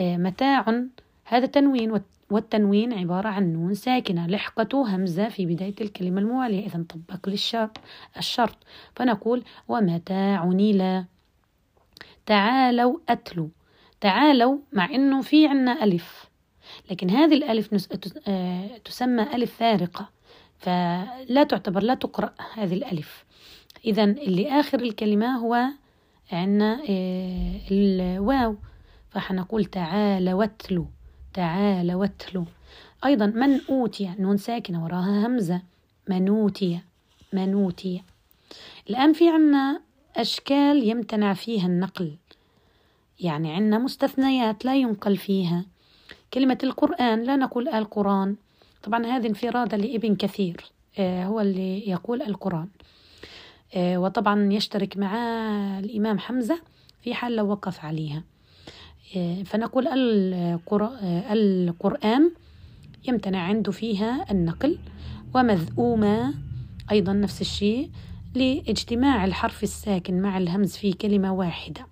آه، 0.00 0.16
متاع. 0.16 0.84
هذا 1.24 1.46
تنوين 1.46 2.00
والتنوين 2.30 2.92
عبارة 2.92 3.28
عن 3.28 3.52
نون 3.52 3.74
ساكنة. 3.74 4.26
لحقته 4.26 4.96
همزة 4.96 5.28
في 5.28 5.46
بداية 5.46 5.74
الكلمة 5.80 6.20
الموالية 6.20 6.66
إذا 6.66 6.84
طبق 6.88 7.28
للشرط 7.28 7.78
الشرط. 8.16 8.56
فنقول 8.96 9.44
ومتاع 9.68 10.44
إلى. 10.44 11.04
تعالوا 12.28 12.98
أتلو. 13.08 13.50
تعالوا 14.00 14.58
مع 14.72 14.84
إنه 14.84 15.22
في 15.22 15.46
عنا 15.46 15.84
ألف. 15.84 16.28
لكن 16.90 17.10
هذه 17.10 17.34
الألف 17.34 17.90
آه، 18.28 18.78
تسمى 18.84 19.22
ألف 19.22 19.54
فارقة. 19.54 20.08
فلا 20.58 21.44
تعتبر 21.48 21.82
لا 21.82 21.94
تقرأ 21.94 22.34
هذه 22.54 22.74
الألف. 22.74 23.24
إذا 23.84 24.04
اللي 24.04 24.60
آخر 24.60 24.80
الكلمة 24.80 25.36
هو 25.36 25.66
عنا 26.32 26.82
آه، 26.88 27.60
الواو. 27.70 28.56
فحنقول 29.10 29.64
تعالى 29.64 30.32
واتلو 30.32 30.86
تعالى 31.34 31.94
واتلو 31.94 32.44
أيضا 33.04 33.26
من 33.26 33.60
أوتي؟ 33.70 34.14
نون 34.18 34.36
ساكنة 34.36 34.84
وراها 34.84 35.26
همزة. 35.26 35.62
من 36.08 36.28
أوتي؟ 36.28 36.80
من 37.32 37.52
أوتي. 37.52 38.02
الآن 38.90 39.12
في 39.12 39.28
عنا 39.28 39.87
أشكال 40.18 40.88
يمتنع 40.88 41.34
فيها 41.34 41.66
النقل. 41.66 42.16
يعني 43.20 43.52
عنا 43.52 43.78
مستثنيات 43.78 44.64
لا 44.64 44.76
ينقل 44.76 45.16
فيها. 45.16 45.64
كلمة 46.34 46.58
القرآن 46.64 47.22
لا 47.22 47.36
نقول 47.36 47.68
القرآن. 47.68 48.36
طبعا 48.82 49.06
هذه 49.06 49.26
انفرادة 49.26 49.76
لابن 49.76 50.16
كثير 50.16 50.64
آه 50.98 51.24
هو 51.24 51.40
اللي 51.40 51.88
يقول 51.88 52.22
القرآن. 52.22 52.68
آه 53.74 53.98
وطبعا 53.98 54.52
يشترك 54.52 54.96
معاه 54.96 55.80
الإمام 55.80 56.18
حمزة 56.18 56.60
في 57.02 57.14
حال 57.14 57.36
لو 57.36 57.50
وقف 57.50 57.84
عليها. 57.84 58.22
آه 59.16 59.42
فنقول 59.42 59.88
القرآن 61.32 62.30
يمتنع 63.08 63.38
عنده 63.38 63.72
فيها 63.72 64.30
النقل 64.30 64.78
ومذؤومة 65.34 66.34
أيضا 66.90 67.12
نفس 67.12 67.40
الشيء. 67.40 67.90
لاجتماع 68.34 69.24
الحرف 69.24 69.62
الساكن 69.62 70.22
مع 70.22 70.38
الهمز 70.38 70.76
في 70.76 70.92
كلمة 70.92 71.34
واحدة. 71.34 71.86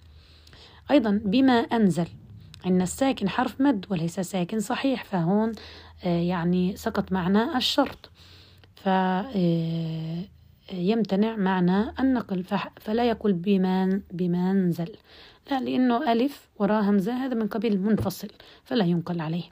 أيضا 0.91 1.21
بما 1.25 1.53
أنزل 1.53 2.07
أن 2.67 2.83
الساكن 2.83 3.29
حرف 3.29 3.61
مد 3.61 3.87
وليس 3.91 4.21
ساكن 4.21 4.61
صحيح 4.61 5.05
فهون 5.05 5.53
آه، 6.05 6.21
يعني 6.21 6.77
سقط 6.77 7.13
معنا 7.13 7.57
الشرط. 7.57 8.11
ف 8.75 8.89
آه، 8.89 10.25
يمتنع 10.73 11.37
معنى 11.37 11.93
النقل 12.01 12.45
فلا 12.81 13.09
يقول 13.09 13.33
بما 13.33 14.03
بما 14.13 14.51
انزل 14.51 14.97
لا 15.51 15.61
لأنه 15.61 16.13
ألف 16.13 16.49
وراء 16.59 16.83
همزة 16.83 17.13
هذا 17.13 17.35
من 17.35 17.47
قبيل 17.47 17.81
منفصل 17.81 18.29
فلا 18.65 18.85
ينقل 18.85 19.21
عليه. 19.21 19.45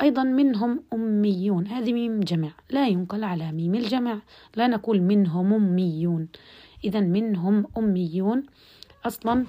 أيضا 0.00 0.22
منهم 0.22 0.82
أميون. 0.92 1.66
هذه 1.66 1.92
ميم 1.92 2.20
جمع. 2.20 2.50
لا 2.70 2.88
ينقل 2.88 3.24
على 3.24 3.52
ميم 3.52 3.74
الجمع. 3.74 4.18
لا 4.56 4.66
نقول 4.66 5.00
منهم 5.02 5.52
أميون. 5.52 6.28
إذا 6.84 7.00
منهم 7.00 7.66
أميون. 7.78 8.42
أصلا 9.04 9.44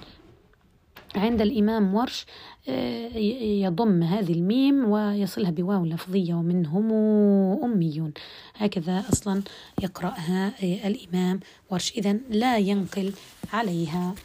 عند 1.16 1.42
الإمام 1.42 1.96
ورش 1.96 2.26
آه، 2.70 3.18
يضم 3.66 4.04
هذه 4.04 4.34
الميم 4.34 4.90
ويصلها 4.90 5.52
بواو 5.52 5.86
لفظية 5.86 6.34
ومنهم 6.34 6.92
أميون. 7.64 8.14
هكذا 8.56 9.04
أصلا 9.14 9.42
يقرأها 9.84 10.54
آه، 10.64 10.88
الإمام 10.88 11.40
ورش. 11.70 11.94
إذا 11.98 12.14
لا 12.30 12.58
ينقل 12.58 13.14
عليها 13.54 14.16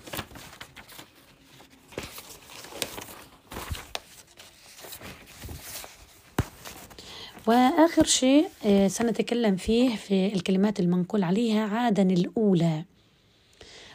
وآخر 7.46 8.04
شيء 8.04 8.48
آه، 8.66 8.88
سنتكلم 8.88 9.56
فيه 9.56 9.96
في 9.96 10.34
الكلمات 10.34 10.80
المنقول 10.80 11.24
عليها 11.24 11.66
عادا 11.66 12.02
الأولى. 12.02 12.84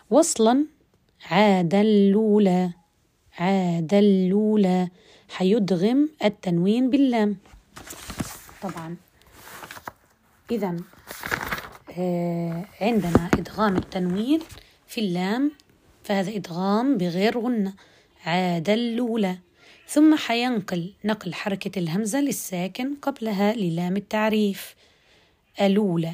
وصلا 0.10 0.66
عاد 1.32 1.76
الأولى. 1.76 2.72
عاد 3.39 3.93
الأولى. 3.93 4.89
حيدغم 5.30 6.10
التنوين 6.24 6.89
باللام. 6.89 7.38
طبعا. 8.62 8.95
إذا 10.52 10.76
آه 11.97 12.66
عندنا 12.82 13.30
إدغام 13.34 13.78
التنوين 13.78 14.39
في 14.88 15.02
اللام 15.02 15.52
فهذا 16.04 16.36
إدغام 16.36 16.97
بغير 16.97 17.39
غنة. 17.39 17.74
عاد 18.26 18.70
الأولى. 18.70 19.38
ثم 19.90 20.16
حينقل 20.16 20.94
نقل 21.06 21.34
حركة 21.34 21.80
الهمزة 21.80 22.22
للساكن 22.22 22.96
قبلها 22.96 23.54
للام 23.54 23.98
التعريف. 23.98 24.76
الأولى. 25.62 26.14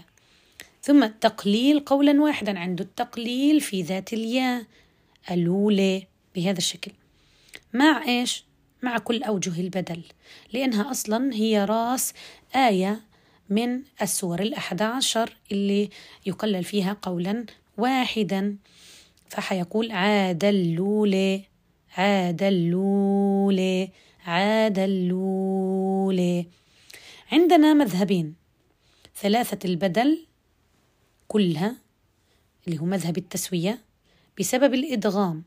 ثم 0.82 1.06
تقليل 1.06 1.80
قولا 1.80 2.22
واحدا 2.22 2.60
عنده 2.60 2.84
التقليل 2.84 3.62
في 3.62 3.82
ذات 3.82 4.14
الياء. 4.14 4.64
الأولى. 5.32 6.04
بهذا 6.36 6.58
الشكل. 6.58 6.92
مع 7.74 8.04
إيش؟ 8.08 8.44
مع 8.84 8.98
كل 8.98 9.24
أوجه 9.24 9.62
البدل. 9.62 10.02
لأنها 10.54 10.92
أصلا 10.92 11.34
هي 11.34 11.66
راس 11.66 12.14
آية 12.56 13.02
من 13.50 13.82
السور 14.02 14.40
الأحد 14.40 14.82
عشر 14.82 15.38
اللي 15.52 15.90
يقلل 16.26 16.64
فيها 16.64 16.98
قولا 17.02 17.46
واحدا. 17.78 18.56
فحيقول 19.30 19.92
عاد 19.92 20.44
اللولي 20.44 21.55
عاد 21.98 22.44
اللولي 22.44 23.90
عاد 24.26 24.80
اللولي 24.80 26.48
عندنا 27.32 27.74
مذهبين. 27.74 28.36
ثلاثة 29.22 29.70
البدل 29.70 30.26
كلها 31.28 31.76
اللي 32.68 32.80
هو 32.80 32.86
مذهب 32.86 33.18
التسوية 33.18 33.82
بسبب 34.40 34.74
الإدغام. 34.74 35.44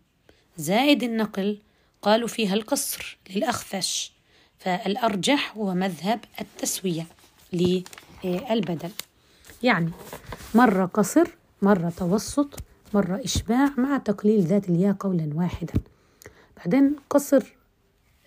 زائد 0.57 1.03
النقل 1.03 1.59
قالوا 2.03 2.28
فيها 2.28 2.55
القصر 2.55 3.18
للأخفش 3.30 4.12
فالأرجح 4.59 5.57
هو 5.57 5.74
مذهب 5.74 6.20
التسوية 6.40 7.07
للبدل. 7.53 8.90
يعني 9.62 9.90
مرة 10.55 10.86
قصر 10.86 11.28
مرة 11.62 11.92
توسط 11.96 12.59
مرة 12.94 13.24
إشباع 13.24 13.70
مع 13.78 13.99
تقليل 13.99 14.40
ذات 14.40 14.68
الياء 14.68 14.96
قولا 15.01 15.30
واحدا. 15.34 15.74
بعدين 16.59 16.96
قصر 17.11 17.56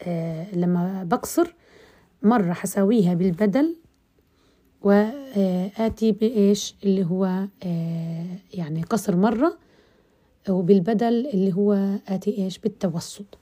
آه 0.04 0.56
لما 0.56 1.04
بقصر 1.04 1.54
مرة 2.24 2.54
حساويها 2.54 3.14
بالبدل 3.14 3.76
وآتي 4.82 6.12
بإيش 6.12 6.76
اللي 6.84 7.06
هو 7.06 7.46
آه 7.64 8.26
يعني 8.54 8.82
قصر 8.82 9.16
مرة 9.16 9.58
وبالبدل 10.50 11.28
اللي 11.34 11.54
هو 11.54 11.98
آتي 12.08 12.38
إيش 12.38 12.58
بالتوسط. 12.60 13.38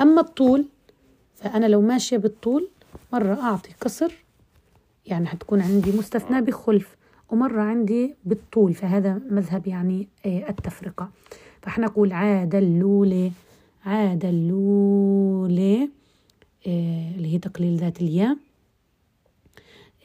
أما 0.00 0.20
الطول 0.20 0.64
فأنا 1.34 1.66
لو 1.66 1.80
ماشية 1.80 2.16
بالطول 2.16 2.68
مرة 3.12 3.34
أعطي 3.42 3.70
قصر 3.80 4.12
يعني 5.06 5.26
حتكون 5.26 5.60
عندي 5.60 5.92
مستثنى 5.92 6.40
بخلف 6.42 6.96
ومرة 7.30 7.62
عندي 7.62 8.14
بالطول 8.24 8.74
فهذا 8.74 9.20
مذهب 9.30 9.66
يعني 9.66 10.08
آه، 10.26 10.48
التفرقة. 10.48 11.10
فحنقول 11.62 12.12
عاد 12.12 12.54
اللولي 12.54 13.32
عاد 13.86 14.24
اللولي 14.24 15.90
آه، 16.66 17.10
اللي 17.16 17.34
هي 17.34 17.38
تقليل 17.38 17.76
ذات 17.76 18.00
الياء. 18.00 18.36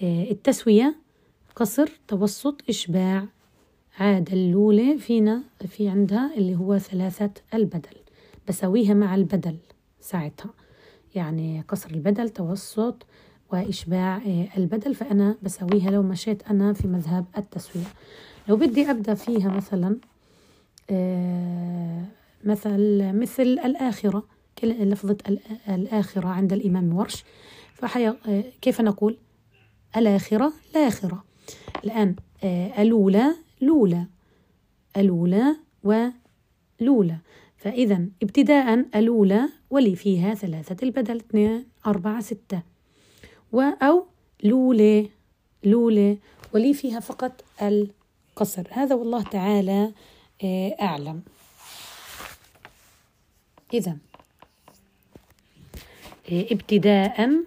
آه، 0.03 0.31
التسوية 0.31 0.95
قصر 1.55 1.89
توسط 2.07 2.61
إشباع. 2.69 3.27
عاد 3.99 4.31
اللولة 4.31 4.97
فينا 4.97 5.43
في 5.67 5.87
عندها 5.89 6.31
اللي 6.37 6.55
هو 6.55 6.77
ثلاثة 6.77 7.31
البدل 7.53 7.97
بسويها 8.47 8.93
مع 8.93 9.15
البدل 9.15 9.57
ساعتها. 10.01 10.53
يعني 11.15 11.61
قصر 11.67 11.89
البدل 11.89 12.29
توسط 12.29 13.05
وإشباع 13.51 14.17
آه، 14.17 14.47
البدل 14.57 14.95
فأنا 14.95 15.37
بسويها 15.41 15.91
لو 15.91 16.01
مشيت 16.03 16.43
أنا 16.43 16.73
في 16.73 16.87
مذهب 16.87 17.25
التسوية. 17.37 17.85
لو 18.47 18.55
بدي 18.55 18.91
أبدأ 18.91 19.13
فيها 19.13 19.49
مثلا 19.49 19.97
مثل 22.43 23.03
مثل 23.13 23.43
الآخرة 23.43 24.23
لفظة 24.63 25.17
الآخرة 25.69 26.27
عند 26.27 26.53
الإمام 26.53 26.93
ورش. 26.93 27.23
فحي 27.73 28.13
كيف 28.61 28.81
نقول؟ 28.81 29.17
الآخرة 29.97 30.53
لاخرة 30.75 31.23
الآن 31.83 32.15
الأولى 32.79 33.35
لولا 33.61 34.05
الأولى 34.97 35.55
ولولا 35.83 37.17
فإذا 37.57 38.05
ابتداء 38.23 38.85
الأولى 38.95 39.49
ولي 39.69 39.95
فيها 39.95 40.33
ثلاثة 40.33 40.77
البدل 40.83 41.15
اثنين 41.17 41.65
أربعة 41.87 42.21
ستة. 42.21 42.61
أو 43.53 44.05
لولي 44.43 45.09
لولي 45.63 46.17
ولي 46.53 46.73
فيها 46.73 46.99
فقط 46.99 47.43
القصر. 47.61 48.67
هذا 48.71 48.95
والله 48.95 49.23
تعالى 49.23 49.91
آه، 50.43 50.75
أعلم. 50.81 51.21
إذا 53.73 53.97
ابتداء 56.29 57.43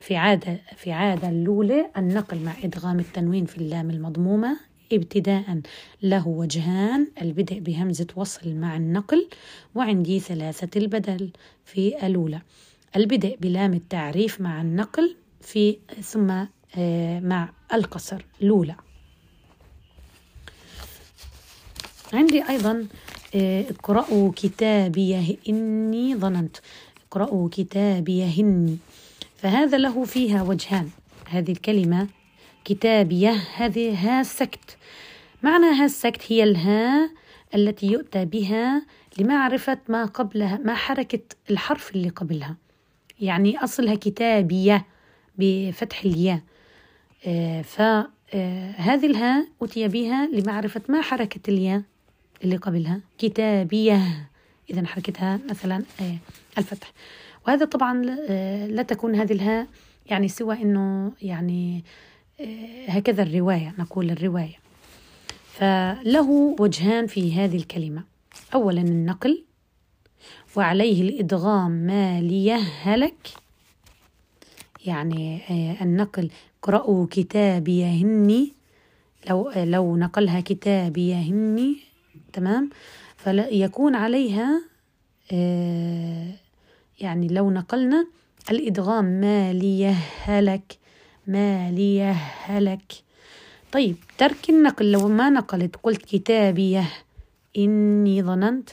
في 0.00 0.16
عادة 0.16 0.60
في 0.76 0.92
عادة 0.92 1.28
الأولى 1.28 1.90
النقل 1.96 2.38
مع 2.38 2.52
إدغام 2.64 2.98
التنوين 3.00 3.44
في 3.44 3.58
اللام 3.58 3.90
المضمومة. 3.90 4.56
ابتداء 4.92 5.60
له 6.02 6.28
وجهان 6.28 7.08
البدء 7.22 7.58
بهمزة 7.58 8.06
وصل 8.16 8.54
مع 8.54 8.76
النقل 8.76 9.28
وعندي 9.74 10.20
ثلاثة 10.20 10.80
البدل 10.80 11.30
في 11.64 12.06
الأولى. 12.06 12.40
البدء 12.96 13.36
بلام 13.40 13.74
التعريف 13.74 14.40
مع 14.40 14.60
النقل 14.60 15.16
في 15.40 15.78
ثم 16.02 16.44
آه، 16.76 17.20
مع 17.20 17.52
القصر 17.74 18.24
الأولى. 18.42 18.74
عندي 22.12 22.48
أيضا 22.48 22.86
اقرأوا 23.34 24.32
كتابي 24.36 25.38
إني 25.48 26.16
ظننت. 26.16 26.56
اقرأوا 27.08 27.48
كتابي 27.52 28.24
هني 28.24 28.76
فهذا 29.36 29.78
له 29.78 30.04
فيها 30.04 30.42
وجهان. 30.42 30.90
هذه 31.28 31.52
الكلمة 31.52 32.08
كتابية 32.64 33.30
هذه 33.56 33.94
ها 33.94 34.22
سكت. 34.22 34.76
معنى 35.42 35.66
ها 35.66 35.84
السكت 35.84 36.32
هي 36.32 36.42
الها 36.42 37.10
التي 37.54 37.86
يؤتى 37.86 38.24
بها 38.24 38.82
لمعرفة 39.18 39.78
ما 39.88 40.04
قبلها 40.04 40.60
ما 40.64 40.74
حركة 40.74 41.20
الحرف 41.50 41.96
اللي 41.96 42.08
قبلها. 42.08 42.56
يعني 43.20 43.58
أصلها 43.58 43.94
كتابية 43.94 44.86
بفتح 45.38 46.04
الياء. 46.04 46.40
آه، 47.26 47.62
فهذه 47.62 48.08
آه، 48.34 49.06
الهاء 49.06 49.48
أتي 49.62 49.88
بها 49.88 50.26
لمعرفة 50.26 50.80
ما 50.88 51.00
حركة 51.00 51.40
الياء. 51.48 51.82
اللي 52.44 52.56
قبلها. 52.56 53.00
كتابية. 53.18 54.28
إذا 54.70 54.86
حركتها 54.86 55.40
مثلا 55.50 55.84
آه، 56.00 56.16
الفتح. 56.58 56.92
وهذا 57.46 57.64
طبعا 57.64 58.02
لا 58.66 58.82
تكون 58.82 59.14
هذه 59.14 59.32
الهاء 59.32 59.66
يعني 60.06 60.28
سوى 60.28 60.62
أنه 60.62 61.12
يعني 61.22 61.84
هكذا 62.88 63.22
الرواية 63.22 63.74
نقول 63.78 64.10
الرواية. 64.10 64.56
فله 65.52 66.56
وجهان 66.60 67.06
في 67.06 67.34
هذه 67.34 67.56
الكلمة. 67.56 68.02
أولا 68.54 68.80
النقل 68.80 69.44
وعليه 70.56 71.02
الإدغام 71.02 71.70
ما 71.70 72.20
ليهلك. 72.20 73.28
يعني 74.86 75.40
آه، 75.50 75.84
النقل 75.84 76.30
اقرأوا 76.62 77.06
كتابي 77.10 77.84
هني 77.84 78.52
لو 79.30 79.50
لو 79.56 79.96
نقلها 79.96 80.40
كتابي 80.40 81.14
هني 81.14 81.87
تمام؟ 82.32 82.70
فيكون 83.16 83.94
عليها 83.94 84.62
آه، 85.32 86.30
يعني 87.00 87.28
لو 87.28 87.50
نقلنا 87.50 88.06
الإدغام 88.50 89.04
ما 89.04 89.52
ليهلك 89.52 90.78
ما 91.26 91.70
ليهلك 91.70 92.92
طيب 93.72 93.96
ترك 94.18 94.50
النقل 94.50 94.92
لو 94.92 95.08
ما 95.08 95.30
نقلت 95.30 95.76
قلت 95.76 96.02
كتابية 96.02 96.84
إني 97.58 98.22
ظننت. 98.22 98.70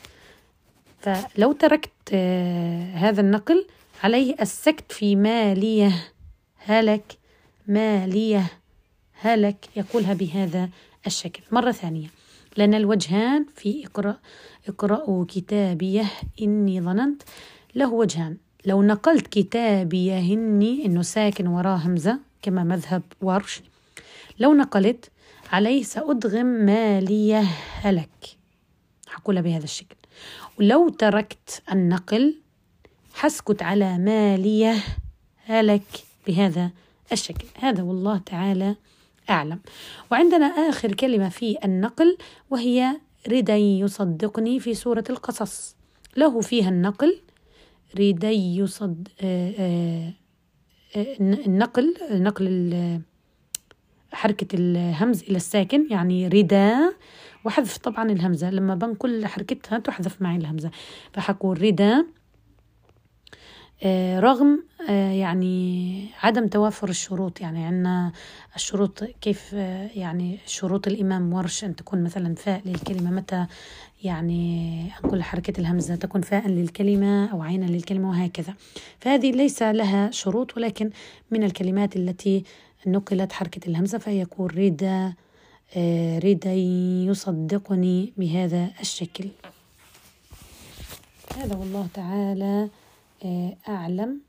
فلو 0.99 1.51
تركت 1.51 1.91
آه، 2.13 2.93
هذا 2.93 3.21
النقل 3.21 3.65
عليه 4.03 4.35
السكت 4.41 4.91
في 4.91 5.15
مالية 5.15 5.91
هلك 6.57 7.17
مالية 7.67 8.45
هلك 9.21 9.65
يقولها 9.75 10.13
بهذا 10.13 10.69
الشكل. 11.07 11.43
مرة 11.51 11.71
ثانية. 11.71 12.07
لأن 12.57 12.73
الوجهان 12.73 13.45
في 13.55 13.85
اقرأ 13.85 14.17
اقرأوا 14.67 15.25
كتابيه 15.27 16.05
إني 16.41 16.81
ظننت 16.81 17.23
له 17.75 17.93
وجهان. 17.93 18.37
لو 18.65 18.83
نقلت 18.83 19.27
كتابيه 19.27 20.33
إني 20.33 20.85
إنه 20.85 21.01
ساكن 21.01 21.47
وراه 21.47 21.75
همزة 21.75 22.19
كما 22.41 22.63
مذهب 22.63 23.03
ورش. 23.21 23.61
لو 24.39 24.53
نقلت 24.53 25.11
عليه 25.51 25.83
سأدغم 25.83 26.45
ماليه 26.45 27.43
هلك. 27.81 28.37
حقولها 29.07 29.41
بهذا 29.41 29.63
الشكل. 29.63 29.95
ولو 30.59 30.89
تركت 30.89 31.63
النقل 31.71 32.41
حسكت 33.13 33.63
على 33.63 33.97
ماليه 33.97 34.83
هلك. 35.45 36.03
بهذا 36.27 36.71
الشكل. 37.11 37.45
هذا 37.59 37.83
والله 37.83 38.17
تعالى 38.17 38.75
أعلم. 39.29 39.59
وعندنا 40.11 40.45
آخر 40.45 40.91
كلمة 40.93 41.29
في 41.29 41.57
النقل 41.65 42.17
وهي 42.49 42.99
ردي 43.27 43.79
يصدقني 43.79 44.59
في 44.59 44.73
سورة 44.73 45.03
القصص. 45.09 45.75
له 46.17 46.41
فيها 46.41 46.69
النقل 46.69 47.19
ردي 47.99 48.57
يصد 48.57 49.07
آآ 49.21 49.53
آآ 49.59 50.13
النقل 51.19 51.95
نقل 52.11 52.99
حركة 54.11 54.47
الهمز 54.53 55.23
إلى 55.23 55.35
الساكن 55.37 55.87
يعني 55.91 56.27
ردا. 56.27 56.93
وحذف 57.45 57.77
طبعا 57.77 58.11
الهمزة. 58.11 58.49
لما 58.49 58.75
بنقل 58.75 59.25
حركتها 59.25 59.79
تحذف 59.79 60.21
معي 60.21 60.37
الهمزة. 60.37 60.71
فحقول 61.13 61.61
ردا. 61.61 61.93
آه، 61.99 62.05
رغم 64.19 64.63
آه، 64.89 65.11
يعني 65.11 66.07
عدم 66.23 66.47
توافر 66.47 66.89
الشروط. 66.89 67.41
يعني 67.41 67.65
عندنا 67.65 68.11
الشروط 68.55 69.03
كيف 69.03 69.51
آه، 69.53 69.89
يعني 69.95 70.39
شروط 70.45 70.87
الإمام 70.87 71.33
ورش 71.33 71.63
أن 71.63 71.75
تكون 71.75 72.03
مثلا 72.03 72.35
فاء 72.35 72.61
للكلمة 72.65 73.11
متى 73.11 73.45
يعني 74.03 74.83
نقول 75.03 75.23
حركة 75.23 75.59
الهمزة 75.59 75.95
تكون 75.95 76.21
فاء 76.21 76.47
للكلمة 76.47 77.31
أو 77.31 77.41
عينا 77.41 77.65
للكلمة 77.65 78.09
وهكذا. 78.09 78.53
فهذه 78.99 79.31
ليس 79.31 79.63
لها 79.63 80.11
شروط 80.11 80.57
ولكن 80.57 80.89
من 81.31 81.43
الكلمات 81.43 81.95
التي 81.95 82.43
نقلت 82.87 83.31
حركة 83.31 83.67
الهمزة 83.67 83.97
فيكون 83.97 84.49
ردا 84.49 85.13
ردا 86.23 86.53
يصدقني 87.09 88.13
بهذا 88.17 88.69
الشكل. 88.81 89.27
هذا 91.37 91.55
والله 91.55 91.87
تعالى 91.93 92.69
أعلم. 93.67 94.21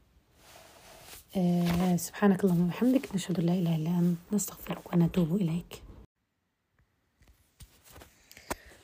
آه 1.37 1.97
سبحانك 1.97 2.45
اللهم 2.45 2.65
وبحمدك 2.65 3.15
نشهد 3.15 3.41
لا 3.41 3.53
إله 3.53 3.77
إلا 3.77 3.91
أنت 3.91 4.19
نستغفرك 4.33 4.93
ونتوب 4.93 5.37
إليك. 5.37 5.83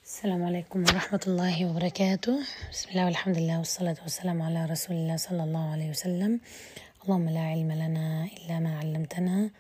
السلام 0.04 0.44
عليكم 0.44 0.80
ورحمة 0.80 1.20
الله 1.26 1.56
وبركاته. 1.70 2.38
بسم 2.72 2.90
الله 2.90 3.04
والحمد 3.04 3.38
لله 3.38 3.58
والصلاة 3.58 3.96
والسلام 4.02 4.42
على 4.42 4.60
رسول 4.66 4.96
الله 4.96 5.16
صلى 5.16 5.42
الله 5.44 5.64
عليه 5.74 5.90
وسلم. 5.90 6.40
اللهم 7.02 7.28
لا 7.28 7.40
علم 7.40 7.72
لنا 7.72 8.28
إلا 8.36 8.56
ما 8.60 8.78
علمتنا 8.78 9.50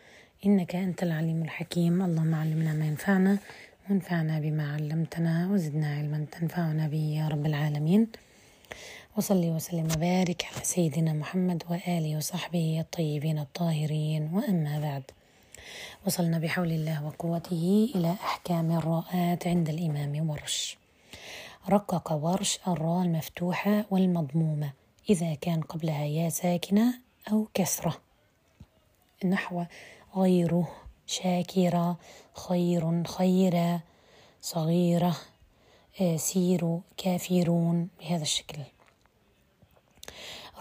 إنك 0.46 0.76
أنت 0.76 1.02
العليم 1.02 1.42
الحكيم. 1.42 2.02
اللهم 2.02 2.34
علمنا 2.34 2.72
ما 2.72 2.86
ينفعنا 2.86 3.38
وانفعنا 3.90 4.40
بما 4.40 4.74
علمتنا 4.74 5.34
وزدنا 5.50 5.88
علما 5.96 6.26
تنفعنا 6.32 6.88
به 6.88 7.04
يا 7.18 7.28
رب 7.28 7.46
العالمين. 7.46 8.02
وصلي 9.16 9.50
وسلم 9.50 9.88
وبارك 9.96 10.44
على 10.52 10.64
سيدنا 10.64 11.12
محمد 11.12 11.62
وآله 11.70 12.16
وصحبه 12.16 12.80
الطيبين 12.80 13.38
الطاهرين. 13.38 14.30
وأما 14.34 14.80
بعد 14.80 15.02
وصلنا 16.06 16.38
بحول 16.38 16.72
الله 16.72 17.06
وقوته 17.06 17.90
إلى 17.94 18.10
أحكام 18.10 18.72
الراءات 18.72 19.46
عند 19.46 19.68
الإمام 19.68 20.30
ورش. 20.30 20.78
رقق 21.68 22.12
ورش 22.12 22.58
الراء 22.68 23.02
المفتوحة 23.02 23.84
والمضمومة 23.90 24.72
إذا 25.10 25.34
كان 25.34 25.60
قبلها 25.60 26.04
يا 26.04 26.28
ساكنة 26.28 26.94
أو 27.32 27.48
كسرة. 27.54 27.98
نحو 29.24 29.64
غيره 30.16 30.68
شاكرة 31.06 31.96
خير 32.34 33.04
خيرا 33.04 33.80
صغيرة 34.42 35.16
آه، 36.00 36.16
سير 36.16 36.80
كافرون 36.96 37.88
بهذا 38.00 38.22
الشكل. 38.22 38.62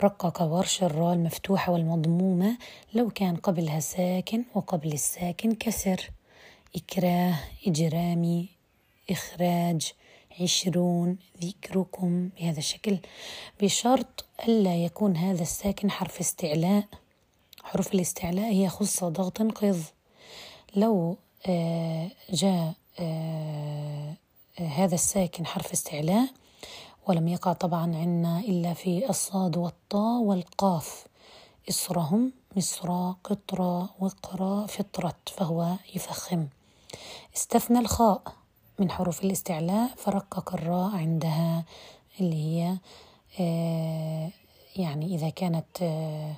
رقق 0.03 0.41
ورش 0.41 0.83
الراء 0.83 1.13
المفتوحة 1.13 1.71
والمضمومة 1.71 2.57
لو 2.93 3.09
كان 3.09 3.35
قبلها 3.35 3.79
ساكن 3.79 4.43
وقبل 4.55 4.93
الساكن 4.93 5.55
كسر. 5.55 6.11
إكراه 6.75 7.35
إجرامي 7.67 8.49
إخراج 9.09 9.93
عشرون 10.41 11.17
ذكركم. 11.43 12.29
بهذا 12.29 12.59
الشكل. 12.59 12.97
بشرط 13.61 14.25
ألا 14.47 14.75
يكون 14.75 15.17
هذا 15.17 15.41
الساكن 15.41 15.91
حرف 15.91 16.19
استعلاء. 16.19 16.83
حروف 17.63 17.93
الاستعلاء 17.93 18.51
هي 18.51 18.69
خص 18.69 19.03
ضغط 19.03 19.41
قض 19.41 19.83
لو 20.75 21.17
آه، 21.47 22.11
جاء 22.29 22.73
آه، 22.99 24.15
هذا 24.57 24.95
الساكن 24.95 25.45
حرف 25.45 25.71
استعلاء 25.71 26.27
ولم 27.07 27.27
يقع 27.27 27.53
طبعا 27.53 27.95
عنا 27.95 28.39
إلا 28.39 28.73
في 28.73 29.09
الصاد 29.09 29.57
والطاء 29.57 30.21
والقاف. 30.21 31.05
إصرهم 31.69 32.31
مصرا 32.55 33.15
قطرا 33.23 33.89
وقرا 33.99 34.65
فطرة 34.67 35.15
فهو 35.25 35.75
يفخم. 35.95 36.47
استثنى 37.35 37.79
الخاء 37.79 38.21
من 38.79 38.91
حروف 38.91 39.23
الاستعلاء 39.23 39.89
فرقق 39.97 40.53
الراء 40.53 40.95
عندها 40.95 41.63
اللي 42.19 42.35
هي 42.35 42.77
آه، 43.39 44.29
يعني 44.75 45.15
إذا 45.15 45.29
كانت 45.29 45.81
آه، 45.81 46.35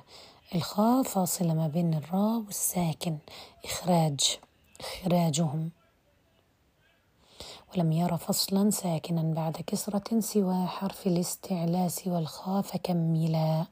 الخاء 0.54 1.02
فاصلة 1.02 1.54
ما 1.54 1.68
بين 1.68 1.94
الراء 1.94 2.38
والساكن. 2.38 3.16
إخراج 3.64 4.38
إخراجهم. 4.80 5.70
ولم 7.74 7.92
ير 7.92 8.16
فصلا 8.16 8.70
ساكنا 8.70 9.22
بعد 9.22 9.56
كسرة 9.66 10.20
سوى 10.20 10.66
حرف 10.66 11.06
الاستعلاء 11.06 11.88
سوى 11.88 12.18
الخاء 12.18 12.62
فكملا 12.62 13.66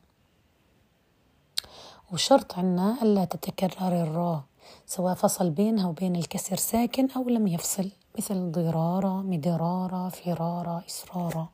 وشرط 2.12 2.58
عنا 2.58 2.96
ألا 3.02 3.24
تتكرر 3.24 4.02
الراء 4.02 4.44
سواء 4.86 5.14
فصل 5.14 5.50
بينها 5.50 5.88
وبين 5.88 6.16
الكسر 6.16 6.56
ساكن 6.56 7.10
أو 7.10 7.28
لم 7.28 7.46
يفصل 7.46 7.90
مثل 8.18 8.50
ضرارة 8.50 9.22
مدرارة 9.22 10.08
فرارة 10.08 10.84
إصرارة. 10.86 11.50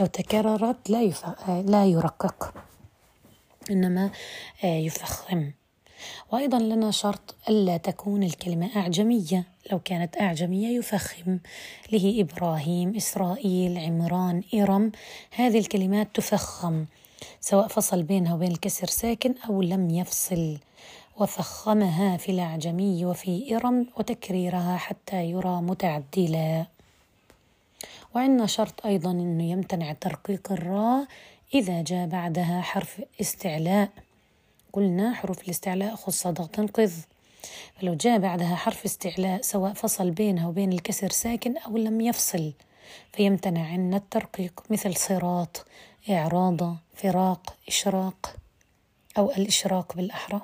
لو 0.00 0.06
تكررت 0.06 0.90
لا, 0.90 1.12
لا 1.48 1.86
يرقق 1.86 2.54
إنما 3.70 4.10
آه، 4.64 4.76
يفخم. 4.76 5.50
وأيضا 6.32 6.58
لنا 6.58 6.90
شرط 6.90 7.34
ألا 7.48 7.76
تكون 7.76 8.22
الكلمة 8.22 8.76
أعجمية. 8.76 9.46
لو 9.72 9.78
كانت 9.78 10.20
أعجمية 10.20 10.78
يفخم 10.78 11.38
له 11.92 12.20
إبراهيم 12.20 12.96
إسرائيل 12.96 13.78
عمران 13.78 14.42
إرم. 14.54 14.92
هذه 15.30 15.58
الكلمات 15.58 16.08
تفخم 16.14 16.84
سواء 17.40 17.68
فصل 17.68 18.02
بينها 18.02 18.34
وبين 18.34 18.50
الكسر 18.50 18.86
ساكن 18.86 19.34
أو 19.48 19.62
لم 19.62 19.90
يفصل. 19.90 20.58
وفخمها 21.18 22.16
في 22.16 22.32
الأعجمي 22.32 23.04
وفي 23.04 23.56
إرم 23.56 23.86
وتكريرها 23.96 24.76
حتى 24.76 25.24
يرى 25.24 25.62
متعدلا. 25.62 26.66
وعندنا 28.14 28.46
شرط 28.46 28.86
أيضا 28.86 29.10
أنه 29.10 29.50
يمتنع 29.50 29.92
ترقيق 29.92 30.52
الراء 30.52 31.06
إذا 31.54 31.82
جاء 31.82 32.06
بعدها 32.06 32.60
حرف 32.60 33.00
استعلاء. 33.20 33.88
قلنا 34.72 35.14
حروف 35.14 35.44
الاستعلاء 35.44 35.94
خص 35.94 36.26
ضغط 36.26 36.60
قذ. 36.60 36.92
فلو 37.80 37.94
جاء 37.94 38.18
بعدها 38.18 38.56
حرف 38.56 38.84
استعلاء 38.84 39.40
سواء 39.40 39.72
فصل 39.72 40.10
بينها 40.10 40.48
وبين 40.48 40.72
الكسر 40.72 41.10
ساكن 41.10 41.56
أو 41.58 41.76
لم 41.76 42.00
يفصل 42.00 42.52
فيمتنع 43.12 43.66
عنا 43.66 43.96
الترقيق 43.96 44.62
مثل 44.70 44.96
صراط 44.96 45.66
إعراض 46.10 46.76
فراق 46.94 47.54
إشراق 47.68 48.36
أو 49.18 49.30
الإشراق 49.30 49.96
بالأحرى. 49.96 50.40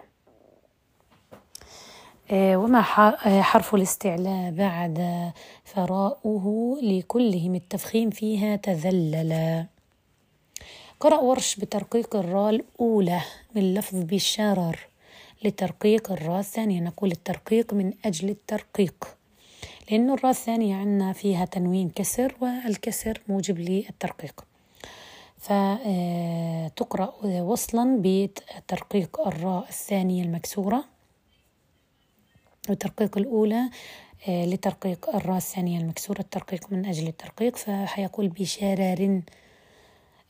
آه، 2.30 2.56
وما 2.56 2.78
آه، 2.78 3.42
حرف 3.42 3.74
الاستعلاء 3.74 4.50
بعد 4.50 5.30
فراؤه 5.64 6.78
لكلهم 6.82 7.54
التفخيم 7.54 8.10
فيها 8.10 8.56
تذللا 8.56 9.66
قرأ 11.00 11.18
ورش 11.18 11.56
بترقيق 11.56 12.16
الراء 12.16 12.50
الأولى 12.50 13.20
من 13.54 13.74
لفظ 13.74 13.96
بشرر 14.02 14.78
لترقيق 15.44 16.12
الراء 16.12 16.40
الثانية. 16.40 16.80
نقول 16.80 17.10
الترقيق 17.12 17.74
من 17.74 17.92
أجل 18.04 18.28
الترقيق 18.28 19.16
لأن 19.90 20.10
الراء 20.10 20.30
الثانية 20.30 20.74
عندنا 20.76 21.12
فيها 21.12 21.44
تنوين 21.44 21.90
كسر 21.90 22.36
والكسر 22.40 23.20
موجب 23.28 23.58
للترقيق. 23.58 24.44
فتقرأ 25.38 27.14
وصلا 27.24 28.02
بترقيق 28.02 29.20
الراء 29.26 29.68
الثانية 29.68 30.22
المكسورة 30.22 30.84
والترقيق 32.68 33.18
الأولى 33.18 33.70
آه، 34.28 34.44
لترقيق 34.46 35.16
الراء 35.16 35.36
الثانية 35.36 35.80
المكسورة. 35.80 36.20
الترقيق 36.20 36.72
من 36.72 36.86
أجل 36.86 37.06
الترقيق 37.08 37.56
فحيقول 37.56 38.28
بشرر 38.28 39.22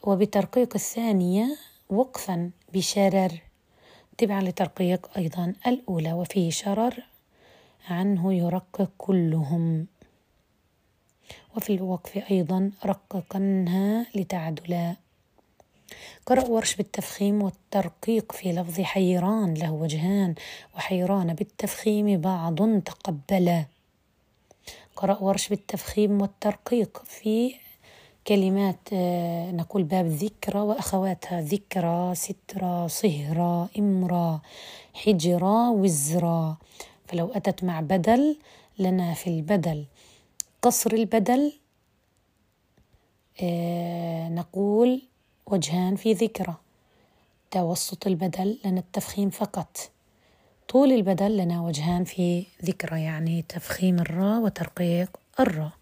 وبترقيق 0.02 0.74
الثانية 0.74 1.56
وقفا 1.90 2.50
بشرر 2.74 3.42
تبعا 4.18 4.40
لترقيق 4.40 5.10
أيضا 5.18 5.54
الأولى 5.66 6.12
وفيه 6.12 6.50
شرر 6.50 7.02
عنه 7.90 8.34
يرقق 8.34 8.90
كلهم. 8.98 9.86
وفي 11.56 11.74
الوقف 11.74 12.30
أيضا 12.30 12.70
رققنها 12.84 14.06
لتعدلا 14.14 14.96
قرأ 16.26 16.44
ورش 16.48 16.76
بالتفخيم 16.76 17.42
والترقيق 17.42 18.32
في 18.32 18.52
لفظ 18.52 18.80
حيران 18.80 19.54
له 19.54 19.72
وجهان 19.72 20.34
وحيران 20.76 21.34
بالتفخيم 21.34 22.20
بعض 22.20 22.80
تقبلا 22.80 23.64
قرأ 24.96 25.18
ورش 25.18 25.48
بالتفخيم 25.48 26.20
والترقيق 26.20 27.02
في 27.04 27.54
كلمات 28.28 28.78
آه، 28.92 29.50
نقول 29.50 29.82
باب 29.82 30.06
ذكرى 30.06 30.60
وأخواتها 30.60 31.40
ذكرى 31.40 32.14
سترى 32.14 32.88
صهرى 32.88 33.68
إمرى 33.78 34.40
حجرى 34.94 35.68
وزرى. 35.68 36.56
فلو 37.06 37.32
أتت 37.32 37.64
مع 37.64 37.80
بدل 37.80 38.36
لنا 38.78 39.14
في 39.14 39.26
البدل. 39.26 39.84
قصر 40.62 40.92
البدل 40.92 41.52
آه، 43.42 44.28
نقول 44.28 45.02
وجهان 45.46 45.96
في 45.96 46.12
ذكرى. 46.12 46.54
توسط 47.50 48.06
البدل 48.06 48.58
لنا 48.64 48.80
التفخيم 48.80 49.30
فقط. 49.30 49.90
طول 50.68 50.92
البدل 50.92 51.36
لنا 51.36 51.62
وجهان 51.62 52.04
في 52.04 52.46
ذكرى 52.64 53.02
يعني 53.02 53.42
تفخيم 53.42 53.98
الراء 53.98 54.40
وترقيق 54.40 55.16
الراء. 55.40 55.72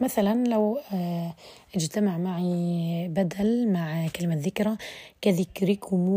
مثلا 0.00 0.44
لو 0.48 0.78
آه، 0.94 1.34
اجتمع 1.74 2.18
معي 2.18 3.08
بدل 3.08 3.72
مع 3.72 4.08
كلمة 4.08 4.34
ذكرى 4.36 4.76
كذكركم 5.20 6.08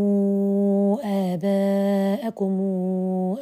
آباءكم 1.03 2.59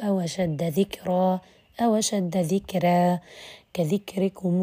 أو 0.02 0.26
شد 0.26 0.62
ذكرى 0.62 1.40
أو 1.80 2.00
ذكرى 2.36 3.18
كذكركم 3.74 4.60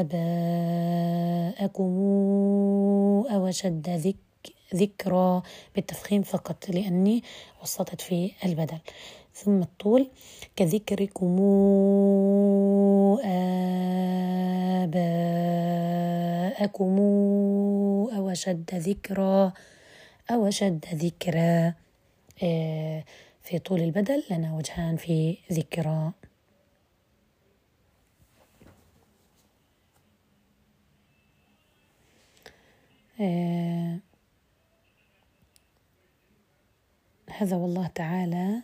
آباءكم 0.00 1.92
أو 3.30 3.50
شد 3.50 4.14
ذكرى 4.74 5.42
بالتفخيم 5.74 6.22
فقط 6.22 6.68
لأني 6.68 7.22
وسطت 7.62 8.00
في 8.00 8.30
البدل. 8.44 8.78
ثم 9.36 9.62
الطول 9.62 10.10
كذكركم 10.56 11.38
آباءكم 16.04 16.98
أو 18.16 18.30
ذكرى 18.74 19.52
أو 20.30 20.48
أشد 20.48 20.84
ذكرى. 20.94 21.74
آه، 22.42 23.04
في 23.42 23.58
طول 23.58 23.80
البدل 23.80 24.22
لنا 24.30 24.54
وجهان 24.54 24.96
في 24.96 25.38
ذكرى. 25.52 26.12
آه، 33.20 33.98
هذا 37.30 37.56
والله 37.56 37.86
تعالى 37.86 38.62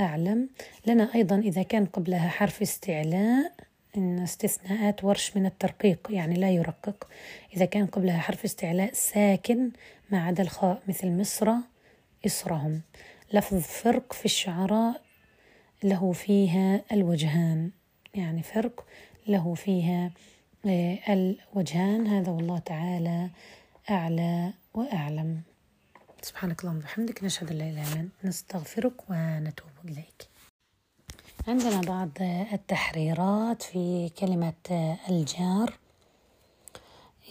أعلم. 0.00 0.48
لنا 0.86 1.14
أيضا 1.14 1.38
إذا 1.38 1.62
كان 1.62 1.86
قبلها 1.86 2.28
حرف 2.28 2.62
استعلاء 2.62 3.52
إن 3.96 4.18
استثناءات 4.18 5.04
ورش 5.04 5.36
من 5.36 5.46
الترقيق 5.46 6.08
يعني 6.10 6.34
لا 6.34 6.50
يرقق. 6.50 7.08
إذا 7.56 7.64
كان 7.64 7.86
قبلها 7.86 8.18
حرف 8.18 8.44
استعلاء 8.44 8.90
ساكن 8.92 9.70
ما 10.10 10.24
عدا 10.24 10.42
الخاء 10.42 10.82
مثل 10.88 11.10
مصر 11.10 11.52
إصرهم. 12.26 12.80
لفظ 13.32 13.60
فرق 13.60 14.12
في 14.12 14.24
الشعراء 14.24 15.00
له 15.82 16.12
فيها 16.12 16.80
الوجهان. 16.92 17.70
يعني 18.14 18.42
فرق 18.42 18.86
له 19.26 19.54
فيها 19.54 20.10
آه، 20.66 20.98
الوجهان. 21.08 22.06
هذا 22.06 22.32
والله 22.32 22.58
تعالى 22.58 23.30
أعلى 23.90 24.52
وأعلم. 24.74 25.53
سبحانك 26.24 26.60
اللهم 26.60 26.76
وبحمدك 26.76 27.24
نشهد 27.24 27.50
أن 27.50 27.58
لا 27.58 27.68
إله 27.68 27.92
إلا 27.92 28.00
أنت 28.00 28.12
نستغفرك 28.24 29.10
ونتوب 29.10 29.68
إليك. 29.84 30.28
عندنا 31.48 31.80
بعض 31.80 32.10
التحريرات 32.52 33.62
في 33.62 34.10
كلمة 34.18 34.96
الجار 35.08 35.74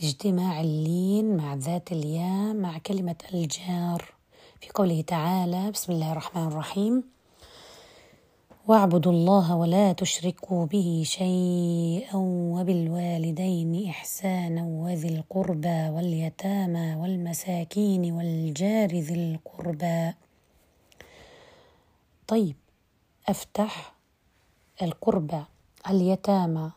اجتماع 0.04 0.62
اللين 0.62 1.38
مع 1.38 1.54
ذات 1.54 1.92
الياء 1.92 2.54
مع 2.54 2.78
كلمة 2.78 3.16
الجار. 3.34 4.14
في 4.62 4.70
قوله 4.74 5.02
تعالى 5.02 5.72
بسم 5.72 5.92
الله 5.94 6.12
الرحمن 6.12 6.48
الرحيم. 6.48 7.13
واعبدوا 8.68 9.12
الله 9.12 9.56
ولا 9.56 9.94
تشركوا 9.94 10.66
به 10.66 11.04
شيئا 11.06 12.16
وبالوالدين 12.56 13.90
إحسانا 13.90 14.64
وذي 14.64 15.08
القربى 15.08 15.90
واليتامى 15.90 16.96
والمساكين 16.96 18.12
والجار 18.12 18.90
ذي 18.90 19.14
القربى. 19.14 20.14
طيب 22.28 22.56
أفتح 23.28 23.94
القربى 24.82 25.44
اليتامى 25.90 26.72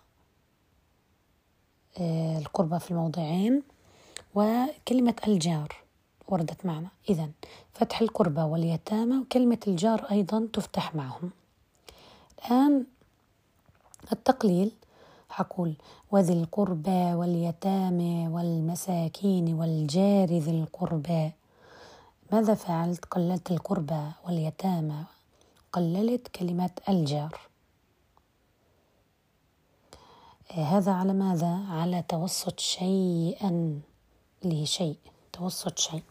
آه، 2.01 2.39
القربى 2.39 2.79
في 2.79 2.91
الموضعين 2.91 3.63
وكلمة 4.35 5.17
الجار 5.29 5.77
وردت 6.29 6.67
معنا. 6.67 6.89
إذا 7.09 7.31
فتح 7.73 8.01
القربى 8.01 8.41
واليتامى 8.41 9.19
وكلمة 9.19 9.59
الجار 9.69 10.07
أيضا 10.11 10.49
تفتح 10.53 10.95
معهم. 10.95 11.31
الآن 12.47 12.87
التقليل 14.13 14.71
حقول 15.31 15.75
وذي 16.11 16.33
القربى 16.33 17.15
واليتامى 17.15 18.29
والمساكين 18.29 19.55
والجار 19.55 20.29
ذي 20.29 20.51
القربى. 20.51 21.31
ماذا 22.33 22.55
فعلت؟ 22.55 23.05
قللت 23.05 23.51
القربى 23.51 24.03
واليتامى. 24.25 25.05
قللت 25.73 26.29
كلمة 26.29 26.71
الجار. 26.89 27.41
هذا 30.51 30.93
على 30.93 31.13
ماذا؟ 31.13 31.67
على 31.69 32.05
توسط 32.09 32.61
شيئا 32.61 33.81
لشيء. 34.45 34.99
توسط 35.33 35.79
شيء. 35.79 36.03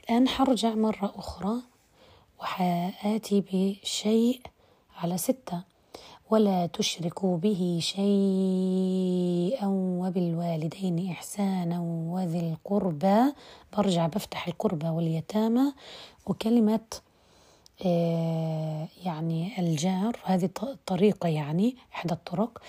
الآن 0.00 0.28
حرجع 0.28 0.74
مرة 0.74 1.12
أخرى 1.16 1.54
وحآتي 2.40 3.40
بشيء 3.52 4.42
على 5.02 5.18
ستة 5.18 5.62
ولا 6.30 6.66
تشركوا 6.66 7.36
به 7.36 7.78
شيئا 7.82 9.66
وبالوالدين 9.66 11.10
إحسانا 11.10 11.80
وذي 11.80 12.40
القربى. 12.40 13.18
برجع 13.76 14.06
بفتح 14.06 14.46
القربى 14.48 14.88
واليتامى. 14.88 15.72
وكلمة 16.26 16.80
آه، 17.86 18.88
يعني 19.04 19.58
الجار 19.58 20.16
هذه 20.24 20.50
طريقة 20.86 21.28
يعني 21.28 21.76
إحدى 21.94 22.14
الطرق 22.14 22.62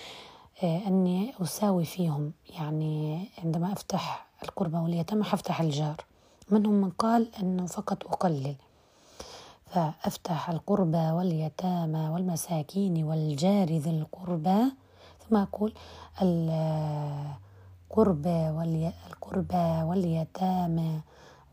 آه، 0.62 0.86
أني 0.86 1.34
أساوي 1.42 1.84
فيهم. 1.84 2.32
يعني 2.58 3.24
عندما 3.44 3.72
أفتح 3.72 4.26
القربى 4.42 4.76
واليتامى 4.76 5.24
حفتح 5.24 5.60
الجار. 5.60 6.04
منهم 6.50 6.74
من 6.74 6.90
قال 6.90 7.34
أنه 7.40 7.66
فقط 7.66 8.06
أقلل. 8.06 8.54
فأفتح 9.72 10.50
القربى 10.50 11.10
واليتامى 11.10 12.08
والمساكين 12.08 13.04
والجار 13.04 13.66
ذي 13.66 13.90
القربى. 13.90 14.62
ثم 15.28 15.36
أقول 15.36 15.74
القربى 17.90 18.50
والي 18.56 18.92
القربى 19.10 19.82
واليتامى 19.82 21.00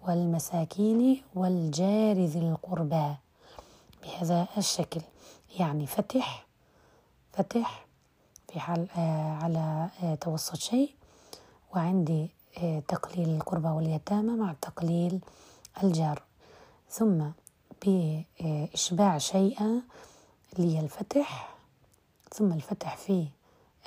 والمساكين 0.07 1.23
والجار 1.35 2.15
ذي 2.15 2.39
القربى. 2.39 3.13
بهذا 4.03 4.47
الشكل. 4.57 5.01
يعني 5.59 5.85
فتح 5.85 6.45
فتح 7.31 7.85
في 8.47 8.59
حال 8.59 8.87
على 9.41 9.89
توسط 10.21 10.55
شيء. 10.55 10.95
وعندي 11.75 12.29
آه 12.63 12.79
تقليل 12.79 13.29
القربى 13.29 13.67
واليتامى 13.67 14.31
مع 14.31 14.55
تقليل 14.61 15.19
الجار. 15.83 16.21
ثم 16.89 17.23
بإشباع 17.85 19.17
شيئا 19.17 19.81
للفتح 20.57 21.55
ثم 22.33 22.53
الفتح 22.53 22.97
في 22.97 23.27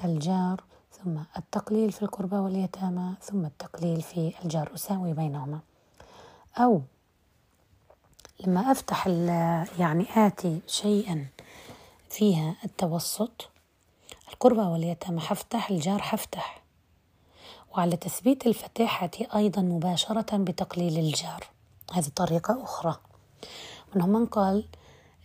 الجار 0.05 0.65
ثم 0.93 1.19
التقليل 1.37 1.93
في 1.93 2.03
القربى 2.03 2.37
واليتامى 2.37 3.15
ثم 3.23 3.45
التقليل 3.45 4.03
في 4.03 4.35
الجار 4.45 4.75
أساوي 4.75 5.13
بينهما. 5.13 5.61
أو 6.59 6.83
لما 8.41 8.73
أفتح 8.73 9.07
يعني 9.79 10.07
آتي 10.17 10.61
شيئا 10.67 11.27
فيها 12.11 12.57
التوسط 12.65 13.49
القربى 14.33 14.61
واليتامى 14.61 15.21
حفتح 15.21 15.71
الجار 15.71 16.03
حفتح. 16.03 16.63
وعلى 17.73 17.97
تثبيت 17.97 18.47
الفتحة 18.47 19.11
أيضا 19.35 19.63
مباشرة 19.63 20.37
بتقليل 20.37 20.99
الجار. 20.99 21.47
هذه 21.93 22.09
طريقة 22.17 22.65
أخرى. 22.65 22.97
منهم 23.97 24.09
من 24.09 24.27
قال 24.27 24.65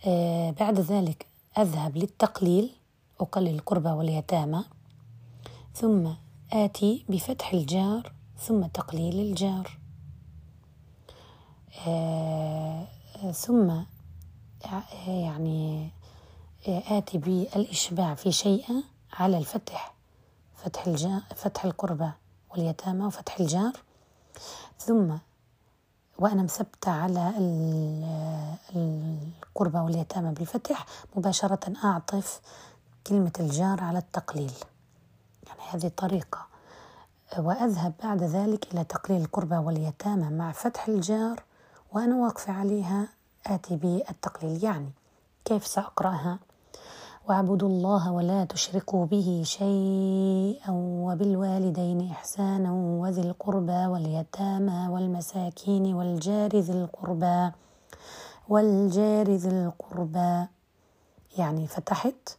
آه 0.06 0.50
بعد 0.50 0.80
ذلك 0.80 1.26
أذهب 1.58 1.96
للتقليل 1.96 2.70
أقلل 3.20 3.48
القربى 3.48 3.88
واليتامى 3.88 4.64
ثم 5.74 6.08
آتي 6.52 7.04
بفتح 7.08 7.52
الجار 7.52 8.12
ثم 8.38 8.66
تقليل 8.66 9.20
الجار. 9.20 9.78
آه 11.86 12.86
ثم 13.32 13.72
يعني 15.06 15.90
آتي 16.66 17.18
بالإشباع 17.18 18.14
في 18.14 18.32
شيء 18.32 18.84
على 19.12 19.38
الفتح 19.38 19.94
فتح 20.56 20.86
الجار 20.86 21.22
فتح 21.36 21.64
القربى 21.64 22.10
واليتامى 22.50 23.04
وفتح 23.04 23.40
الجار. 23.40 23.72
ثم 24.78 25.14
وأنا 26.18 26.42
مثبتة 26.42 26.90
على 26.90 27.32
القربى 28.76 29.78
واليتامى 29.78 30.32
بالفتح 30.32 30.86
مباشرة 31.16 31.72
أعطف 31.84 32.40
كلمة 33.06 33.32
الجار 33.40 33.80
على 33.80 33.98
التقليل. 33.98 34.52
يعني 35.46 35.60
هذه 35.70 35.90
طريقة. 35.96 36.46
وأذهب 37.38 37.92
بعد 38.02 38.22
ذلك 38.22 38.74
إلى 38.74 38.84
تقليل 38.84 39.22
القربى 39.22 39.56
واليتامى 39.56 40.30
مع 40.30 40.52
فتح 40.52 40.88
الجار 40.88 41.42
وأنا 41.92 42.16
واقفة 42.16 42.52
عليها 42.52 43.08
آتي 43.46 43.76
بالتقليل. 43.76 44.64
يعني 44.64 44.90
كيف 45.44 45.66
سأقرأها؟ 45.66 46.38
واعبدوا 47.28 47.68
الله 47.68 48.12
ولا 48.12 48.44
تشركوا 48.44 49.06
به 49.06 49.42
شيئا 49.44 50.70
وبالوالدين 51.04 52.10
إحسانا 52.10 52.72
وذي 52.72 53.20
القربى 53.20 53.86
واليتامى 53.86 54.88
والمساكين 54.88 55.94
والجار 55.94 56.56
ذي 56.56 56.72
القربى 56.72 57.50
والجار 58.48 59.30
ذي 59.30 59.48
القربى. 59.48 60.46
يعني 61.38 61.66
فتحت 61.66 62.38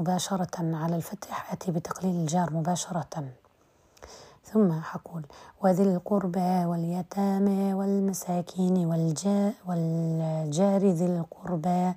مباشرة 0.00 0.76
على 0.76 0.96
الفتح 0.96 1.52
أتي 1.52 1.70
بتقليل 1.72 2.14
الجار 2.16 2.52
مباشرة. 2.52 3.24
ثم 4.44 4.80
حقول 4.80 5.26
وذي 5.62 5.82
القربى 5.82 6.64
واليتامى 6.64 7.74
والمساكين 7.74 8.86
والجا 8.86 9.52
والجار 9.66 10.86
ذي 10.86 11.06
القربى. 11.06 11.92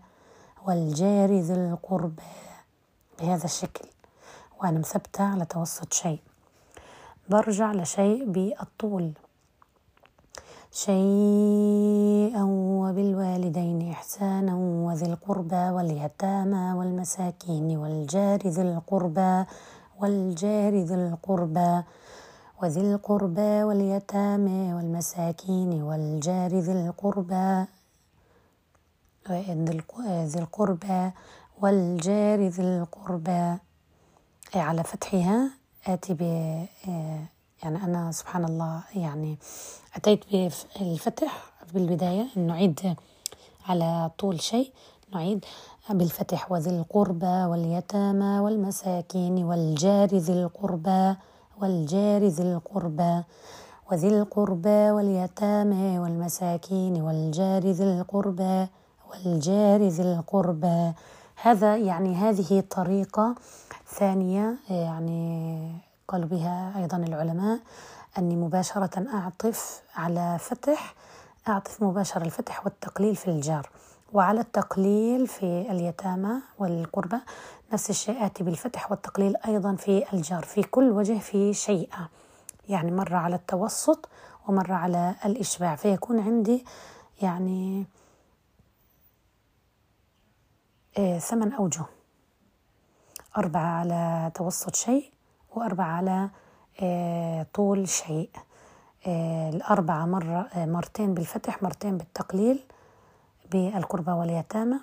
والجار 0.68 1.32
ذي 1.32 1.54
القربى 1.54 2.24
بهذا 3.20 3.46
الشكل. 3.46 3.86
وأنا 4.62 4.80
مثبتة 4.80 5.24
على 5.24 5.46
توسط 5.46 5.94
شيء. 5.94 6.20
برجع 7.30 7.72
لشيء 7.72 8.26
بالطول. 8.26 9.14
شيئا 10.74 12.44
وبالوالدين 12.82 13.92
إحسانا 13.92 14.56
وذي 14.56 15.06
القربى 15.06 15.56
واليتامى 15.70 16.74
والمساكين 16.74 17.78
والجار 17.78 18.40
ذي 18.48 18.62
القربى 18.62 19.46
والجار 20.00 20.74
ذي 20.76 20.96
القربى 20.96 21.82
وذي 22.64 22.82
القربى 22.82 23.64
واليتامى 23.64 24.74
والمساكين 24.74 25.82
والجار 25.84 26.52
ذي 26.60 26.72
القربى 26.72 27.66
ذي 29.30 30.40
القربى 30.40 31.12
والجار 31.62 32.40
ذي 32.48 32.64
القربى. 32.64 33.58
على 34.56 34.84
فتحها 34.84 35.50
آتي 35.88 36.14
ب 36.14 36.22
يعني 37.64 37.84
أنا 37.84 38.12
سبحان 38.12 38.46
الله 38.46 38.84
يعني 38.96 39.38
أتيت 39.96 40.26
بالفتح 40.80 41.52
بالبداية 41.74 42.26
نعيد 42.36 42.96
على 43.66 44.12
طول 44.18 44.42
شيء 44.42 44.72
نعيد 45.14 45.46
بالفتح 45.90 46.52
وذي 46.52 46.70
القربى 46.70 47.26
واليتامى 47.26 48.40
والمساكين 48.40 49.44
والجار 49.44 50.08
ذي 50.16 50.34
القربى 50.34 51.16
والجار 51.62 52.24
ذي 52.24 52.44
القربى 52.44 53.24
وذي 53.92 54.08
القربى 54.08 54.92
واليتامى 54.92 56.00
والمساكين 56.00 57.02
والجار 57.02 57.64
ذي 57.68 57.84
القربى. 57.84 58.68
والجار 59.12 59.82
ذي 59.82 60.04
القربى 60.04 60.94
هذا 61.42 61.78
يعني 61.78 62.16
هذه 62.16 62.64
طريقة 62.70 63.36
ثانية 63.88 64.56
يعني 64.70 65.72
قالوا 66.08 66.28
بها 66.28 66.74
أيضا 66.78 66.98
العلماء 66.98 67.60
أني 68.18 68.36
مباشرة 68.36 69.08
أعطف 69.14 69.82
على 69.96 70.38
فتح 70.40 70.96
أعطف 71.48 71.84
مباشرة 71.84 72.24
الفتح 72.24 72.66
والتقليل 72.66 73.16
في 73.16 73.28
الجار. 73.28 73.70
وعلى 74.14 74.42
التقليل 74.42 75.28
في 75.28 75.66
اليتامى 75.72 76.34
والقربى 76.60 77.18
نفس 77.74 77.90
الشيء 77.90 78.26
آتي 78.26 78.44
بالفتح 78.44 78.92
والتقليل 78.92 79.36
أيضا 79.48 79.76
في 79.76 80.14
الجار 80.14 80.44
في 80.44 80.64
كل 80.64 80.90
وجه 80.92 81.20
في 81.20 81.54
شيء 81.54 81.90
يعني 82.70 82.92
مرة 82.92 83.18
على 83.18 83.36
التوسط 83.36 84.10
ومرة 84.48 84.74
على 84.74 85.16
الإشباع. 85.26 85.76
فيكون 85.76 86.20
عندي 86.20 86.66
يعني 87.22 87.86
آه، 90.98 91.20
ثمان 91.20 91.54
أوجه. 91.54 91.86
أربعة 93.38 93.80
على 93.80 94.32
توسط 94.36 94.76
شيء 94.76 95.12
وأربعة 95.56 95.86
على 95.98 96.30
آه، 96.82 97.46
طول 97.54 97.88
شيء. 97.90 98.30
آه، 99.08 99.50
الأربعة 99.50 100.06
مرة 100.06 100.48
مرتين 100.56 101.14
بالفتح 101.14 101.64
مرتين 101.64 101.98
بالتقليل 101.98 102.64
بالقربى 103.52 104.12
واليتامى. 104.12 104.80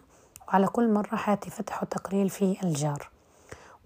وعلى 0.48 0.66
كل 0.66 0.92
مرة 0.92 1.16
حاتي 1.16 1.50
فتح 1.50 1.82
وتقليل 1.82 2.28
في 2.30 2.56
الجار. 2.62 3.10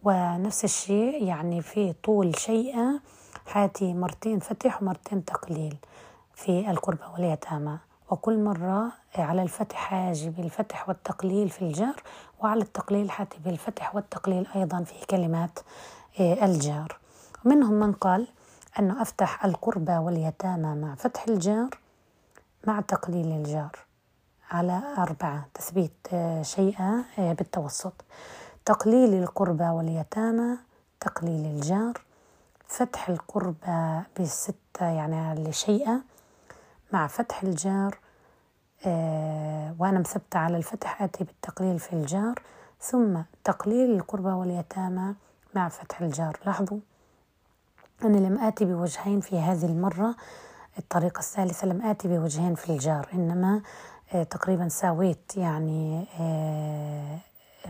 ونفس 0.02 0.64
الشيء 0.64 1.24
يعني 1.24 1.62
في 1.62 1.92
طول 1.92 2.38
شيء 2.38 3.00
حاتي 3.46 3.94
مرتين 3.94 4.38
فتح 4.38 4.82
ومرتين 4.82 5.24
تقليل 5.24 5.76
في 6.34 6.70
القربى 6.70 7.04
واليتامى. 7.14 7.78
وكل 8.12 8.38
مرة 8.38 8.92
على 9.18 9.42
الفتح 9.42 9.76
حاجي 9.76 10.30
بالفتح 10.30 10.88
والتقليل 10.88 11.48
في 11.48 11.62
الجار 11.62 12.02
وعلى 12.40 12.62
التقليل 12.62 13.10
حاتي 13.10 13.38
بالفتح 13.44 13.94
والتقليل 13.94 14.46
أيضا 14.54 14.82
في 14.82 15.06
كلمات 15.06 15.58
آه، 16.20 16.44
الجار. 16.44 16.98
منهم 17.44 17.72
من 17.72 17.92
قال 17.92 18.28
أنه 18.78 19.02
أفتح 19.02 19.44
القربى 19.44 19.92
واليتامى 19.96 20.74
مع 20.80 20.94
فتح 20.94 21.24
الجار 21.28 21.78
مع 22.66 22.80
تقليل 22.80 23.26
الجار 23.26 23.78
على 24.50 24.82
أربعة 24.98 25.46
تثبيت 25.54 25.92
آه، 26.12 26.42
شيء 26.42 26.76
آه، 27.18 27.32
بالتوسط. 27.32 28.04
تقليل 28.64 29.22
القربى 29.22 29.64
واليتامى 29.68 30.56
تقليل 31.00 31.46
الجار. 31.46 32.00
فتح 32.68 33.08
القربى 33.08 34.02
بستة 34.20 34.86
يعني 34.86 35.44
لشيء 35.48 36.00
مع 36.92 37.06
فتح 37.06 37.42
الجار. 37.42 37.98
وأنا 39.78 39.98
مثبتة 39.98 40.38
على 40.38 40.56
الفتح 40.56 41.02
آتي 41.02 41.24
بالتقليل 41.24 41.78
في 41.78 41.92
الجار 41.92 42.34
ثم 42.80 43.20
تقليل 43.44 43.90
القربى 43.90 44.28
واليتامى 44.28 45.14
مع 45.54 45.68
فتح 45.68 46.00
الجار. 46.00 46.38
لاحظوا 46.46 46.78
أنا 48.04 48.16
لم 48.16 48.38
آتي 48.38 48.64
بوجهين 48.64 49.20
في 49.20 49.38
هذه 49.38 49.66
المرة. 49.66 50.14
الطريقة 50.78 51.18
الثالثة 51.18 51.66
لم 51.66 51.82
آتي 51.82 52.08
بوجهين 52.08 52.54
في 52.54 52.70
الجار 52.72 53.08
إنما 53.14 53.62
آه 54.14 54.22
تقريبا 54.22 54.68
ساويت 54.68 55.36
يعني 55.36 56.06
آه 56.20 57.18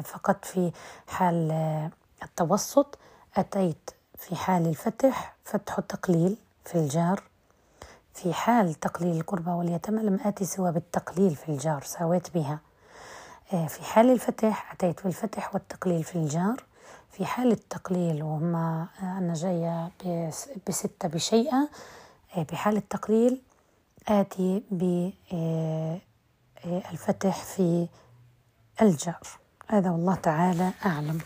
فقط 0.04 0.44
في 0.44 0.72
حال 1.08 1.50
آه 1.50 1.90
التوسط. 2.22 2.98
أتيت 3.36 3.90
في 4.16 4.36
حال 4.36 4.66
الفتح 4.66 5.34
فتح 5.44 5.78
التقليل 5.78 6.36
في 6.64 6.74
الجار. 6.74 7.22
في 8.14 8.32
حال 8.34 8.74
تقليل 8.74 9.16
القربى 9.16 9.50
واليتامى 9.50 10.02
لم 10.02 10.18
آتي 10.24 10.44
سوى 10.44 10.72
بالتقليل 10.72 11.34
في 11.36 11.48
الجار 11.48 11.82
ساويت 11.82 12.34
بها. 12.34 12.60
آه، 13.52 13.66
في 13.66 13.82
حال 13.84 14.10
الفتح 14.10 14.72
أتيت 14.72 15.04
بالفتح 15.04 15.54
والتقليل 15.54 16.04
في 16.04 16.16
الجار. 16.16 16.64
في 17.10 17.26
حال 17.26 17.52
التقليل 17.52 18.22
وهم 18.22 18.54
آه، 18.56 18.88
أنا 19.02 19.34
جاية 19.34 19.90
بستة 20.68 21.08
بشيئة. 21.08 21.68
آه، 22.36 22.46
بحال 22.52 22.76
التقليل 22.76 23.42
آتي 24.08 24.62
بالفتح 26.64 27.42
في 27.44 27.88
الجار. 28.82 29.20
هذا 29.68 29.90
والله 29.90 30.14
تعالى 30.14 30.70
أعلم. 30.86 31.18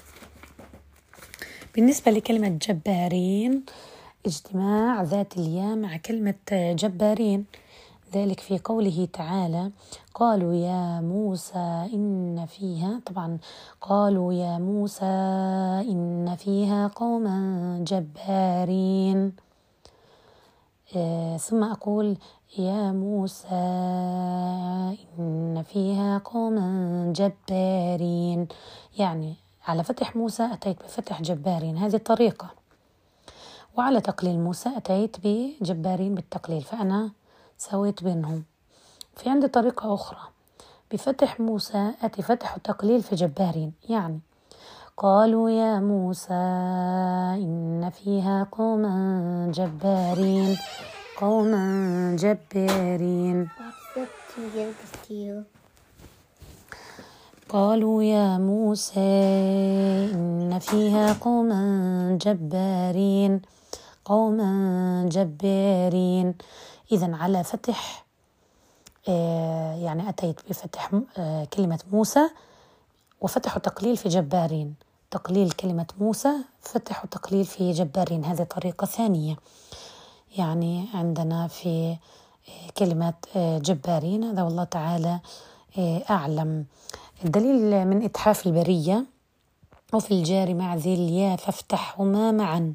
بالنسبة 1.75 2.11
لكلمة 2.11 2.49
جبارين 2.49 3.65
اجتماع 4.27 5.03
ذات 5.03 5.37
الياء 5.37 5.77
مع 5.77 5.97
كلمة 5.97 6.35
جبارين 6.53 7.45
ذلك 8.15 8.41
في 8.41 8.59
قوله 8.59 9.09
تعالى 9.13 9.71
قالوا 10.15 10.55
يا 10.55 11.01
موسى 11.01 11.89
إن 11.95 12.47
فيها 12.47 13.01
طبعا 13.07 13.39
قالوا 13.81 14.33
يا 14.33 14.59
موسى 14.59 15.05
إن 15.91 16.37
فيها 16.39 16.89
قوما 16.89 17.79
جبارين 17.87 19.33
آه 20.97 21.37
ثم 21.37 21.65
أقول 21.65 22.17
يا 22.59 22.93
موسى 22.93 23.55
إن 25.19 25.63
فيها 25.73 26.19
قوما 26.19 27.13
جبارين 27.17 28.49
يعني 28.99 29.35
على 29.67 29.85
فتح 29.85 30.17
موسى 30.17 30.49
أتيت 30.53 30.83
بفتح 30.83 31.23
جبارين 31.23 31.77
هذه 31.79 31.97
طريقة 31.97 32.66
وعلى 33.77 34.01
تقليل 34.01 34.39
موسى 34.39 34.69
أتيت 34.77 35.17
بجبارين 35.25 36.15
بالتقليل 36.15 36.63
فأنا 36.63 37.11
سويت 37.59 38.05
بينهم. 38.05 38.45
في 39.17 39.31
عندي 39.31 39.49
طريقة 39.49 39.95
أخرى. 39.95 40.19
بفتح 40.93 41.41
موسى 41.41 41.93
أتي 42.03 42.23
فتح 42.23 42.57
وتقليل 42.57 43.03
في 43.03 43.15
جبارين 43.15 43.73
يعني 43.89 44.21
قالوا 44.97 45.51
يا 45.51 45.81
موسى 45.81 46.35
إن 47.43 47.91
فيها 47.91 48.47
قوما 48.53 49.53
جبارين 49.55 50.57
قوما 51.21 52.17
جبارين. 52.19 53.49
قالوا 57.49 58.03
يا 58.03 58.39
موسى 58.39 59.01
إن 60.15 60.59
فيها 60.59 61.13
قوما 61.13 62.19
جبارين. 62.21 63.43
قوما 64.07 65.09
جبارين. 65.11 66.35
إذا 66.93 67.17
على 67.17 67.45
فتح 67.45 68.07
آه، 69.09 69.75
يعني 69.75 70.09
أتيت 70.09 70.41
بفتح 70.49 71.01
آه، 71.19 71.45
كلمة 71.45 71.79
موسى 71.93 72.31
وفتح 73.21 73.59
تقليل 73.59 73.97
في 73.97 74.09
جبارين. 74.09 74.75
تقليل 75.11 75.51
كلمة 75.51 75.87
موسى 75.99 76.33
فتح 76.61 77.05
تقليل 77.05 77.45
في 77.45 77.73
جبارين. 77.73 78.25
هذه 78.25 78.43
طريقة 78.43 78.85
ثانية. 78.85 79.37
يعني 80.39 80.89
عندنا 80.95 81.49
في 81.49 81.97
آه، 82.49 82.71
كلمة 82.77 83.15
جبارين. 83.37 84.25
هذا 84.25 84.43
والله 84.43 84.65
تعالى 84.65 85.21
أعلم. 86.11 86.65
الدليل 87.25 87.87
من 87.87 88.05
إتحاف 88.05 88.47
البرية 88.47 89.05
وفي 89.95 90.11
الجار 90.11 90.55
مع 90.55 90.75
ذي 90.75 90.95
الياء 90.95 91.37
فافتحهما 91.37 92.33
معا. 92.33 92.75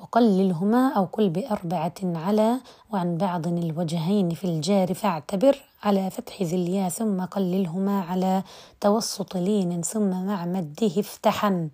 وقللهما 0.00 0.92
أو 0.96 1.04
قل 1.04 1.28
بأربعة 1.30 1.94
على 2.02 2.60
وعن 2.92 3.16
بعض 3.16 3.46
الوجهين 3.46 4.30
في 4.30 4.44
الجار 4.44 4.94
فاعتبر 4.94 5.64
على 5.82 6.10
فتح 6.10 6.42
ذي 6.42 6.56
الياء 6.56 6.88
ثم 6.88 7.20
قللهما 7.24 8.00
على 8.00 8.42
توسط 8.80 9.36
لين 9.36 9.82
ثم 9.82 10.10
مع 10.26 10.46
مده 10.46 10.92
افتحن. 10.98 11.68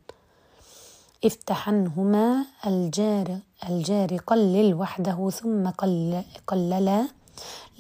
افتحنهما 1.24 2.44
الجار 2.66 3.38
الجار 3.68 4.16
قلل 4.16 4.74
وحده 4.74 5.30
ثم 5.30 5.68
قل 5.68 6.22
قللا 6.46 7.08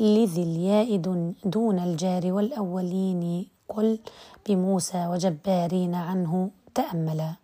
لذي 0.00 0.42
الياء 0.42 0.96
دون 1.44 1.78
الجار 1.78 2.32
والأولين 2.32 3.46
قل 3.68 3.98
بموسى 4.48 5.06
وجبارين 5.06 5.94
عنه 5.94 6.50
تأملا. 6.74 7.43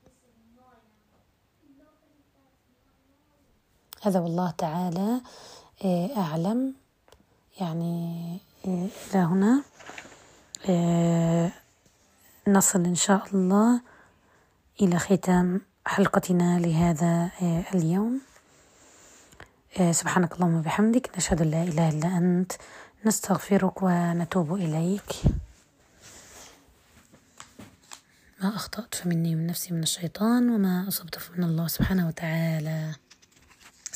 هذا 4.02 4.20
والله 4.20 4.50
تعالى 4.50 5.20
آه، 5.84 6.10
أعلم. 6.16 6.74
يعني 7.60 8.38
إلى 8.64 8.90
هنا. 9.14 9.62
آه، 10.68 11.52
نصل 12.48 12.84
إن 12.84 12.94
شاء 12.94 13.26
الله 13.34 13.80
إلى 14.82 14.98
ختام 14.98 15.60
حلقتنا 15.86 16.58
لهذا 16.58 17.30
اليوم. 17.74 18.20
سبحانك 19.90 20.32
اللهم 20.32 20.54
وبحمدك. 20.54 21.10
نشهد 21.16 21.42
لا 21.42 21.62
إله 21.62 21.88
إلا 21.88 22.08
أنت. 22.18 22.52
نستغفرك 23.04 23.82
ونتوب 23.82 24.54
إليك. 24.54 25.12
ما 28.42 28.56
أخطأت 28.56 28.94
فمني 28.94 29.34
من 29.34 29.46
نفسي 29.46 29.74
من 29.74 29.82
الشيطان 29.82 30.50
وما 30.50 30.88
أصبت 30.88 31.18
فمن 31.18 31.44
الله 31.44 31.66
سبحانه 31.66 32.08
وتعالى. 32.08 32.94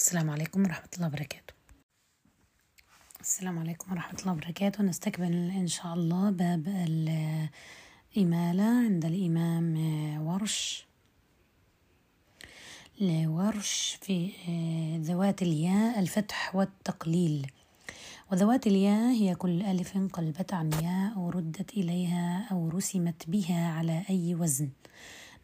السلام 0.04 0.30
عليكم 0.30 0.62
ورحمة 0.62 0.88
الله 0.96 1.06
وبركاته. 1.06 1.54
السلام 3.20 3.58
عليكم 3.58 3.92
ورحمة 3.92 4.20
الله 4.20 4.32
وبركاته. 4.32 4.82
نستكمل 4.82 5.50
إن 5.50 5.66
شاء 5.66 5.94
الله 5.94 6.30
باب 6.30 6.68
الإمالة 8.16 8.64
عند 8.64 9.04
الإمام 9.04 9.76
ورش. 10.26 10.86
لورش 13.00 13.98
في 14.02 14.30
ذوات 15.02 15.42
الياء 15.42 15.98
الفتح 15.98 16.54
والتقليل. 16.54 17.50
وذوات 18.32 18.66
الياء 18.66 19.12
هي 19.12 19.34
كل 19.34 19.62
ألف 19.62 19.98
قلبت 20.12 20.54
عن 20.54 20.72
ياء 20.72 21.14
أو 21.16 21.30
ردت 21.30 21.70
إليها 21.70 22.48
أو 22.50 22.68
رسمت 22.68 23.30
بها 23.30 23.72
على 23.72 24.04
أي 24.10 24.34
وزن. 24.34 24.70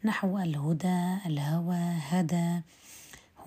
نحو 0.03 0.37
الهدى 0.37 1.17
الهوى 1.25 1.97
هدى. 2.09 2.61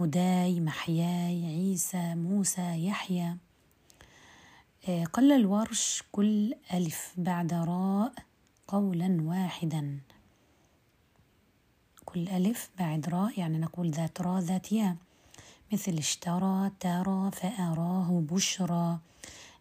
هداي 0.00 0.60
محياي 0.60 1.46
عيسى 1.46 2.14
موسى 2.14 2.86
يحيى. 2.86 3.36
آه، 4.88 5.04
قل 5.04 5.32
الورش 5.32 6.02
كل 6.12 6.54
ألف 6.74 7.14
بعد 7.16 7.54
راء 7.54 8.12
قولا 8.68 9.22
واحدا. 9.22 10.00
كل 12.04 12.28
ألف 12.28 12.70
بعد 12.78 13.08
راء 13.08 13.40
يعني 13.40 13.58
نقول 13.58 13.90
ذات 13.90 14.20
راء 14.20 14.40
ذات 14.40 14.72
ياء. 14.72 14.96
مثل 15.72 15.92
اشترى 15.92 16.70
ترى 16.80 17.30
فأراه 17.30 18.22
بشرى. 18.30 18.98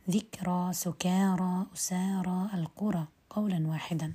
ذكرى 0.10 0.74
سكارى 0.74 1.66
أسارى 1.74 2.50
القرى 2.54 3.08
قولا 3.30 3.68
واحدا. 3.68 4.14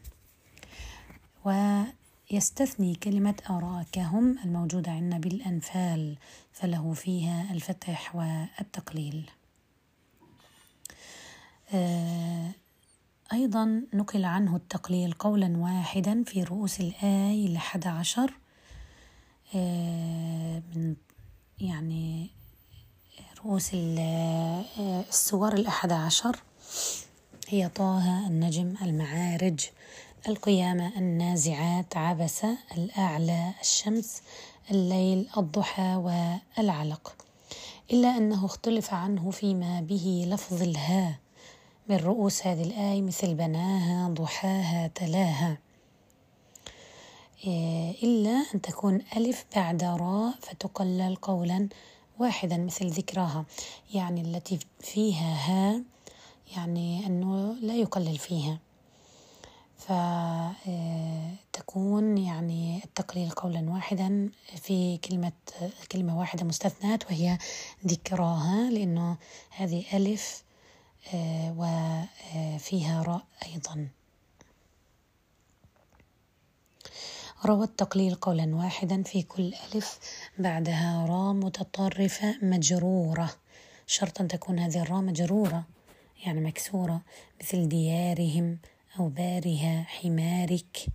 ويستثني 2.33 2.95
كلمة 2.95 3.35
أراكهم 3.51 4.39
الموجودة 4.45 4.93
عندنا 4.93 5.19
بالأنفال 5.19 6.17
فله 6.53 6.93
فيها 6.93 7.53
الفتح 7.53 8.17
والتقليل. 8.17 9.31
آه، 11.75 12.51
أيضا 13.33 13.83
نقل 13.95 14.25
عنه 14.25 14.57
التقليل 14.57 15.13
قولا 15.13 15.57
واحدا 15.57 16.25
في 16.25 16.43
رؤوس 16.43 16.81
الآي 16.81 17.55
لحد 17.55 17.87
عشر 17.87 18.33
آه، 19.55 20.63
من 20.75 20.97
يعني 21.61 22.31
رؤوس 23.45 23.71
السور 23.75 25.55
الأحد 25.55 25.93
عشر 25.93 26.37
هي 27.49 27.69
طه 27.69 28.27
النجم 28.27 28.75
المعارج. 28.83 29.61
القيامة 30.27 30.99
النازعات 30.99 31.97
عبس 31.97 32.47
الأعلى 32.77 33.53
الشمس 33.61 34.23
الليل 34.71 35.29
الضحى 35.37 35.95
والعلق. 35.97 37.17
إلا 37.93 38.17
أنه 38.17 38.47
اختلف 38.47 38.95
عنه 38.95 39.31
فيما 39.31 39.81
به 39.81 40.27
لفظ 40.29 40.63
الها 40.63 41.19
من 41.89 41.97
رؤوس 41.97 42.47
هذه 42.47 42.63
الآية 42.63 43.03
مثل 43.03 43.35
بناها 43.35 44.09
ضحاها 44.09 44.91
تلاها. 44.95 45.59
إلا 48.03 48.45
أن 48.55 48.61
تكون 48.63 49.03
ألف 49.17 49.45
بعد 49.57 49.85
راء 49.85 50.35
فتقلل 50.43 51.17
قولا 51.17 51.69
واحدا 52.19 52.57
مثل 52.57 52.87
ذكراها 52.87 53.45
يعني 53.95 54.21
التي 54.21 54.59
فيها 54.81 55.35
ها 55.35 55.83
يعني 56.57 57.07
أنه 57.07 57.53
لا 57.53 57.75
يقلل 57.75 58.19
فيها. 58.19 58.59
فتكون 61.49 62.19
يعني 62.19 62.81
التقليل 62.85 63.31
قولا 63.31 63.71
واحدا 63.71 64.31
في 64.57 64.99
كلمة 64.99 65.33
كلمة 65.93 66.19
واحدة 66.19 66.45
مستثنات 66.45 67.07
وهي 67.07 67.39
ذكراها 67.87 68.71
لأنه 68.71 69.17
هذه 69.51 69.97
ألف 69.97 70.43
آه، 71.15 71.55
وفيها 71.59 73.03
راء 73.03 73.23
أيضا. 73.47 73.89
روى 77.47 77.65
التقليل 77.65 78.15
قولا 78.15 78.57
واحدا 78.57 79.03
في 79.03 79.23
كل 79.23 79.55
ألف 79.75 79.99
بعدها 80.39 81.07
راء 81.07 81.33
متطرفة 81.33 82.39
مجرورة. 82.43 83.31
شرط 83.87 84.21
أن 84.21 84.29
تكون 84.29 84.59
هذه 84.59 84.83
الراء 84.83 85.01
مجرورة 85.01 85.65
يعني 86.27 86.41
مكسورة 86.41 87.01
مثل 87.41 87.69
ديارهم. 87.69 88.59
أو 88.99 89.09
بارها 89.09 89.83
حمارك. 89.83 90.87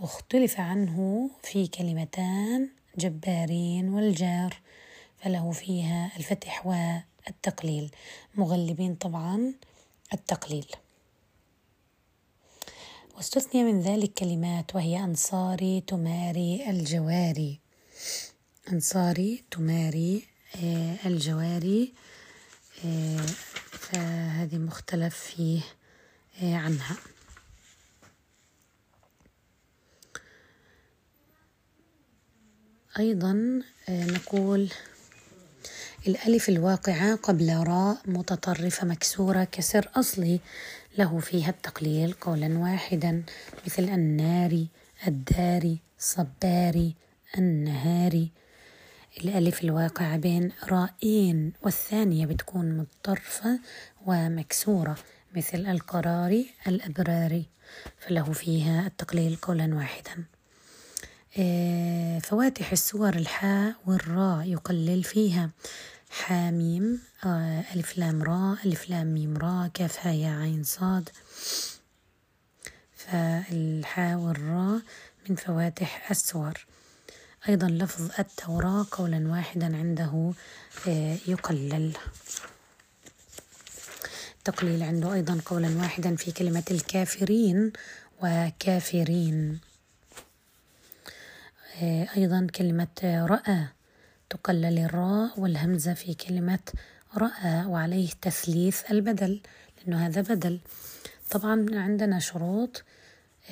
واختلف 0.00 0.60
عنه 0.60 1.30
في 1.42 1.66
كلمتان 1.66 2.68
جبارين 2.98 3.88
والجار 3.88 4.56
فله 5.18 5.52
فيها 5.52 6.12
الفتح 6.16 6.66
والتقليل. 6.66 7.90
مغلبين 8.34 8.94
طبعا 8.94 9.54
التقليل. 10.12 10.66
واستثني 13.16 13.64
من 13.64 13.80
ذلك 13.80 14.12
كلمات 14.12 14.74
وهي 14.74 15.04
أنصاري 15.04 15.80
تماري 15.80 16.70
الجواري. 16.70 17.60
أنصاري 18.72 19.44
تماري 19.50 20.26
آه، 20.64 20.96
الجواري 21.06 21.92
آه، 22.84 23.26
فهذه 23.70 24.58
مختلف 24.58 25.16
فيه 25.16 25.60
آه، 26.42 26.54
عنها. 26.54 26.96
أيضا 32.98 33.62
نقول 33.88 34.68
الألف 36.06 36.48
الواقعة 36.48 37.14
قبل 37.14 37.56
راء 37.56 37.98
متطرفة 38.06 38.86
مكسورة 38.86 39.44
كسر 39.44 39.90
أصلي 39.94 40.40
له 40.98 41.18
فيها 41.18 41.50
التقليل 41.50 42.12
قولا 42.12 42.58
واحدا 42.58 43.22
مثل 43.66 43.82
النار 43.82 44.66
الدار 45.06 45.76
صباري 45.98 46.94
النهاري. 47.38 48.30
الألف 49.24 49.64
الواقعة 49.64 50.16
بين 50.16 50.52
رائين 50.68 51.52
والثانية 51.62 52.26
بتكون 52.26 52.78
متطرفة 52.78 53.60
ومكسورة 54.06 54.96
مثل 55.36 55.66
القراري 55.66 56.50
الأبراري. 56.66 57.46
فله 57.98 58.32
فيها 58.32 58.86
التقليل 58.86 59.36
قولا 59.36 59.74
واحدا. 59.74 60.12
آه، 60.12 60.35
فواتح 61.36 62.72
السور 62.72 63.14
الحاء 63.14 63.74
والراء 63.86 64.46
يقلل 64.46 65.04
فيها. 65.04 65.50
حاميم 66.10 67.00
آه، 67.24 67.64
ألف 67.74 67.98
لام 67.98 68.22
راء 68.22 68.58
ألف 68.66 68.90
لام 68.90 69.06
ميم 69.06 69.36
راء 69.36 69.68
كاف 69.74 70.04
يا 70.04 70.30
عين 70.30 70.64
صاد. 70.64 71.08
فالحاء 72.96 74.16
والراء 74.18 74.80
من 75.28 75.36
فواتح 75.36 76.10
السور. 76.10 76.66
أيضا 77.48 77.68
لفظ 77.68 78.10
التوراة 78.18 78.86
قولا 78.90 79.28
واحدا 79.28 79.76
عنده 79.76 80.32
آه، 80.88 81.16
يقلل. 81.26 81.96
تقليل 84.44 84.82
عنده 84.82 85.14
أيضا 85.14 85.40
قولا 85.46 85.76
واحدا 85.76 86.16
في 86.16 86.32
كلمة 86.32 86.64
الكافرين 86.70 87.72
وكافرين. 88.22 89.60
آه، 89.62 89.65
أيضا 91.82 92.46
كلمة 92.54 93.26
رأى 93.30 93.66
تقلل 94.30 94.78
الراء 94.78 95.40
والهمزة 95.40 95.94
في 95.94 96.14
كلمة 96.14 96.58
رأى 97.16 97.66
وعليه 97.66 98.10
تثليث 98.22 98.90
البدل 98.90 99.40
لأنه 99.78 100.06
هذا 100.06 100.20
بدل. 100.20 100.58
طبعا 101.30 101.66
عندنا 101.72 102.18
شروط 102.18 102.84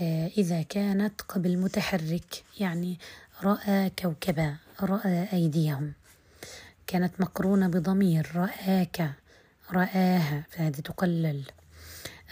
آه، 0.00 0.30
إذا 0.38 0.62
كانت 0.62 1.20
قبل 1.20 1.58
متحرك 1.58 2.44
يعني 2.60 2.98
رأى 3.42 3.90
كوكبا 3.90 4.56
رأى 4.80 5.28
أيديهم. 5.32 5.92
كانت 6.86 7.20
مقرونة 7.20 7.68
بضمير 7.68 8.32
رآك 8.34 9.10
رآها 9.72 10.44
فهذه 10.50 10.80
تقلل. 10.80 11.42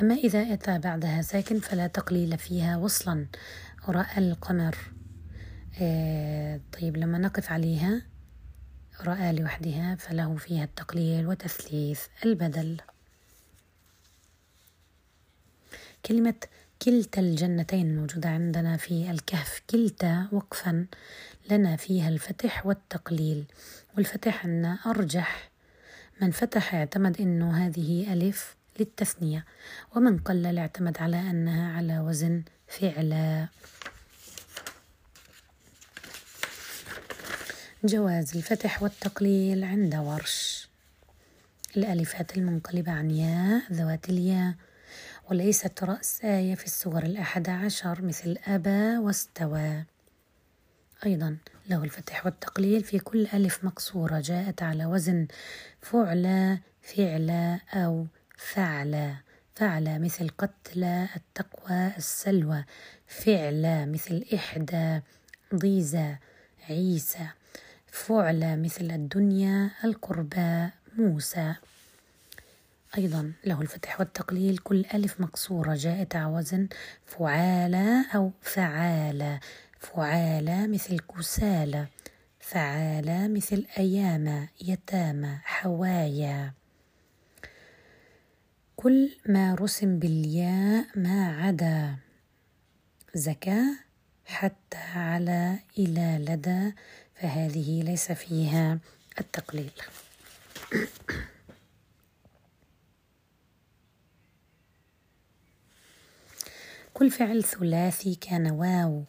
أما 0.01 0.14
إذا 0.14 0.52
أتى 0.52 0.78
بعدها 0.78 1.23
ساكن 1.23 1.60
فلا 1.60 1.86
تقليل 1.86 2.39
فيها 2.39 2.77
وصلا. 2.77 3.27
رأى 3.89 4.19
القمر. 4.19 4.91
آه 5.81 6.61
طيب 6.73 6.97
لما 6.97 7.19
نقف 7.19 7.53
عليها 7.53 8.03
رأى 9.01 9.32
لوحدها 9.32 9.94
فله 9.94 10.36
فيها 10.36 10.65
التقليل 10.65 11.27
وتثليث 11.27 12.01
البدل. 12.24 12.81
كلمة 16.07 16.35
كلتا 16.82 17.20
الجنتين 17.20 17.86
الموجودة 17.90 18.28
عندنا 18.28 18.77
في 18.77 19.11
الكهف. 19.11 19.62
كلتا 19.70 20.28
وقفا 20.32 20.86
لنا 21.51 21.77
فيها 21.77 22.09
الفتح 22.09 22.66
والتقليل. 22.66 23.44
والفتح 23.97 24.47
عندنا 24.47 24.78
أرجح. 24.86 25.51
من 26.20 26.31
فتح 26.31 26.74
اعتمد 26.74 27.20
أنه 27.20 27.66
هذه 27.66 28.12
ألف 28.12 28.57
للتثنية 28.81 29.44
ومن 29.97 30.19
قلل 30.19 30.59
اعتمد 30.59 30.99
على 30.99 31.31
أنها 31.31 31.77
على 31.77 32.01
وزن 32.01 32.43
فعلا. 32.69 33.49
جواز 37.85 38.37
الفتح 38.37 38.83
والتقليل 38.83 39.65
عند 39.65 39.95
ورش. 39.95 40.69
الألفات 41.77 42.37
المنقلبة 42.37 42.93
عن 42.93 43.11
ياء 43.11 43.73
ذوات 43.73 44.09
الياء 44.09 44.55
وليست 45.31 45.85
رأس 45.85 46.25
آية 46.25 46.55
في 46.55 46.65
السور 46.65 47.03
الأحد 47.03 47.49
عشر 47.49 48.03
مثل 48.03 48.39
أبى 48.47 48.97
واستوى. 48.97 49.85
أيضا 51.07 51.37
له 51.69 51.85
الفتح 51.85 52.27
والتقليل 52.27 52.85
في 52.85 52.99
كل 52.99 53.27
ألف 53.35 53.65
مقصورة 53.65 54.21
جاءت 54.21 54.63
على 54.63 54.87
وزن 54.87 55.27
فعلى 55.81 56.59
فعلى 56.83 57.61
أو 57.75 58.07
فعلى 58.37 59.15
فعلى 59.55 59.99
مثل 59.99 60.29
قتلى 60.29 61.09
التقوى 61.17 61.87
السلوى. 61.97 62.65
فعلى 63.07 63.87
مثل 63.87 64.25
إحدى 64.35 65.01
ضيزة 65.55 66.19
عيسى. 66.69 67.29
فعلى 67.93 68.56
مثل 68.56 68.90
الدنيا 68.90 69.70
القربى 69.85 70.69
موسى. 70.98 71.55
أيضا 72.98 73.32
له 73.44 73.60
الفتح 73.60 74.01
والتقليل 74.01 74.59
كل 74.59 74.85
ألف 74.94 75.20
مقصورة 75.20 75.74
جاءت 75.74 76.16
على 76.16 76.27
وزن 76.27 76.69
فعالة 77.06 78.06
أو 78.14 78.32
فعالة 78.40 79.40
فعالة 79.81 80.66
مثل 80.66 80.98
كسالى 80.98 81.86
فعالة 82.40 83.28
مثل 83.28 83.66
أيام 83.78 84.48
يتامى 84.60 85.39
حوايا. 85.44 86.52
كل 88.77 89.10
ما 89.27 89.55
رسم 89.55 89.98
بالياء 89.98 90.86
ما 90.97 91.36
عدا. 91.36 91.97
زكاة 93.14 93.74
حتى 94.27 94.77
على 94.94 95.59
إلى 95.78 96.24
لدى 96.28 96.74
فهذه 97.23 97.82
ليس 97.82 98.12
فيها 98.12 98.78
التقليل. 99.20 99.73
كل 106.94 107.11
فعل 107.11 107.44
ثلاثي 107.44 108.15
كان 108.15 108.51
واو 108.51 109.05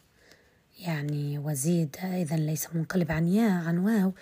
يعني 0.79 1.39
وزيد 1.39 1.95
إذا 2.03 2.35
ليس 2.35 2.75
منقلب 2.75 3.11
عن 3.11 3.27
ياء 3.27 3.51
عن 3.51 3.77
واو 3.77 4.13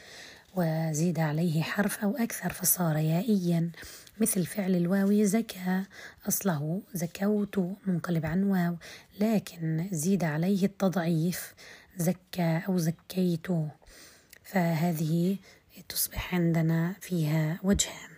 وزيد 0.55 1.19
عليه 1.19 1.61
حرف 1.61 1.99
أو 1.99 2.17
أكثر 2.17 2.53
فصار 2.53 2.97
يائيا. 2.97 3.71
مثل 4.19 4.45
فعل 4.45 4.75
الواو 4.75 5.23
زكى 5.23 5.83
أصله 6.27 6.81
زكوت 6.93 7.59
منقلب 7.85 8.25
عن 8.25 8.43
واو 8.43 8.77
لكن 9.19 9.87
زيد 9.91 10.23
عليه 10.23 10.65
التضعيف 10.65 11.53
زكى 11.97 12.61
أو 12.67 12.77
زكيت 12.77 13.47
فهذه 14.51 15.37
تصبح 15.89 16.35
عندنا 16.35 16.95
فيها 17.01 17.59
وجهان. 17.63 18.09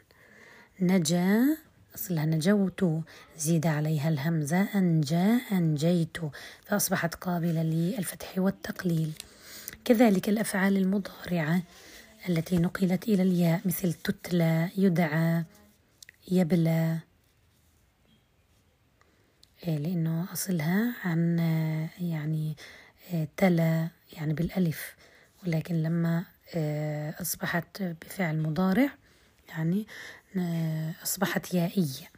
نجا 0.79 1.57
أصلها 1.95 2.25
نجوت 2.25 2.85
زيد 3.37 3.67
عليها 3.67 4.09
الهمزة 4.09 4.61
أنجى 4.61 5.37
أنجيت 5.51 6.17
فأصبحت 6.65 7.15
قابلة 7.15 7.63
للفتح 7.63 8.37
والتقليل. 8.37 9.11
كذلك 9.85 10.29
الأفعال 10.29 10.77
المضارعة 10.77 11.61
التي 12.29 12.57
نقلت 12.57 13.03
إلى 13.03 13.23
الياء 13.23 13.61
مثل 13.65 13.93
تتلى 13.93 14.69
يدعى 14.77 15.43
يبلى. 16.31 16.99
إيه، 19.67 19.77
لأنه 19.77 20.27
أصلها 20.33 20.95
عن 21.03 21.39
يعني 21.99 22.55
تلا 23.37 23.87
يعني 24.13 24.33
بالألف. 24.33 24.95
ولكن 25.47 25.83
لما 25.83 26.25
آه، 26.55 27.15
أصبحت 27.21 27.83
بفعل 27.83 28.39
مضارع 28.39 28.89
يعني 29.49 29.87
أصبحت 31.03 31.53
يائية. 31.53 32.13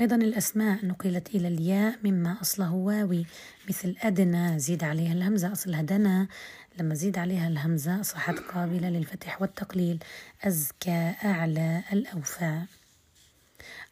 أيضا 0.00 0.16
الأسماء 0.16 0.86
نقلت 0.86 1.34
إلى 1.34 1.48
الياء 1.48 1.98
مما 2.04 2.40
أصله 2.40 2.72
واوي 2.72 3.26
مثل 3.68 3.96
أدنى 4.02 4.58
زيد 4.58 4.84
عليها 4.84 5.12
الهمزة 5.12 5.52
أصلها 5.52 5.82
دنا 5.82 6.28
لما 6.78 6.94
زيد 6.94 7.18
عليها 7.18 7.48
الهمزة 7.48 8.00
أصبحت 8.00 8.38
قابلة 8.38 8.90
للفتح 8.90 9.42
والتقليل. 9.42 9.98
أزكى 10.44 11.14
أعلى 11.24 11.82
الأوفى. 11.92 12.62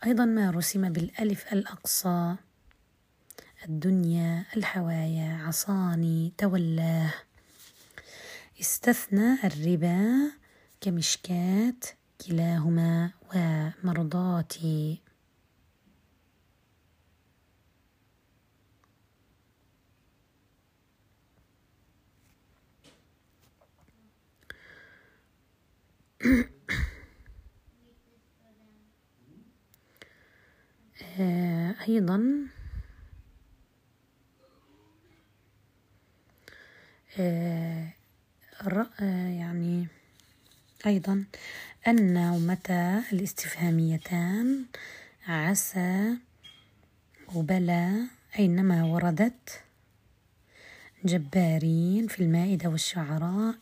أيضا 0.06 0.24
ما 0.24 0.51
رسم 0.51 0.93
بالألف 0.93 1.52
الأقصى. 1.52 2.35
الدنيا 3.69 4.44
الحوايا 4.56 5.39
عصاني 5.47 6.32
تولاه. 6.39 7.12
استثنى 8.60 9.39
الربا 9.44 10.32
كمشكات 10.81 11.85
كلاهما 12.26 13.10
ومرضاتي. 13.35 15.01
آه، 31.20 31.74
أيضا 31.89 32.48
آه، 37.18 37.94
يعني 39.39 39.86
أيضا 40.86 41.24
أن 41.86 42.16
ومتى 42.16 43.03
الاستفهاميتان 43.12 44.65
عسى 45.27 46.15
وبلى 47.35 48.01
أينما 48.39 48.85
وردت 48.85 49.62
جبارين 51.05 52.07
في 52.07 52.20
المائدة 52.20 52.69
والشعراء 52.69 53.55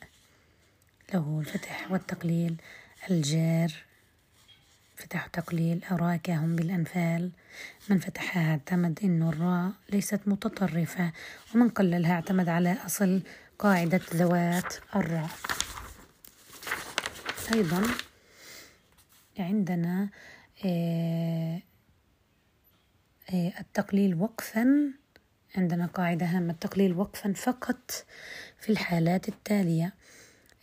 له 1.14 1.40
الفتح 1.40 1.90
والتقليل 1.90 2.56
الجار 3.10 3.72
فتح 4.96 5.26
تقليل 5.26 5.84
أراكهم 5.92 6.56
بالأنفال 6.56 7.30
من 7.88 7.98
فتحها 7.98 8.50
اعتمد 8.50 9.00
أن 9.04 9.22
الراء 9.22 9.72
ليست 9.92 10.20
متطرفة 10.26 11.12
ومن 11.54 11.68
قللها 11.68 12.12
اعتمد 12.12 12.48
على 12.48 12.72
أصل 12.86 13.22
قاعدة 13.62 14.00
ذوات 14.14 14.74
الراء 14.96 15.28
أيضا 17.54 17.82
عندنا 19.38 20.08
آه، 20.64 21.62
آه، 23.30 23.52
التقليل 23.60 24.14
وقفا. 24.14 24.92
عندنا 25.56 25.86
قاعدة 25.86 26.26
هامة 26.26 26.52
التقليل 26.52 26.92
وقفا 26.92 27.32
فقط 27.32 28.04
في 28.60 28.72
الحالات 28.72 29.28
التالية. 29.28 29.94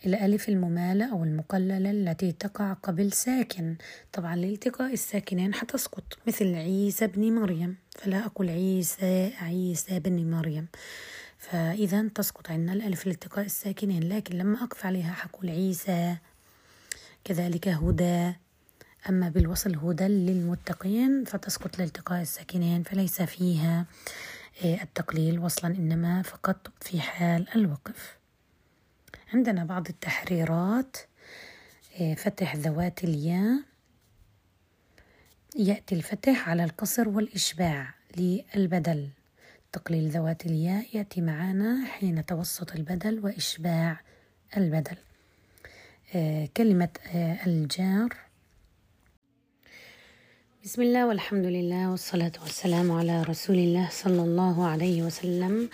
الألف 0.06 0.48
الممالة 0.48 1.12
أو 1.12 1.24
المقللة 1.24 1.90
التي 1.90 2.32
تقع 2.32 2.72
قبل 2.72 3.12
ساكن. 3.12 3.76
طبعا 4.12 4.36
لالتقاء 4.36 4.92
الساكنين 4.92 5.54
حتسقط 5.54 6.18
مثل 6.26 6.54
عيسى 6.54 7.06
بن 7.06 7.32
مريم. 7.32 7.76
فلا 7.98 8.26
أقول 8.26 8.48
عيسى 8.48 9.32
عيسى 9.40 9.98
بن 9.98 10.30
مريم. 10.30 10.66
فإذا 11.40 12.08
تسقط 12.08 12.50
عندنا 12.50 12.72
الألف 12.72 13.06
لالتقاء 13.06 13.44
الساكنين 13.44 14.08
لكن 14.08 14.38
لما 14.38 14.62
أقف 14.64 14.86
عليها 14.86 15.12
حقول 15.12 15.50
عيسى. 15.50 16.16
كذلك 17.24 17.68
هدى. 17.68 18.32
أما 19.08 19.28
بالوصل 19.28 19.76
هدى 19.76 20.04
للمتقين 20.04 21.24
فتسقط 21.24 21.78
لالتقاء 21.78 22.22
الساكنين 22.22 22.82
فليس 22.82 23.22
فيها. 23.22 23.86
آه، 24.64 24.82
التقليل 24.82 25.38
وصلا 25.38 25.76
إنما 25.76 26.22
فقط 26.22 26.72
في 26.80 27.00
حال 27.00 27.48
الوقف. 27.56 28.18
عندنا 29.34 29.64
بعض 29.64 29.88
التحريرات. 29.88 30.96
آه، 32.00 32.14
فتح 32.14 32.56
ذوات 32.56 33.04
الياء. 33.04 33.62
يأتي 35.56 35.94
الفتح 35.94 36.48
على 36.48 36.64
القصر 36.64 37.08
والإشباع 37.08 37.94
للبدل. 38.16 39.08
تقليل 39.72 40.08
ذوات 40.08 40.46
الياء 40.46 40.86
يأتي 40.96 41.20
معنا 41.20 41.84
حين 41.86 42.26
توسط 42.26 42.72
البدل 42.72 43.20
وإشباع 43.24 44.00
البدل. 44.56 44.96
آه، 46.14 46.48
كلمة 46.56 46.88
الجار. 47.46 48.16
بسم 50.64 50.82
الله 50.82 51.06
والحمد 51.06 51.44
لله 51.46 51.90
والصلاة 51.90 52.32
والسلام 52.42 52.92
على 52.92 53.22
رسول 53.22 53.56
الله 53.56 53.88
صلى 53.90 54.22
الله 54.22 54.66
عليه 54.66 55.02
وسلم. 55.02 55.68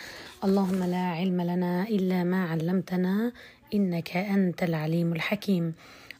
اللهم 0.44 0.84
لا 0.84 1.06
علم 1.18 1.40
لنا 1.40 1.82
إلا 1.88 2.24
ما 2.24 2.44
علمتنا 2.44 3.32
إنك 3.74 4.16
أنت 4.16 4.62
العليم 4.62 5.12
الحكيم. 5.12 5.74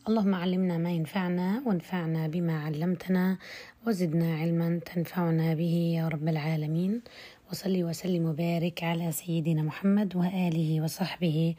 اللهم 0.09 0.35
علمنا 0.35 0.79
ما 0.79 0.91
ينفعنا 0.91 1.63
وانفعنا 1.67 2.27
بما 2.29 2.65
علمتنا 2.65 3.39
وزدنا 3.87 4.37
علما 4.37 4.81
تنفعنا 4.95 5.55
به 5.55 5.75
يا 5.99 6.09
رب 6.09 6.29
العالمين. 6.29 7.03
وصلي 7.51 7.85
وسلم 7.85 8.27
وبارك 8.27 8.83
على 8.83 9.13
سيدنا 9.13 9.63
محمد 9.63 10.17
وآله 10.17 10.81
وصحبه 10.81 11.55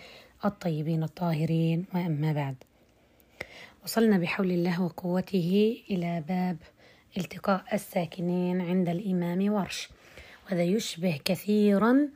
الطيبين 0.46 1.04
الطاهرين. 1.04 1.86
وأما 1.96 2.34
بعد 2.34 2.56
وصلنا 3.84 4.18
بحول 4.18 4.52
الله 4.52 4.82
وقوته 4.82 5.78
إلى 5.90 6.24
باب 6.30 6.58
التقاء 7.18 7.64
الساكنين 7.74 8.62
عند 8.62 8.90
الإمام 8.90 9.54
ورش 9.54 9.90
وهذا 10.46 10.64
يشبه 10.64 11.20
كثيرا 11.26 12.10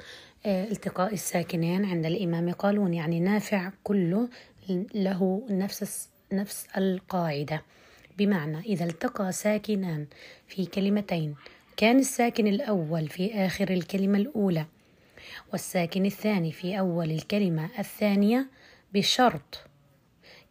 آه، 0.46 0.64
التقاء 0.72 1.14
الساكنين 1.14 1.86
عند 1.86 2.06
الإمام 2.06 2.52
قالون 2.52 2.94
يعني 2.94 3.20
نافع 3.20 3.72
كله 3.84 4.30
له 4.96 5.44
نفس 5.50 6.10
نفس 6.34 6.68
القاعدة. 6.78 7.62
بمعنى 8.18 8.60
إذا 8.60 8.86
التقى 8.86 9.32
ساكنان 9.32 10.06
في 10.48 10.66
كلمتين 10.66 11.36
كان 11.82 12.00
الساكن 12.00 12.48
الأول 12.48 13.08
في 13.08 13.34
آخر 13.34 13.70
الكلمة 13.70 14.18
الأولى 14.18 14.66
والساكن 15.52 16.06
الثاني 16.06 16.52
في 16.52 16.80
أول 16.80 17.12
الكلمة 17.12 17.70
الثانية 17.80 18.48
بشرط. 18.94 19.64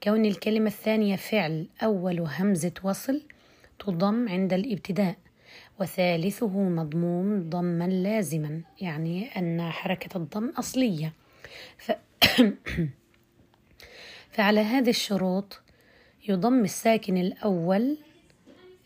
كون 0.02 0.24
الكلمة 0.24 0.66
الثانية 0.66 1.16
فعل 1.16 1.66
أول 1.82 2.20
همزة 2.20 2.72
وصل 2.82 3.22
تضم 3.78 4.28
عند 4.28 4.52
الابتداء 4.52 5.16
وثالثه 5.80 6.58
مضموم 6.58 7.50
ضما 7.50 7.84
لازما 7.84 8.60
يعني 8.80 9.28
أن 9.36 9.70
حركة 9.70 10.16
الضم 10.16 10.48
أصلية. 10.48 11.12
ف... 11.78 11.92
فعلى 14.32 14.60
هذه 14.60 14.90
الشروط 14.90 15.60
يضم 16.28 16.64
الساكن 16.64 17.16
الأول 17.16 17.98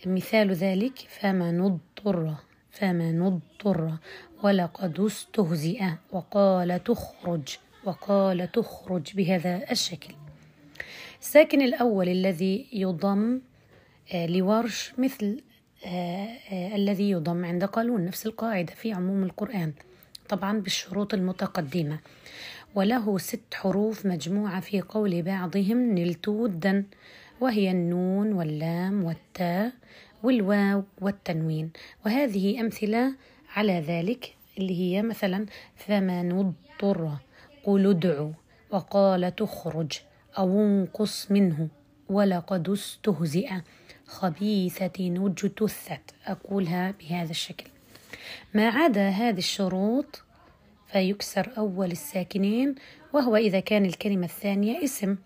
مثال 0.09 0.52
ذلك 0.52 0.98
فما 1.09 1.51
نضطر 1.51 2.35
فما 2.70 3.12
نضطر 3.12 3.93
ولقد 4.43 5.01
استهزئ 5.01 5.82
وقال 6.12 6.85
تخرج 6.85 7.56
وقال 7.85 8.52
تخرج 8.52 9.14
بهذا 9.16 9.70
الشكل. 9.70 10.14
الساكن 11.20 11.62
الأول 11.62 12.09
الذي 12.09 12.66
يضم 12.72 13.40
آه، 14.12 14.26
لورش 14.26 14.93
مثل 14.98 15.40
آه، 15.86 16.28
آه، 16.52 16.76
الذي 16.76 17.10
يضم 17.10 17.44
عند 17.44 17.64
قالون 17.64 18.05
نفس 18.05 18.26
القاعدة 18.26 18.74
في 18.74 18.93
عموم 18.93 19.22
القرآن 19.22 19.72
طبعا 20.28 20.60
بالشروط 20.60 21.14
المتقدمة. 21.14 21.98
وله 22.74 23.18
ست 23.18 23.55
حروف 23.55 24.06
مجموعة 24.06 24.60
في 24.60 24.81
قول 24.81 25.22
بعضهم 25.22 25.94
نلت 25.94 26.28
ودا 26.28 26.85
وهي 27.45 27.71
النون 27.71 28.33
واللام 28.33 29.05
والتاء 29.05 29.73
والواو 30.23 30.85
والتنوين. 31.01 31.71
وهذه 32.07 32.61
أمثلة 32.61 33.15
على 33.57 33.81
ذلك 33.81 34.35
اللي 34.59 34.81
هي 34.81 35.03
مثلا 35.03 35.47
فمن 35.77 36.33
اضطر 36.33 37.16
قل 37.65 37.87
ادعوا 37.87 38.33
وقال 38.71 39.37
تخرج 39.37 39.93
أو 40.39 40.61
انقص 40.61 41.31
منه 41.31 41.69
ولقد 42.09 42.69
استهزئ 42.69 43.51
خبيثة 44.07 44.99
وجتثت 45.01 46.15
أقولها 46.27 46.95
بهذا 47.01 47.31
الشكل. 47.31 47.66
ما 48.55 48.69
عدا 48.69 49.09
هذه 49.09 49.39
الشروط 49.39 50.23
فيكسر 50.93 51.51
أول 51.59 51.91
الساكنين 51.91 52.75
وهو 53.12 53.37
إذا 53.37 53.61
كان 53.61 53.85
الكلمة 53.85 54.25
الثانية 54.27 54.85
اسم 54.85 55.16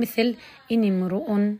مثل 0.00 0.36
إن 0.72 0.84
امرؤ 0.84 1.56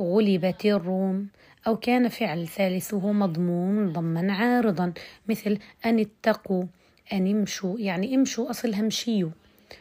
غلبت 0.00 0.64
الروم 0.66 1.28
أو 1.66 1.76
كان 1.76 2.08
فعل 2.08 2.48
ثالثه 2.48 3.12
مضموم 3.12 3.92
ضما 3.92 4.32
عارضا 4.32 4.92
مثل 5.28 5.58
أن 5.86 5.98
اتقوا 5.98 6.64
أن 7.12 7.30
امشوا 7.30 7.78
يعني 7.78 8.14
امشوا 8.14 8.50
أصلها 8.50 8.82
مشيوا. 8.82 9.30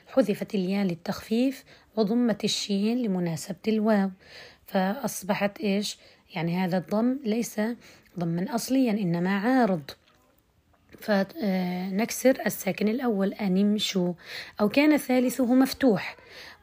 حذفت 0.07 0.55
الياء 0.55 0.85
للتخفيف 0.85 1.63
وضمت 1.95 2.43
الشين 2.43 2.97
لمناسبة 2.97 3.55
الواو. 3.67 4.09
فأصبحت 4.65 5.59
إيش؟ 5.59 5.97
يعني 6.35 6.57
هذا 6.57 6.77
الضم 6.77 7.19
ليس 7.25 7.61
ضما 8.19 8.55
أصليا 8.55 8.91
إنما 8.91 9.39
عارض. 9.39 9.91
فنكسر 10.99 12.37
الساكن 12.45 12.87
الأول 12.87 13.33
أن 13.33 13.57
امشوا. 13.57 14.13
أو 14.61 14.69
كان 14.69 14.97
ثالثه 14.97 15.53
مفتوح 15.53 16.15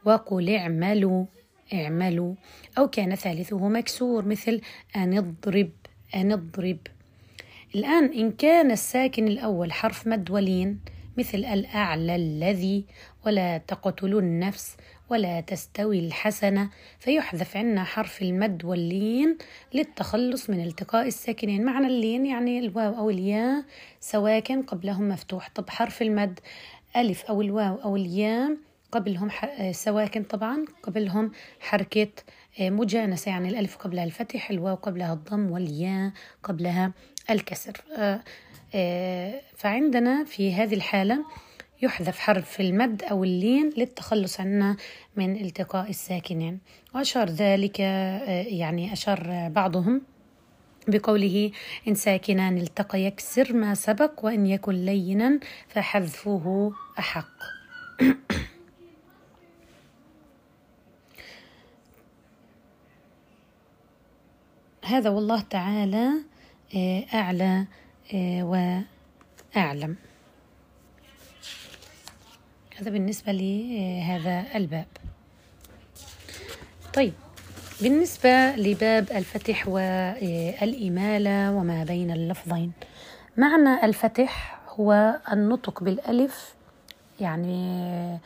وقل 0.05 0.55
اعملوا. 0.55 1.25
اعملوا 1.73 2.33
أو 2.77 2.87
كان 2.87 3.15
ثالثه 3.15 3.67
مكسور 3.67 4.25
مثل 4.25 4.61
أن 4.95 5.17
اضرب 5.17 5.69
أن 6.15 6.31
اضرب. 6.31 6.77
الآن 7.75 8.05
إن 8.05 8.31
كان 8.31 8.71
الساكن 8.71 9.27
الأول 9.27 9.71
حرف 9.71 10.07
مد 10.07 10.31
ولين 10.31 10.79
مثل 11.17 11.37
الأعلى 11.37 12.15
الذي 12.15 12.85
ولا 13.25 13.57
تقتلوا 13.57 14.21
النفس 14.21 14.77
ولا 15.09 15.41
تستوي 15.41 15.99
الحسنة 15.99 16.69
فيحذف 16.99 17.57
عنا 17.57 17.83
حرف 17.83 18.21
المد 18.21 18.65
واللين 18.65 19.37
للتخلص 19.73 20.49
من 20.49 20.63
التقاء 20.63 21.07
الساكنين. 21.07 21.65
معنى 21.65 21.87
اللين 21.87 22.25
يعني 22.25 22.59
الواو 22.59 22.97
أو 22.97 23.09
الياء 23.09 23.63
سواكن 23.99 24.61
قبلهم 24.61 25.09
مفتوح. 25.09 25.49
طب 25.55 25.69
حرف 25.69 26.01
المد 26.01 26.39
ألف 26.95 27.25
أو 27.25 27.41
الواو 27.41 27.75
أو 27.75 27.95
الياء 27.95 28.57
قبلهم 28.91 29.29
سواكن 29.71 30.23
طبعا 30.23 30.65
قبلهم 30.83 31.31
حركة 31.59 32.07
آه، 32.59 32.69
مجانسة 32.69 33.31
يعني 33.31 33.49
الألف 33.49 33.77
قبلها 33.77 34.03
الفتح 34.03 34.49
الواو 34.49 34.75
قبلها 34.75 35.13
الضم 35.13 35.51
والياء 35.51 36.11
قبلها 36.43 36.93
الكسر. 37.29 37.81
آه، 37.97 38.21
آه، 38.75 39.41
فعندنا 39.55 40.23
في 40.23 40.53
هذه 40.53 40.73
الحالة 40.73 41.25
يحذف 41.81 42.19
حرف 42.19 42.61
المد 42.61 43.03
أو 43.03 43.23
اللين 43.23 43.69
للتخلص 43.77 44.39
عنا 44.39 44.77
من 45.15 45.35
التقاء 45.41 45.89
الساكنين. 45.89 46.59
وأشار 46.95 47.29
ذلك 47.29 47.81
آه، 47.81 48.43
يعني 48.43 48.93
أشار 48.93 49.49
بعضهم 49.49 50.01
بقوله 50.87 51.51
إن 51.87 51.95
ساكنان 51.95 52.57
التقى 52.57 53.01
يكسر 53.01 53.53
ما 53.53 53.73
سبق 53.73 54.25
وإن 54.25 54.45
يكن 54.45 54.73
لينا 54.73 55.39
فحذفه 55.67 56.71
أحق. 56.99 57.29
هذا 64.87 65.09
والله 65.09 65.41
تعالى 65.41 66.09
آه، 66.75 67.03
أعلى 67.13 67.65
آه، 68.13 68.43
وأعلم. 69.55 69.95
هذا 72.77 72.89
بالنسبة 72.89 73.31
لهذا 73.31 74.45
الباب. 74.55 74.87
طيب 76.93 77.13
بالنسبة 77.81 78.55
لباب 78.55 79.11
الفتح 79.11 79.67
والإمالة 79.67 81.51
وما 81.51 81.83
بين 81.83 82.11
اللفظين 82.11 82.71
معنى 83.37 83.85
الفتح 83.85 84.59
هو 84.69 85.19
النطق 85.31 85.83
بالألف 85.83 86.53
يعني 87.19 87.81
آه، 87.81 88.19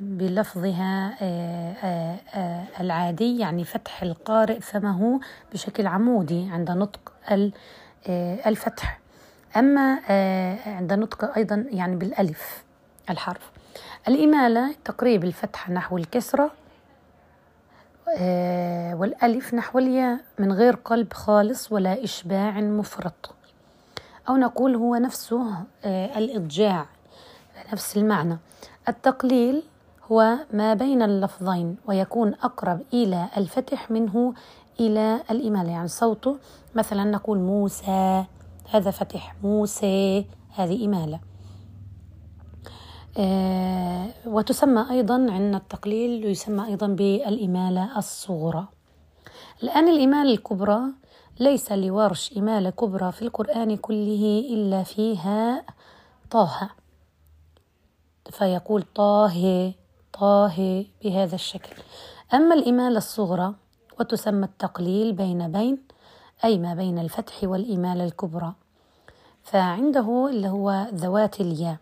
بلفظها 0.00 1.16
آه، 1.22 2.16
آه، 2.34 2.64
العادي 2.80 3.38
يعني 3.38 3.64
فتح 3.64 4.02
القارئ 4.02 4.60
فمه 4.60 5.20
بشكل 5.52 5.86
عمودي 5.86 6.48
عند 6.52 6.70
نطق 6.70 7.12
الفتح. 8.46 9.00
أما 9.56 9.98
عند 10.66 10.92
نطق 10.92 11.36
أيضا 11.36 11.66
يعني 11.70 11.96
بالألف 11.96 12.64
الحرف. 13.10 13.50
الإمالة 14.08 14.74
تقريب 14.84 15.24
الفتحة 15.24 15.72
نحو 15.72 15.96
الكسرة 15.96 16.50
آه، 18.18 18.94
والألف 18.94 19.54
نحو 19.54 19.78
الياء 19.78 20.18
من 20.38 20.52
غير 20.52 20.74
قلب 20.74 21.12
خالص 21.12 21.72
ولا 21.72 22.04
إشباع 22.04 22.50
مفرط. 22.60 23.34
أو 24.28 24.36
نقول 24.36 24.74
هو 24.74 24.96
نفسه 24.96 25.54
آه، 25.84 26.18
الإضجاع 26.18 26.86
نفس 27.72 27.96
المعنى. 27.96 28.38
التقليل 28.88 29.62
هو 30.12 30.36
ما 30.52 30.74
بين 30.74 31.02
اللفظين 31.02 31.76
ويكون 31.86 32.34
أقرب 32.34 32.80
إلى 32.92 33.28
الفتح 33.36 33.90
منه 33.90 34.34
إلى 34.80 35.20
الإمالة 35.30 35.70
يعني 35.70 35.88
صوته 35.88 36.36
مثلا 36.74 37.04
نقول 37.04 37.38
موسى 37.38 38.24
هذا 38.70 38.90
فتح 38.90 39.34
موسى 39.42 40.26
هذه 40.54 40.84
إمالة 40.86 41.20
آه 43.18 44.06
وتسمى 44.26 44.86
أيضا 44.90 45.14
عندنا 45.14 45.56
التقليل 45.56 46.24
يسمى 46.24 46.66
أيضا 46.66 46.86
بالإمالة 46.86 47.98
الصغرى. 47.98 48.68
الآن 49.62 49.88
الإمالة 49.88 50.32
الكبرى 50.32 50.80
ليس 51.40 51.72
لورش 51.72 52.34
إمالة 52.38 52.70
كبرى 52.70 53.12
في 53.12 53.22
القرآن 53.22 53.76
كله 53.76 54.44
إلا 54.50 54.82
فيها 54.82 55.64
طه. 56.30 56.70
فيقول 58.30 58.82
طه 58.94 59.72
طه 60.12 60.84
بهذا 61.02 61.34
الشكل. 61.34 61.76
أما 62.34 62.54
الإمالة 62.54 62.98
الصغرى 62.98 63.54
وتسمى 64.00 64.44
التقليل 64.44 65.12
بين 65.12 65.52
بين 65.52 65.78
أي 66.44 66.58
ما 66.58 66.74
بين 66.74 66.98
الفتح 66.98 67.44
والإمالة 67.44 68.04
الكبرى. 68.04 68.52
فعنده 69.42 70.28
اللي 70.28 70.48
هو 70.48 70.86
ذوات 70.94 71.40
الياء. 71.40 71.76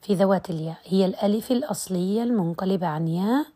في 0.00 0.14
ذوات 0.14 0.50
الياء 0.50 0.76
هي 0.84 1.06
الألف 1.06 1.50
الأصلية 1.52 2.22
المنقلبة 2.22 2.86
عن 2.86 3.08
ياء 3.08 3.46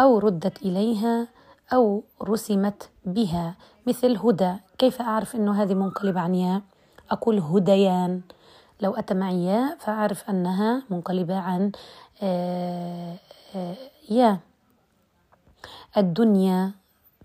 أو 0.00 0.18
ردت 0.18 0.62
إليها 0.62 1.28
أو 1.72 2.04
رسمت 2.22 2.90
بها. 3.04 3.56
مثل 3.86 4.16
هدى 4.16 4.54
كيف 4.78 5.00
أعرف 5.02 5.36
أنه 5.36 5.62
هذه 5.62 5.74
منقلبة 5.74 6.20
عن 6.20 6.34
ياء؟ 6.34 6.62
أقول 7.10 7.38
هديان. 7.38 8.20
لو 8.84 8.94
أتى 8.94 9.14
معي 9.14 9.76
فأعرف 9.78 10.30
أنها 10.30 10.82
منقلبة 10.90 11.38
عن 11.38 11.72
آه، 12.22 13.16
آه، 13.56 13.76
ياء 14.10 14.38
الدنيا 15.96 16.72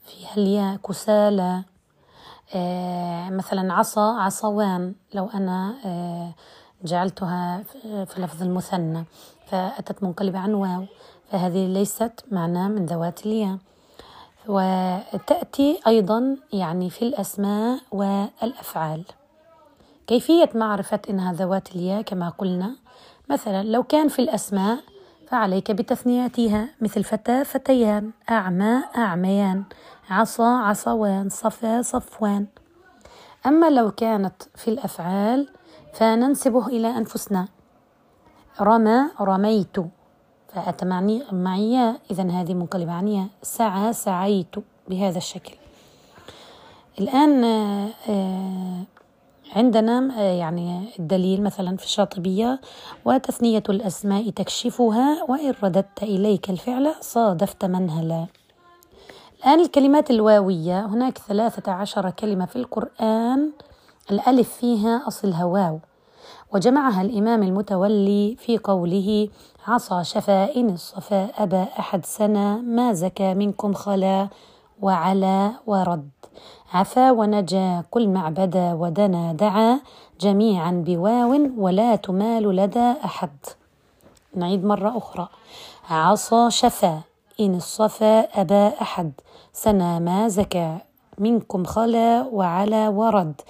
فيها 0.05 0.37
الياء 0.37 0.75
كسالى 0.75 1.63
آه، 2.55 3.29
مثلا 3.29 3.73
عصا 3.73 4.21
عصوان. 4.21 4.93
لو 5.13 5.29
أنا 5.33 5.75
جعلتها 6.83 7.63
في 8.05 8.21
لفظ 8.21 8.43
المثنى 8.43 9.05
فأتت 9.45 10.03
منقلبة 10.03 10.39
عن 10.39 10.53
واو. 10.53 10.85
فهذه 11.31 11.67
ليست 11.67 12.25
معنى 12.31 12.69
من 12.69 12.85
ذوات 12.85 13.25
الياء. 13.25 13.57
وتأتي 14.47 15.79
أيضا 15.87 16.37
يعني 16.53 16.89
في 16.89 17.01
الأسماء 17.01 17.79
والأفعال. 17.91 19.03
كيفية 20.09 20.49
معرفة 20.55 20.99
إنها 21.09 21.33
ذوات 21.33 21.75
الياء 21.75 22.01
كما 22.01 22.29
قلنا؟ 22.29 22.75
مثلا 23.29 23.63
لو 23.63 23.83
كان 23.83 24.07
في 24.07 24.19
الأسماء 24.19 24.79
فعليك 25.27 25.71
بتثنياتها 25.71 26.69
مثل 26.81 27.03
فتى 27.03 27.43
فتيان 27.43 28.11
أعمى 28.29 28.83
أعميان 28.97 29.63
عصا 30.09 30.57
عصوان 30.57 31.29
صفا 31.29 31.81
صفوان. 31.81 32.47
أما 33.45 33.69
لو 33.69 33.91
كانت 33.91 34.43
في 34.55 34.67
الأفعال 34.67 35.49
فننسبه 35.93 36.67
إلى 36.67 36.97
أنفسنا. 36.97 37.47
رمى 38.61 39.01
رميت. 39.21 39.77
فأتى 40.53 40.85
معني 40.85 41.23
معي 41.31 41.95
إذا 42.11 42.23
هذه 42.23 42.53
منقلبة 42.53 42.91
عنية 42.91 43.27
سعى 43.41 43.93
سعيت 43.93 44.55
بهذا 44.87 45.17
الشكل. 45.17 45.53
الآن 46.99 47.43
آه، 48.09 48.83
عندنا 49.55 50.19
آه، 50.19 50.33
يعني 50.33 50.89
الدليل 50.99 51.43
مثلا 51.43 51.77
في 51.77 51.83
الشاطبية 51.83 52.61
وتثنية 53.05 53.63
الأسماء 53.69 54.29
تكشفها 54.29 55.23
وإن 55.29 55.53
رددت 55.63 56.03
إليك 56.03 56.49
الفعل 56.49 56.95
صادفت 57.01 57.65
منهلا. 57.65 58.25
الآن 59.39 59.59
الكلمات 59.59 60.11
الواوية. 60.11 60.85
هناك 60.85 61.17
ثلاثة 61.17 61.71
عشر 61.71 62.09
كلمة 62.09 62.45
في 62.45 62.55
القرآن. 62.55 63.51
الألف 64.11 64.49
فيها 64.53 65.07
أصلها 65.07 65.45
واو 65.45 65.79
وجمعها 66.53 67.01
الإمام 67.01 67.43
المتولي 67.43 68.35
في 68.39 68.57
قوله 68.57 69.29
عصى 69.67 70.03
شفاء 70.03 70.61
الصفاء 70.61 71.43
أبى 71.43 71.65
أحد 71.79 72.05
سنة 72.05 72.57
ما 72.57 72.93
زكى 72.93 73.33
منكم 73.33 73.73
خلا 73.73 74.27
وعلى 74.81 75.51
ورد. 75.67 76.18
عفا 76.73 77.11
ونجا 77.11 77.83
كل 77.91 78.07
معبدا 78.07 78.73
ودنا 78.73 79.33
دعا 79.33 79.79
جميعا 80.21 80.71
بواو 80.85 81.49
ولا 81.57 81.95
تمال 81.95 82.55
لدى 82.55 82.93
أحد. 83.05 83.29
نعيد 84.35 84.65
مرة 84.65 84.97
أخرى. 84.97 85.27
عصى 85.89 86.51
شفا 86.51 87.01
إن 87.39 87.55
الصفا 87.55 88.19
أبى 88.19 88.71
أحد. 88.81 89.11
سنا 89.53 89.99
ما 89.99 90.27
زكى 90.27 90.77
منكم 91.17 91.65
خلا 91.65 92.21
وعلى 92.31 92.87
ورد. 92.87 93.41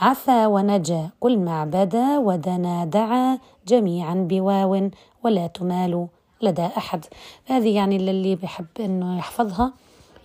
عفا 0.00 0.46
ونجا 0.46 1.10
كل 1.20 1.38
معبدا 1.38 2.18
ودنا 2.18 2.84
دعا 2.84 3.38
جميعا 3.66 4.14
بواو 4.14 4.90
ولا 5.24 5.46
تمال 5.46 6.06
لدى 6.42 6.66
أحد. 6.76 7.04
هذه 7.46 7.76
يعني 7.76 7.96
اللي 7.96 8.36
بحب 8.36 8.66
أنه 8.80 9.18
يحفظها 9.18 9.72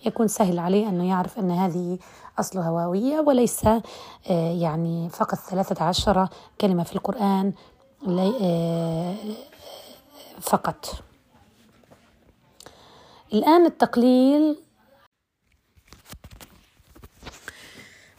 يكون 0.06 0.28
سهل 0.28 0.58
عليه 0.58 0.88
أنه 0.88 1.08
يعرف 1.08 1.38
أن 1.38 1.50
هذه 1.50 1.98
أصلها 2.38 2.70
واوية 2.70 3.20
وليس 3.20 3.64
آه، 3.66 3.82
يعني 4.60 5.08
فقط 5.10 5.38
ثلاثة 5.38 5.84
عشر 5.84 6.28
كلمة 6.60 6.84
في 6.84 6.92
القرآن 6.96 7.52
آه، 8.08 9.14
فقط. 10.40 11.02
الآن 13.32 13.66
التقليل. 13.66 14.56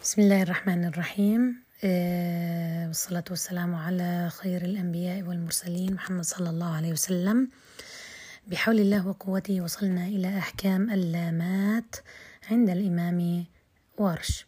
بسم 0.01 0.21
الله 0.21 0.41
الرحمن 0.41 0.85
الرحيم. 0.85 1.63
آه، 1.83 2.87
والصلاة 2.87 3.23
والسلام 3.29 3.75
على 3.75 4.29
خير 4.29 4.61
الأنبياء 4.61 5.21
والمرسلين 5.27 5.93
محمد 5.93 6.23
صلى 6.23 6.49
الله 6.49 6.75
عليه 6.75 6.91
وسلم. 6.91 7.49
بحول 8.47 8.79
الله 8.79 9.07
وقوته 9.07 9.61
وصلنا 9.61 10.05
إلى 10.07 10.37
أحكام 10.37 10.89
اللامات 10.91 11.95
عند 12.51 12.69
الإمام 12.69 13.45
ورش. 13.97 14.45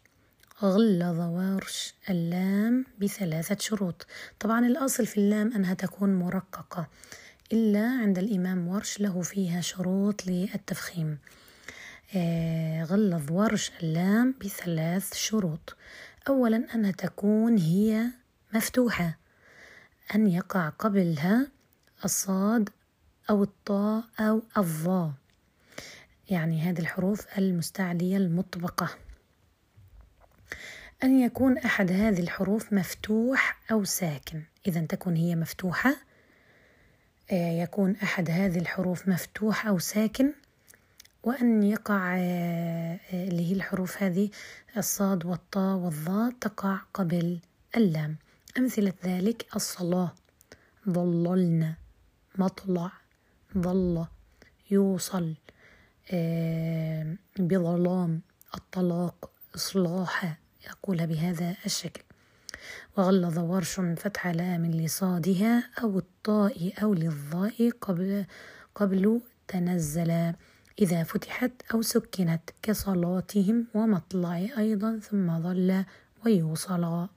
غلظ 0.62 1.20
ورش 1.20 1.94
اللام 2.10 2.86
بثلاثة 3.00 3.56
شروط. 3.60 4.06
طبعا 4.40 4.66
الأصل 4.66 5.06
في 5.06 5.16
اللام 5.16 5.52
أنها 5.52 5.74
تكون 5.74 6.14
مرققة 6.14 6.88
إلا 7.52 7.88
عند 7.88 8.18
الإمام 8.18 8.68
ورش 8.68 9.00
له 9.00 9.22
فيها 9.22 9.60
شروط 9.60 10.26
للتفخيم. 10.26 11.18
آه 12.16 12.84
غلظ 12.84 13.32
ورش 13.32 13.72
اللام 13.82 14.34
بثلاث 14.44 15.14
شروط. 15.14 15.76
أولا 16.28 16.74
أنها 16.74 16.90
تكون 16.90 17.58
هي 17.58 18.06
مفتوحة 18.54 19.18
أن 20.14 20.26
يقع 20.26 20.68
قبلها 20.68 21.46
الصاد 22.04 22.70
أو 23.30 23.42
الطاء 23.42 24.04
أو 24.20 24.42
الظا 24.58 25.12
يعني 26.30 26.60
هذه 26.62 26.80
الحروف 26.80 27.38
المستعلية 27.38 28.16
المطبقة. 28.16 29.05
أن 31.04 31.20
يكون 31.20 31.58
أحد 31.58 31.92
هذه 31.92 32.20
الحروف 32.20 32.72
مفتوح 32.72 33.58
أو 33.70 33.84
ساكن. 33.84 34.42
إذا 34.66 34.80
تكون 34.80 35.16
هي 35.16 35.36
مفتوحة 35.36 35.96
آه، 37.30 37.62
يكون 37.62 37.96
أحد 38.02 38.30
هذه 38.30 38.58
الحروف 38.58 39.08
مفتوح 39.08 39.66
أو 39.66 39.78
ساكن 39.78 40.32
وأن 41.22 41.62
يقع 41.62 42.16
آه، 42.18 42.98
اللي 43.12 43.50
هي 43.50 43.52
الحروف 43.52 44.02
هذه 44.02 44.30
الصاد 44.76 45.26
والطاء 45.26 45.76
والظاء 45.76 46.30
تقع 46.40 46.76
قبل 46.94 47.40
اللام. 47.76 48.16
أمثلة 48.58 48.92
ذلك 49.04 49.46
الصلاة. 49.56 50.14
ظللنا 50.90 51.74
مطلع. 52.38 52.92
ظل. 53.58 54.06
يوصل. 54.70 55.34
آه، 56.12 57.16
بظلام. 57.38 58.20
الطلاق. 58.54 59.30
إصلاح 59.56 60.38
يقول 60.66 61.06
بهذا 61.06 61.56
الشكل. 61.66 62.02
وغلظ 62.96 63.38
ورش 63.38 63.80
فتح 63.80 64.26
لام 64.26 64.66
لصادها 64.66 65.70
أو 65.82 65.98
الطاء 65.98 66.72
أو 66.82 66.94
للظاء 66.94 67.70
قبل, 67.70 68.24
قبل 68.74 69.20
تنزل. 69.48 70.32
إذا 70.78 71.02
فتحت 71.02 71.52
أو 71.74 71.82
سكنت 71.82 72.50
كصلاتهم 72.62 73.66
ومطلع 73.74 74.46
أيضا 74.58 74.98
ثم 74.98 75.42
ظل 75.42 75.84
ويوصلا 76.24 77.08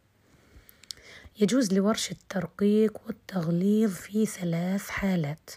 يجوز 1.40 1.74
لورش 1.74 2.12
الترقيق 2.12 2.98
والتغليظ 3.08 3.94
في 3.94 4.26
ثلاث 4.26 4.90
حالات. 4.90 5.50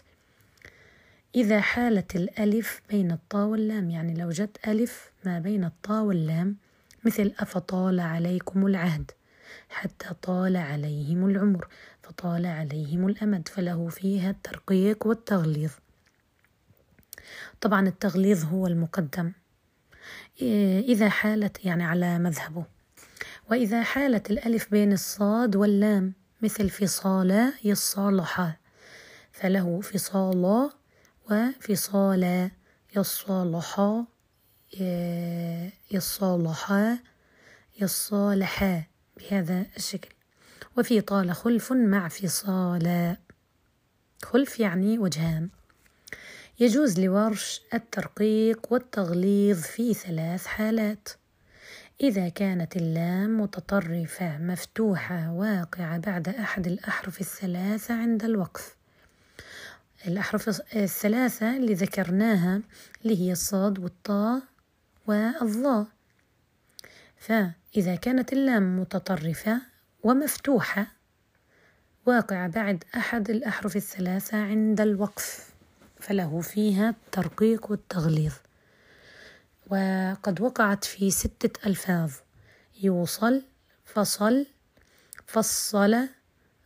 إذا 1.35 1.61
حالت 1.61 2.15
الألف 2.15 2.81
بين 2.89 3.11
الطاء 3.11 3.47
واللام 3.47 3.89
يعني 3.89 4.13
لو 4.13 4.29
جت 4.29 4.57
ألف 4.67 5.11
ما 5.25 5.39
بين 5.39 5.63
الطاء 5.63 6.03
واللام 6.03 6.62
مثل 7.05 7.33
أفطال 7.39 7.99
عليكم 7.99 8.67
العهد 8.67 9.11
حتى 9.69 10.13
طال 10.21 10.57
عليهم 10.57 11.29
العمر 11.29 11.67
فطال 12.03 12.45
عليهم 12.45 13.07
الأمد 13.07 13.47
فله 13.47 13.89
فيها 13.89 14.29
الترقيق 14.29 15.07
والتغليظ. 15.07 15.71
طبعا 17.61 17.87
التغليظ 17.87 18.45
هو 18.45 18.67
المقدم. 18.67 19.31
إذا 20.41 21.09
حالت 21.09 21.65
يعني 21.65 21.83
على 21.83 22.19
مذهبه. 22.19 22.65
وإذا 23.51 23.83
حالت 23.83 24.31
الألف 24.31 24.71
بين 24.71 24.93
الصاد 24.93 25.55
واللام 25.55 26.13
مثل 26.41 26.69
فصال 26.69 27.53
يصالح 27.63 28.57
فله 29.31 29.81
فصال 29.81 30.69
وفصال 31.31 32.51
يصالح. 32.95 34.03
يصالح 35.91 36.73
يصالح 37.81 38.83
بهذا 39.17 39.65
الشكل. 39.77 40.09
وفي 40.77 41.01
طال 41.01 41.35
خلف 41.35 41.73
مع 41.73 42.07
فصال 42.07 43.17
خلف 44.23 44.59
يعني 44.59 44.99
وجهان. 44.99 45.49
يجوز 46.59 46.99
لورش 46.99 47.61
الترقيق 47.73 48.73
والتغليظ 48.73 49.61
في 49.61 49.93
ثلاث 49.93 50.45
حالات. 50.45 51.09
إذا 52.01 52.29
كانت 52.29 52.75
اللام 52.75 53.41
متطرفة 53.41 54.37
مفتوحة 54.37 55.31
واقعة 55.31 55.97
بعد 55.97 56.29
أحد 56.29 56.67
الأحرف 56.67 57.21
الثلاثة 57.21 57.93
عند 57.93 58.23
الوقف. 58.23 58.75
الأحرف 60.07 60.61
الثلاثة 60.75 61.57
اللي 61.57 61.73
ذكرناها 61.73 62.61
اللي 63.03 63.21
هي 63.21 63.31
الصاد 63.31 63.79
والطاء 63.79 64.41
والظاء 65.07 65.87
فإذا 67.17 67.95
كانت 67.95 68.33
اللام 68.33 68.79
متطرفة 68.79 69.61
ومفتوحة 70.03 70.87
واقعة 72.05 72.47
بعد 72.47 72.83
أحد 72.97 73.29
الأحرف 73.29 73.75
الثلاثة 73.75 74.37
عند 74.37 74.81
الوقف 74.81 75.49
فله 75.99 76.41
فيها 76.41 76.89
الترقيق 76.89 77.71
والتغليظ. 77.71 78.33
وقد 79.67 80.41
وقعت 80.41 80.83
في 80.83 81.11
ستة 81.11 81.67
ألفاظ 81.67 82.11
يوصل 82.81 83.41
فصل 83.85 84.45
فصل 85.27 86.07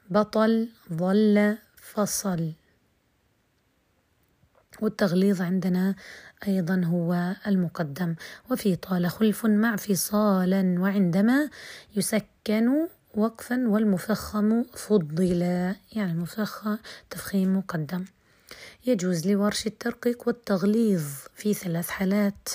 بطل 0.10 0.70
ظل 0.94 1.58
فصل. 1.76 2.52
والتغليظ 4.82 5.42
عندنا 5.42 5.96
أيضا 6.48 6.82
هو 6.86 7.36
المقدم. 7.48 8.16
وفي 8.52 8.76
طال 8.76 9.10
خلف 9.10 9.46
مع 9.46 9.76
فصالا 9.76 10.76
وعندما 10.80 11.50
يسكن 11.96 12.88
وقفا 13.16 13.68
والمفخم 13.68 14.64
فضل. 14.64 15.42
يعني 15.92 16.12
المفخم 16.12 16.78
تفخيم 17.10 17.58
مقدم. 17.58 18.06
يجوز 18.86 19.28
لورش 19.28 19.68
الترقيق 19.68 20.28
والتغليظ 20.28 21.06
في 21.36 21.54
ثلاث 21.54 21.90
حالات. 21.90 22.50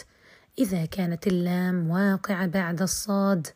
إذا 0.59 0.85
كانت 0.85 1.27
اللام 1.27 1.91
واقعة 1.91 2.47
بعد 2.47 2.83
الصاد 2.83 3.47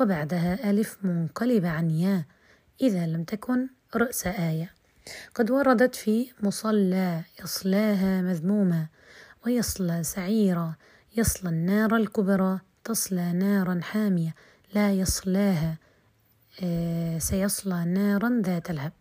وبعدها 0.00 0.70
ألف 0.70 0.98
منقلبة 1.02 1.68
عن 1.68 1.90
ياء 1.90 2.22
إذا 2.80 3.06
لم 3.06 3.24
تكن 3.24 3.68
رأس 3.96 4.26
آية. 4.26 4.83
قد 5.34 5.50
وردت 5.50 5.94
في 5.94 6.30
مصلى 6.40 7.22
يصلاها 7.44 8.22
مذمومة 8.22 8.86
ويصلى 9.46 10.02
سعيرة 10.02 10.76
يصلى 11.16 11.50
النار 11.50 11.96
الكبرى 11.96 12.60
تصلى 12.84 13.32
نارا 13.32 13.80
حامية 13.82 14.34
لا 14.74 14.92
يصلاها 14.92 15.76
آه 16.62 17.18
سيصلى 17.18 17.84
نارا 17.84 18.42
ذات 18.44 18.70
لهب 18.70 18.92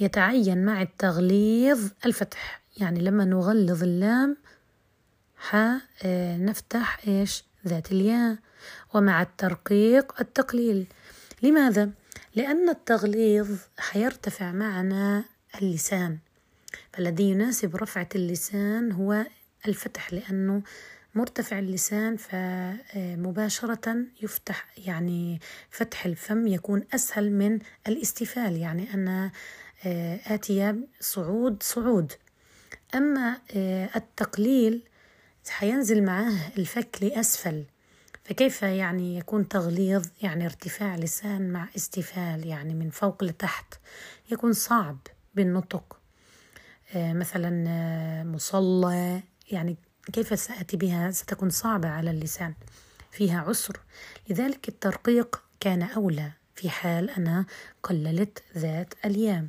يتعين 0.00 0.64
مع 0.64 0.82
التغليظ 0.82 1.90
الفتح 2.06 2.60
يعني 2.76 3.00
لما 3.00 3.24
نغلظ 3.24 3.82
اللام 3.82 4.36
ح 5.36 5.56
آه 6.02 6.36
نفتح 6.36 7.00
إيش؟ 7.08 7.44
ذات 7.68 7.92
الياء. 7.92 8.36
ومع 8.94 9.22
الترقيق 9.22 10.20
التقليل. 10.20 10.86
لماذا؟ 11.42 11.90
لأن 12.34 12.68
التغليظ 12.68 13.48
حيرتفع 13.78 14.52
معنا 14.52 15.24
اللسان 15.62 16.18
فالذي 16.92 17.24
يناسب 17.24 17.76
رفعة 17.76 18.08
اللسان 18.14 18.92
هو 18.92 19.26
الفتح 19.68 20.12
لأنه 20.12 20.62
مرتفع 21.14 21.58
اللسان 21.58 22.16
فمباشرة 22.16 23.96
يفتح 24.22 24.66
يعني 24.86 25.40
فتح 25.70 26.06
الفم 26.06 26.46
يكون 26.46 26.84
أسهل 26.94 27.32
من 27.32 27.58
الاستفال 27.88 28.56
يعني 28.56 28.94
أنا 28.94 29.30
آتية 30.26 30.76
صعود 31.00 31.62
صعود. 31.62 32.12
أما 32.94 33.38
التقليل 33.96 34.82
حينزل 35.48 36.02
معاه 36.02 36.34
الفك 36.58 36.98
لأسفل. 37.02 37.64
فكيف 38.24 38.62
يعني 38.62 39.18
يكون 39.18 39.48
تغليظ 39.48 40.06
يعني 40.22 40.44
ارتفاع 40.44 40.96
لسان 40.96 41.50
مع 41.52 41.68
استفال 41.76 42.46
يعني 42.46 42.74
من 42.74 42.90
فوق 42.90 43.24
لتحت؟ 43.24 43.74
يكون 44.32 44.52
صعب 44.52 44.98
بالنطق. 45.34 45.96
آه 46.94 47.12
مثلا 47.12 47.64
آه 47.68 48.24
مصلى 48.24 49.22
يعني 49.50 49.76
كيف 50.12 50.38
سأتي 50.38 50.76
بها؟ 50.76 51.10
ستكون 51.10 51.50
صعبة 51.50 51.88
على 51.88 52.10
اللسان. 52.10 52.54
فيها 53.10 53.40
عسر. 53.40 53.80
لذلك 54.28 54.68
الترقيق 54.68 55.42
كان 55.60 55.82
أولى 55.82 56.32
في 56.54 56.70
حال 56.70 57.10
أنا 57.10 57.46
قللت 57.82 58.42
ذات 58.56 58.94
اليام. 59.04 59.48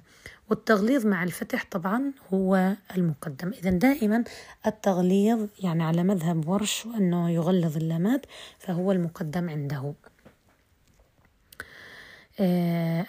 والتغليظ 0.52 1.06
مع 1.06 1.24
الفتح 1.24 1.66
طبعا 1.72 2.12
هو 2.34 2.76
المقدم. 2.98 3.50
إذا 3.50 3.70
دائما 3.70 4.24
التغليظ 4.68 5.48
يعني 5.60 5.84
على 5.84 6.04
مذهب 6.04 6.48
ورش 6.48 6.86
أنه 6.86 7.30
يغلظ 7.30 7.78
اللامات 7.78 8.26
فهو 8.60 8.92
المقدم 8.92 9.50
عنده. 9.50 9.94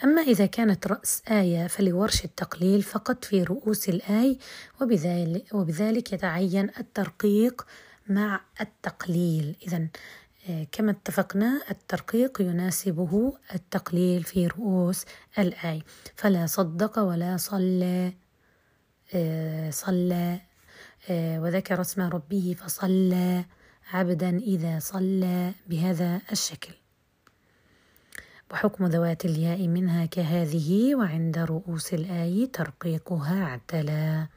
أما 0.05 0.23
إذا 0.23 0.47
كانت 0.47 0.87
رأس 0.87 1.23
آية 1.31 1.67
فلورش 1.67 2.25
التقليل 2.25 2.83
فقط 2.83 3.25
في 3.25 3.43
رؤوس 3.43 3.89
الآي 3.89 4.39
وبذلك, 4.81 5.55
وبذلك 5.55 6.13
يتعين 6.13 6.71
الترقيق 6.79 7.67
مع 8.09 8.41
التقليل. 8.61 9.57
إذا 9.67 9.87
كما 10.73 10.91
اتفقنا 10.91 11.63
الترقيق 11.71 12.41
يناسبه 12.41 13.33
التقليل 13.55 14.23
في 14.23 14.47
رؤوس 14.47 15.05
الآي 15.39 15.83
فلا 16.17 16.47
صدق 16.47 16.99
ولا 16.99 17.37
صلى 17.37 18.13
صلى 19.71 20.41
وذكر 21.11 21.81
اسم 21.81 22.03
ربه 22.03 22.57
فصلى 22.59 23.45
عبدا 23.93 24.39
إذا 24.39 24.79
صلى 24.79 25.53
بهذا 25.67 26.21
الشكل 26.33 26.73
وحكم 28.51 28.87
ذوات 28.87 29.25
الياء 29.25 29.69
منها 29.69 30.07
كهذه 30.07 30.95
وعند 30.95 31.39
رؤوس 31.39 31.95
الآي 31.95 32.47
ترقيقها 32.47 33.43
اعتلى 33.43 34.29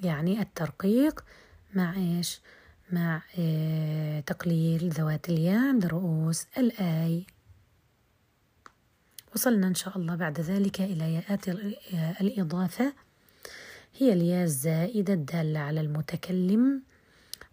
يعني 0.00 0.40
الترقيق 0.40 1.24
مع 1.74 1.94
إيش؟ 1.96 2.40
مع 2.92 3.22
آه، 3.38 4.20
تقليل 4.20 4.88
ذوات 4.90 5.28
الياء 5.28 5.68
عند 5.68 5.86
رؤوس 5.86 6.46
الآي 6.58 7.26
وصلنا 9.34 9.66
إن 9.66 9.74
شاء 9.74 9.98
الله 9.98 10.14
بعد 10.14 10.40
ذلك 10.40 10.80
إلى 10.80 11.14
ياءات 11.14 11.48
الإضافة. 12.20 12.92
هي 13.98 14.12
الياء 14.12 14.44
الزائدة 14.44 15.12
الدالة 15.12 15.60
على 15.60 15.80
المتكلم 15.80 16.82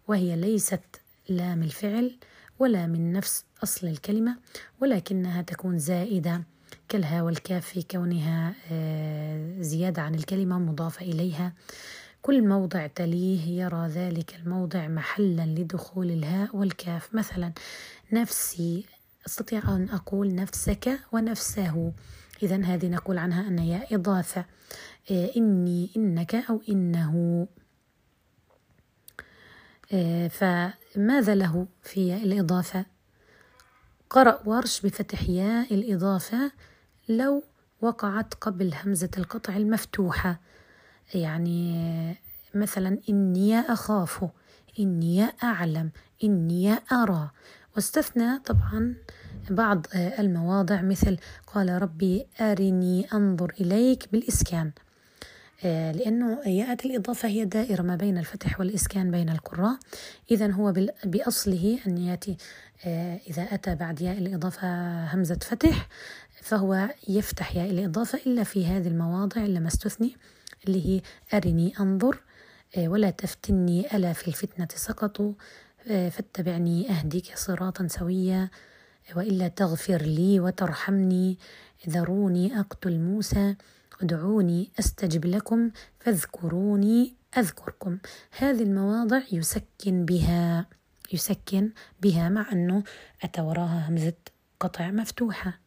وهي 0.08 0.36
ليست 0.36 1.00
لام 1.28 1.62
الفعل 1.62 2.16
ولا 2.58 2.86
من 2.86 3.12
نفس 3.12 3.44
أصل 3.62 3.86
الكلمة 3.86 4.36
ولكنها 4.80 5.42
تكون 5.42 5.78
زائدة 5.78 6.42
كالها 6.88 7.22
والكاف 7.22 7.66
في 7.66 7.82
كونها 7.82 8.54
آه، 8.72 9.60
زيادة 9.60 10.02
عن 10.02 10.14
الكلمة 10.14 10.58
مضافة 10.58 11.06
إليها. 11.06 11.52
كل 12.24 12.48
موضع 12.48 12.86
تليه 12.86 13.62
يرى 13.62 13.86
ذلك 13.88 14.34
الموضع 14.34 14.88
محلا 14.88 15.46
لدخول 15.46 16.10
الهاء 16.10 16.56
والكاف. 16.56 17.14
مثلا 17.14 17.52
نفسي 18.12 18.86
أستطيع 19.26 19.62
أن 19.68 19.88
أقول 19.88 20.34
نفسك 20.34 21.00
ونفسه. 21.12 21.92
إذا 22.42 22.64
هذه 22.64 22.86
نقول 22.88 23.18
عنها 23.18 23.48
أن 23.48 23.58
هي 23.58 23.86
إضافة. 23.92 24.44
آه، 25.10 25.30
إني 25.36 25.90
إنك 25.96 26.34
أو 26.34 26.60
إنه. 26.68 27.46
آه، 29.92 30.28
فماذا 30.28 31.34
له 31.34 31.66
في 31.82 32.14
الإضافة؟ 32.14 32.86
قرأ 34.10 34.40
ورش 34.44 34.80
بفتح 34.80 35.28
ياء 35.28 35.74
الإضافة 35.74 36.52
لو 37.08 37.42
وقعت 37.80 38.34
قبل 38.34 38.74
همزة 38.74 39.10
القطع 39.18 39.56
المفتوحة. 39.56 40.40
يعني 41.14 42.16
مثلا 42.54 42.98
إني 43.08 43.60
أخاف 43.60 44.24
إني 44.80 45.26
أعلم 45.42 45.90
إني 46.24 46.78
أرى. 46.92 47.30
واستثنى 47.76 48.38
طبعا 48.38 48.94
بعض 49.50 49.86
المواضع 49.94 50.82
مثل 50.82 51.16
قال 51.46 51.82
ربي 51.82 52.26
أرني 52.40 53.06
أنظر 53.12 53.52
إليك 53.60 54.08
بالإسكان. 54.12 54.70
آه، 55.64 55.92
لأنه 55.92 56.40
ياءات 56.46 56.84
الإضافة 56.86 57.28
هي 57.28 57.44
دائرة 57.44 57.82
ما 57.82 57.96
بين 57.96 58.18
الفتح 58.18 58.60
والإسكان 58.60 59.10
بين 59.10 59.28
القراء. 59.28 59.78
إذا 60.30 60.50
هو 60.50 60.72
بأصله 61.04 61.78
أن 61.86 61.98
يأتي 61.98 62.36
آه، 62.86 63.20
إذا 63.30 63.42
أتى 63.42 63.74
بعد 63.74 64.00
ياء 64.00 64.18
الإضافة 64.18 64.68
همزة 65.14 65.38
فتح 65.42 65.88
فهو 66.42 66.88
يفتح 67.08 67.56
ياء 67.56 67.70
الإضافة 67.70 68.18
إلا 68.26 68.44
في 68.44 68.66
هذه 68.66 68.88
المواضع 68.88 69.44
إلا 69.44 69.60
ما 69.60 69.68
استثني. 69.68 70.16
اللي 70.66 70.86
هي 70.88 71.02
أرني 71.34 71.74
أنظر 71.80 72.20
آه، 72.76 72.88
ولا 72.88 73.10
تفتني 73.10 73.96
ألا 73.96 74.12
في 74.12 74.28
الفتنة 74.28 74.68
سقطوا 74.74 75.32
فاتبعني 75.86 76.90
أهديك 76.90 77.32
صراطا 77.36 77.86
سويا 77.88 78.50
وإلا 79.16 79.48
تغفر 79.48 80.02
لي 80.02 80.40
وترحمني 80.40 81.38
ذروني 81.88 82.60
أقتل 82.60 82.98
موسى 83.00 83.56
ادعوني 84.02 84.70
أستجب 84.78 85.24
لكم 85.24 85.70
فاذكروني 86.00 87.14
أذكركم. 87.38 87.98
هذه 88.38 88.62
المواضع 88.62 89.20
يسكن 89.32 90.04
بها 90.04 90.66
يسكن 91.12 91.70
بها 92.02 92.28
مع 92.28 92.52
أنه 92.52 92.82
أتى 93.22 93.40
وراها 93.40 93.88
همزة 93.88 94.14
قطع 94.60 94.90
مفتوحة. 94.90 95.58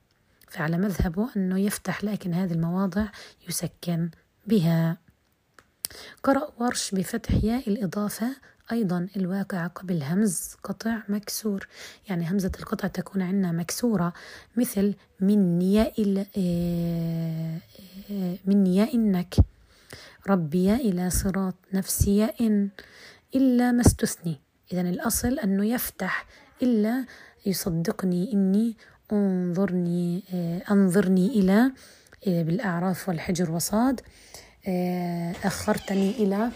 فعلى 0.49 0.77
مذهبه 0.77 1.29
أنه 1.35 1.59
يفتح 1.59 2.03
لكن 2.03 2.33
هذه 2.33 2.53
المواضع 2.53 3.05
يسكن 3.49 4.09
بها. 4.47 4.97
قرأ 6.23 6.51
ورش 6.59 6.91
بفتح 6.95 7.43
ياء 7.43 7.69
الإضافة 7.69 8.35
أيضا 8.71 9.07
الواقع 9.17 9.67
قبل 9.67 10.03
همز 10.03 10.55
قطع 10.63 10.97
مكسور. 11.09 11.67
يعني 12.09 12.29
همزة 12.31 12.51
القطع 12.59 12.87
تكون 12.87 13.21
عندنا 13.21 13.51
مكسورة 13.51 14.13
مثل 14.55 14.93
من 15.19 15.61
ياء 15.61 16.25
آه، 16.37 17.57
من 18.45 18.67
ياء 18.67 18.95
إنك 18.95 19.35
ربي 20.27 20.73
إلى 20.73 21.09
صراط 21.09 21.55
نفسي 21.73 22.23
إن. 22.23 22.69
إلا 23.35 23.71
ما 23.71 23.81
استثني. 23.81 24.39
إذا 24.73 24.81
الأصل 24.81 25.39
أنه 25.39 25.65
يفتح. 25.65 26.25
إلا 26.61 27.05
يصدقني 27.45 28.33
إني 28.33 28.75
أنظرني 29.11 30.23
آه، 30.33 30.61
أنظرني 30.71 31.27
إلى 31.27 31.71
بالأعراف 32.27 33.09
والحجر 33.09 33.51
وصاد. 33.51 34.01
أخرتني 35.43 36.11
إلى 36.11 36.51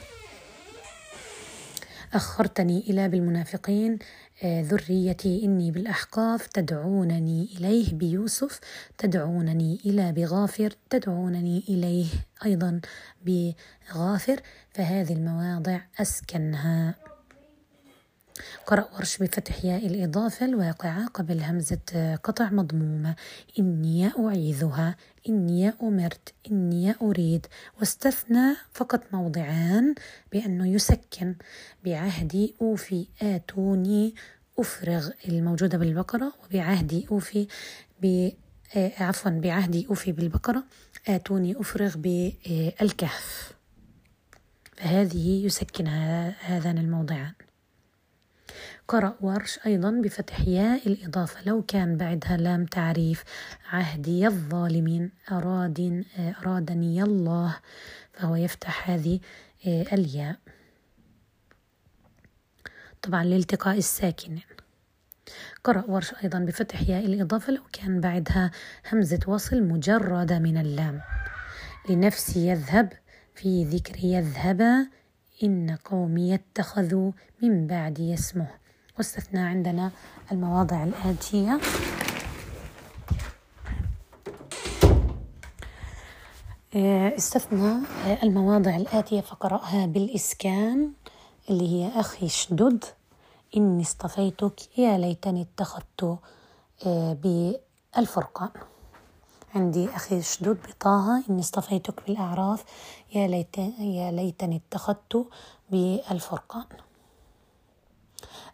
أخرتني 2.13 2.79
إلى 2.79 3.09
بالمنافقين. 3.09 3.99
آه، 4.43 4.61
ذريتي 4.61 5.45
إني 5.45 5.71
بالأحقاف 5.71 6.47
تدعونني 6.47 7.49
إليه 7.57 7.93
بيوسف 7.93 8.59
تدعونني 8.97 9.79
إلى 9.85 10.11
بغافر 10.11 10.73
تدعونني 10.89 11.63
إليه 11.69 12.07
أيضا 12.45 12.81
بغافر. 13.25 14.41
فهذه 14.73 15.13
المواضع 15.13 15.79
أسكنها. 16.01 17.10
قرأ 18.65 18.87
ورش 18.95 19.17
بفتح 19.17 19.65
ياء 19.65 19.87
الإضافة 19.87 20.45
الواقعة 20.45 21.07
قبل 21.07 21.41
همزة 21.43 22.15
قطع 22.23 22.49
مضمومة. 22.49 23.15
إني 23.59 24.11
أعيذها. 24.19 24.95
إني 25.29 25.73
أمرت. 25.83 26.33
إني 26.51 26.95
أريد. 27.01 27.45
واستثنى 27.79 28.55
فقط 28.73 29.01
موضعان 29.13 29.95
بأنه 30.31 30.67
يسكن. 30.67 31.35
بعهدي 31.85 32.55
أوفي. 32.61 33.07
آتوني. 33.21 34.15
أفرغ 34.59 35.09
الموجودة 35.27 35.77
بالبقرة. 35.77 36.33
وبعهدي 36.45 37.07
أوفي 37.11 37.47
ب 38.01 38.29
آه، 38.75 38.91
عفوا 38.99 39.31
بعهدي 39.31 39.87
أوفي 39.89 40.11
بالبقرة. 40.11 40.63
آتوني 41.07 41.59
أفرغ 41.59 41.97
بالكهف 41.97 43.53
فهذه 44.77 45.45
يسكن 45.45 45.87
هذان 46.39 46.77
الموضعان. 46.77 47.33
قرأ 48.87 49.15
ورش 49.21 49.59
أيضا 49.65 49.91
بفتح 49.91 50.47
ياء 50.47 50.87
الإضافة 50.87 51.43
لو 51.45 51.61
كان 51.61 51.97
بعدها 51.97 52.37
لام 52.37 52.65
تعريف 52.65 53.23
عهدي 53.71 54.27
الظالمين 54.27 55.11
أراد 55.31 56.05
أرادني 56.19 57.03
الله 57.03 57.57
فهو 58.13 58.35
يفتح 58.35 58.89
هذه 58.89 59.19
آه، 59.67 59.81
الياء. 59.93 60.35
طبعا 63.01 63.23
لالتقاء 63.23 63.77
الساكنين. 63.77 64.43
قرأ 65.63 65.83
ورش 65.87 66.13
أيضا 66.23 66.39
بفتح 66.39 66.81
ياء 66.89 67.05
الإضافة 67.05 67.53
لو 67.53 67.61
كان 67.73 68.01
بعدها 68.01 68.51
همزة 68.91 69.19
وصل 69.27 69.63
مجردة 69.63 70.39
من 70.39 70.57
اللام. 70.57 71.01
لنفسي 71.89 72.47
يذهب 72.47 72.93
في 73.35 73.63
ذكر 73.63 74.05
يذهب 74.05 74.87
إن 75.43 75.77
قومي 75.85 76.35
اتخذوا 76.35 77.11
من 77.41 77.67
بعدي 77.67 78.13
اسمه 78.13 78.47
واستثنى 78.97 79.39
عندنا 79.39 79.91
المواضع 80.31 80.83
الآتية. 80.83 81.59
آه، 86.75 87.15
استثنى 87.17 87.73
المواضع 88.23 88.75
الآتية 88.75 89.21
فقرأها 89.21 89.85
بالإسكان 89.85 90.91
اللي 91.49 91.69
هي 91.69 91.99
أخي 91.99 92.25
اشدد 92.25 92.83
إني 93.57 93.81
اصطفيتك 93.81 94.77
يا 94.79 94.97
ليتني 94.97 95.41
اتخذت 95.41 96.19
آه، 96.85 97.13
بالفرقان. 97.13 98.49
عندي 99.55 99.89
أخي 99.89 100.19
اشدد 100.19 100.57
بطه 100.67 101.23
إني 101.29 101.39
اصطفيتك 101.39 102.07
بالأعراف. 102.07 102.63
يا, 103.15 103.27
ليت 103.27 103.57
يا 103.79 104.11
ليتني 104.11 104.55
اتخذت 104.55 105.27
بالفرقان. 105.69 106.65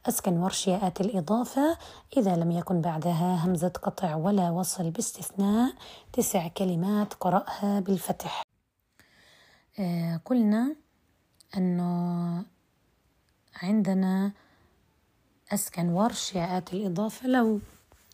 أسكن 0.06 0.38
ورش 0.38 0.68
ياءات 0.68 1.02
الإضافة. 1.02 1.78
إذا 2.18 2.36
لم 2.36 2.52
يكن 2.52 2.82
بعدها 2.82 3.46
همزة 3.46 3.68
قطع 3.68 4.16
ولا 4.16 4.50
وصل 4.50 4.92
باستثناء 4.92 5.74
تسع 6.14 6.48
كلمات 6.48 7.14
قرأها 7.14 7.80
بالفتح. 7.80 8.42
آه 9.80 10.22
قلنا 10.26 10.76
أنه 11.58 12.46
عندنا 13.64 14.32
أسكن 15.54 15.90
ورش 15.90 16.36
ياءات 16.36 16.74
الإضافة. 16.74 17.28
لو 17.28 17.60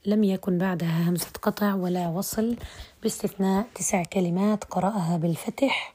لم 0.05 0.23
يكن 0.23 0.57
بعدها 0.57 1.09
همزة 1.09 1.31
قطع 1.41 1.73
ولا 1.73 2.07
وصل 2.07 2.55
باستثناء 3.03 3.65
تسع 3.75 4.03
كلمات 4.03 4.63
قرأها 4.63 5.17
بالفتح 5.17 5.93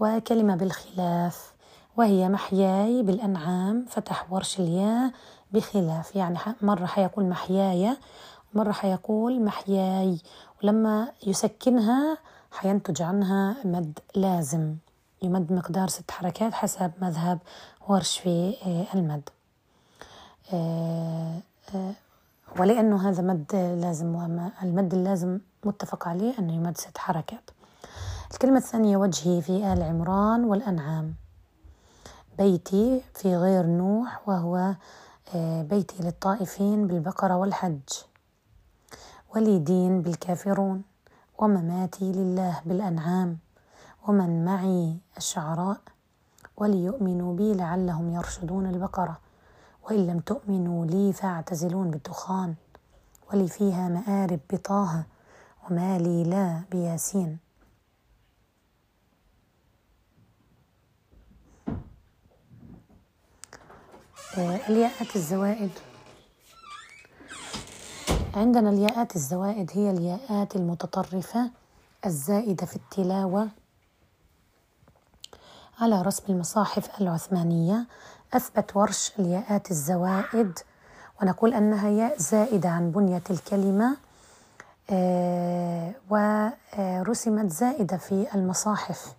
وكلمة 0.00 0.56
بالخلاف 0.56 1.52
وهي 1.96 2.28
محياي 2.28 3.02
بالأنعام 3.02 3.86
فتح 3.88 4.32
ورش 4.32 4.60
الياء 4.60 5.12
بخلاف. 5.52 6.16
يعني 6.16 6.38
مرة 6.62 6.86
حيقول 6.86 7.24
محياي 7.24 7.96
ومرة 8.54 8.72
حيقول 8.72 9.44
محياي 9.44 10.18
ولما 10.62 11.08
يسكنها 11.26 12.18
حينتج 12.52 13.02
عنها 13.02 13.56
مد 13.64 13.98
لازم 14.14 14.76
يمد 15.22 15.52
مقدار 15.52 15.88
ست 15.88 16.10
حركات 16.10 16.54
حسب 16.54 16.92
مذهب 17.02 17.38
ورش 17.88 18.18
في 18.18 18.54
آه، 18.66 18.94
المد. 18.94 19.28
آه، 20.52 21.40
آه، 21.74 21.92
ولأنه 22.58 23.08
هذا 23.08 23.22
مد 23.22 23.54
لازم 23.54 24.28
المد 24.62 24.94
اللازم 24.94 25.38
متفق 25.64 26.08
عليه 26.08 26.38
أنه 26.38 26.52
يمد 26.52 26.78
ست 26.78 26.98
حركات. 26.98 27.50
الكلمة 28.32 28.56
الثانية 28.56 28.96
وجهي 28.96 29.42
في 29.42 29.72
آل 29.72 29.82
عمران 29.82 30.44
والأنعام. 30.44 31.14
بيتي 32.38 33.02
في 33.14 33.36
غير 33.36 33.66
نوح 33.66 34.28
وهو 34.28 34.74
آه، 35.34 35.62
بيتي 35.62 36.02
للطائفين 36.02 36.86
بالبقرة 36.86 37.36
والحج. 37.36 37.88
ولي 39.34 39.58
دين 39.58 40.02
بالكافرون. 40.02 40.82
ومماتي 41.38 42.12
لله 42.12 42.60
بالأنعام. 42.66 43.38
ومن 44.08 44.44
معي 44.44 44.96
الشعراء. 45.16 45.80
وليؤمنوا 46.56 47.34
بي 47.34 47.54
لعلهم 47.54 48.10
يرشدون 48.10 48.66
البقرة. 48.66 49.18
وإن 49.88 50.06
لم 50.06 50.20
تؤمنوا 50.20 50.86
لي 50.86 51.12
فاعتزلون 51.12 51.90
بالدخان 51.90 52.54
ولي 53.32 53.48
فيها 53.48 53.88
مآرب 53.88 54.40
بطه 54.52 55.04
وما 55.70 55.98
لي 55.98 56.24
لا 56.24 56.62
بياسين. 56.72 57.38
الياءات 64.68 65.16
الزوائد. 65.16 65.70
عندنا 68.34 68.70
الياءات 68.70 69.16
الزوائد 69.16 69.70
هي 69.74 69.90
الياءات 69.90 70.56
المتطرفة 70.56 71.50
الزائدة 72.06 72.66
في 72.66 72.76
التلاوة 72.76 73.48
على 75.80 76.02
رسم 76.02 76.22
المصاحف 76.32 77.00
العثمانية 77.00 77.86
أثبت 78.34 78.76
ورش 78.76 79.12
الياءات 79.18 79.70
الزوائد 79.70 80.58
ونقول 81.22 81.54
أنها 81.54 81.88
ياء 81.88 82.18
زائدة 82.18 82.68
عن 82.68 82.90
بنية 82.90 83.22
الكلمة 83.30 83.96
آه، 84.90 85.92
ورسمت 86.10 87.52
زائدة 87.52 87.96
في 87.96 88.26
المصاحف 88.34 89.12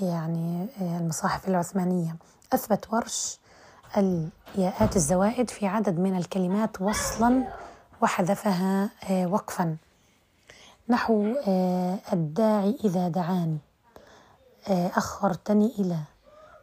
يعني 0.00 0.66
آه، 0.80 0.98
المصاحف 0.98 1.48
العثمانية. 1.48 2.16
أثبت 2.52 2.92
ورش 2.92 3.38
الياءات 3.96 4.96
الزوائد 4.96 5.50
في 5.50 5.66
عدد 5.66 5.98
من 5.98 6.16
الكلمات 6.16 6.80
وصلا 6.80 7.44
وحذفها 8.02 8.90
آه، 9.10 9.26
وقفا. 9.26 9.76
نحو 10.88 11.34
الداعي 12.12 12.78
إذا 12.84 13.08
دعاني 13.08 13.58
أخرتني 14.68 15.72
إلى 15.78 15.98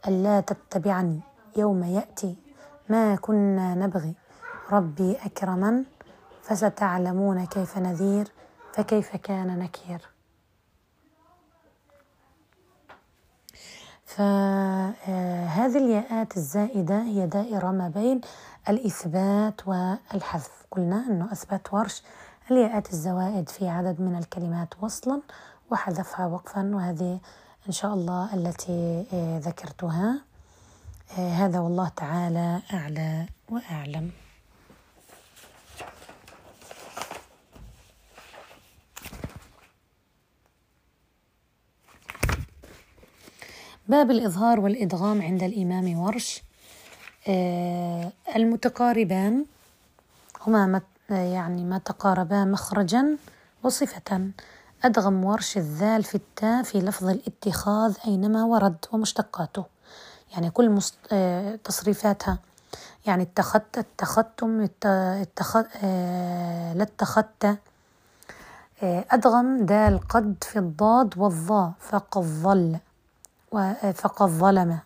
ألا 0.08 0.42
تتبعني. 0.42 1.20
يوم 1.58 1.84
يأتي. 1.84 2.36
ما 2.90 3.16
كنا 3.16 3.76
نبغي. 3.76 4.16
ربي 4.72 5.18
أكرمن 5.26 5.84
فستعلمون 6.42 7.46
كيف 7.46 7.78
نذير 7.78 8.32
فكيف 8.74 9.16
كان 9.16 9.60
نكير. 9.60 10.10
فهذه 14.06 15.78
الياءات 15.78 16.38
الزائدة 16.38 17.02
هي 17.02 17.28
دائرة 17.28 17.72
ما 17.72 17.90
بين 17.90 18.22
الإثبات 18.70 19.68
والحذف. 19.68 20.66
قلنا 20.72 21.08
أنه 21.08 21.32
أثبت 21.32 21.74
ورش 21.74 22.04
الياءات 22.52 22.94
الزوائد 22.94 23.50
في 23.50 23.70
عدد 23.70 24.02
من 24.02 24.16
الكلمات 24.16 24.84
وصلا 24.84 25.22
وحذفها 25.72 26.26
وقفا. 26.26 26.76
وهذه 26.76 27.20
إن 27.68 27.72
شاء 27.72 27.94
الله 27.94 28.34
التي 28.34 29.06
ذكرتها. 29.46 30.22
هذا 31.18 31.60
والله 31.60 31.90
تعالى 31.90 32.62
أعلى 32.74 33.26
وأعلم. 33.50 34.12
باب 43.88 44.12
الإظهار 44.12 44.60
والإدغام 44.60 45.22
عند 45.22 45.44
الإمام 45.44 46.00
ورش. 46.00 46.44
آه، 47.28 48.12
المتقاربان 48.36 49.46
هما 50.42 50.82
يعني 51.10 51.64
ما 51.64 51.78
تقاربا 51.78 52.44
مخرجا 52.44 53.18
وصفة 53.64 54.32
أدغم 54.84 55.24
ورش 55.24 55.58
الذال 55.58 56.04
في 56.04 56.16
التاء 56.16 56.64
في 56.64 56.78
لفظ 56.78 57.08
الاتخاذ 57.10 57.98
أينما 58.08 58.44
ورد 58.44 58.86
ومشتقاته. 58.92 59.79
يعني 60.32 60.50
كل 60.50 60.80
آه، 61.12 61.56
تصريفاتها. 61.64 62.38
يعني 63.06 63.24
اتخذت 63.24 63.78
اتخذتم 63.78 64.68
اتخذ 64.86 65.64
آه، 65.84 66.74
لاتخذت 66.74 67.58
أدغم 68.84 69.66
دال 69.66 70.08
قد 70.08 70.36
في 70.42 70.60
الضاد 70.60 71.18
والظاء 71.18 71.72
فقد 71.80 72.22
ظل 72.22 72.78
فقد 73.94 74.30
ظلم 74.30 74.80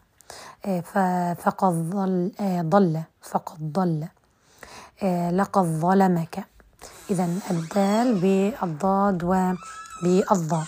فقد 1.37 1.89
ضل 1.89 2.31
ضل 2.69 3.01
فقد 3.21 3.73
ضل 3.73 4.07
لقد 5.37 5.63
ظلمك. 5.63 6.45
إذا 7.09 7.29
الدال 7.51 8.19
بالضاد 8.19 9.23
وبالضاء 9.23 10.65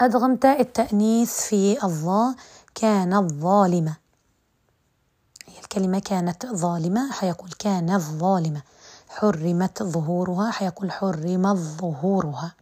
أدغم 0.00 0.36
تاء 0.36 0.60
التأنيث 0.60 1.40
في 1.40 1.84
الضاء 1.84 2.34
كانت 2.80 3.32
ظالمة 3.32 3.96
هي 5.46 5.58
الكلمة 5.62 5.98
كانت 5.98 6.46
ظالمة 6.46 7.12
حيقول 7.12 7.50
كانت 7.58 8.00
ظالمة 8.00 8.62
حرمت 9.08 9.82
ظهورها 9.82 10.50
حيقول 10.50 10.92
حرمت 10.92 11.56
ظهورها 11.56 12.54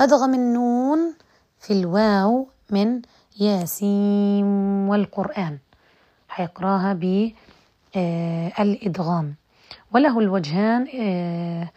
أدغم 0.00 0.34
النون 0.34 1.14
في 1.60 1.72
الواو 1.72 2.46
من 2.70 3.02
ياسين 3.40 4.44
والقرآن 4.88 5.58
حيقراها 6.28 6.92
بالإدغام 7.94 9.26
آه، 9.26 9.34
وله 9.94 10.18
الوجهان 10.20 10.88
آه، 11.00 11.70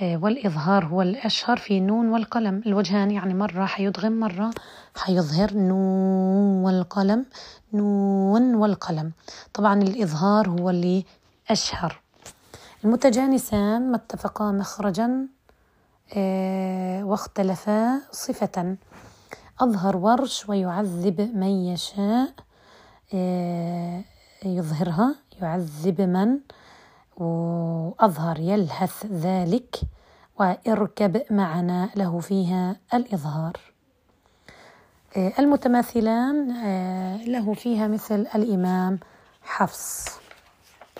آه، 0.00 0.16
والإظهار 0.16 0.84
هو 0.84 1.02
الأشهر 1.02 1.56
في 1.56 1.80
نون 1.80 2.08
والقلم. 2.08 2.62
الوجهان 2.66 3.10
يعني 3.10 3.34
مرة 3.34 3.66
حيدغم 3.66 4.12
مرة 4.12 4.50
حيظهر 4.96 5.54
نون 5.54 6.64
والقلم 6.64 7.26
نون 7.72 8.54
والقلم. 8.54 9.12
طبعا 9.54 9.82
الإظهار 9.82 10.48
هو 10.48 10.70
اللي 10.70 11.04
أشهر. 11.50 12.00
المتجانسان 12.84 13.90
ما 13.90 13.96
اتفقا 13.96 14.52
مخرجا 14.52 15.28
واختلفا 17.02 18.00
صفة. 18.12 18.76
أظهر 19.60 19.96
ورش 19.96 20.48
ويعذب 20.48 21.20
من 21.34 21.66
يشاء 21.66 22.28
آه، 23.14 24.04
يظهرها 24.44 25.14
يعذب 25.42 26.00
من؟ 26.00 26.38
وأظهر 27.16 28.40
يلهث 28.40 29.06
ذلك 29.06 29.80
وإركب 30.40 31.22
معنا 31.30 31.90
له 31.96 32.20
فيها 32.20 32.76
الإظهار. 32.94 33.52
آه، 33.56 33.75
المتماثلان 35.16 36.50
آه، 36.50 37.16
له 37.24 37.54
فيها 37.54 37.88
مثل 37.88 38.26
الإمام 38.34 38.98
حفص. 39.42 40.08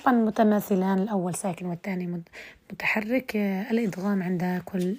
طبعا 0.03 0.15
المتماثلان 0.15 0.99
الأول 0.99 1.35
ساكن 1.35 1.67
والثاني 1.67 2.23
متحرك. 2.73 3.37
الإدغام 3.71 4.23
عند 4.23 4.63
كل 4.65 4.97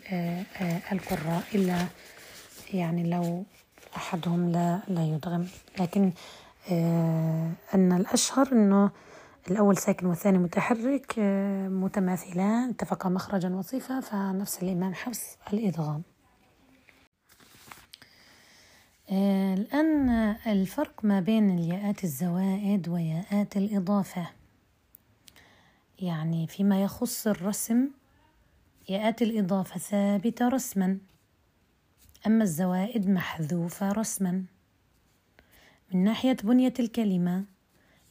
القراء 0.92 1.44
إلا 1.56 1.78
يعني 2.74 3.10
لو 3.10 3.44
أحدهم 3.96 4.52
لا 4.52 4.80
لا 4.88 5.04
يدغم. 5.06 5.48
لكن 5.80 6.12
آه 6.72 7.52
أن 7.76 7.92
الأشهر 7.92 8.52
أنه 8.52 8.92
الأول 9.52 9.78
ساكن 9.78 10.06
والثاني 10.08 10.38
متحرك 10.38 11.16
آه 11.20 11.68
متماثلان 11.68 12.70
اتفقا 12.70 13.10
مخرجا 13.10 13.50
وصفة 13.50 14.00
فنفس 14.00 14.64
الإمام 14.64 14.94
حفص 14.94 15.38
الإدغام. 15.54 16.02
آه 16.04 16.17
الآن 19.12 20.10
الفرق 20.48 21.06
ما 21.06 21.20
بين 21.20 21.60
الياءات 21.60 22.04
الزوائد 22.04 22.90
وياءات 22.90 23.58
الإضافة. 23.58 24.30
يعني 26.00 26.48
فيما 26.48 26.84
يخص 26.84 27.28
الرسم 27.28 27.90
ياءات 28.90 29.22
الإضافة 29.22 29.80
ثابتة 29.80 30.48
رسما 30.48 30.98
أما 32.28 32.44
الزوائد 32.44 33.10
محذوفة 33.10 33.92
رسما. 33.92 34.44
من 35.94 36.04
ناحية 36.04 36.38
بنية 36.44 36.74
الكلمة 36.80 37.46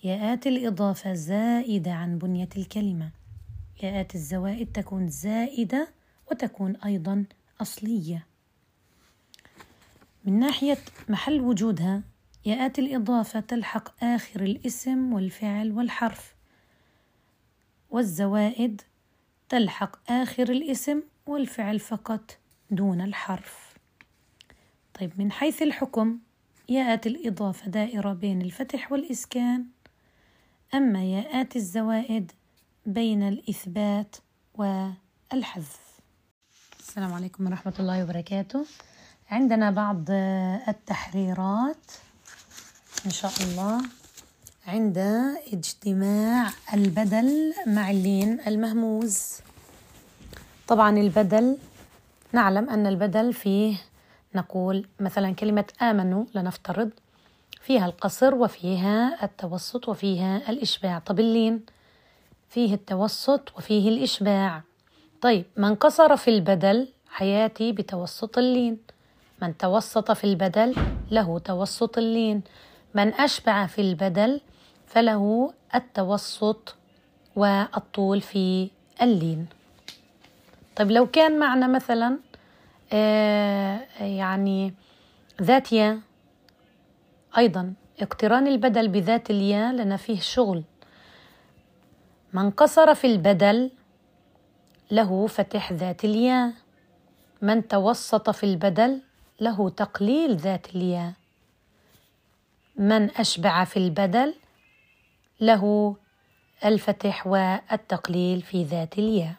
ياءات 0.05 0.47
الإضافة 0.47 1.14
زائدة 1.14 1.93
عن 1.93 2.18
بنية 2.18 2.48
الكلمة. 2.56 3.10
ياءات 3.82 4.14
الزوائد 4.14 4.73
تكون 4.73 5.09
زائدة 5.09 5.89
وتكون 6.31 6.77
أيضا 6.77 7.24
أصلية. 7.60 8.27
من 10.27 10.39
ناحية 10.39 10.78
محل 11.09 11.40
وجودها 11.40 12.03
ياءات 12.44 12.78
الإضافة 12.78 13.40
تلحق 13.40 14.05
آخر 14.05 14.43
الاسم 14.43 15.12
والفعل 15.12 15.73
والحرف. 15.73 16.35
والزوائد 17.90 18.82
تلحق 19.48 20.11
آخر 20.11 20.51
الاسم 20.51 21.03
والفعل 21.27 21.78
فقط 21.78 22.39
دون 22.70 23.01
الحرف. 23.01 23.77
طيب 25.01 25.12
من 25.19 25.32
حيث 25.32 25.62
الحكم 25.62 26.19
ياءات 26.69 27.07
الإضافة 27.07 27.70
دائرة 27.70 28.12
بين 28.12 28.43
الفتح 28.43 28.93
والإسكان. 28.93 29.66
أما 30.74 31.05
ياءات 31.05 31.57
الزوائد 31.57 32.32
بين 32.86 33.23
الإثبات 33.23 34.16
والحذف. 34.55 35.81
السلام 36.78 37.12
عليكم 37.12 37.47
ورحمة 37.47 37.74
الله 37.78 38.05
وبركاته. 38.05 38.66
عندنا 39.31 39.70
بعض 39.70 40.05
التحريرات 40.69 41.93
إن 43.07 43.11
شاء 43.11 43.32
الله 43.40 43.82
عند 44.66 44.98
اجتماع 45.53 46.51
البدل 46.74 47.55
مع 47.66 47.90
اللين 47.90 48.40
المهموز. 48.47 49.32
طبعا 50.69 50.98
البدل 50.98 51.59
نعلم 52.32 52.70
أن 52.70 52.86
البدل 52.86 53.32
فيه 53.32 53.77
نقول 54.35 54.89
مثلا 55.01 55.35
كلمة 55.35 55.65
آمنوا 55.82 56.24
لنفترض 56.35 56.90
فيها 57.62 57.86
القصر 57.86 58.35
وفيها 58.35 59.24
التوسط 59.24 59.89
وفيها 59.89 60.51
الإشباع. 60.51 60.98
طب 60.98 61.20
اللين؟ 61.20 61.61
فيه 62.51 62.74
التوسط 62.74 63.53
وفيه 63.57 63.89
الإشباع. 63.89 64.62
طيب 65.20 65.44
من 65.57 65.74
قصر 65.74 66.16
في 66.16 66.31
البدل 66.31 66.89
حياتي 67.09 67.73
بتوسط 67.73 68.39
اللين. 68.39 68.86
من 69.43 69.57
توسط 69.57 70.13
في 70.13 70.25
البدل 70.25 70.75
له 71.11 71.39
توسط 71.39 71.99
اللين. 71.99 72.43
من 72.95 73.15
أشبع 73.15 73.67
في 73.67 73.81
البدل 73.81 74.41
فله 74.87 75.53
التوسط 75.75 76.77
والطول 77.37 78.21
في 78.21 78.71
اللين. 79.03 79.47
طيب 80.77 80.91
لو 80.91 81.07
كان 81.07 81.39
معنا 81.39 81.67
مثلا 81.67 82.19
آه 82.93 83.81
يعني 84.01 84.75
ذات 85.43 85.73
يا 85.73 86.01
أيضا 87.39 87.75
اقتران 88.01 88.47
البدل 88.47 88.89
بذات 88.89 89.31
الياء 89.31 89.73
لنا 89.73 89.97
فيه 89.97 90.21
شغل. 90.21 90.63
من 92.33 92.51
قصر 92.51 92.95
في 92.95 93.07
البدل 93.07 93.71
له 94.91 95.27
فتح 95.27 95.73
ذات 95.73 96.05
الياء. 96.05 96.53
من 97.43 97.69
توسط 97.69 98.31
في 98.31 98.45
البدل 98.45 99.01
له 99.41 99.71
تقليل 99.71 100.37
ذات 100.37 100.75
الياء. 100.75 101.13
من 102.77 103.11
أشبع 103.11 103.65
في 103.65 103.77
البدل 103.77 104.35
له 105.41 105.97
الفتح 106.65 107.27
والتقليل 107.27 108.43
في 108.43 108.65
ذات 108.65 108.99
الياء. 108.99 109.35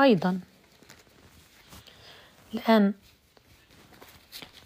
أيضا. 0.00 0.40
الآن 2.54 2.94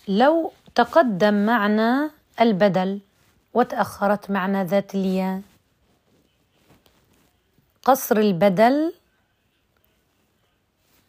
لو 0.08 0.52
تقدم 0.74 1.46
معنا 1.46 2.10
البدل 2.40 3.00
وتأخرت 3.54 4.30
معنا 4.30 4.64
ذات 4.64 4.94
الياء 4.94 5.42
قصر 7.84 8.16
البدل 8.16 8.94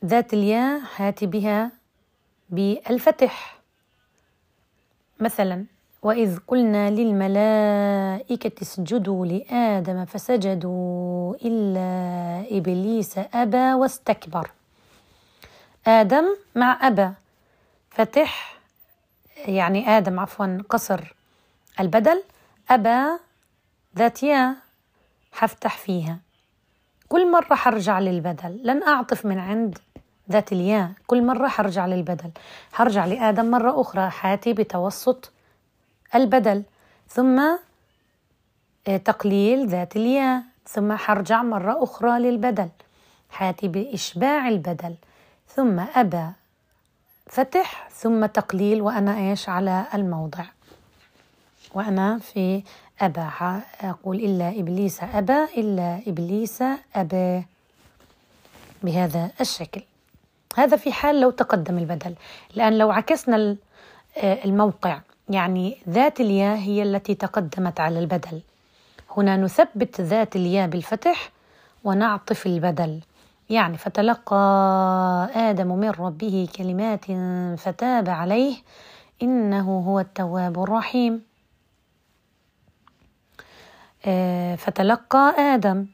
ذات 0.05 0.33
الياء 0.33 0.81
هات 0.95 1.23
بها 1.23 1.71
بالفتح. 2.49 3.59
مثلا 5.19 5.65
وإذ 6.01 6.39
قلنا 6.47 6.89
للملائكة 6.89 8.61
اسجدوا 8.61 9.25
لآدم 9.25 10.05
فسجدوا 10.05 11.35
إلا 11.35 11.87
إبليس 12.57 13.17
أبى 13.33 13.73
واستكبر. 13.73 14.51
آدم 15.87 16.25
مع 16.55 16.87
أبى. 16.87 17.11
فتح 17.89 18.59
يعني 19.37 19.89
آدم 19.89 20.19
عفوا 20.19 20.57
قصر 20.69 21.15
البدل 21.79 22.23
أبى 22.69 23.19
ذات 23.97 24.23
يا 24.23 24.55
حفتح 25.31 25.77
فيها. 25.77 26.19
كل 27.13 27.31
مرة 27.31 27.55
حرجع 27.55 27.99
للبدل 27.99 28.59
لن 28.63 28.83
أعطف 28.83 29.25
من 29.25 29.39
عند 29.39 29.77
ذات 30.31 30.51
الياء. 30.51 30.91
كل 31.07 31.25
مرة 31.25 31.47
حرجع 31.47 31.85
للبدل. 31.85 32.31
حرجع 32.71 33.05
لآدم 33.05 33.51
مرة 33.51 33.81
أخرى 33.81 34.09
حاتي 34.09 34.53
بتوسط 34.53 35.31
البدل. 36.15 36.63
ثم 37.09 37.39
آه، 38.87 38.97
تقليل 38.97 39.67
ذات 39.67 39.95
الياء. 39.95 40.43
ثم 40.67 40.93
حرجع 40.93 41.43
مرة 41.43 41.83
أخرى 41.83 42.19
للبدل 42.19 42.69
حاتي 43.29 43.67
بإشباع 43.67 44.47
البدل. 44.47 44.95
ثم 45.47 45.79
أبى 45.79 46.27
فتح. 47.27 47.89
ثم 47.89 48.25
تقليل 48.25 48.81
وأنا 48.81 49.17
إيش؟ 49.17 49.49
على 49.49 49.85
الموضع. 49.93 50.45
وأنا 51.73 52.19
في 52.19 52.63
أبى 53.01 53.27
أقول 53.81 54.15
إلا 54.15 54.49
إبليس 54.59 55.03
أبى 55.03 55.43
إلا 55.57 56.01
إبليس 56.07 56.63
أبى 56.95 57.43
بهذا 58.83 59.31
الشكل. 59.41 59.81
هذا 60.55 60.77
في 60.77 60.91
حال 60.91 61.21
لو 61.21 61.29
تقدم 61.29 61.77
البدل. 61.77 62.15
الآن 62.55 62.77
لو 62.77 62.91
عكسنا 62.91 63.55
آه، 64.17 64.45
الموقع 64.45 64.99
يعني 65.29 65.77
ذات 65.89 66.21
الياء 66.21 66.57
هي 66.57 66.83
التي 66.83 67.15
تقدمت 67.15 67.79
على 67.79 67.99
البدل. 67.99 68.41
هنا 69.17 69.37
نثبت 69.37 70.01
ذات 70.01 70.35
الياء 70.35 70.67
بالفتح 70.67 71.31
ونعطف 71.83 72.45
البدل. 72.45 72.99
يعني 73.49 73.77
فتلقى 73.77 74.35
آدم 75.35 75.67
من 75.67 75.89
ربه 75.89 76.47
كلمات 76.55 77.05
فتاب 77.59 78.09
عليه. 78.09 78.55
إنه 79.23 79.79
هو 79.79 79.99
التواب 79.99 80.63
الرحيم. 80.63 81.32
فتلقى 84.57 85.35
آدم. 85.37 85.87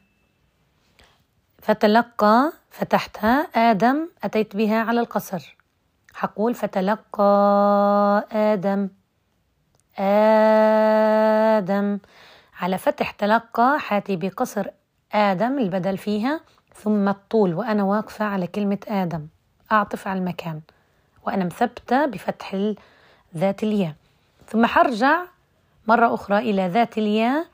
فتلقى 1.62 2.52
فتحتها 2.70 3.40
آدم 3.70 4.08
أتيت 4.24 4.56
بها 4.56 4.82
على 4.82 5.00
القصر. 5.00 5.56
حقول 6.14 6.54
فتلقى 6.54 7.22
آدم. 8.32 8.88
آدم. 11.58 11.98
على 12.60 12.78
فتح 12.78 13.10
تلقى 13.10 13.76
حاتي 13.78 14.16
بقصر 14.16 14.66
آدم 15.12 15.58
البدل 15.58 15.98
فيها. 15.98 16.40
ثم 16.74 17.08
الطول 17.08 17.54
وأنا 17.54 17.82
واقفة 17.84 18.24
على 18.24 18.46
كلمة 18.46 18.78
آدم. 18.88 19.26
أعطف 19.72 20.08
على 20.08 20.18
المكان. 20.18 20.60
وأنا 21.26 21.44
مثبتة 21.44 22.06
بفتح 22.06 22.72
ذات 23.36 23.62
الياء. 23.62 23.94
ثم 24.46 24.66
حرجع 24.66 25.22
مرة 25.86 26.14
أخرى 26.14 26.38
إلى 26.38 26.68
ذات 26.68 26.98
الياء. 26.98 27.46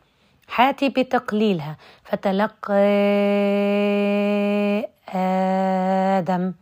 حاتي 0.49 0.89
بتقليلها. 0.89 1.77
فتلقى 2.05 2.75
آدم 6.19 6.53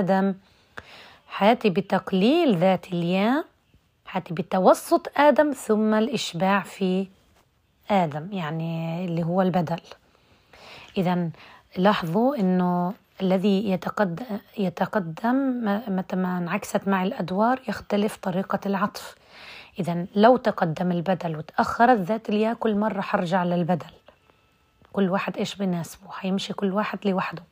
آدم. 0.00 0.34
حاتي 1.28 1.70
بتقليل 1.70 2.56
ذات 2.56 2.92
الياء. 2.92 3.44
حاتي 4.06 4.34
بتوسط 4.34 5.12
آدم 5.16 5.52
ثم 5.52 5.94
الإشباع 5.94 6.60
في 6.60 7.06
آدم 7.90 8.28
يعني 8.32 9.04
اللي 9.04 9.22
هو 9.22 9.42
البدل. 9.42 9.80
إذا 10.96 11.30
لاحظوا 11.76 12.36
إنه 12.36 12.94
الذي 13.22 13.70
يتقدم, 13.70 14.24
يتقدم 14.58 15.36
متى 15.88 16.16
ما 16.16 16.38
انعكست 16.38 16.88
مع 16.88 17.02
الأدوار 17.02 17.60
يختلف 17.68 18.16
طريقة 18.16 18.60
العطف. 18.66 19.14
إذا 19.78 20.06
لو 20.14 20.36
تقدم 20.36 20.92
البدل 20.92 21.36
وتأخرت 21.36 21.98
ذات 21.98 22.28
الياء 22.28 22.54
كل 22.54 22.76
مرة 22.76 23.00
حرجع 23.00 23.44
للبدل. 23.44 23.90
كل 24.92 25.10
واحد 25.10 25.36
إيش 25.36 25.54
بناسبه؟ 25.54 26.10
حيمشي 26.10 26.52
كل 26.52 26.72
واحد 26.72 26.98
لوحده. 27.04 27.42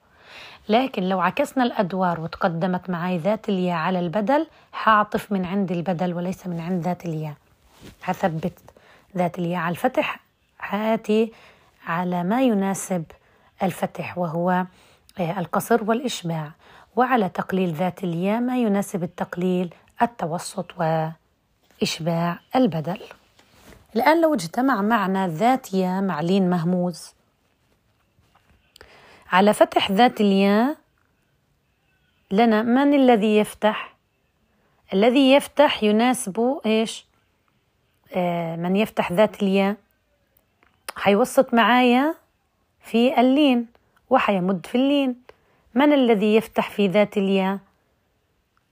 لكن 0.68 1.08
لو 1.08 1.20
عكسنا 1.20 1.64
الأدوار 1.64 2.20
وتقدمت 2.20 2.90
معي 2.90 3.18
ذات 3.18 3.48
الياء 3.48 3.76
على 3.76 3.98
البدل 3.98 4.46
حاعطف 4.72 5.32
من 5.32 5.44
عند 5.44 5.72
البدل 5.72 6.14
وليس 6.14 6.46
من 6.46 6.60
عند 6.60 6.82
ذات 6.82 7.06
الياء. 7.06 7.34
حثبت 8.02 8.58
ذات 9.16 9.38
الياء 9.38 9.60
على 9.60 9.72
الفتح 9.72 10.20
حاتي 10.58 11.32
على 11.86 12.24
ما 12.24 12.42
يناسب 12.42 13.04
الفتح 13.62 14.18
وهو 14.18 14.64
آه، 15.18 15.38
القصر 15.38 15.84
والإشباع. 15.84 16.50
وعلى 16.96 17.28
تقليل 17.28 17.72
ذات 17.72 18.04
الياء 18.04 18.40
ما 18.40 18.58
يناسب 18.58 19.02
التقليل 19.02 19.74
التوسط 20.02 20.78
وإشباع 21.80 22.38
البدل. 22.56 23.00
الآن 23.96 24.20
لو 24.20 24.34
اجتمع 24.34 24.82
معنا 24.82 25.28
ذات 25.28 25.74
ياء 25.74 26.02
مع 26.02 26.20
لين 26.20 26.50
مهموز. 26.50 27.14
على 29.32 29.54
فتح 29.54 29.90
ذات 29.90 30.20
الياء 30.20 30.76
لنا 32.30 32.62
من 32.62 32.94
الذي 32.94 33.36
يفتح؟ 33.36 33.96
الذي 34.92 35.32
يفتح 35.32 35.82
يناسبه 35.82 36.60
إيش؟ 36.66 37.06
آه 38.12 38.56
من 38.56 38.76
يفتح 38.76 39.12
ذات 39.12 39.42
الياء. 39.42 39.76
حيوسط 40.96 41.54
معايا 41.54 42.14
في 42.80 43.20
اللين 43.20 43.66
وحيمد 44.10 44.66
في 44.66 44.74
اللين. 44.74 45.22
من 45.74 45.92
الذي 45.92 46.34
يفتح 46.34 46.70
في 46.70 46.88
ذات 46.88 47.16
الياء؟ 47.16 47.58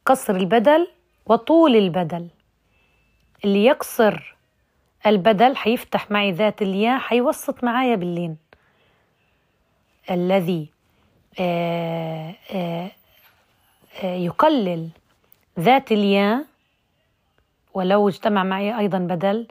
قصر 0.07 0.37
البدل 0.37 0.89
وطول 1.27 1.77
البدل. 1.77 2.29
اللي 3.45 3.65
يقصر 3.65 4.35
البدل 5.07 5.57
حيفتح 5.57 6.11
معي 6.11 6.33
ذات 6.33 6.63
الياء 6.63 6.99
حيوسط 6.99 7.65
معايا 7.65 7.97
باللين. 7.97 8.37
الذي 10.11 10.69
آه، 11.41 12.35
آه، 12.53 12.91
آه، 14.03 14.17
يقلل 14.17 14.89
ذات 15.61 15.93
الياء 15.93 16.45
ولو 17.75 18.09
اجتمع 18.09 18.45
معي 18.45 18.79
أيضا 18.79 18.99
بدل 18.99 19.47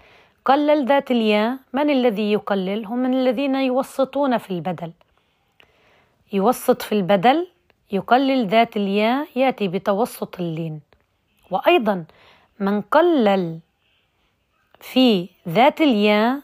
قلل 0.46 0.86
ذات 0.86 1.12
الياء. 1.12 1.58
من 1.74 1.90
الذي 1.90 2.32
يقلل؟ 2.32 2.86
هم 2.86 2.98
من 2.98 3.14
الذين 3.14 3.56
يوسطون 3.56 4.38
في 4.38 4.52
البدل. 4.52 4.92
يوسط 6.34 6.82
في 6.82 6.92
البدل 6.92 7.48
يقلل 7.92 8.48
ذات 8.48 8.78
الياء 8.78 9.28
يأتي 9.36 9.68
بتوسط 9.68 10.40
اللين. 10.40 10.82
وأيضا 11.52 12.06
من 12.60 12.82
قلل 12.82 13.60
في 14.84 15.30
ذات 15.50 15.82
الياء 15.82 16.40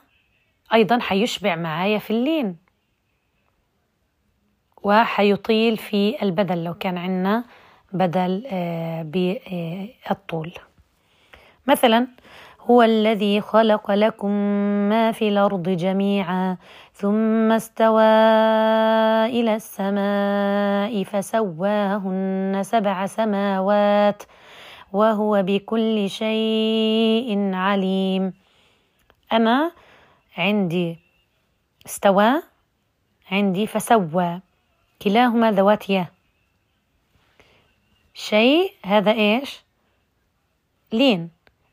أيضا 0.73 0.99
حيشبع 0.99 1.55
معايا 1.55 1.99
في 1.99 2.09
اللين 2.11 2.57
وحيطيل 4.83 5.77
في 5.77 6.23
البدل 6.23 6.63
لو 6.63 6.73
كان 6.73 6.97
عندنا 6.97 7.43
بدل 7.93 8.43
آه، 8.47 9.01
بالطول 9.01 10.53
مثلا 11.67 12.07
هو 12.61 12.81
الذي 12.83 13.41
خلق 13.41 13.91
لكم 13.91 14.31
ما 14.89 15.11
في 15.11 15.27
الأرض 15.29 15.69
جميعا 15.69 16.57
ثم 16.93 17.51
استوى 17.51 18.03
إلى 19.25 19.55
السماء 19.55 21.03
فسواهن 21.03 22.59
سبع 22.63 23.05
سماوات. 23.05 24.23
وهو 24.93 25.43
بكل 25.43 26.09
شيء 26.09 27.53
عليم. 27.53 28.33
أنا 29.31 29.71
عندي 30.37 30.99
استوى 31.85 32.43
عندي 33.31 33.67
فسوى. 33.67 34.41
كلاهما 35.01 35.51
ذوات 35.51 35.89
ياء. 35.89 36.07
شيء 38.13 38.73
هذا 38.85 39.11
إيش؟ 39.11 39.63
لين. 40.91 41.29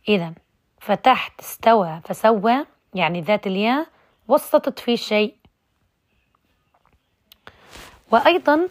اذا 0.08 0.34
فتحت 0.80 1.40
استوى 1.40 2.00
فسوى 2.04 2.66
يعني 2.94 3.20
ذات 3.20 3.46
الياء 3.46 3.86
وسطت 4.28 4.78
في 4.78 4.96
شيء. 4.96 5.34
وأيضا 8.10 8.68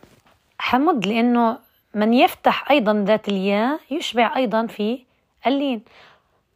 حمد 0.59 1.07
لأنه 1.07 1.64
من 1.95 2.13
يفتح 2.13 2.71
أيضا 2.71 3.03
ذات 3.07 3.29
الياء 3.29 3.79
يشبع 3.91 4.35
أيضا 4.35 4.67
في 4.67 4.99
اللين. 5.47 5.81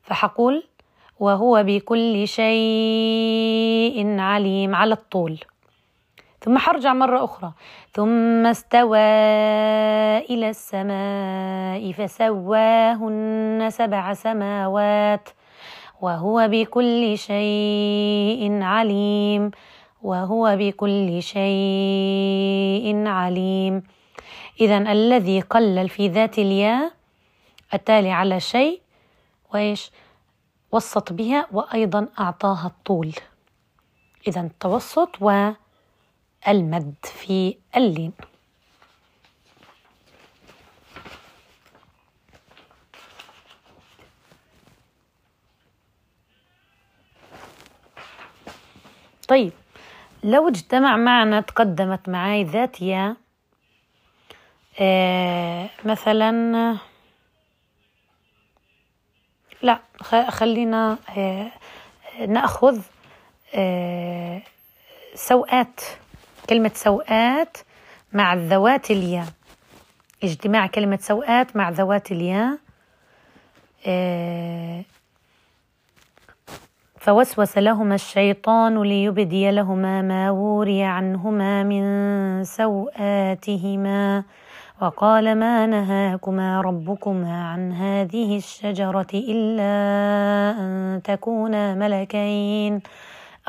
فحقول 0.04 0.64
وهو 1.20 1.64
بكل 1.64 2.28
شيء 2.28 4.20
عليم 4.20 4.76
على 4.76 4.94
الطول. 4.94 5.40
ثم 6.40 6.58
حرجع 6.58 6.94
مرة 6.94 7.24
أخرى. 7.24 7.52
ثم 7.92 8.46
استوى 8.46 9.00
إلى 10.30 10.50
السماء 10.50 11.92
فسواهن 11.92 13.68
سبع 13.72 14.14
سماوات. 14.14 15.30
وهو 16.02 16.48
بكل 16.48 17.18
شيء 17.18 18.60
عليم. 18.62 19.52
وهو 20.04 20.56
بكل 20.60 21.24
شيء 21.24 23.08
عليم. 23.08 23.84
إذا 24.60 24.78
الذي 24.78 25.42
قلل 25.42 25.90
في 25.90 26.08
ذات 26.08 26.40
الياء 26.40 26.94
التالي 27.74 28.12
على 28.12 28.40
شيء 28.40 28.82
وإيش؟ 29.54 29.92
وسط 30.72 31.14
بها 31.14 31.48
وأيضا 31.52 32.08
أعطاها 32.20 32.68
الطول. 32.68 33.14
إذا 34.28 34.42
التوسط 34.42 35.10
و 35.22 35.52
المد 36.48 36.96
في 37.04 37.58
اللين. 37.78 38.12
طيب 49.28 49.52
لو 50.24 50.48
اجتمع 50.48 50.98
معنا 50.98 51.42
تقدمت 51.42 52.10
معي 52.10 52.44
ذات 52.44 52.82
يا 52.82 53.16
مثلا 55.86 56.78
لا 59.62 59.80
خلينا 60.30 60.98
آه 61.18 61.52
نأخذ 62.28 62.82
آه 63.56 64.42
سوءات 65.16 65.82
كلمة 66.50 66.72
سوءات 66.76 67.58
مع 68.14 68.34
ذوات 68.34 68.92
الياء. 68.92 69.28
اجتماع 70.24 70.68
كلمة 70.68 71.00
سوءات 71.02 71.56
مع 71.56 71.70
ذوات 71.70 72.12
الياء 72.12 72.58
آه، 73.88 74.84
فوسوس 77.00 77.58
لهما 77.58 77.96
الشيطان 77.96 78.82
ليبدي 78.84 79.52
لهما 79.52 80.02
ما 80.02 80.32
وري 80.32 80.84
عنهما 80.84 81.64
من 81.64 82.44
سوآتهما 82.44 84.24
وقال 84.82 85.36
ما 85.36 85.66
نهاكما 85.66 86.62
ربكما 86.62 87.44
عن 87.44 87.72
هذه 87.72 88.38
الشجرة 88.38 89.08
إلا 89.14 89.72
أن 90.60 91.02
تكونا 91.04 91.76
ملكين 91.76 92.82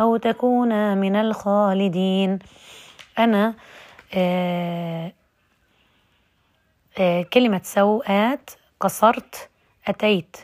أو 0.01 0.17
تكونا 0.17 0.95
من 0.95 1.17
الخالدين. 1.17 2.39
أنا 3.19 3.55
آه 4.15 5.13
آه 6.99 7.23
كلمة 7.23 7.61
سوءات 7.65 8.51
قصرت 8.81 9.49
أتيت 9.89 10.37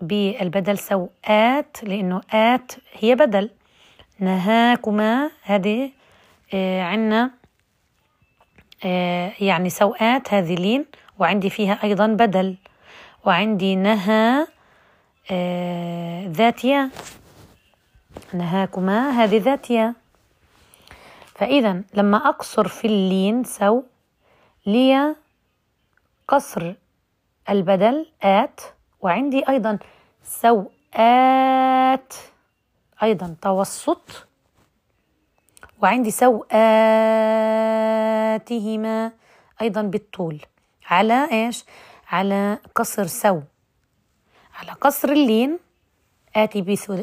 بالبدل 0.00 0.78
سوءات 0.78 1.76
لأنه 1.82 2.20
آت 2.30 2.72
هي 2.92 3.14
بدل. 3.14 3.50
نهاكما 4.18 5.30
هذه 5.42 5.90
آه 6.54 6.82
عنا. 6.82 7.43
يعني 9.40 9.70
سوءات 9.70 10.34
هذه 10.34 10.54
لين 10.54 10.86
وعندي 11.18 11.50
فيها 11.50 11.78
أيضا 11.82 12.06
بدل. 12.06 12.56
وعندي 13.24 13.76
نهى 13.76 14.46
آه 15.30 16.26
ذاتية. 16.28 16.90
نهاكما 18.32 19.10
هذه 19.10 19.38
ذاتية. 19.38 19.94
فإذا 21.34 21.82
لما 21.94 22.16
أقصر 22.28 22.68
في 22.68 22.86
اللين 22.86 23.44
سو 23.44 23.82
لي 24.66 25.16
قصر 26.28 26.74
البدل 27.50 28.06
آت. 28.22 28.60
وعندي 29.00 29.48
أيضا 29.48 29.78
سو 30.24 30.64
آت 30.94 32.14
أيضا 33.02 33.36
توسط. 33.42 34.26
وعندي 35.82 36.10
سو 36.10 36.44
آتهما 38.34 39.12
أيضا 39.62 39.82
بالطول. 39.82 40.40
على 40.86 41.28
إيش؟ 41.32 41.64
على 42.08 42.58
قصر 42.74 43.06
سو 43.06 43.40
على 44.54 44.72
قصر 44.72 45.08
اللين 45.08 45.58
آتي 46.36 46.60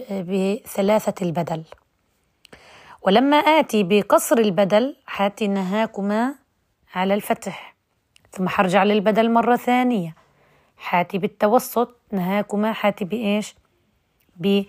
بثلاثة 0.09 1.25
البدل. 1.25 1.63
ولما 3.01 3.37
آتي 3.37 3.83
بقصر 3.83 4.37
البدل 4.37 4.95
حاتي 5.07 5.47
نهاكما 5.47 6.35
على 6.93 7.13
الفتح. 7.13 7.75
ثم 8.31 8.47
حرجع 8.47 8.83
للبدل 8.83 9.31
مرة 9.31 9.55
ثانية. 9.55 10.15
حاتي 10.77 11.17
بالتوسط 11.17 11.95
نهاكما 12.11 12.73
حاتي 12.73 13.05
بإيش؟ 13.05 13.55
ب 14.35 14.63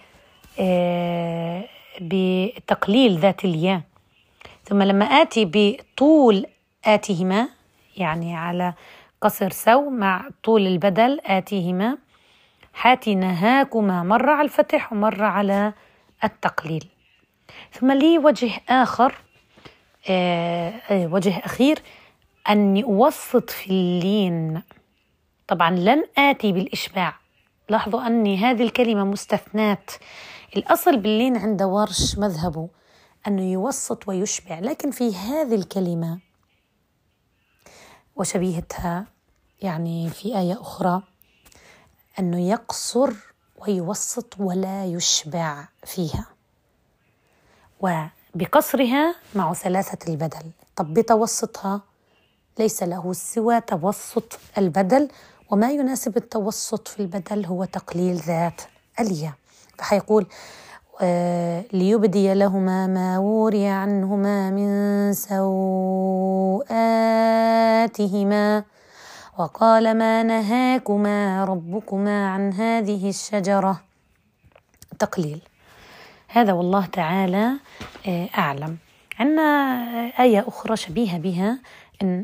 آه 0.61 1.65
بتقليل 2.01 3.19
ذات 3.19 3.45
الياء. 3.45 3.81
ثم 4.65 4.83
لما 4.83 5.05
آتي 5.05 5.51
بطول 5.53 6.47
آتيهما 6.85 7.49
يعني 7.97 8.37
على 8.37 8.75
قصر 9.21 9.51
سو 9.51 9.91
مع 9.91 10.29
طول 10.43 10.67
البدل 10.67 11.21
آتيهما 11.27 11.99
حاتي 12.73 13.15
نهاكما 13.15 14.03
مرة 14.03 14.33
على 14.33 14.45
الفتح 14.45 14.93
ومرة 14.93 15.27
على 15.27 15.73
التقليل. 16.25 16.89
ثم 17.73 17.93
لي 17.93 18.19
وجه 18.19 18.51
آخر 18.69 19.15
آه, 20.11 20.73
آه، 20.91 21.07
وجه 21.07 21.39
أخير 21.45 21.79
أني 22.49 22.85
أوسط 22.85 23.51
في 23.51 23.71
اللين. 23.71 24.63
طبعا 25.49 25.71
لن 25.71 26.05
آتي 26.19 26.53
بالإشباع. 26.53 27.15
لاحظوا 27.69 28.07
أني 28.07 28.37
هذه 28.37 28.63
الكلمة 28.63 29.05
مستثنات 29.05 29.91
الأصل 30.57 30.97
باللين 30.97 31.37
عند 31.37 31.63
ورش 31.63 32.19
مذهبه. 32.19 32.69
أنه 33.27 33.53
يوسط 33.53 34.09
ويشبع. 34.09 34.59
لكن 34.59 34.91
في 34.91 35.17
هذه 35.17 35.55
الكلمة 35.55 36.21
وشبيهتها 38.17 39.07
يعني 39.63 40.11
في 40.11 40.39
آية 40.39 40.61
أخرى 40.61 41.03
أنه 42.19 42.49
يقصر 42.49 43.13
ويوسط 43.57 44.35
ولا 44.41 44.87
يشبع 44.87 45.69
فيها. 45.85 46.27
وبقصرها 47.81 49.15
مع 49.35 49.55
ثلاثة 49.55 50.13
البدل. 50.13 50.51
طب 50.77 50.95
بتوسطها؟ 50.95 51.83
ليس 52.59 52.83
له 52.83 53.13
سوى 53.13 53.61
توسط 53.61 54.39
البدل. 54.59 55.09
وما 55.51 55.71
يناسب 55.71 56.17
التوسط 56.17 56.89
في 56.89 57.01
البدل 57.01 57.47
هو 57.47 57.65
تقليل 57.65 58.17
ذات 58.17 58.63
الياء. 59.01 59.35
فحيقول 59.79 60.27
ليبدي 61.73 62.35
لهما 62.35 62.87
ما 62.87 63.19
وري 63.19 63.67
عنهما 63.67 64.51
من 64.51 65.13
سوآتهما 65.13 66.65
وقال 69.39 69.99
ما 69.99 70.23
نهاكما 70.23 71.45
ربكما 71.45 72.29
عن 72.29 72.53
هذه 72.53 73.09
الشجرة؟ 73.09 73.81
التقليل 74.93 75.41
هذا 76.29 76.53
والله 76.53 76.87
تعالى 76.87 77.53
آه، 78.09 78.29
أعلم. 78.39 78.77
عندنا 79.19 79.43
آية 80.21 80.45
أخرى 80.49 80.77
شبيهة 80.77 81.19
بها 81.19 81.59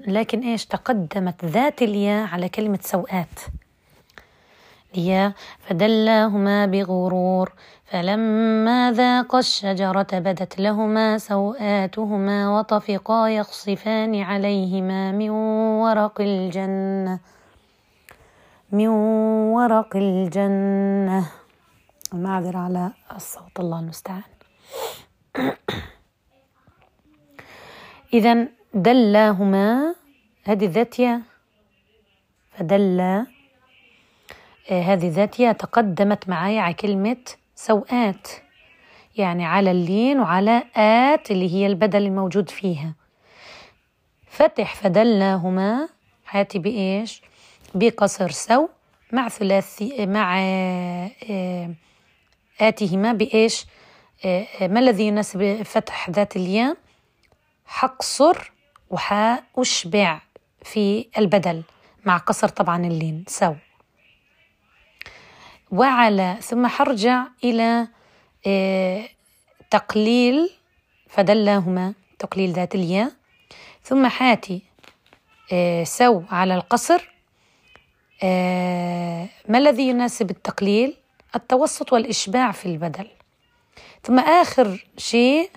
لكن 0.07 0.41
إيش؟ 0.41 0.67
تقدمت 0.67 1.45
ذات 1.45 1.83
الياء 1.83 2.29
على 2.29 2.49
كلمة 2.49 2.79
سوءات. 2.83 3.41
هي 4.93 5.33
فدلاهما 5.69 6.67
بغرور. 6.67 7.53
فلما 7.89 8.93
ذاقا 8.93 9.39
الشجرة 9.39 10.07
بدت 10.13 10.61
لهما 10.61 11.19
سوآتهما 11.19 12.59
وطفقا 12.59 13.29
يخصفان 13.29 14.21
عليهما 14.21 15.13
من 15.13 15.31
ورق 15.81 16.21
الجنة. 16.21 17.21
من 18.73 18.89
ورق 19.57 19.97
الجنة. 19.97 21.31
المعذرة 22.15 22.59
على 22.59 22.93
الصوت. 23.17 23.61
الله 23.61 23.81
المستعان. 23.81 24.23
إذا 28.13 28.49
دلاهما. 28.75 29.95
هذه 30.45 30.67
ذاتية 30.67 31.21
فدلا. 32.53 33.27
آه، 34.71 34.83
هذه 34.83 35.09
ذاتية 35.09 35.53
تقدمت 35.53 36.29
معي 36.29 36.59
على 36.59 36.75
كلمة 36.75 37.17
سوءات 37.59 38.29
يعني 39.17 39.47
على 39.47 39.71
اللين 39.71 40.21
وعلى 40.21 40.65
آت 40.77 41.31
اللي 41.31 41.55
هي 41.55 41.67
البدل 41.67 42.03
الموجود 42.03 42.51
فيها. 42.51 42.95
فتح 44.27 44.75
فدلناهما 44.75 45.89
حياتي 46.25 46.59
بإيش؟ 46.59 47.23
بقصر 47.75 48.31
سو 48.31 48.69
مع 49.13 49.29
ثلاثي 49.29 50.07
مع 50.07 50.39
آه، 50.41 51.75
آتهما 52.61 53.13
بإيش؟ 53.13 53.67
آه، 54.25 54.47
ما 54.61 54.81
الذي 54.81 55.07
يناسب 55.07 55.63
فتح 55.63 56.11
ذات 56.11 56.37
الياء؟ 56.37 56.77
حقصر 57.67 58.53
وحأشبع 58.91 60.21
في 60.63 61.09
البدل 61.19 61.63
مع 62.05 62.17
قصر 62.17 62.49
طبعا 62.49 62.87
اللين 62.87 63.25
سو 63.29 63.55
وعلى 65.73 66.37
ثم 66.41 66.67
حرجع 66.67 67.25
إلى 67.45 67.89
آه، 68.47 69.09
تقليل 69.71 70.51
فدلاهما 71.09 71.95
تقليل 72.19 72.53
ذات 72.53 72.75
الياء. 72.75 73.13
ثم 73.83 74.07
حاتي 74.07 74.63
آه، 75.53 75.85
سو 75.85 76.23
على 76.31 76.55
القصر. 76.55 77.11
آه، 78.23 79.29
ما 79.49 79.59
الذي 79.59 79.89
يناسب 79.89 80.31
التقليل؟ 80.31 80.97
التوسط 81.35 81.93
والإشباع 81.93 82.53
في 82.53 82.67
البدل. 82.67 83.07
ثم 84.03 84.19
آخر 84.19 84.87
شيء 84.97 85.51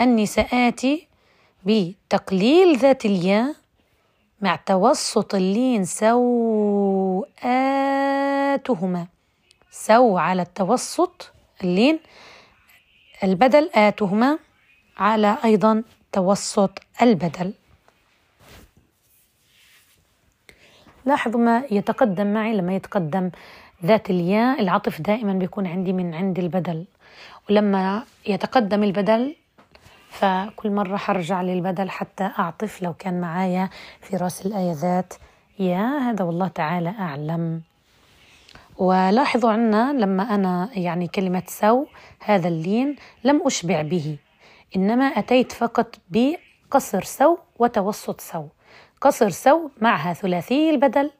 أني 0.00 0.26
سآتي 0.26 1.08
بتقليل 1.64 2.76
ذات 2.78 3.04
الياء 3.04 3.54
مع 4.40 4.56
توسط 4.56 5.34
اللين 5.34 5.84
سوآتهما. 5.84 7.26
سو 9.72 10.18
على 10.18 10.42
التوسط 10.42 11.32
اللين 11.64 12.00
البدل 13.24 13.70
آتهما 13.74 14.38
على 14.98 15.36
أيضا 15.44 15.82
توسط 16.12 16.78
البدل. 17.02 17.52
لاحظوا 21.04 21.40
ما 21.40 21.64
يتقدم 21.70 22.34
معي 22.34 22.54
لما 22.54 22.76
يتقدم 22.76 23.30
ذات 23.84 24.10
الياء. 24.10 24.60
العطف 24.60 25.00
دائما 25.00 25.32
بيكون 25.32 25.66
عندي 25.66 25.92
من 25.92 26.14
عند 26.14 26.38
البدل. 26.38 26.84
ولما 27.50 28.04
يتقدم 28.26 28.82
البدل 28.82 29.36
فكل 30.10 30.70
مرة 30.70 30.96
حرجع 30.96 31.42
للبدل 31.42 31.90
حتى 31.90 32.30
أعطف 32.38 32.82
لو 32.82 32.94
كان 32.94 33.20
معايا 33.20 33.70
في 34.00 34.16
رأس 34.16 34.46
الآية 34.46 34.72
ذات. 34.72 35.14
يا 35.58 35.98
هذا 35.98 36.24
والله 36.24 36.48
تعالى 36.48 36.94
أعلم. 36.98 37.62
ولاحظوا 38.78 39.50
عنا 39.50 39.92
لما 39.92 40.34
أنا 40.34 40.70
يعني 40.74 41.08
كلمة 41.08 41.42
سو 41.46 41.84
هذا 42.20 42.48
اللين 42.48 42.96
لم 43.24 43.46
أشبع 43.46 43.82
به 43.82 44.18
إنما 44.76 45.04
أتيت 45.04 45.52
فقط 45.52 45.96
بقصر 46.10 47.02
سو 47.04 47.36
وتوسط 47.58 48.20
سو. 48.20 48.44
قصر 49.00 49.30
سو 49.30 49.68
معها 49.80 50.12
ثلاثي 50.12 50.70
البدل 50.70 51.10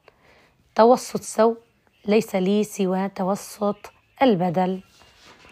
توسط 0.75 1.21
سو 1.21 1.55
ليس 2.05 2.35
لي 2.35 2.63
سوى 2.63 3.09
توسط 3.09 3.91
البدل. 4.21 4.81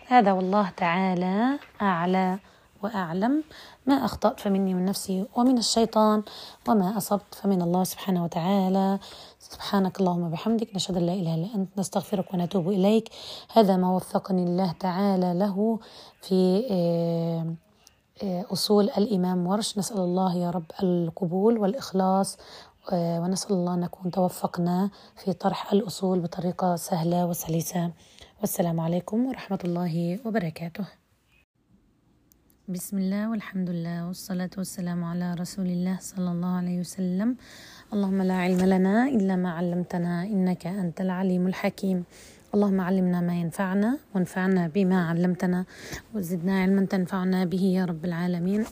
هذا 0.07 0.31
والله 0.31 0.69
تعالى 0.69 1.59
أعلى 1.81 2.39
وأعلم. 2.83 3.43
ما 3.85 4.05
أخطأت 4.05 4.39
فمني 4.39 4.73
من 4.73 4.85
نفسي 4.85 5.25
ومن 5.35 5.57
الشيطان 5.57 6.23
وما 6.67 6.97
أصبت 6.97 7.35
فمن 7.35 7.61
الله 7.61 7.83
سبحانه 7.83 8.23
وتعالى. 8.23 8.99
سبحانك 9.51 9.99
اللهم 9.99 10.23
وبحمدك 10.23 10.75
نشهد 10.75 10.97
أن 10.97 11.05
لا 11.05 11.13
إله 11.13 11.35
إلا 11.35 11.55
أنت 11.55 11.69
نستغفرك 11.79 12.33
ونتوب 12.33 12.69
إليك. 12.69 13.09
هذا 13.53 13.77
ما 13.77 13.95
وفقني 13.95 14.43
الله 14.43 14.71
تعالى 14.71 15.33
له 15.33 15.79
في 16.21 16.67
آه، 16.71 17.55
آه، 18.23 18.45
أصول 18.53 18.89
الإمام 18.89 19.47
ورش. 19.47 19.77
نسأل 19.77 19.97
الله 19.99 20.35
يا 20.35 20.49
رب 20.49 20.71
القبول 20.83 21.57
والإخلاص 21.57 22.37
آه، 22.91 23.19
ونسأل 23.21 23.51
الله 23.51 23.73
أن 23.73 23.79
نكون 23.79 24.11
توفقنا 24.11 24.89
في 25.15 25.33
طرح 25.33 25.73
الأصول 25.73 26.19
بطريقة 26.19 26.75
سهلة 26.75 27.25
وسلسة. 27.25 27.91
والسلام 28.41 28.79
عليكم 28.79 29.25
ورحمة 29.25 29.59
الله 29.65 30.19
وبركاته. 30.25 30.85
بسم 32.67 32.97
الله 32.97 33.29
والحمد 33.29 33.69
لله 33.69 34.07
والصلاة 34.07 34.49
والسلام 34.57 35.03
على 35.03 35.33
رسول 35.33 35.65
الله 35.65 35.97
صلى 36.01 36.31
الله 36.31 36.47
عليه 36.47 36.79
وسلم. 36.79 37.37
اللهم 37.93 38.21
لا 38.21 38.33
علم 38.33 38.59
لنا 38.59 39.07
إلا 39.07 39.35
ما 39.35 39.49
علمتنا 39.51 40.23
إنك 40.23 40.67
أنت 40.67 41.01
العليم 41.01 41.47
الحكيم. 41.47 42.03
اللهم 42.53 42.81
علمنا 42.81 43.21
ما 43.21 43.35
ينفعنا 43.39 43.97
وانفعنا 44.15 44.67
بما 44.67 45.07
علمتنا 45.09 45.65
وزدنا 46.15 46.61
علما 46.61 46.85
تنفعنا 46.85 47.45
به 47.45 47.61
يا 47.61 47.85
رب 47.85 48.05
العالمين. 48.05 48.65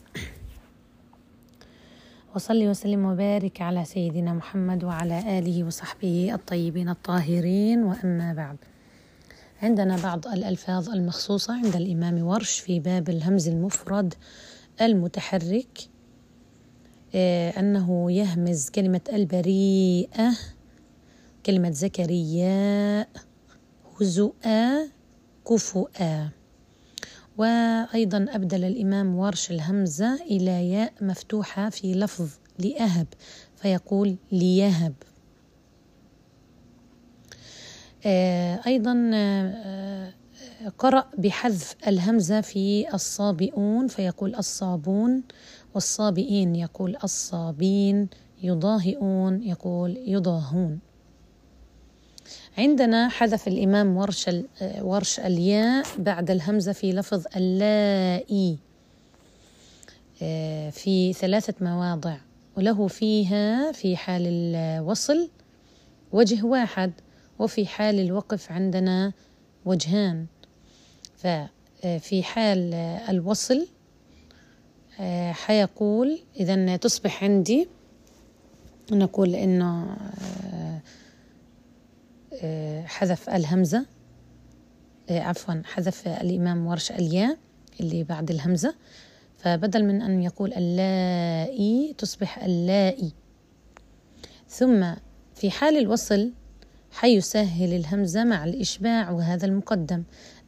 وصلي 2.34 2.68
وسلم 2.68 3.04
وبارك 3.04 3.60
على 3.60 3.84
سيدنا 3.84 4.32
محمد 4.32 4.84
وعلى 4.84 5.38
آله 5.38 5.64
وصحبه 5.64 6.30
الطيبين 6.34 6.88
الطاهرين. 6.88 7.82
وأما 7.84 8.32
بعد 8.32 8.56
عندنا 9.62 9.96
بعض 10.02 10.26
الألفاظ 10.26 10.90
المخصوصة 10.90 11.54
عند 11.54 11.76
الإمام 11.76 12.22
ورش 12.22 12.58
في 12.58 12.80
باب 12.80 13.08
الهمز 13.08 13.48
المفرد 13.48 14.14
المتحرك. 14.80 15.78
أنه 17.14 18.12
يهمز 18.12 18.68
كلمة 18.68 19.00
البريئة 19.12 20.36
كلمة 21.46 21.70
زكرياء 21.70 23.08
هزؤا 24.00 24.88
كفؤا. 25.48 26.28
وأيضا 27.38 28.26
أبدل 28.28 28.64
الإمام 28.64 29.16
ورش 29.16 29.50
الهمزة 29.50 30.14
إلى 30.14 30.70
ياء 30.70 30.92
مفتوحة 31.00 31.70
في 31.70 31.94
لفظ 31.94 32.28
لأهب 32.58 33.06
فيقول 33.56 34.16
ليهب. 34.32 34.94
آه، 38.06 38.60
أيضا 38.66 39.10
آه، 39.14 40.12
قرأ 40.78 41.10
بحذف 41.18 41.74
الهمزة 41.86 42.40
في 42.40 42.94
الصابئون 42.94 43.88
فيقول 43.88 44.34
الصابون. 44.34 45.22
والصابئين 45.74 46.54
يقول 46.54 46.96
الصابين 47.04 48.08
يضاهئون 48.42 49.42
يقول 49.42 49.96
يضاهون. 50.06 50.78
عندنا 52.58 53.08
حذف 53.08 53.48
الإمام 53.48 53.96
ورش 53.96 54.28
آه، 54.28 54.44
ورش 54.84 55.20
الياء 55.20 55.86
بعد 55.98 56.30
الهمزة 56.30 56.72
في 56.72 56.92
لفظ 56.92 57.24
اللائي. 57.36 58.58
في 60.70 61.12
ثلاثة 61.12 61.54
مواضع. 61.60 62.16
وله 62.56 62.86
فيها 62.86 63.72
في 63.72 63.96
حال 63.96 64.22
الوصل 64.26 65.30
وجه 66.12 66.44
واحد 66.44 66.92
وفي 67.38 67.66
حال 67.66 68.00
الوقف 68.00 68.52
عندنا 68.52 69.12
وجهان. 69.64 70.26
ففي 71.16 72.22
حال 72.22 72.74
الوصل 73.08 73.60
آه، 73.60 73.79
حيقول 75.32 76.18
إذا 76.40 76.76
تصبح 76.76 77.24
عندي 77.24 77.68
نقول 78.92 79.34
إنه 79.34 79.96
آه، 80.52 80.80
آه، 82.42 82.82
حذف 82.82 83.30
الهمزة. 83.30 83.86
عفوا 85.10 85.62
حذف 85.64 86.08
الإمام 86.08 86.66
ورش 86.66 86.92
الياء 86.92 87.36
اللي 87.80 88.04
بعد 88.04 88.30
الهمزة. 88.30 88.74
فبدل 89.36 89.84
من 89.84 90.02
أن 90.02 90.22
يقول 90.22 90.52
اللائي 90.52 91.94
تصبح 91.98 92.44
اللائي. 92.44 93.12
ثم 94.48 94.94
في 95.34 95.50
حال 95.50 95.76
الوصل 95.76 96.32
حيسهل 96.90 97.74
الهمزة 97.74 98.24
مع 98.24 98.44
الإشباع 98.44 99.10
وهذا 99.10 99.46
المقدم. 99.46 100.02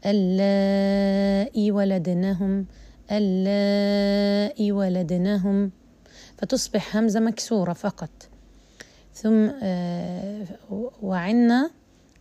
اللائي 0.06 1.70
ولدنهم 1.70 2.66
اللائي 3.10 4.72
ولدنهم 4.72 5.70
فتصبح 6.38 6.96
همزة 6.96 7.20
مكسورة 7.20 7.72
فقط. 7.72 8.10
ثم 9.14 9.50
آه، 9.62 10.46
وعنا 11.02 11.70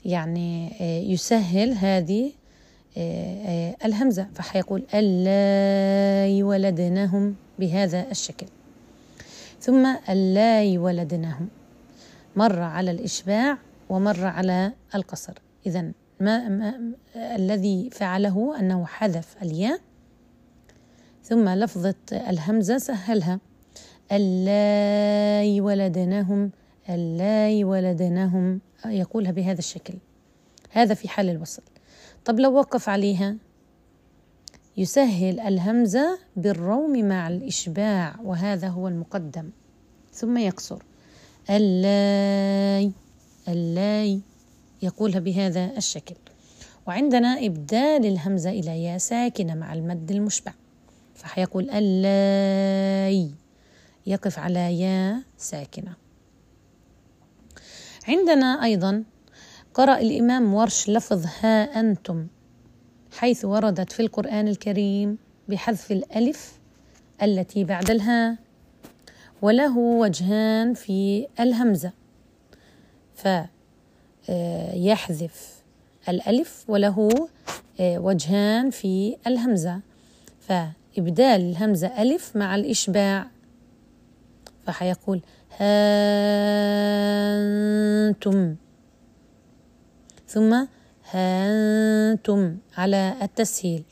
يعني 0.06 0.72
آه، 0.82 1.00
يسهل 1.00 1.74
هذه 1.74 2.32
آه، 2.98 3.76
الهمزة. 3.86 4.28
فحيقول 4.36 4.84
اللائي 4.94 6.44
ولدنهم 6.44 7.36
بهذا 7.60 8.12
الشكل. 8.12 8.48
ثم 9.62 9.96
اللائي 10.10 10.78
ولدنهم 10.78 11.48
مر 12.36 12.60
على 12.60 12.92
الإشباع 12.92 13.58
ومر 13.90 14.26
على 14.26 14.74
القصر. 14.96 15.34
إذا 15.66 15.92
ما, 16.20 16.50
ما 16.50 16.94
الذي 17.16 17.90
فعله 17.92 18.60
أنه 18.60 18.86
حذف 18.86 19.36
الياء 19.44 19.80
ثم 21.24 21.50
لفظة 21.50 21.96
الهمزة 22.12 22.78
سهلها. 22.78 23.40
اللاي 24.12 25.62
ولدنهم 25.62 26.52
اللاي 26.90 27.64
ولدنهم 27.64 28.62
يقولها 28.86 29.32
بهذا 29.32 29.60
الشكل. 29.60 29.94
هذا 30.70 30.94
في 30.94 31.10
حال 31.10 31.30
الوصل. 31.30 31.64
طب 32.26 32.40
لو 32.40 32.54
وقف 32.54 32.90
عليها. 32.90 33.36
يسهل 34.78 35.40
الهمزة 35.40 36.20
بالروم 36.36 37.06
مع 37.06 37.28
الإشباع 37.28 38.16
وهذا 38.24 38.68
هو 38.68 38.88
المقدم. 38.88 39.50
ثم 40.14 40.38
يقصر. 40.38 40.84
اللاي 41.50 42.92
اللاي 43.48 44.22
يقولها 44.82 45.20
بهذا 45.20 45.78
الشكل. 45.78 46.16
وعندنا 46.88 47.46
إبدال 47.46 48.06
الهمزة 48.06 48.50
إلى 48.50 48.84
يا 48.84 48.98
ساكنة 48.98 49.56
مع 49.56 49.74
المد 49.74 50.12
المشبع. 50.12 50.54
فحيقول 51.22 51.70
اللاي 51.70 53.32
يقف 54.08 54.40
على 54.40 54.80
يا 54.80 55.24
ساكنة. 55.38 55.94
عندنا 58.08 58.64
أيضا 58.64 59.04
قرأ 59.74 60.00
الإمام 60.00 60.54
ورش 60.54 60.90
لفظ 60.90 61.26
ها 61.42 61.80
أنتم 61.80 62.28
حيث 63.12 63.46
وردت 63.46 63.92
في 63.92 64.00
القرآن 64.00 64.48
الكريم 64.48 65.18
بحذف 65.48 65.92
الألف 65.92 66.60
التي 67.24 67.64
بعد 67.64 67.92
الهاء 67.92 68.36
وله 69.42 69.78
وجهان 69.78 70.74
في 70.74 71.28
الهمزة. 71.40 71.92
فيحذف 74.26 75.62
الألف 76.10 76.66
وله 76.68 77.28
آه، 77.80 78.00
وجهان 78.00 78.70
في 78.70 79.18
الهمزة. 79.28 79.82
فإبدال 80.96 81.42
الهمزة 81.42 82.02
ألف 82.02 82.36
مع 82.36 82.56
الإشباع. 82.56 83.28
فحيقول 84.66 85.22
هانتم. 85.58 85.76
ثم 90.28 90.66
هانتم 91.12 92.58
على 92.78 93.16
التسهيل. 93.22 93.84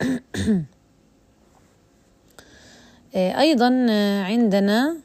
آه، 3.14 3.40
أيضا 3.40 3.86
آه، 3.90 4.22
عندنا 4.22 4.96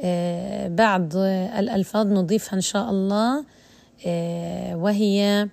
آه، 0.00 0.68
بعض 0.68 1.16
الألفاظ 1.16 2.06
نضيفها 2.06 2.54
إن 2.54 2.60
شاء 2.60 2.90
الله 2.90 3.44
وهي 4.74 5.48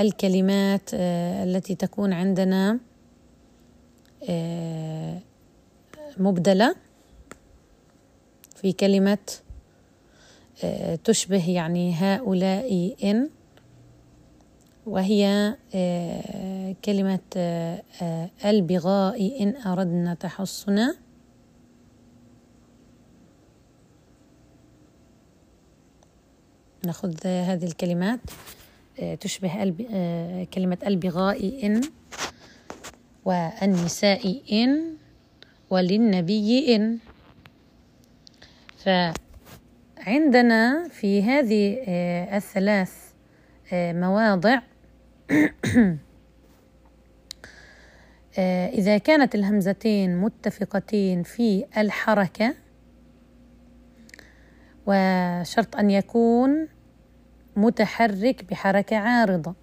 الكلمات 0.00 0.90
التي 0.94 1.74
تكون 1.74 2.12
عندنا. 2.12 2.78
مبدلة 6.18 6.76
في 8.56 8.72
كلمة 8.72 9.18
تشبه 11.04 11.50
يعني 11.50 11.94
هؤلاء 11.94 12.94
إن 13.04 13.30
وهي 14.86 15.56
آه، 15.74 16.76
كلمة 16.84 17.20
آه، 17.36 17.82
آه، 18.02 18.30
البغاء 18.44 19.42
إن 19.42 19.56
أردنا 19.56 20.14
تحصنا. 20.14 20.96
نأخذ 26.86 27.26
هذه 27.26 27.64
الكلمات 27.64 28.20
تشبه 29.20 29.74
كلمة 30.54 30.78
البغاء 30.86 31.66
إن. 31.66 31.80
والنساء 33.24 34.42
إن 34.52 34.96
وللنبي 35.70 36.76
إن. 36.76 36.98
فعندنا 40.04 40.88
في 40.88 41.22
هذه 41.22 41.78
الثلاث 42.36 42.92
مواضع 43.72 44.60
آه، 48.38 48.68
إذا 48.68 48.98
كانت 48.98 49.34
الهمزتين 49.34 50.16
متفقتين 50.16 51.22
في 51.22 51.64
الحركة 51.76 52.54
وشرط 54.86 55.76
أن 55.76 55.90
يكون 55.90 56.68
متحرك 57.56 58.44
بحركة 58.50 58.96
عارضة. 58.96 59.54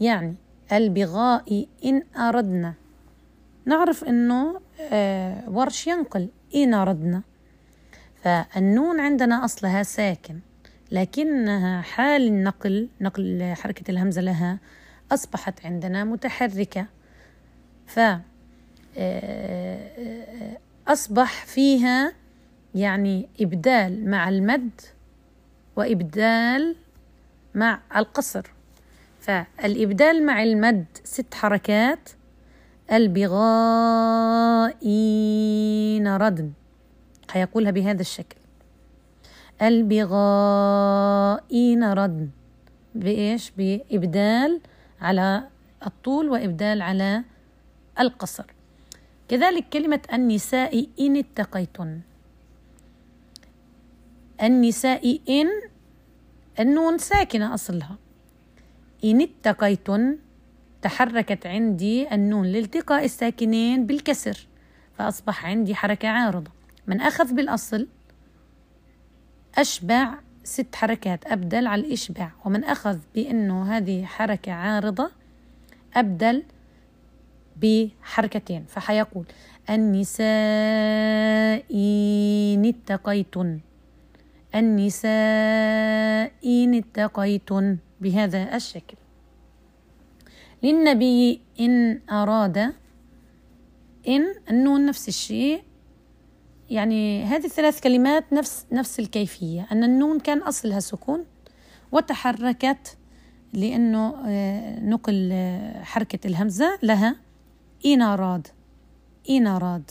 يعني 0.00 0.34
البغاء 0.76 1.66
إن 1.84 2.02
أردنا. 2.16 2.74
نعرف 3.66 4.04
أنه 4.04 4.60
آه، 4.80 5.50
ورش 5.50 5.86
ينقل 5.86 6.28
إن 6.54 6.74
أردنا. 6.74 7.22
فالنون 8.22 9.00
عندنا 9.00 9.44
أصلها 9.44 9.82
ساكن 9.82 10.38
لكنها 10.92 11.82
حال 11.82 12.26
النقل 12.26 12.88
نقل 13.00 13.54
حركة 13.56 13.90
الهمزة 13.90 14.20
لها 14.20 14.58
أصبحت 15.12 15.66
عندنا 15.66 16.04
متحركة. 16.04 16.86
ف 17.86 18.00
آه، 18.96 20.58
أصبح 20.88 21.44
فيها 21.44 22.12
يعني 22.74 23.28
إبدال 23.40 24.10
مع 24.10 24.28
المد 24.28 24.80
وإبدال 25.76 26.76
مع 27.54 27.80
القصر. 27.96 28.50
فالإبدال 29.24 30.26
مع 30.26 30.42
المد 30.42 30.84
ست 31.04 31.34
حركات 31.34 32.10
البغائين 32.92 33.36
ردن 36.16 36.52
هيقولها 37.30 37.70
بهذا 37.70 38.00
الشكل. 38.00 38.36
البغائين 39.62 40.64
ردن 41.84 42.28
بإيش؟ 42.94 43.52
بإبدال 43.58 44.60
على 45.00 45.48
الطول 45.86 46.28
وإبدال 46.28 46.82
على 46.82 47.24
القصر. 48.00 48.44
كذلك 49.28 49.68
كلمة 49.72 50.00
النساء 50.12 50.86
إن 51.00 51.16
اتقيتن. 51.16 52.00
النساء 54.42 55.20
إن 55.28 55.48
النون 56.60 56.98
ساكنة 56.98 57.54
أصلها. 57.54 58.03
إن 59.04 59.20
اتقيتن 59.20 60.18
تحركت 60.82 61.46
عندي 61.46 62.14
النون 62.14 62.46
لالتقاء 62.46 63.04
الساكنين 63.04 63.86
بالكسر 63.86 64.46
فأصبح 64.98 65.46
عندي 65.46 65.74
حركة 65.74 66.08
عارضة. 66.08 66.50
من 66.86 67.00
أخذ 67.00 67.34
بالأصل 67.34 67.88
أشبع 69.54 70.14
ست 70.44 70.74
حركات 70.74 71.26
أبدل 71.26 71.66
على 71.66 71.82
الإشباع 71.86 72.30
ومن 72.44 72.64
أخذ 72.64 72.98
بأنه 73.14 73.76
هذه 73.76 74.04
حركة 74.04 74.52
عارضة 74.52 75.10
أبدل 75.94 76.42
بحركتين. 77.62 78.64
فحيقول 78.68 79.24
النساء 79.70 80.24
إن 81.74 82.64
اتقيتن 82.64 83.60
النساء 84.54 86.32
إن 86.46 86.74
اتقيتن. 86.74 87.78
بهذا 88.00 88.56
الشكل. 88.56 88.96
للنبي 90.62 91.40
إن 91.60 92.00
أراد 92.10 92.58
إن 94.08 94.34
النون 94.50 94.86
نفس 94.86 95.08
الشيء 95.08 95.62
يعني 96.70 97.24
هذه 97.24 97.44
الثلاث 97.44 97.80
كلمات 97.80 98.32
نفس 98.32 98.66
نفس 98.72 99.00
الكيفية 99.00 99.66
أن 99.72 99.84
النون 99.84 100.20
كان 100.20 100.38
أصلها 100.38 100.80
سكون 100.80 101.24
وتحركت 101.92 102.96
لأنه 103.52 104.14
آه، 104.26 104.80
نقل 104.80 105.30
آه، 105.32 105.82
حركة 105.82 106.26
الهمزة 106.26 106.78
لها 106.82 107.16
إن 107.86 108.02
أراد 108.02 108.46
إن 109.30 109.46
أراد. 109.46 109.90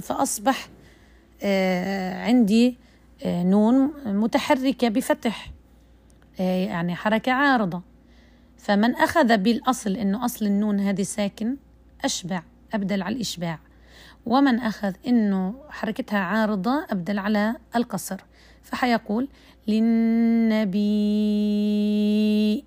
فأصبح 0.00 0.68
آه، 1.42 2.24
عندي 2.24 2.76
نون 3.26 3.90
متحركة 4.06 4.88
بفتح. 4.88 5.51
يعني 6.38 6.94
حركة 6.94 7.32
عارضة. 7.32 7.82
فمن 8.56 8.94
أخذ 8.94 9.36
بالأصل 9.36 9.96
إنه 9.96 10.24
أصل 10.24 10.46
النون 10.46 10.80
هذه 10.80 11.02
ساكن 11.02 11.56
أشبع 12.04 12.42
أبدل 12.74 13.02
على 13.02 13.14
الإشباع. 13.14 13.58
ومن 14.26 14.58
أخذ 14.58 14.94
إنه 15.06 15.54
حركتها 15.70 16.18
عارضة 16.18 16.86
أبدل 16.90 17.18
على 17.18 17.56
القصر. 17.76 18.20
فحيقول 18.62 19.28
للنبي 19.68 20.78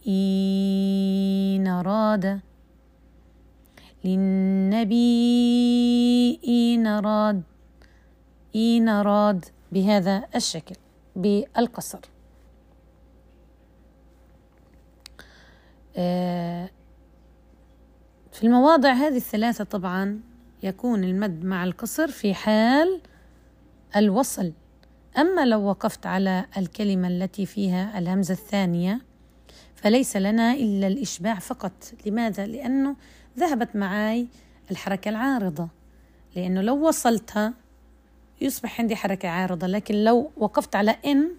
إن 0.07 1.67
أراد 1.67 2.39
للنبي 4.05 5.05
إن 6.47 6.87
أراد 6.87 7.43
إن 8.55 8.89
أراد 8.89 9.45
بهذا 9.71 10.23
الشكل 10.35 10.75
بالقصر. 11.15 11.99
في 18.31 18.43
المواضع 18.43 18.93
هذه 18.93 19.17
الثلاثة 19.17 19.63
طبعا 19.63 20.19
يكون 20.63 21.03
المد 21.03 21.45
مع 21.45 21.63
القصر 21.63 22.07
في 22.07 22.33
حال 22.33 23.01
الوصل. 23.95 24.53
أما 25.17 25.45
لو 25.45 25.61
وقفت 25.61 26.05
على 26.05 26.45
الكلمة 26.57 27.07
التي 27.07 27.45
فيها 27.45 27.99
الهمزة 27.99 28.33
الثانية 28.33 29.01
فليس 29.75 30.17
لنا 30.17 30.53
إلا 30.53 30.87
الإشباع 30.87 31.35
فقط. 31.35 31.71
لماذا؟ 32.05 32.45
لأنه 32.45 32.95
ذهبت 33.39 33.75
معي 33.75 34.27
الحركة 34.71 35.09
العارضة. 35.09 35.67
لأنه 36.35 36.61
لو 36.61 36.87
وصلتها 36.87 37.53
يصبح 38.41 38.81
عندي 38.81 38.95
حركة 38.95 39.29
عارضة 39.29 39.67
لكن 39.67 40.03
لو 40.03 40.31
وقفت 40.37 40.75
على 40.75 40.95
إن 41.05 41.31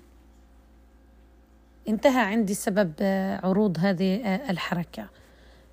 انتهى 1.88 2.20
عندي 2.20 2.54
سبب 2.54 2.92
عروض 3.44 3.76
هذه 3.78 4.34
الحركة. 4.50 5.08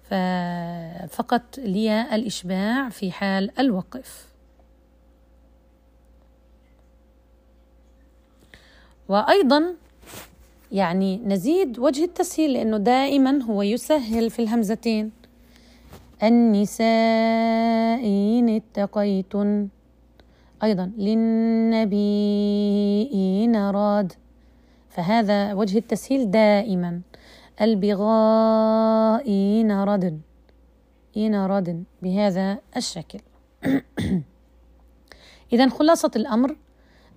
ففقط 0.03 1.41
لي 1.57 2.15
الإشباع 2.15 2.89
في 2.89 3.11
حال 3.11 3.59
الوقف. 3.59 4.27
وأيضا 9.09 9.75
يعني 10.71 11.17
نزيد 11.17 11.79
وجه 11.79 12.03
التسهيل 12.03 12.53
لأنه 12.53 12.77
دائما 12.77 13.43
هو 13.43 13.61
يسهل 13.61 14.29
في 14.29 14.41
الهمزتين. 14.41 15.11
النساء 16.23 18.05
إن 18.39 18.49
اتقيتن. 18.49 19.67
أيضا 20.63 20.91
للنبي 20.97 21.91
راد. 23.55 24.13
فهذا 24.93 25.53
وجه 25.53 25.77
التسهيل 25.77 26.31
دائما. 26.31 27.01
البغاء 27.61 29.29
ردن 29.71 30.19
إن 31.17 31.35
ردن 31.35 31.83
بهذا 32.01 32.57
الشكل. 32.77 33.19
إذا 35.53 35.69
خلاصة 35.69 36.11
الأمر 36.15 36.55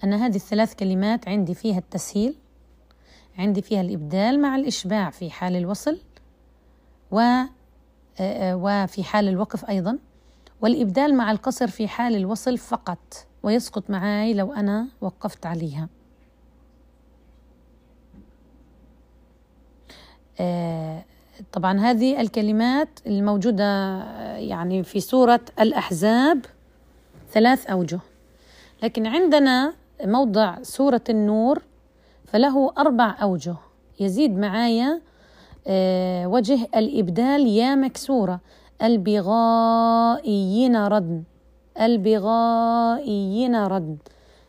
أن 0.05 0.13
هذه 0.13 0.37
الثلاث 0.37 0.75
كلمات 0.75 1.29
عندي 1.29 1.55
فيها 1.55 1.79
التسهيل 1.79 2.35
عندي 3.39 3.63
فيها 3.63 3.81
الإبدال 3.81 4.43
مع 4.43 4.57
الإشباع 4.57 5.11
في 5.11 5.31
حال 5.31 5.57
الوصل 5.57 6.01
و 7.11 7.43
وفي 8.41 9.05
حال 9.05 9.29
الوقف 9.29 9.65
أيضا 9.65 9.99
والإبدال 10.61 11.15
مع 11.15 11.31
القصر 11.31 11.67
في 11.67 11.89
حال 11.89 12.17
الوصل 12.17 12.59
فقط 12.59 13.27
ويسقط 13.43 13.91
معي 13.91 14.35
لو 14.35 14.53
أنا 14.53 14.89
وقفت 15.01 15.47
عليها. 15.47 15.89
طبعا 21.53 21.81
هذه 21.81 22.21
الكلمات 22.21 22.89
الموجودة 23.07 23.65
آه، 23.65 24.37
يعني 24.37 24.83
في 24.83 25.01
سورة 25.01 25.41
الأحزاب 25.61 26.45
ثلاث 27.31 27.67
أوجه. 27.67 28.01
لكن 28.83 29.07
عندنا 29.07 29.75
موضع 30.05 30.63
سورة 30.63 31.01
النور 31.09 31.63
فله 32.27 32.73
أربع 32.79 33.15
أوجه. 33.23 33.55
يزيد 34.01 34.39
معايا 34.39 35.01
آه، 35.67 36.27
وجه 36.27 36.69
الإبدال 36.77 37.47
يا 37.47 37.75
مكسورة. 37.75 38.41
البغائيين 38.83 40.77
ردن 40.77 41.23
البغائيين 41.81 43.57
ردن 43.57 43.97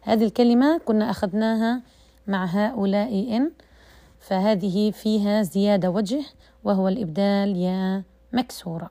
هذه 0.01 0.23
الكلمة 0.23 0.77
كنا 0.77 1.09
أخذناها 1.09 1.81
مع 2.27 2.45
هؤلاء 2.45 3.37
إن. 3.37 3.51
فهذه 4.27 4.91
فيها 4.91 5.41
زيادة 5.41 5.89
وجه 5.89 6.25
وهو 6.63 6.87
الإبدال 6.87 7.57
يا 7.57 8.03
مكسورة. 8.33 8.89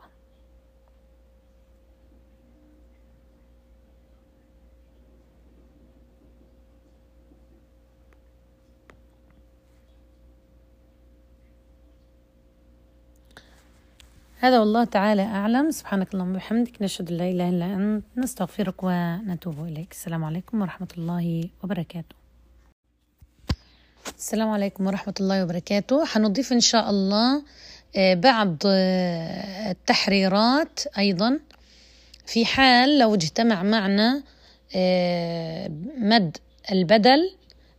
هذا 14.38 14.60
والله 14.60 14.84
تعالى 14.84 15.22
أعلم. 15.22 15.70
سبحانك 15.70 16.14
اللهم 16.14 16.30
وبحمدك. 16.30 16.82
نشهد 16.82 17.10
لا 17.10 17.28
إله 17.28 17.48
إلا 17.48 17.74
أنت. 17.74 18.04
نستغفرك 18.16 18.82
ونتوب 18.82 19.64
إليك. 19.64 19.92
السلام 19.92 20.24
عليكم 20.24 20.60
ورحمة 20.62 20.88
الله 20.98 21.50
وبركاته. 21.64 22.25
السلام 24.14 24.48
عليكم 24.48 24.86
ورحمة 24.86 25.14
الله 25.20 25.44
وبركاته. 25.44 26.04
حنضيف 26.04 26.52
إن 26.52 26.60
شاء 26.60 26.90
الله 26.90 27.42
آه، 27.96 28.14
بعض 28.14 28.56
آه، 28.66 29.70
التحريرات 29.70 30.80
أيضا. 30.98 31.40
في 32.26 32.44
حال 32.44 32.98
لو 32.98 33.14
اجتمع 33.14 33.62
معنا 33.62 34.22
آه، 34.76 35.68
مد 35.98 36.36
البدل 36.72 37.34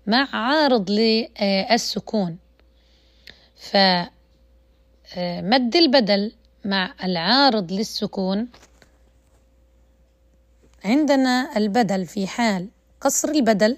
مع 0.07 0.27
عارض 0.33 0.91
للسكون. 0.91 2.37
فمد 3.55 4.09
البدل 5.75 6.31
مع 6.65 6.93
العارض 7.03 7.71
للسكون. 7.71 8.47
عندنا 10.85 11.57
البدل 11.57 12.05
في 12.05 12.27
حال 12.27 12.67
قصر 13.01 13.29
البدل. 13.29 13.77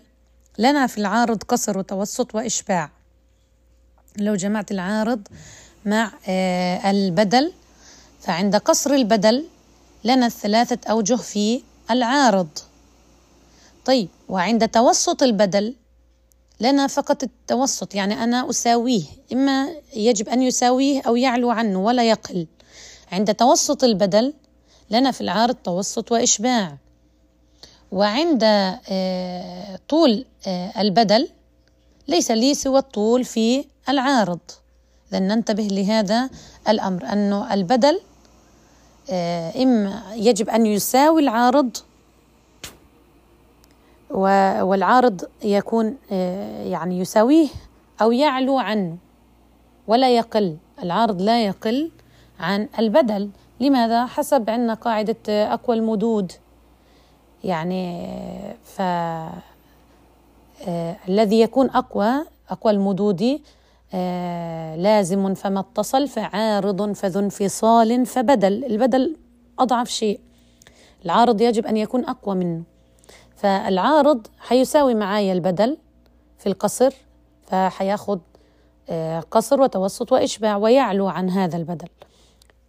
لنا 0.59 0.87
في 0.87 0.97
العارض 0.97 1.43
قصر 1.43 1.77
وتوسط 1.77 2.35
وإشباع. 2.35 2.89
لو 4.17 4.35
جمعت 4.35 4.71
العارض 4.71 5.27
مع 5.85 6.11
آه، 6.27 6.91
البدل 6.91 7.53
فعند 8.21 8.55
قصر 8.55 8.93
البدل 8.93 9.45
لنا 10.03 10.25
الثلاثة 10.25 10.91
أوجه 10.91 11.15
في 11.15 11.61
العارض. 11.91 12.47
طيب 13.85 14.09
وعند 14.29 14.67
توسط 14.67 15.23
البدل 15.23 15.75
لنا 16.59 16.87
فقط 16.87 17.23
التوسط 17.23 17.95
يعني 17.95 18.23
أنا 18.23 18.49
أساويه 18.49 19.03
إما 19.33 19.69
يجب 19.93 20.29
أن 20.29 20.41
يساويه 20.41 21.01
أو 21.01 21.15
يعلو 21.15 21.49
عنه 21.49 21.79
ولا 21.79 22.09
يقل. 22.09 22.47
عند 23.11 23.35
توسط 23.35 23.83
البدل 23.83 24.33
لنا 24.89 25.11
في 25.11 25.21
العارض 25.21 25.55
توسط 25.55 26.11
وإشباع. 26.11 26.77
وعند 27.91 28.43
آه، 28.43 29.79
طول 29.89 30.25
آه، 30.47 30.81
البدل 30.81 31.29
ليس 32.07 32.31
لي 32.31 32.53
سوى 32.53 32.79
الطول 32.79 33.23
في 33.23 33.65
العارض. 33.89 34.39
إذا 35.09 35.19
ننتبه 35.19 35.63
لهذا 35.63 36.29
الأمر 36.69 37.13
أنه 37.13 37.53
البدل 37.53 37.99
آه، 39.09 39.63
إما 39.63 40.03
يجب 40.13 40.49
أن 40.49 40.65
يساوي 40.65 41.21
العارض 41.21 41.77
والعارض 44.61 45.21
يكون 45.43 45.97
يعني 46.65 46.99
يساويه 46.99 47.47
أو 48.01 48.11
يعلو 48.11 48.59
عنه 48.59 48.97
ولا 49.87 50.15
يقل. 50.15 50.57
العارض 50.83 51.21
لا 51.21 51.45
يقل 51.45 51.91
عن 52.39 52.67
البدل. 52.79 53.29
لماذا؟ 53.59 54.05
حسب 54.05 54.49
عندنا 54.49 54.73
قاعدة 54.73 55.53
أقوى 55.53 55.75
المدود. 55.75 56.31
يعني 57.43 58.07
ف 58.63 58.81
آه، 60.67 60.95
الذي 61.07 61.41
يكون 61.41 61.69
أقوى 61.69 62.25
أقوى 62.49 62.73
المدود 62.73 63.41
آه، 63.93 64.75
لازم 64.75 65.33
فما 65.33 65.59
اتصل 65.59 66.07
فعارض 66.07 66.91
فذو 66.91 67.19
انفصال 67.19 68.05
فبدل. 68.05 68.65
البدل 68.65 69.15
أضعف 69.59 69.89
شيء. 69.89 70.19
العارض 71.05 71.41
يجب 71.41 71.65
أن 71.65 71.77
يكون 71.77 72.05
أقوى 72.05 72.35
منه. 72.35 72.63
فالعارض 73.35 74.27
حيساوي 74.39 74.95
معايا 74.95 75.33
البدل 75.33 75.77
في 76.37 76.47
القصر 76.47 76.93
فحياخد 77.47 78.19
آه، 78.89 79.19
قصر 79.19 79.61
وتوسط 79.61 80.11
وإشباع 80.11 80.57
ويعلو 80.57 81.07
عن 81.07 81.29
هذا 81.29 81.57
البدل. 81.57 81.87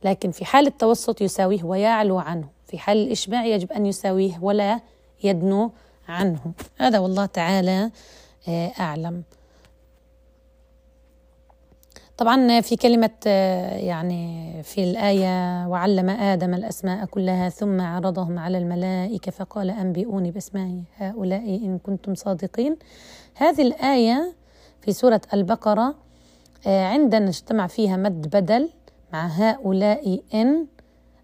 لكن 0.05 0.31
في 0.31 0.44
حال 0.44 0.66
التوسط 0.66 1.20
يساويه 1.20 1.65
ويعلو 1.65 2.18
عنه. 2.18 2.49
في 2.70 2.78
حال 2.78 2.97
الإشباع 2.97 3.44
يجب 3.44 3.73
أن 3.73 3.86
يساويه 3.86 4.39
ولا 4.42 4.81
يدنو 5.24 5.73
عنه. 6.08 6.40
هذا 6.78 6.99
والله 6.99 7.26
تعالى 7.26 7.90
آه، 8.49 8.73
أعلم. 8.81 9.23
طبعا 12.16 12.60
في 12.60 12.76
كلمة 12.76 13.10
يعني 13.76 14.52
في 14.62 14.84
الآية 14.84 15.66
وعلم 15.66 16.10
آدم 16.10 16.55
الأسماء 16.55 17.05
كلها 17.05 17.49
ثم 17.49 17.81
عرضهم 17.81 18.39
على 18.39 18.58
الملائكة 18.58 19.32
فقال 19.32 19.70
أنبئوني 19.70 20.31
بأسماء 20.31 20.82
هؤلاء 20.97 21.44
إن 21.44 21.78
كنتم 21.78 22.15
صادقين. 22.15 22.76
هذه 23.34 23.62
الآية 23.62 24.34
في 24.81 24.92
سورة 24.92 25.20
البقرة 25.34 25.94
عندنا 26.66 27.28
اجتمع 27.28 27.66
فيها 27.66 27.97
مد 27.97 28.36
بدل 28.36 28.70
مع 29.12 29.26
هؤلاء 29.26 30.20
إن 30.34 30.66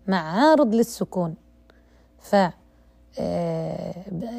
مع 0.06 0.18
عارض 0.18 0.74
للسكون. 0.74 1.34
ف 2.18 2.36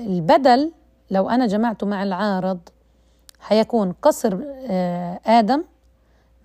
البدل 0.08 0.72
لو 1.12 1.30
أنا 1.30 1.46
جمعته 1.46 1.88
مع 1.88 2.04
العارض 2.04 2.60
حيكون 3.40 3.92
قصر 3.92 4.38
آدم 5.26 5.64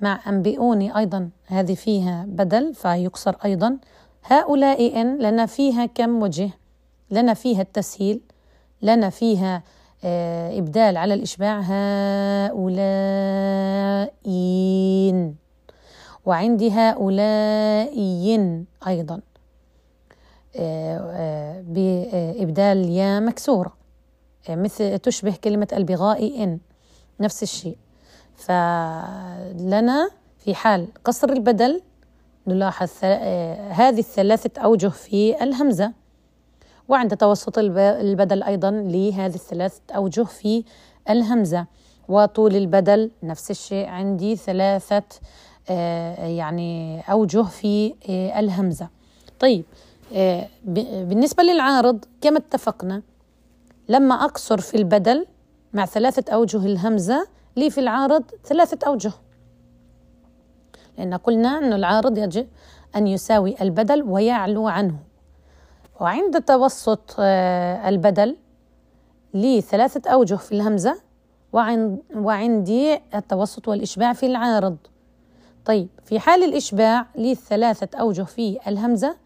مع 0.00 0.20
أنبئوني 0.28 0.98
أيضا 0.98 1.30
هذه 1.46 1.74
فيها 1.74 2.24
بدل 2.28 2.74
فيكسر 2.74 3.36
أيضا. 3.44 3.78
هؤلاء 4.24 5.00
إن 5.00 5.18
لنا 5.18 5.46
فيها 5.46 5.86
كم 5.86 6.22
وجه؟ 6.22 6.50
لنا 7.10 7.34
فيها 7.34 7.62
التسهيل 7.62 8.20
لنا 8.82 9.10
فيها 9.10 9.62
آه، 10.04 10.58
إبدال 10.58 10.96
على 10.96 11.14
الإشباع. 11.14 11.60
هؤلاء 12.50 12.92
وعندي 16.26 16.70
هؤلاء 16.70 17.98
أيضا. 18.86 19.20
آه، 20.56 20.98
آه، 21.12 21.64
بإبدال 21.66 22.88
يا 22.88 23.20
مكسورة 23.20 23.72
مثل 24.48 24.98
تشبه 24.98 25.34
كلمة 25.44 25.68
البغاء 25.72 26.44
إن. 26.44 26.58
نفس 27.20 27.42
الشيء. 27.42 27.76
فلنا 28.36 30.10
في 30.38 30.54
حال 30.54 30.88
قصر 31.04 31.28
البدل 31.28 31.80
نلاحظ 32.46 32.90
هذه 33.70 33.98
الثلاثة 33.98 34.60
أوجه 34.60 34.88
في 34.88 35.42
الهمزة. 35.42 35.92
وعند 36.88 37.16
توسط 37.16 37.58
البدل 37.58 38.42
أيضا 38.42 38.70
لهذه 38.70 39.34
الثلاثة 39.34 39.80
أوجه 39.96 40.22
في 40.22 40.64
الهمزة. 41.10 41.66
وطول 42.08 42.56
البدل 42.56 43.10
نفس 43.22 43.50
الشيء. 43.50 43.86
عندي 43.86 44.36
ثلاثة 44.36 44.96
آه، 44.96 45.02
يعني 45.68 47.00
أوجه 47.00 47.42
في 47.42 47.94
آه، 48.08 48.40
الهمزة. 48.40 48.88
طيب 49.40 49.64
آه، 50.14 50.48
بالنسبة 50.64 51.42
للعارض 51.42 52.04
كما 52.20 52.38
اتفقنا 52.38 53.02
لما 53.88 54.14
أقصر 54.14 54.60
في 54.60 54.76
البدل 54.76 55.26
مع 55.72 55.86
ثلاثة 55.86 56.32
أوجه 56.32 56.66
الهمزة 56.66 57.26
لي 57.56 57.70
في 57.70 57.80
العارض 57.80 58.24
ثلاثة 58.44 58.86
أوجه. 58.86 59.12
لأن 60.98 61.14
قلنا 61.14 61.58
أن 61.58 61.72
العارض 61.72 62.18
يجب 62.18 62.46
أن 62.96 63.06
يساوي 63.06 63.54
البدل 63.60 64.02
ويعلو 64.02 64.68
عنه. 64.68 64.96
وعند 66.00 66.42
توسط 66.42 67.14
آه، 67.18 67.88
البدل 67.88 68.36
لي 69.34 69.60
ثلاثة 69.60 70.10
أوجه 70.10 70.34
في 70.34 70.52
الهمزة 70.52 71.00
وعندي 72.14 72.98
التوسط 73.14 73.68
والإشباع 73.68 74.12
في 74.12 74.26
العارض. 74.26 74.76
طيب 75.64 75.88
في 76.04 76.20
حال 76.20 76.44
الإشباع 76.44 77.06
لي 77.16 77.34
ثلاثة 77.34 77.98
أوجه 77.98 78.22
في 78.22 78.58
الهمزة 78.66 79.16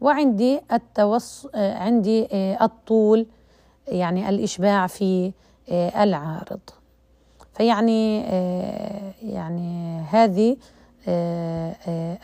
وعندي 0.00 0.60
التوس 0.72 1.48
آه، 1.54 1.78
عندي 1.78 2.28
آه، 2.32 2.64
الطول 2.64 3.26
يعني 3.88 4.28
الإشباع 4.28 4.86
في 4.86 5.32
العارض. 5.96 6.60
فيعني 7.54 8.20
يعني 9.22 10.00
هذه 10.00 10.56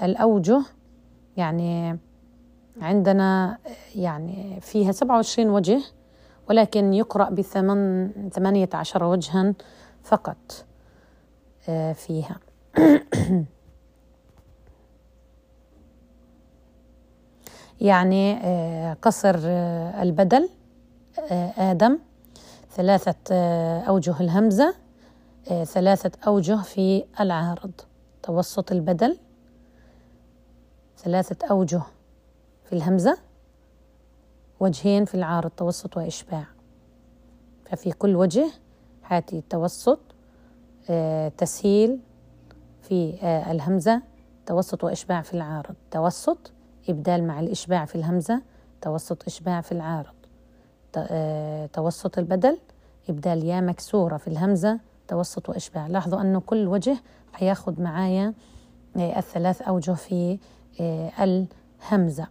الأوجه 0.03 0.63
يعني 1.37 1.99
عندنا 2.81 3.59
يعني 3.95 4.61
فيها 4.61 4.93
27 4.93 5.51
وجه 5.51 5.83
ولكن 6.49 6.93
يقرأ 6.93 7.31
بثمان 7.31 8.11
ثمانية 8.33 8.69
عشر 8.75 9.05
وجها 9.05 9.55
فقط 10.03 10.67
آه، 11.69 11.93
فيها. 11.93 12.37
يعني 17.83 18.37
آه، 18.43 18.97
قصر 19.03 19.39
آه، 19.45 20.03
البدل 20.03 20.49
آدم 21.59 21.99
ثلاثة 22.71 23.33
أوجه 23.89 24.21
الهمزة 24.21 24.75
ثلاثة 25.65 26.11
أوجه 26.27 26.57
في 26.63 27.05
العارض 27.21 27.73
توسط 28.23 28.73
البدل 28.73 29.19
ثلاثة 30.99 31.47
أوجه 31.47 31.83
في 32.65 32.73
الهمزة 32.73 33.19
وجهين 34.61 35.05
في 35.05 35.15
العارض 35.15 35.51
توسط 35.51 35.97
وإشباع. 35.97 36.45
ففي 37.67 37.93
كل 37.93 38.17
وجه 38.17 38.51
هاتي 39.05 39.43
توسط 39.51 39.99
آه، 40.91 41.29
تسهيل 41.29 41.99
في 42.83 43.19
آه، 43.23 43.53
الهمزة 43.53 44.03
توسط 44.47 44.85
وإشباع 44.85 45.23
في 45.23 45.35
العارض 45.35 45.75
توسط 45.91 46.53
إبدال 46.89 47.27
مع 47.27 47.41
الإشباع 47.41 47.85
في 47.85 47.95
الهمزة 47.95 48.43
توسط 48.81 49.25
إشباع 49.27 49.61
في 49.61 49.73
العارض. 49.73 50.15
آه، 50.97 51.67
توسط 51.67 52.19
البدل 52.19 52.59
إبدال 53.09 53.45
يا 53.45 53.61
مكسورة 53.61 54.17
في 54.17 54.29
الهمزة 54.29 54.81
توسط 55.09 55.49
وإشباع. 55.49 55.87
لاحظوا 55.87 56.21
أنه 56.21 56.41
كل 56.41 56.67
وجه 56.67 56.97
حياخد 57.33 57.81
معايا 57.81 58.35
الثلاث 58.97 59.63
أوجه 59.63 59.93
في 59.93 60.39
الهمزة. 61.21 62.27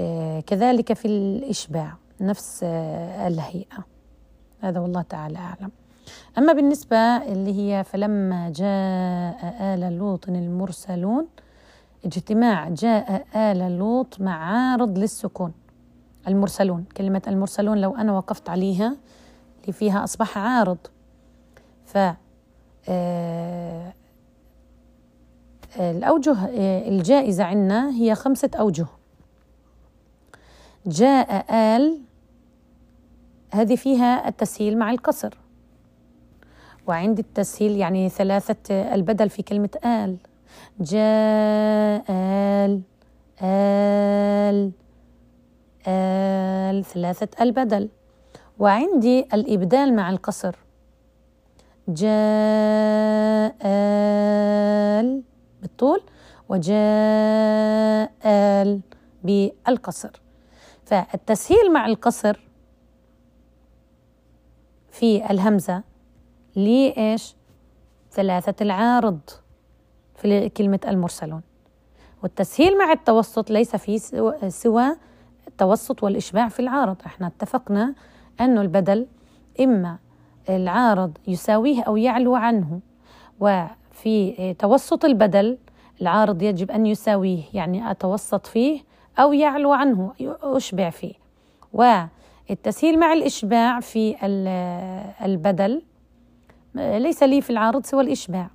آه، 0.00 0.40
كذلك 0.40 0.92
في 0.92 1.08
الإشباع 1.08 1.92
نفس 2.20 2.60
آه، 2.64 3.28
الهيئة. 3.28 3.84
هذا 4.60 4.80
والله 4.80 5.02
تعالى 5.02 5.38
أعلم. 5.38 5.70
أما 6.38 6.52
بالنسبة 6.52 6.96
اللي 6.96 7.54
هي 7.54 7.84
فلما 7.84 8.50
جاء 8.50 9.56
آل 9.60 9.98
لوط 9.98 10.28
المرسلون 10.28 11.26
اجتماع 12.04 12.68
جاء 12.68 13.26
آل 13.36 13.78
لوط 13.78 14.20
مع 14.20 14.34
عارض 14.34 14.98
للسكون 14.98 15.52
المرسلون. 16.28 16.84
كلمة 16.96 17.22
المرسلون 17.26 17.80
لو 17.80 17.96
أنا 17.96 18.12
وقفت 18.12 18.48
عليها 18.48 18.96
اللي 19.60 19.72
فيها 19.72 20.04
أصبح 20.04 20.38
عارض. 20.38 20.78
ف 21.84 21.98
آه، 22.88 23.92
الأوجه 25.76 26.36
الجائزة 26.88 27.44
عندنا 27.44 27.90
هي 27.90 28.14
خمسة 28.14 28.50
أوجه. 28.54 28.86
جاء 30.86 31.54
آل 31.54 32.00
هذه 33.50 33.76
فيها 33.76 34.28
التسهيل 34.28 34.78
مع 34.78 34.90
الكسر 34.90 35.38
وعند 36.86 37.18
التسهيل 37.18 37.76
يعني 37.76 38.08
ثلاثة 38.08 38.94
البدل 38.94 39.30
في 39.30 39.42
كلمة 39.42 39.70
آل. 39.84 40.16
جاء 40.80 42.04
آل 42.10 42.80
آل 43.42 44.72
آل 45.86 46.84
ثلاثة 46.84 47.42
البدل. 47.42 47.88
وعندي 48.58 49.20
الإبدال 49.34 49.96
مع 49.96 50.10
القصر. 50.10 50.56
جاء 51.88 53.56
آل 53.64 55.22
بالطول 55.62 56.02
وجاء 56.48 58.12
آل 58.26 58.80
بالقصر. 59.24 60.22
فالتسهيل 60.84 61.72
مع 61.72 61.86
القصر 61.86 62.48
في 64.90 65.30
الهمزة 65.30 65.82
لإيش؟ 66.56 67.36
ثلاثة 68.10 68.54
العارض. 68.60 69.20
في 70.22 70.48
كلمة 70.48 70.80
المرسلون. 70.88 71.42
والتسهيل 72.22 72.78
مع 72.78 72.92
التوسط 72.92 73.50
ليس 73.50 73.76
فيه 73.76 73.98
سوى 74.48 74.96
التوسط 75.48 76.02
والإشباع 76.02 76.48
في 76.48 76.60
العارض. 76.60 76.96
إحنا 77.06 77.26
اتفقنا 77.26 77.94
أنه 78.40 78.60
البدل 78.60 79.06
إما 79.60 79.98
العارض 80.48 81.18
يساويه 81.26 81.82
أو 81.82 81.96
يعلو 81.96 82.34
عنه 82.34 82.80
وفي 83.40 84.54
توسط 84.58 85.04
البدل 85.04 85.58
العارض 86.02 86.42
يجب 86.42 86.70
أن 86.70 86.86
يساويه 86.86 87.42
يعني 87.54 87.90
أتوسط 87.90 88.46
فيه 88.46 88.80
أو 89.18 89.32
يعلو 89.32 89.72
عنه 89.72 90.12
أشبع 90.42 90.90
فيه. 90.90 91.14
والتسهيل 91.72 92.98
مع 92.98 93.12
الإشباع 93.12 93.80
في 93.80 94.16
البدل 95.24 95.82
ليس 96.74 97.22
لي 97.22 97.40
في 97.40 97.50
العارض 97.50 97.86
سوى 97.86 98.02
الإشباع. 98.02 98.50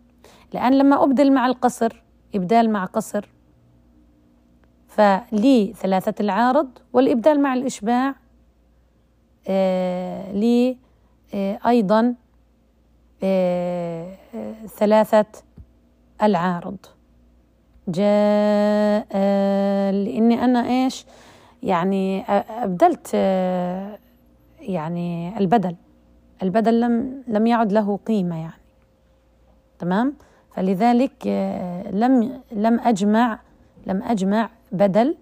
لأن 0.54 0.78
لما 0.78 1.04
أبدل 1.04 1.34
مع 1.34 1.46
القصر 1.46 2.04
إبدال 2.36 2.70
مع 2.70 2.86
قصر 2.86 3.30
فلي 4.88 5.74
ثلاثة 5.74 6.14
العارض 6.20 6.70
والإبدال 6.94 7.42
مع 7.42 7.54
الإشباع 7.54 8.16
آه 9.48 10.32
لي 10.32 10.78
آه 11.34 11.60
أيضا 11.68 12.16
آه 13.24 14.16
ثلاثة 14.68 15.26
العارض. 16.24 16.78
جاء 17.88 19.08
لإني 19.92 20.44
أنا 20.44 20.68
إيش؟ 20.68 21.06
يعني 21.64 22.22
أبدلت 22.64 23.14
يعني 24.60 25.38
البدل. 25.38 25.76
البدل 26.44 26.80
لم 26.82 27.24
لم 27.28 27.48
يعد 27.48 27.72
له 27.74 28.00
قيمة 28.08 28.42
يعني. 28.42 28.62
تمام؟ 29.80 30.14
فلذلك 30.58 31.28
لم 31.92 32.42
لم 32.52 32.80
أجمع 32.80 33.40
لم 33.88 34.04
أجمع 34.04 34.50
بدل 34.72 35.16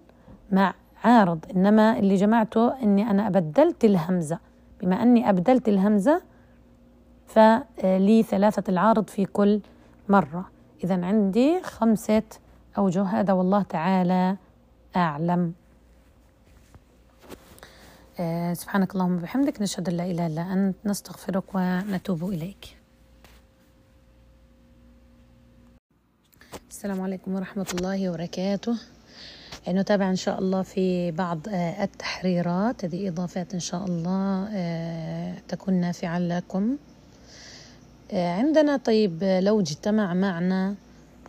مع 0.52 0.74
عارض. 1.04 1.38
إنما 1.56 1.98
اللي 1.98 2.14
جمعته 2.14 2.82
إني 2.82 3.10
أنا 3.10 3.26
أبدلت 3.26 3.84
الهمزة. 3.84 4.38
بما 4.80 5.02
إني 5.02 5.30
أبدلت 5.30 5.68
الهمزة 5.68 6.22
فلي 7.26 8.22
ثلاثة 8.22 8.62
العارض 8.68 9.08
في 9.08 9.24
كل 9.24 9.60
مرة. 10.08 10.50
اذا 10.84 11.04
عندي 11.04 11.62
خمسة 11.62 12.22
أوجه. 12.78 13.02
هذا 13.02 13.32
والله 13.32 13.62
تعالى 13.62 14.36
أعلم. 14.96 15.52
آه، 18.20 18.52
سبحانك 18.52 18.94
اللهم 18.94 19.16
وبحمدك. 19.16 19.62
نشهد 19.62 19.88
أن 19.88 19.96
لا 19.96 20.04
إله 20.04 20.26
إلا 20.26 20.52
أنت. 20.52 20.76
نستغفرك 20.84 21.54
ونتوب 21.54 22.24
إليك. 22.24 22.75
السلام 26.76 27.00
عليكم 27.00 27.34
ورحمة 27.34 27.66
الله 27.74 28.08
وبركاته. 28.08 28.74
نتابع 29.68 30.10
إن 30.10 30.16
شاء 30.16 30.38
الله 30.38 30.62
في 30.62 31.10
بعض 31.10 31.48
آه، 31.48 31.84
التحريرات. 31.84 32.84
هذه 32.84 33.08
إضافات 33.08 33.54
إن 33.54 33.60
شاء 33.60 33.84
الله 33.84 34.48
آه، 34.52 35.34
تكون 35.48 35.74
نافعة 35.74 36.18
لكم. 36.18 36.76
عندنا 38.12 38.76
طيب 38.76 39.24
لو 39.24 39.60
اجتمع 39.60 40.14
معنا 40.14 40.74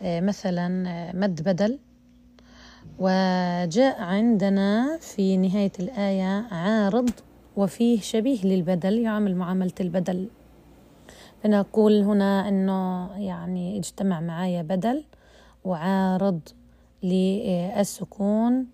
مثلا 0.04 0.68
مد 1.16 1.42
بدل. 1.42 1.80
وجاء 3.00 4.02
عندنا 4.02 4.98
في 5.02 5.38
نهاية 5.38 5.72
الآية 5.80 6.46
عارض 6.52 7.10
وفيه 7.58 8.02
شبيه 8.02 8.44
للبدل 8.44 9.00
يعامل 9.00 9.36
معاملة 9.36 9.78
البدل. 9.80 10.28
فنقول 11.44 12.02
هنا 12.02 12.50
أنه 12.50 13.10
يعني 13.18 13.78
اجتمع 13.78 14.20
معايا 14.20 14.62
بدل. 14.62 15.04
وعارض 15.68 16.40
للسكون 17.04 18.68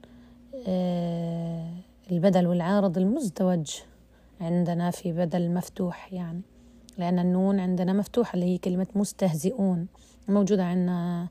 آه، 0.67 1.67
البدل 2.11 2.47
والعارض 2.47 2.97
المزدوج 2.97 3.71
عندنا 4.41 4.91
في 4.91 5.11
بدل 5.11 5.51
مفتوح 5.51 6.13
يعني. 6.13 6.41
لأن 6.97 7.19
النون 7.19 7.59
عندنا 7.59 7.93
مفتوحة 7.93 8.35
اللي 8.35 8.45
هي 8.45 8.57
كلمة 8.57 8.87
مستهزئون 8.95 9.87
موجودة 10.27 10.63
عندنا 10.63 11.27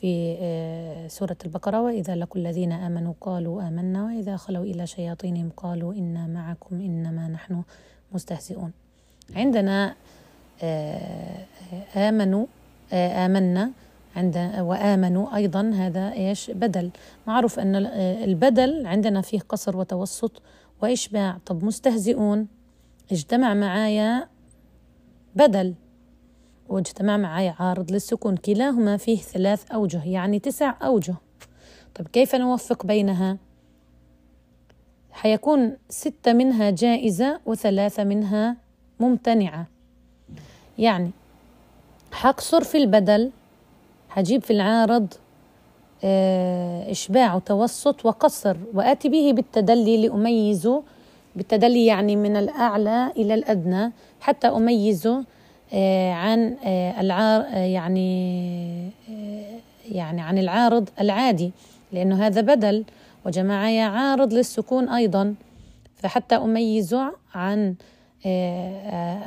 في 0.00 0.36
آه، 0.40 1.08
سورة 1.08 1.36
البقرة 1.44 1.82
وإذا 1.82 2.16
لقوا 2.16 2.40
الذين 2.40 2.72
آمنوا 2.72 3.14
قالوا 3.20 3.68
آمنا 3.68 4.04
وإذا 4.04 4.36
خلوا 4.36 4.64
إلى 4.64 4.86
شياطينهم 4.86 5.50
قالوا 5.56 5.94
إنا 5.94 6.26
معكم 6.26 6.80
إنما 6.80 7.28
نحن 7.28 7.62
مستهزئون. 8.12 8.72
عندنا 9.36 9.94
آه، 10.62 11.44
آمنوا 11.96 12.46
آمنا 12.92 13.70
عند 14.16 14.52
وآمنوا 14.58 15.36
أيضا 15.36 15.70
هذا 15.74 16.12
إيش؟ 16.12 16.50
بدل. 16.50 16.90
معروف 17.26 17.58
أن 17.58 17.76
البدل 17.96 18.86
عندنا 18.86 19.20
فيه 19.20 19.40
قصر 19.40 19.76
وتوسط 19.76 20.42
وإشباع. 20.82 21.38
طب 21.46 21.64
مستهزئون. 21.64 22.48
اجتمع 23.12 23.54
معايا 23.54 24.28
بدل. 25.36 25.74
واجتمع 26.68 27.16
معي 27.16 27.48
عارض 27.48 27.92
للسكون. 27.92 28.36
كلاهما 28.36 28.96
فيه 28.96 29.18
ثلاث 29.18 29.70
أوجه 29.72 30.04
يعني 30.04 30.38
تسع 30.38 30.74
أوجه. 30.82 31.14
طيب 31.94 32.08
كيف 32.08 32.34
نوفق 32.34 32.86
بينها؟ 32.86 33.36
حيكون 35.12 35.76
ستة 35.88 36.32
منها 36.32 36.70
جائزة 36.70 37.40
وثلاثة 37.46 38.04
منها 38.04 38.56
ممتنعة. 39.00 39.66
يعني 40.78 41.10
حقصر 42.12 42.64
في 42.64 42.78
البدل 42.78 43.30
حجيب 44.14 44.42
في 44.42 44.52
العارض 44.52 45.14
آه، 46.04 46.90
إشباع 46.90 47.34
وتوسط 47.34 48.06
وقصر 48.06 48.56
وآتي 48.74 49.08
به 49.08 49.32
بالتدلي 49.32 50.06
لأميزه 50.06 50.82
بالتدلي 51.36 51.86
يعني 51.86 52.16
من 52.16 52.36
الأعلى 52.36 53.12
إلى 53.16 53.34
الأدنى 53.34 53.92
حتى 54.20 54.46
أميزه 54.46 55.24
آه، 55.72 56.12
عن 56.12 56.56
آه، 56.64 57.00
العار 57.00 57.42
يعني 57.56 58.90
يعني 59.90 60.20
عن 60.20 60.38
العارض 60.38 60.88
العادي 61.00 61.52
لأنه 61.92 62.26
هذا 62.26 62.40
بدل. 62.40 62.84
وجماعة 63.26 63.90
عارض 63.90 64.32
للسكون 64.32 64.88
أيضا. 64.88 65.34
فحتى 65.96 66.34
أميزه 66.34 67.12
عن 67.34 67.74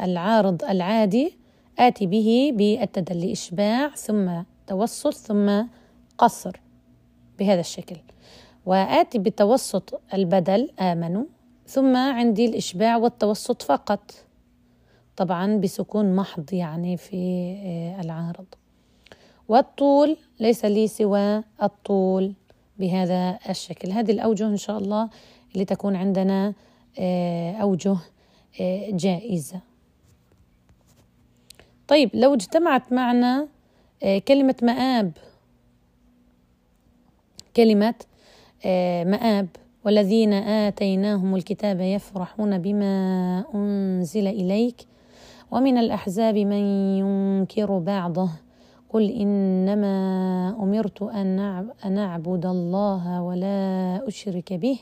العارض 0.03 0.63
العادي 0.63 1.33
آتي 1.79 2.07
به 2.07 2.51
بالتدلي 2.53 3.31
إشباع 3.31 3.89
ثم 3.89 4.29
توسط 4.67 5.13
ثم 5.13 5.63
قصر 6.17 6.59
بهذا 7.39 7.59
الشكل. 7.59 7.97
وآتي 8.65 9.19
بتوسط 9.19 10.01
البدل 10.13 10.71
آمنوا 10.79 11.23
ثم 11.67 11.95
عندي 11.95 12.45
الإشباع 12.45 12.97
والتوسط 12.97 13.61
فقط. 13.61 14.13
طبعا 15.15 15.57
بسكون 15.57 16.15
محض 16.15 16.53
يعني 16.53 16.97
في 16.97 17.17
آه، 17.65 18.01
العارض. 18.01 18.45
والطول 19.47 20.17
ليس 20.39 20.65
لي 20.65 20.87
سوى 20.87 21.43
الطول 21.63 22.33
بهذا 22.79 23.39
الشكل. 23.49 23.91
هذه 23.91 24.11
الأوجه 24.11 24.47
إن 24.47 24.57
شاء 24.57 24.77
الله 24.77 25.09
اللي 25.53 25.65
تكون 25.65 25.95
عندنا 25.95 26.53
آه، 26.99 27.51
أوجه 27.53 27.97
آه، 28.61 28.91
جائزة. 28.91 29.59
طيب 31.87 32.09
لو 32.13 32.33
اجتمعت 32.33 32.93
معنا 32.93 33.47
كلمة 34.01 34.55
مآب. 34.61 35.11
كلمة 37.55 37.95
مآب. 39.05 39.47
والذين 39.85 40.33
آتيناهم 40.33 41.35
الكتاب 41.35 41.81
يفرحون 41.81 42.57
بما 42.57 43.43
أنزل 43.55 44.27
إليك. 44.27 44.87
ومن 45.51 45.77
الأحزاب 45.77 46.35
من 46.37 46.63
ينكر 46.97 47.79
بعضه. 47.79 48.29
قل 48.89 49.11
إنما 49.11 49.95
أمرت 50.59 51.01
أن 51.85 51.97
أعبد 51.97 52.45
الله 52.45 53.21
ولا 53.21 54.01
أشرك 54.07 54.53
به. 54.53 54.79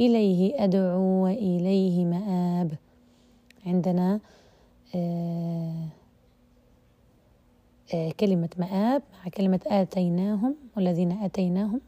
إليه 0.00 0.64
أدعو 0.64 1.24
وإليه 1.24 2.04
مآب. 2.04 2.70
عندنا 3.66 4.20
آه 4.94 4.98
آه 4.98 6.03
كلمة 7.92 8.48
مآب 8.58 9.02
مع 9.12 9.30
كلمة 9.30 9.60
آتيناهم 9.66 10.56
والذين 10.76 11.12
آتيناهم. 11.12 11.80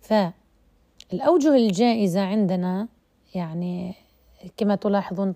فالأوجه 0.00 1.56
الجائزة 1.56 2.20
عندنا 2.20 2.88
يعني 3.34 3.94
كما 4.56 4.74
تلاحظون 4.74 5.34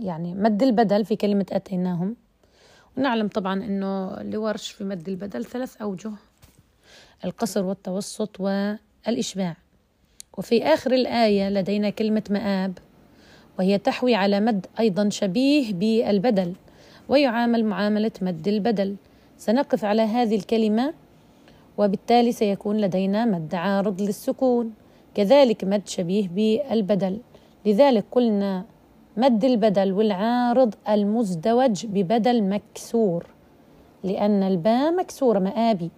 يعني 0.00 0.34
مد 0.34 0.62
البدل 0.62 1.04
في 1.04 1.16
كلمة 1.16 1.46
أتيناهم. 1.52 2.16
ونعلم 2.96 3.28
طبعا 3.28 3.64
أنه 3.64 4.22
لورش 4.22 4.70
في 4.70 4.84
مد 4.84 5.08
البدل 5.08 5.44
ثلاث 5.44 5.76
أوجه 5.76 6.12
القصر 7.24 7.64
والتوسط 7.64 8.40
والإشباع. 8.40 9.56
وفي 10.38 10.62
آخر 10.62 10.92
الآية 10.92 11.48
لدينا 11.50 11.90
كلمة 11.90 12.22
مآب 12.30 12.78
وهي 13.58 13.78
تحوي 13.78 14.14
على 14.14 14.40
مد 14.40 14.66
أيضا 14.80 15.08
شبيه 15.08 15.72
بالبدل. 15.72 16.54
ويعامل 17.08 17.64
معاملة 17.64 18.10
مد 18.22 18.48
البدل. 18.48 18.96
سنقف 19.38 19.84
على 19.84 20.02
هذه 20.02 20.36
الكلمة 20.36 20.94
وبالتالي 21.78 22.32
سيكون 22.32 22.76
لدينا 22.76 23.24
مد 23.24 23.54
عارض 23.54 24.00
للسكون. 24.02 24.72
كذلك 25.14 25.64
مد 25.64 25.88
شبيه 25.88 26.28
بالبدل. 26.28 27.18
لذلك 27.66 28.04
قلنا 28.12 28.64
مد 29.16 29.44
البدل 29.44 29.92
والعارض 29.92 30.74
المزدوج 30.88 31.86
ببدل 31.86 32.42
مكسور 32.42 33.26
لأن 34.04 34.42
الباء 34.42 34.96
مكسورة 34.96 35.38
مآبي 35.38 35.90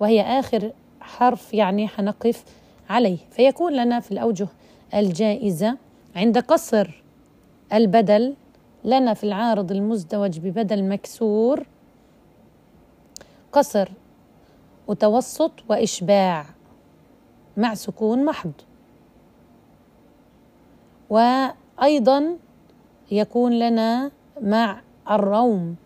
وهي 0.00 0.22
آخر 0.22 0.72
حرف 1.00 1.54
يعني 1.54 1.88
حنقف 1.88 2.44
عليه. 2.90 3.18
فيكون 3.30 3.72
لنا 3.72 4.00
في 4.00 4.12
الأوجه 4.12 4.48
الجائزة 4.94 5.76
عند 6.16 6.38
قصر 6.38 7.02
البدل 7.72 8.34
لنا 8.84 9.14
في 9.14 9.24
العارض 9.24 9.72
المزدوج 9.72 10.38
ببدل 10.38 10.84
مكسور 10.88 11.66
قصر 13.52 13.88
وتوسط 14.86 15.52
وإشباع 15.68 16.46
مع 17.56 17.74
سكون 17.74 18.24
محض. 18.24 18.52
وأيضا 21.10 22.36
يكون 23.10 23.58
لنا 23.58 24.10
مع 24.42 24.80
الروم 25.10 25.76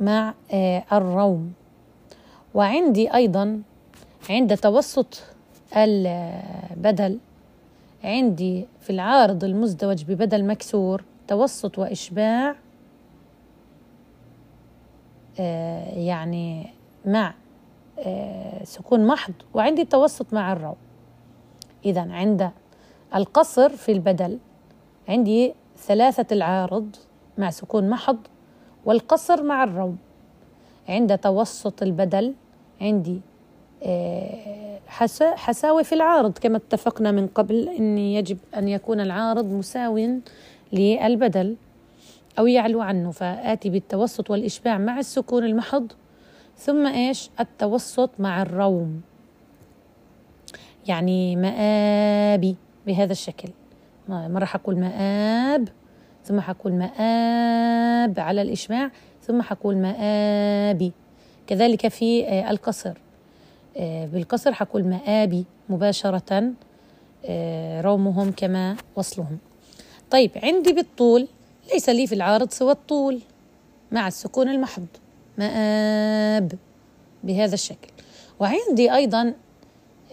مع 0.00 0.34
آه، 0.52 0.84
الروم. 0.92 1.52
وعندي 2.54 3.14
أيضا 3.14 3.62
عند 4.30 4.56
توسط 4.56 5.22
البدل 5.76 7.18
عندي 8.04 8.66
في 8.84 8.90
العارض 8.90 9.44
المزدوج 9.44 10.04
ببدل 10.04 10.44
مكسور 10.44 11.04
توسط 11.28 11.78
وإشباع 11.78 12.54
آه، 15.40 15.98
يعني 15.98 16.66
مع 17.04 17.34
آه، 17.98 18.64
سكون 18.64 19.06
محض 19.06 19.32
وعندي 19.54 19.84
توسط 19.84 20.34
مع 20.34 20.52
الروم 20.52 20.76
إذا 21.84 22.12
عند 22.12 22.50
القصر 23.14 23.68
في 23.68 23.92
البدل 23.92 24.38
عندي 25.08 25.54
ثلاثة 25.76 26.26
العارض 26.34 26.96
مع 27.38 27.50
سكون 27.50 27.90
محض 27.90 28.18
والقصر 28.84 29.42
مع 29.42 29.64
الروم 29.64 29.96
عند 30.88 31.18
توسط 31.18 31.82
البدل 31.82 32.34
عندي 32.80 33.20
حساوي 35.36 35.84
في 35.84 35.94
العارض 35.94 36.38
كما 36.38 36.56
اتفقنا 36.56 37.10
من 37.10 37.26
قبل 37.26 37.68
أن 37.68 37.98
يجب 37.98 38.38
أن 38.56 38.68
يكون 38.68 39.00
العارض 39.00 39.44
مساو 39.44 40.20
للبدل 40.72 41.56
أو 42.38 42.46
يعلو 42.46 42.80
عنه. 42.80 43.10
فآتي 43.10 43.70
بالتوسط 43.70 44.30
والإشباع 44.30 44.78
مع 44.78 44.98
السكون 44.98 45.44
المحض 45.44 45.92
ثم 46.56 46.86
إيش؟ 46.86 47.30
التوسط 47.40 48.10
مع 48.18 48.42
الروم. 48.42 49.00
يعني 50.88 51.36
مآبي 51.36 52.56
بهذا 52.86 53.12
الشكل. 53.12 53.48
مرة 54.08 54.44
حقول 54.44 54.80
مآب 54.80 55.68
ثم 56.24 56.40
حقول 56.40 56.72
مآب 56.72 58.20
على 58.20 58.42
الإشباع 58.42 58.90
ثم 59.22 59.42
حقول 59.42 59.76
مآبي. 59.76 60.92
كذلك 61.46 61.88
في 61.88 62.26
آه، 62.26 62.50
القصر. 62.50 63.03
آه، 63.76 64.06
بالقصر 64.06 64.52
حقول 64.52 64.84
مآبي 64.84 65.44
مباشرة 65.68 66.52
آه، 67.24 67.80
رومهم 67.80 68.32
كما 68.32 68.76
وصلهم. 68.96 69.38
طيب 70.10 70.30
عندي 70.42 70.72
بالطول 70.72 71.28
ليس 71.72 71.88
لي 71.88 72.06
في 72.06 72.14
العارض 72.14 72.50
سوى 72.50 72.72
الطول 72.72 73.20
مع 73.92 74.08
السكون 74.08 74.48
المحض 74.48 74.86
مآب 75.38 76.52
بهذا 77.24 77.54
الشكل. 77.54 77.88
وعندي 78.40 78.94
أيضا 78.94 79.34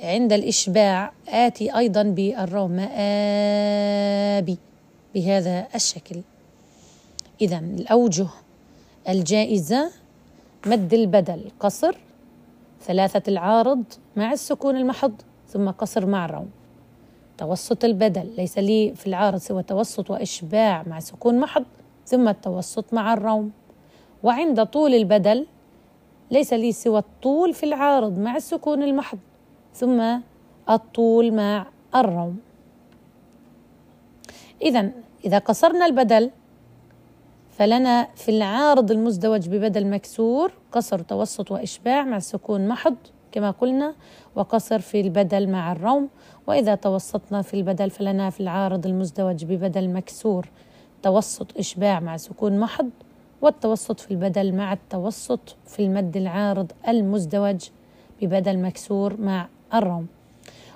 عند 0.03 0.33
الإشباع 0.33 1.13
آتي 1.27 1.77
أيضا 1.77 2.03
بالروم 2.03 2.71
مآبي 2.71 4.57
بهذا 5.15 5.67
الشكل. 5.75 6.21
إذا 7.41 7.57
الأوجه 7.57 8.27
الجائزة 9.09 9.91
مد 10.65 10.93
البدل 10.93 11.51
قصر 11.59 11.95
ثلاثة 12.81 13.23
العارض 13.27 13.83
مع 14.15 14.31
السكون 14.31 14.77
المحض 14.77 15.21
ثم 15.47 15.69
قصر 15.69 16.05
مع 16.05 16.25
الروم. 16.25 16.49
توسط 17.37 17.85
البدل 17.85 18.29
ليس 18.37 18.57
لي 18.57 18.93
في 18.95 19.07
العارض 19.07 19.37
سوى 19.37 19.63
توسط 19.63 20.09
وإشباع 20.09 20.83
مع 20.87 20.99
سكون 20.99 21.39
محض 21.39 21.65
ثم 22.05 22.27
التوسط 22.27 22.93
مع 22.93 23.13
الروم. 23.13 23.51
وعند 24.23 24.65
طول 24.65 24.93
البدل 24.93 25.47
ليس 26.31 26.53
لي 26.53 26.71
سوى 26.71 26.99
الطول 26.99 27.53
في 27.53 27.63
العارض 27.63 28.19
مع 28.19 28.35
السكون 28.35 28.83
المحض 28.83 29.19
ثم 29.73 30.19
الطول 30.69 31.33
مع 31.33 31.65
الروم. 31.95 32.37
إذا 34.61 34.91
إذا 35.25 35.37
قصرنا 35.37 35.85
البدل 35.85 36.31
فلنا 37.51 38.07
في 38.15 38.29
العارض 38.31 38.91
المزدوج 38.91 39.49
ببدل 39.49 39.87
مكسور 39.87 40.51
قصر 40.71 40.99
توسط 40.99 41.51
وإشباع 41.51 42.03
مع 42.03 42.19
سكون 42.19 42.67
محض 42.67 42.95
كما 43.31 43.51
قلنا 43.51 43.95
وقصر 44.35 44.79
في 44.79 45.01
البدل 45.01 45.49
مع 45.49 45.71
الروم. 45.71 46.09
وإذا 46.47 46.75
توسطنا 46.75 47.41
في 47.41 47.53
البدل 47.53 47.89
فلنا 47.89 48.29
في 48.29 48.39
العارض 48.39 48.85
المزدوج 48.85 49.45
ببدل 49.45 49.89
مكسور 49.89 50.47
توسط 51.03 51.57
إشباع 51.57 51.99
مع 51.99 52.17
سكون 52.17 52.59
محض 52.59 52.89
والتوسط 53.41 53.99
في 53.99 54.11
البدل 54.11 54.55
مع 54.55 54.73
التوسط 54.73 55.55
في 55.65 55.79
المد 55.85 56.17
العارض 56.17 56.71
المزدوج 56.87 57.65
ببدل 58.21 58.57
مكسور 58.59 59.21
مع 59.21 59.47
الروم. 59.73 60.07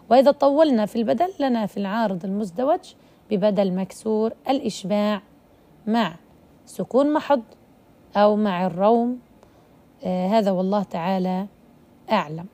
وإذا 0.09 0.31
طولنا 0.31 0.85
في 0.85 0.95
البدل 0.95 1.29
لنا 1.39 1.65
في 1.65 1.77
العارض 1.77 2.25
المزدوج 2.25 2.79
ببدل 3.31 3.73
مكسور 3.73 4.33
الإشباع 4.49 5.21
مع 5.87 6.15
سكون 6.65 7.13
محض 7.13 7.41
أو 8.15 8.35
مع 8.35 8.65
الروم 8.65 9.19
آه 10.03 10.27
هذا 10.27 10.51
والله 10.51 10.83
تعالى 10.83 11.47
أعلم. 12.11 12.45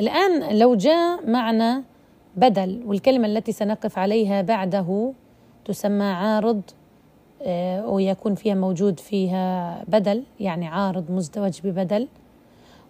الآن 0.00 0.58
لو 0.58 0.74
جاء 0.74 1.30
معنا 1.30 1.82
بدل 2.36 2.82
والكلمة 2.86 3.26
التي 3.26 3.52
سنقف 3.52 3.98
عليها 3.98 4.42
بعده 4.42 5.12
تسمى 5.64 6.04
عارض 6.04 6.62
آه 7.42 7.86
ويكون 7.86 8.34
فيها 8.34 8.54
موجود 8.54 9.00
فيها 9.00 9.84
بدل 9.88 10.22
يعني 10.40 10.66
عارض 10.68 11.10
مزدوج 11.10 11.60
ببدل. 11.64 12.08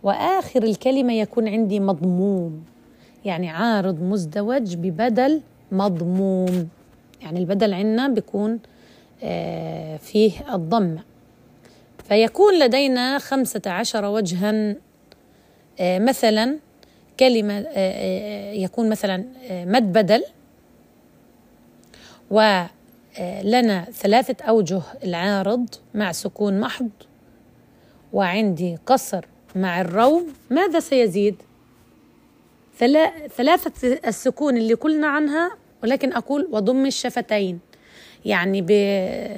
وآخر 0.03 0.63
الكلمة 0.63 1.13
يكون 1.13 1.49
عندي 1.49 1.81
مضموم 1.81 2.65
يعني 3.25 3.49
عارض 3.49 4.03
مزدوج 4.03 4.77
ببدل 4.77 5.41
مضموم. 5.73 6.69
يعني 7.23 7.41
البدل 7.41 7.75
عندنا 7.75 8.09
بيكون 8.09 8.61
آه، 9.23 9.97
فيه 9.97 10.55
الضمة 10.55 11.03
فيكون 12.09 12.59
لدينا 12.59 13.19
خمسة 13.19 13.63
عشر 13.67 14.05
وجها 14.05 14.75
آه، 15.81 15.99
مثلا 15.99 16.59
كلمة 17.21 17.67
آه، 17.69 18.53
يكون 18.53 18.89
مثلا 18.89 19.25
مد 19.51 19.93
بدل 19.93 20.25
ولنا 22.31 23.85
ثلاثة 23.85 24.45
أوجه 24.45 24.83
العارض 25.05 25.69
مع 25.95 26.13
سكون 26.13 26.61
محض 26.61 26.91
وعندي 28.13 28.79
قصر 28.87 29.25
مع 29.57 29.81
الروم 29.81 30.27
ماذا 30.51 30.81
سيزيد؟ 30.81 31.43
ثلاثة 33.37 33.99
السكون 34.09 34.57
اللي 34.57 34.75
قلنا 34.75 35.07
عنها 35.07 35.51
ولكن 35.83 36.13
أقول 36.13 36.49
وضم 36.51 36.87
الشفتين 36.87 37.59
يعني 38.25 38.63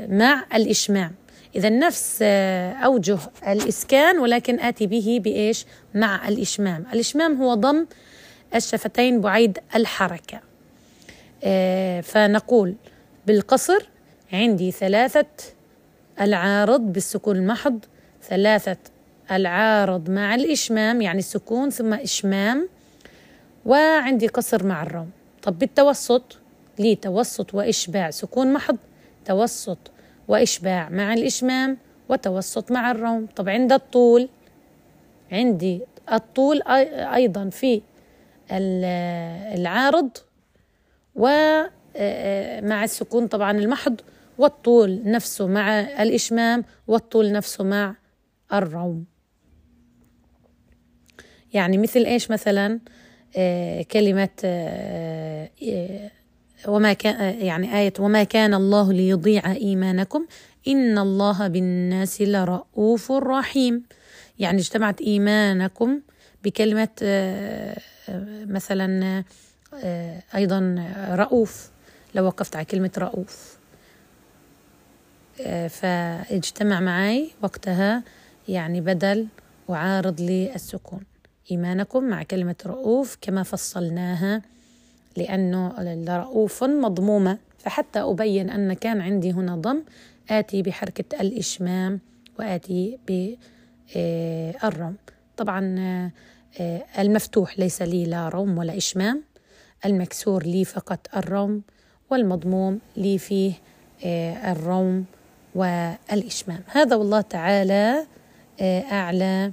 مع 0.09 0.45
الإشمام 0.55 1.13
إذا 1.57 1.69
نفس 1.69 2.19
آه، 2.23 2.73
أوجه 2.73 3.19
الإسكان 3.49 4.19
ولكن 4.19 4.61
آتي 4.61 4.87
به 4.87 5.21
بإيش؟ 5.25 5.67
مع 5.95 6.29
الإشمام. 6.29 6.85
الإشمام 6.93 7.43
هو 7.43 7.55
ضم 7.55 7.87
الشفتين 8.55 9.21
بعيد 9.21 9.59
الحركة. 9.75 10.41
آه، 11.45 12.01
فنقول 12.01 12.75
بالقصر 13.27 13.89
عندي 14.33 14.71
ثلاثة 14.71 15.27
العارض 16.21 16.81
بالسكون 16.81 17.37
المحض 17.37 17.85
ثلاثة 18.23 18.77
العارض 19.31 20.11
مع 20.11 20.35
الإشمام 20.35 21.03
يعني 21.03 21.19
السكون 21.19 21.71
ثم 21.71 21.95
إشمام 21.95 22.69
وعندي 23.67 24.27
قصر 24.27 24.67
مع 24.67 24.83
الروم 24.83 25.11
طب 25.43 25.59
بالتوسط 25.59 26.39
لي 26.79 26.95
توسط 26.95 27.55
وإشباع 27.55 28.11
سكون 28.11 28.53
محض؟ 28.53 28.77
توسط 29.25 29.79
وإشباع 30.29 30.89
مع 30.89 31.13
الإشمام 31.13 31.79
وتوسط 32.09 32.71
مع 32.71 32.91
الروم. 32.91 33.27
طب 33.37 33.49
عند 33.49 33.73
الطول 33.73 34.29
عندي 35.33 35.81
الطول 36.13 36.63
أيضا 37.15 37.51
في 37.51 37.83
العارض 39.55 40.11
ومع 41.15 42.85
السكون 42.85 43.27
طبعا 43.27 43.51
المحض 43.51 44.01
والطول 44.39 45.03
نفسه 45.05 45.47
مع 45.47 45.81
الإشمام 45.81 46.65
والطول 46.87 47.33
نفسه 47.33 47.65
مع 47.65 47.95
الروم. 48.53 49.05
يعني 51.53 51.79
مثل 51.79 52.01
إيش 52.01 52.31
مثلا؟ 52.31 52.81
كلمة 53.91 54.29
آه، 54.45 55.51
آه، 55.63 56.11
وما 56.69 56.93
كان 56.93 57.41
يعني 57.41 57.79
آية 57.79 57.93
وما 57.99 58.25
كان 58.25 58.55
الله 58.55 58.93
ليضيع 58.93 59.53
إيمانكم. 59.53 60.27
إن 60.69 60.99
الله 60.99 61.49
بالناس 61.49 62.23
لرؤوف 62.23 63.13
رحيم. 63.13 63.83
يعني 64.39 64.59
اجتمعت 64.59 65.01
إيمانكم 65.01 66.01
بكلمة 66.45 66.89
مثلا 68.47 69.25
أيضا 70.35 70.87
رؤوف. 71.11 71.71
لو 72.15 72.25
وقفت 72.25 72.57
على 72.57 72.65
كلمة 72.65 72.91
رؤوف. 72.99 73.59
فاجتمع 75.69 76.81
معي 76.81 77.31
وقتها 77.43 78.03
يعني 78.49 78.81
بدل 78.81 79.27
وعارض 79.69 80.21
للسكون 80.21 81.10
إيمانكم 81.51 82.05
مع 82.05 82.23
كلمة 82.23 82.57
رؤوف 82.67 83.19
كما 83.21 83.43
فصلناها 83.43 84.43
لأنه 85.17 85.75
رؤوف 86.09 86.65
مضمومة. 86.65 87.39
فحتى 87.59 88.01
أبين 88.01 88.51
أن 88.51 88.73
كان 88.73 89.01
عندي 89.01 89.33
هنا 89.33 89.57
ضم 89.57 89.83
آتي 90.31 90.63
بحركة 90.63 91.21
الإشمام 91.21 92.01
وآتي 92.39 92.99
بالروم 93.07 94.97
طبعا 95.37 96.11
المفتوح 96.99 97.59
ليس 97.59 97.83
لي 97.83 98.05
لا 98.05 98.29
روم 98.29 98.59
ولا 98.59 98.77
إشمام. 98.77 99.23
المكسور 99.85 100.43
لي 100.43 100.65
فقط 100.65 101.07
الروم 101.17 101.63
والمضموم 102.11 102.81
لي 102.97 103.19
فيه 103.19 103.53
الروم 104.53 105.05
والإشمام. 105.55 106.61
هذا 106.67 106.97
والله 106.97 107.21
تعالى 107.21 108.07
أعلى 108.93 109.53